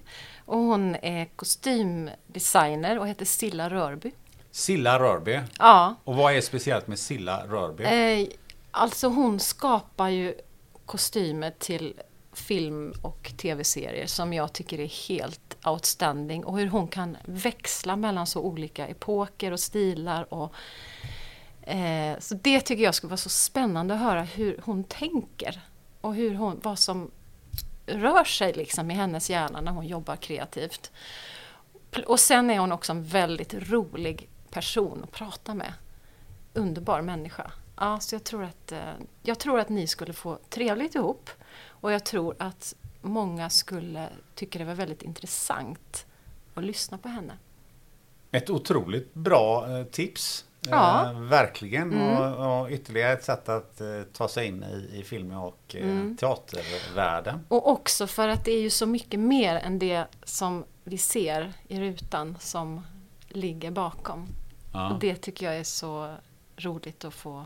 Och 0.46 0.58
hon 0.58 0.96
är 0.96 1.26
kostymdesigner 1.26 3.00
och 3.00 3.08
heter 3.08 3.26
Silla 3.26 3.70
Rörby. 3.70 4.12
Silla 4.52 5.00
Rörby. 5.00 5.40
Ja, 5.60 5.96
Och 6.04 6.16
vad 6.16 6.34
är 6.34 6.42
speciellt 6.42 6.88
med 6.88 7.00
Silla 7.00 7.46
Rörby? 7.48 7.84
eh, 7.84 8.28
alltså 8.72 9.08
hon 9.08 9.40
skapar 9.40 10.10
ju 10.10 10.34
kostymer 10.86 11.54
till 11.60 11.94
film 12.34 12.94
och 13.02 13.32
tv-serier 13.38 14.08
som 14.08 14.34
jag 14.34 14.54
tycker 14.54 14.80
är 14.80 15.08
helt 15.10 15.58
outstanding. 15.66 16.46
Och 16.46 16.60
hur 16.60 16.68
hon 16.68 16.88
kan 16.88 17.18
växla 17.26 17.96
mellan 17.96 18.28
så 18.28 18.42
olika 18.42 18.88
epoker 18.88 19.52
och 19.52 19.60
stilar. 19.60 20.34
Och, 20.34 20.54
eh, 21.66 22.20
så 22.20 22.36
det 22.36 22.62
tycker 22.62 22.84
jag 22.84 22.96
skulle 22.96 23.10
vara 23.10 23.18
så 23.18 23.30
spännande 23.30 23.94
att 23.94 24.00
höra 24.00 24.22
hur 24.22 24.60
hon 24.64 24.84
tänker. 24.84 25.62
Och 26.02 26.16
hur 26.16 26.36
hon, 26.36 26.60
vad 26.64 26.80
som 26.80 27.12
rör 27.86 28.24
sig 28.24 28.54
liksom 28.54 28.92
i 28.92 28.94
hennes 28.94 29.30
hjärna 29.30 29.62
när 29.62 29.72
hon 29.72 29.88
jobbar 29.88 30.16
kreativt. 30.16 30.92
Och 32.06 32.20
sen 32.20 32.50
är 32.50 32.60
hon 32.60 32.72
också 32.72 32.92
en 32.92 33.04
väldigt 33.04 33.54
rolig 33.54 34.30
person 34.50 35.04
att 35.04 35.12
prata 35.12 35.54
med. 35.54 35.74
Underbar 36.54 37.02
människa. 37.02 37.52
Ja, 37.78 38.00
så 38.00 38.16
jag 38.16 38.24
tror 38.24 38.44
att, 38.44 38.72
eh, 38.72 38.94
jag 39.24 39.40
tror 39.40 39.60
att 39.60 39.70
ni 39.70 39.88
skulle 39.88 40.14
få 40.14 40.38
trevligt 40.50 40.96
ihop. 40.96 41.30
Och 41.68 41.92
jag 41.92 42.04
tror 42.04 42.36
att 42.40 42.76
många 43.02 43.50
skulle 43.50 44.10
tycka 44.36 44.60
det 44.60 44.66
var 44.66 44.74
väldigt 44.74 45.02
intressant 45.02 46.06
att 46.54 46.64
lyssna 46.64 46.98
på 46.98 47.08
henne. 47.08 47.38
Ett 48.32 48.50
otroligt 48.50 49.14
bra 49.14 49.78
eh, 49.78 49.86
tips. 49.86 50.46
Ja. 50.72 51.12
Eh, 51.12 51.20
verkligen. 51.20 52.02
Och, 52.02 52.62
och 52.62 52.70
ytterligare 52.70 53.14
ett 53.14 53.24
sätt 53.24 53.50
att 53.50 53.82
eh, 53.82 53.88
ta 54.14 54.28
sig 54.28 54.48
in 54.48 54.64
i, 54.64 55.00
i 55.00 55.04
film 55.04 55.32
och 55.32 55.76
eh, 55.76 56.16
teatervärlden. 56.20 57.46
Och 57.48 57.72
också 57.72 58.08
för 58.08 58.28
att 58.28 58.46
det 58.46 58.52
är 58.52 58.62
ju 58.62 58.70
så 58.70 58.86
mycket 58.86 59.20
mer 59.20 59.56
än 59.56 59.80
det 59.80 60.06
som 60.24 60.66
vi 60.84 60.98
ser 60.98 61.54
i 61.68 61.80
rutan 61.80 62.38
som 62.40 62.82
ligger 63.28 63.72
bakom. 63.72 64.28
Ja. 64.74 64.94
Och 64.94 65.00
det 65.00 65.16
tycker 65.16 65.46
jag 65.46 65.58
är 65.58 65.64
så 65.64 66.16
roligt 66.58 67.06
att 67.06 67.14
få 67.14 67.46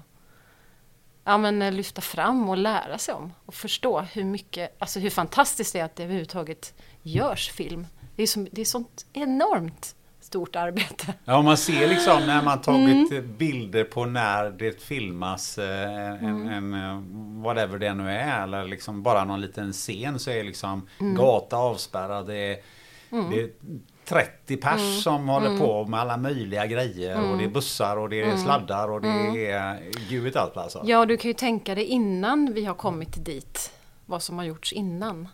ja, 1.23 1.37
men, 1.37 1.61
eh, 1.61 1.71
lyfta 1.71 2.01
fram 2.01 2.49
och 2.49 2.57
lära 2.57 2.97
sig 2.97 3.13
om. 3.13 3.33
Och 3.45 3.53
förstå 3.53 4.01
hur 4.01 4.23
mycket, 4.23 4.75
alltså 4.79 4.99
hur 4.99 5.09
fantastiskt 5.09 5.73
det 5.73 5.79
är 5.79 5.85
att 5.85 5.95
det 5.95 6.03
överhuvudtaget 6.03 6.73
görs 7.01 7.51
film. 7.51 7.87
Det 8.15 8.23
är, 8.23 8.27
som, 8.27 8.47
det 8.51 8.61
är 8.61 8.65
sånt 8.65 9.05
enormt 9.13 9.95
stort 10.29 10.55
arbete. 10.55 11.13
Ja, 11.25 11.41
man 11.41 11.57
ser 11.57 11.87
liksom 11.87 12.25
när 12.27 12.43
man 12.43 12.61
tagit 12.61 13.11
Mm. 13.11 13.37
bilder 13.37 13.83
på 13.83 14.05
när 14.05 14.49
det 14.49 14.81
filmas 14.81 15.57
eh, 15.57 15.89
en, 16.23 16.47
Mm. 16.47 16.47
en 16.49 16.73
eh, 16.73 17.43
whatever 17.43 17.77
det 17.79 17.93
nu 17.93 18.11
är 18.11 18.43
eller 18.43 18.63
liksom 18.65 19.03
bara 19.03 19.23
någon 19.25 19.41
liten 19.41 19.73
scen 19.73 20.19
så 20.19 20.31
är 20.31 20.43
liksom 20.43 20.87
Mm. 20.99 21.15
gata 21.15 21.57
avspärrad. 21.57 22.27
Det 22.27 22.35
är, 22.53 22.57
det 23.09 23.41
är 23.41 23.49
30 24.05 24.57
pers 24.57 24.79
Mm. 24.81 24.93
som 25.01 25.27
håller 25.29 25.57
på 25.57 25.85
med 25.85 25.99
alla 25.99 26.17
möjliga 26.17 26.65
grejer 26.65 27.31
och 27.31 27.37
det 27.37 27.43
är 27.43 27.49
bussar 27.49 27.97
och 27.97 28.09
det 28.09 28.21
är 28.21 28.37
sladdar 28.37 28.91
och 28.91 29.01
det 29.01 29.47
är 29.51 29.79
gud 30.09 30.37
allt 30.37 30.57
alltså. 30.57 30.77
Mm. 30.79 30.89
Ja, 30.89 31.05
du 31.05 31.17
kan 31.17 31.29
ju 31.29 31.33
tänka 31.33 31.75
dig 31.75 31.83
innan 31.85 32.53
vi 32.53 32.65
har 32.65 32.75
kommit 32.75 33.25
dit, 33.25 33.71
vad 34.05 34.23
som 34.23 34.37
har 34.37 34.45
gjorts 34.45 34.73
innan. 34.73 35.27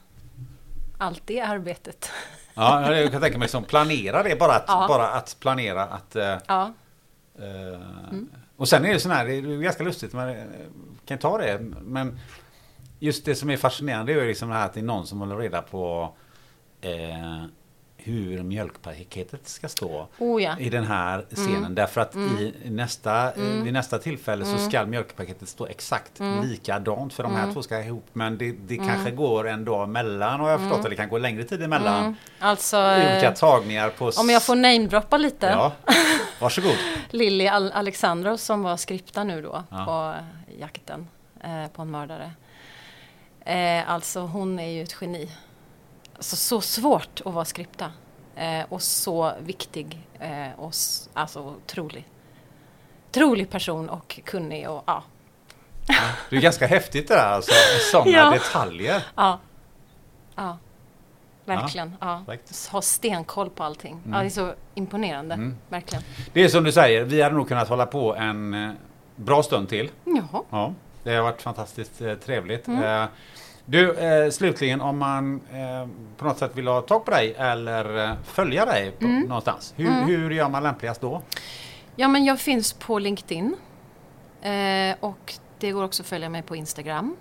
Allt 0.98 1.22
det 1.26 1.40
arbetet. 1.42 2.12
Ja, 2.56 2.96
jag 2.96 3.12
kan 3.12 3.22
tänka 3.22 3.38
mig 3.38 3.48
som 3.48 3.64
planera 3.64 4.24
det 4.24 4.40
bara 4.40 4.56
att, 4.56 4.64
Ja. 4.68 4.86
bara 4.88 5.08
att 5.10 5.38
planera 5.40 5.84
att 5.84 6.16
eh, 6.16 6.38
Ja, 6.48 6.72
Eh, 7.40 7.80
Och 8.58 8.68
sen 8.70 8.86
är 8.86 8.94
det 8.94 9.00
sån 9.00 9.12
här, 9.12 9.26
det 9.26 9.34
är 9.36 9.62
ganska 9.62 9.84
lustigt, 9.84 10.14
men 10.14 10.30
eh, 10.30 10.44
kan 11.06 11.18
ta 11.18 11.38
det. 11.38 11.60
Men 11.82 12.20
just 13.00 13.26
det 13.26 13.36
som 13.36 13.50
är 13.50 13.58
fascinerande 13.58 14.12
är 14.14 14.16
ju 14.22 14.28
liksom 14.28 14.50
det 14.50 14.56
här 14.56 14.66
att 14.66 14.74
det 14.74 14.80
är 14.80 14.84
någon 14.84 15.08
som 15.08 15.20
håller 15.20 15.36
reda 15.38 15.62
på 15.62 16.14
eh, 16.82 17.44
hur 18.06 18.44
mjölkpaketet 18.44 19.48
ska 19.48 19.68
stå 19.68 20.08
Oh 20.18 20.44
ja. 20.44 20.56
i 20.60 20.70
den 20.70 20.84
här 20.84 21.26
scenen. 21.32 21.76
Därför 21.76 22.02
att 22.02 22.16
i 22.16 22.54
nästa, 22.66 23.34
eh, 23.34 23.42
vid 23.64 23.74
nästa 23.74 23.98
tillfälle 24.00 24.46
så 24.46 24.58
ska 24.58 24.86
mjölkpaketet 24.86 25.50
stå 25.50 25.66
exakt 25.68 26.12
likadant 26.44 27.14
för 27.14 27.24
de 27.24 27.36
här 27.36 27.54
två 27.54 27.62
ska 27.64 27.80
ihop. 27.80 28.06
Men 28.14 28.38
det, 28.38 28.52
det 28.52 28.78
kanske 28.78 29.12
går 29.12 29.48
en 29.48 29.66
dag 29.66 29.84
emellan 29.84 30.42
och 30.42 30.48
jag 30.50 30.58
har 30.58 30.60
förstått 30.60 30.84
att 30.86 30.90
det 30.90 30.96
kan 30.96 31.10
gå 31.10 31.18
längre 31.18 31.44
tid 31.44 31.64
emellan. 31.64 32.16
alltså 32.40 32.78
I 32.78 32.96
olika 32.96 33.28
eh, 33.28 33.34
tagningar 33.34 33.90
på... 33.90 34.12
om 34.18 34.30
jag 34.30 34.44
får 34.44 34.56
namedroppa 34.56 35.18
lite. 35.18 35.46
Ja, 35.46 35.72
varsågod. 36.40 36.76
Lilly 37.10 37.48
Al- 37.48 37.72
Alexandrov 37.72 38.38
som 38.38 38.64
var 38.64 38.78
skripta 38.78 39.24
nu 39.24 39.42
då 39.42 39.64
Ja. 39.70 39.86
på 39.86 40.14
jakten 40.60 41.08
eh, 41.44 41.68
på 41.76 41.82
en 41.82 41.92
mördare. 41.92 42.32
Eh, 43.46 43.90
alltså 43.90 44.20
hon 44.20 44.60
är 44.60 44.70
ju 44.70 44.84
ett 44.84 44.96
geni. 45.02 45.30
Alltså, 46.16 46.36
så 46.36 46.62
svårt 46.62 47.22
att 47.26 47.34
vara 47.34 47.46
skripta. 47.46 47.92
Eh, 48.36 48.66
och 48.70 48.82
så 48.82 49.34
viktig 49.40 50.08
eh, 50.20 50.60
och 50.60 50.74
alltså 51.14 51.40
otrolig. 51.40 52.08
Otrolig 53.10 53.50
person 53.50 53.90
och 53.90 54.20
kunnig 54.26 54.70
och 54.70 54.84
ja. 54.86 55.04
Det 56.30 56.36
är 56.36 56.42
ganska 56.42 56.68
häftigt 56.68 57.08
det 57.08 57.14
där 57.16 57.28
alltså. 57.28 57.52
Sådana 57.92 58.12
Ja. 58.18 58.30
detaljer. 58.30 59.04
Ja. 59.16 59.40
Ja. 60.36 60.58
Verkligen. 61.46 61.96
Ja. 62.02 62.22
korrekt. 62.26 62.68
Ha 62.72 62.82
stenkoll 62.82 63.50
på 63.50 63.64
allting. 63.64 64.02
Ja, 64.12 64.20
det 64.20 64.26
är 64.26 64.30
så 64.30 64.54
imponerande. 64.74 65.52
Verkligen. 65.70 66.04
Det 66.34 66.44
är 66.44 66.48
som 66.48 66.64
du 66.64 66.72
säger, 66.72 67.04
vi 67.04 67.22
hade 67.22 67.36
nog 67.36 67.48
kunnat 67.48 67.70
hålla 67.70 67.86
på 67.86 68.16
en 68.16 68.54
eh, 68.54 68.72
bra 69.16 69.44
stund 69.44 69.70
till. 69.70 69.92
Jaha. 70.04 70.44
Ja, 70.50 70.74
det 71.04 71.16
har 71.16 71.24
varit 71.24 71.42
fantastiskt 71.42 72.02
eh, 72.02 72.14
trevligt. 72.14 72.68
Mm. 72.68 73.08
Du, 73.66 73.94
eh, 73.94 74.30
slutligen 74.30 74.82
om 74.82 74.98
man 74.98 75.42
eh, 75.54 75.88
på 76.18 76.26
något 76.26 76.38
sätt 76.38 76.52
vill 76.56 76.68
ha 76.68 76.82
tag 76.82 77.06
på 77.06 77.12
dig 77.12 77.36
eller 77.38 78.10
eh, 78.10 78.16
följa 78.24 78.66
dig 78.66 78.92
på, 78.92 79.06
Mm. 79.06 79.22
någonstans. 79.22 79.74
Hur, 79.78 79.92
hur 80.06 80.32
gör 80.32 80.50
man 80.50 80.64
lämpligast 80.64 81.02
då? 81.02 81.22
Ja, 81.96 82.08
men 82.08 82.26
jag 82.26 82.40
finns 82.40 82.74
på 82.74 83.00
LinkedIn. 83.00 83.56
Eh, 84.42 84.96
och 85.00 85.34
det 85.60 85.72
går 85.72 85.84
också 85.84 86.04
att 86.04 86.08
följa 86.08 86.30
mig 86.30 86.42
på 86.42 86.56
Instagram. 86.56 87.16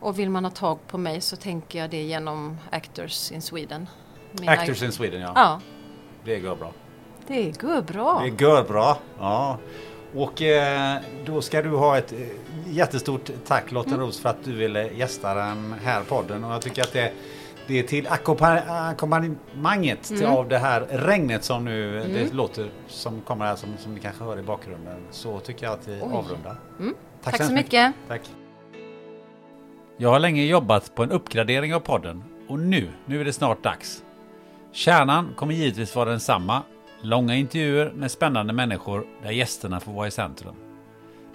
Och 0.00 0.18
vill 0.18 0.30
man 0.30 0.44
ha 0.44 0.50
tag 0.50 0.78
på 0.86 0.98
mig 0.98 1.20
så 1.20 1.36
tänker 1.36 1.78
jag 1.78 1.90
det 1.90 2.02
genom 2.02 2.58
Actors 2.70 3.32
in 3.32 3.42
Sweden. 3.42 3.88
Min 4.32 4.48
Actors 4.48 4.82
in 4.82 4.92
Sweden 4.92 5.20
ja. 5.20 5.32
Ja, 5.34 5.60
Det 6.24 6.40
går 6.40 6.56
bra. 6.56 6.72
det 7.26 7.60
går 7.60 7.82
bra. 7.82 8.20
Det 8.24 8.30
går 8.30 8.62
bra. 8.62 8.98
Ja. 9.18 9.58
Och 10.14 10.42
eh, 10.42 10.96
då 11.26 11.42
ska 11.42 11.62
du 11.62 11.68
ha 11.70 11.98
ett 11.98 12.12
eh, 12.12 12.18
jättestort 12.66 13.30
tack 13.46 13.72
Lotten 13.72 13.92
Mm. 13.92 14.06
Ros 14.06 14.20
för 14.20 14.28
att 14.28 14.44
du 14.44 14.52
ville 14.52 14.88
gästa 14.92 15.34
den 15.34 15.74
här 15.84 16.02
podden. 16.02 16.44
Och 16.44 16.52
jag 16.52 16.62
tycker 16.62 16.82
att 16.82 16.92
det, 16.92 17.12
det 17.66 17.78
är 17.78 17.82
till 17.82 18.06
ackompa- 18.06 18.88
ackompanjemanget 18.90 20.10
Mm. 20.10 20.32
av 20.32 20.48
det 20.48 20.58
här 20.58 20.80
regnet 20.90 21.44
som 21.44 21.64
nu 21.64 22.02
det 22.14 22.32
låter 22.34 22.70
som 22.86 23.20
kommer 23.20 23.44
här 23.46 23.56
som, 23.56 23.68
som 23.78 23.94
ni 23.94 24.00
kanske 24.00 24.24
hör 24.24 24.38
i 24.38 24.42
bakgrunden. 24.42 25.00
Så 25.10 25.40
tycker 25.40 25.66
jag 25.66 25.72
att 25.72 25.88
vi 25.88 25.92
Oj. 26.02 26.08
avrundar. 26.12 26.56
Mm. 26.80 26.94
Tack 27.22 27.34
hemskt 27.34 27.48
så 27.48 27.54
mycket. 27.54 27.92
Tack. 28.08 28.20
Jag 29.96 30.08
har 30.10 30.18
länge 30.18 30.44
jobbat 30.44 30.94
på 30.94 31.02
en 31.02 31.10
uppgradering 31.10 31.74
av 31.74 31.80
podden 31.80 32.24
och 32.48 32.58
nu, 32.58 32.88
nu 33.06 33.20
är 33.20 33.24
det 33.24 33.32
snart 33.32 33.62
dags. 33.62 34.02
Kärnan 34.72 35.34
kommer 35.36 35.54
givetvis 35.54 35.96
vara 35.96 36.10
densamma. 36.10 36.62
Långa 37.04 37.36
intervjuer 37.36 37.92
med 37.92 38.10
spännande 38.10 38.52
människor 38.52 39.06
där 39.22 39.30
gästerna 39.30 39.80
får 39.80 39.92
vara 39.92 40.06
i 40.06 40.10
centrum. 40.10 40.54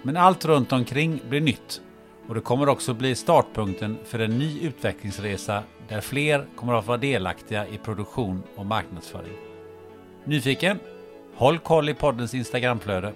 Men 0.02 0.16
allt 0.16 0.44
runt 0.44 0.72
omkring 0.72 1.20
blir 1.28 1.40
nytt 1.40 1.80
och 2.28 2.34
det 2.34 2.40
kommer 2.40 2.68
också 2.68 2.94
bli 2.94 3.14
startpunkten 3.14 3.98
för 4.04 4.18
en 4.18 4.38
ny 4.38 4.60
utvecklingsresa 4.60 5.62
där 5.88 6.00
fler 6.00 6.46
kommer 6.56 6.74
att 6.74 6.86
vara 6.86 6.98
delaktiga 6.98 7.66
i 7.66 7.78
produktion 7.78 8.42
och 8.56 8.66
marknadsföring. 8.66 9.32
Nyfiken? 10.24 10.78
Håll 11.34 11.58
koll 11.58 11.88
i 11.88 11.94
poddens 11.94 12.34
Instagramflöde. 12.34 13.12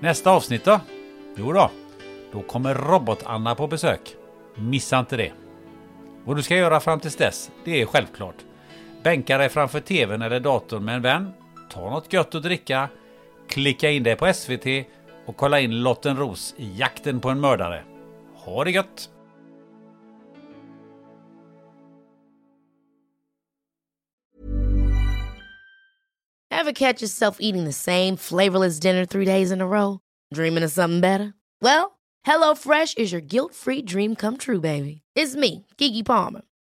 Nästa 0.00 0.30
avsnitt 0.30 0.64
då? 0.64 0.80
Jo 1.36 1.52
då, 1.52 1.70
då 2.32 2.42
kommer 2.42 2.74
Robot-Anna 2.74 3.54
på 3.54 3.66
besök. 3.66 4.16
Missa 4.54 4.98
inte 4.98 5.16
det. 5.16 5.32
Vad 6.24 6.36
du 6.36 6.42
ska 6.42 6.56
göra 6.56 6.80
fram 6.80 7.00
tills 7.00 7.16
dess, 7.16 7.50
det 7.64 7.82
är 7.82 7.86
självklart. 7.86 8.36
Bänka 9.04 9.38
dig 9.38 9.48
framför 9.48 9.80
TVn 9.80 10.22
eller 10.22 10.40
datorn 10.40 10.84
med 10.84 10.94
en 10.94 11.02
vän, 11.02 11.32
ta 11.70 11.90
något 11.90 12.12
gött 12.12 12.34
att 12.34 12.42
dricka, 12.42 12.88
klicka 13.48 13.90
in 13.90 14.02
dig 14.02 14.16
på 14.16 14.32
SVT 14.32 14.66
och 15.26 15.36
kolla 15.36 15.60
in 15.60 15.82
Lotten 15.82 16.16
Ros 16.16 16.54
i 16.58 16.76
Jakten 16.76 17.20
på 17.20 17.28
en 17.28 17.40
mördare. 17.40 17.84
Ha 18.34 18.64
det 18.64 18.70
gött! 18.70 19.10
Ever 26.50 26.72
catch 26.72 27.02
yourself 27.02 27.36
eating 27.40 27.64
the 27.64 27.72
same 27.72 28.16
flavorless 28.16 28.80
dinner 28.80 29.04
three 29.06 29.24
days 29.24 29.52
in 29.52 29.60
a 29.60 29.66
row? 29.66 29.98
Dreaming 30.34 30.64
of 30.64 30.72
something 30.72 31.00
better? 31.00 31.34
Well, 31.60 31.98
HelloFresh 32.26 32.96
is 32.98 33.12
your 33.12 33.20
guilt-free 33.22 33.82
dream 33.82 34.16
come 34.16 34.36
true, 34.36 34.60
baby. 34.60 35.02
It's 35.14 35.36
me, 35.36 35.66
Gigi 35.76 36.02
Palmer. 36.02 36.42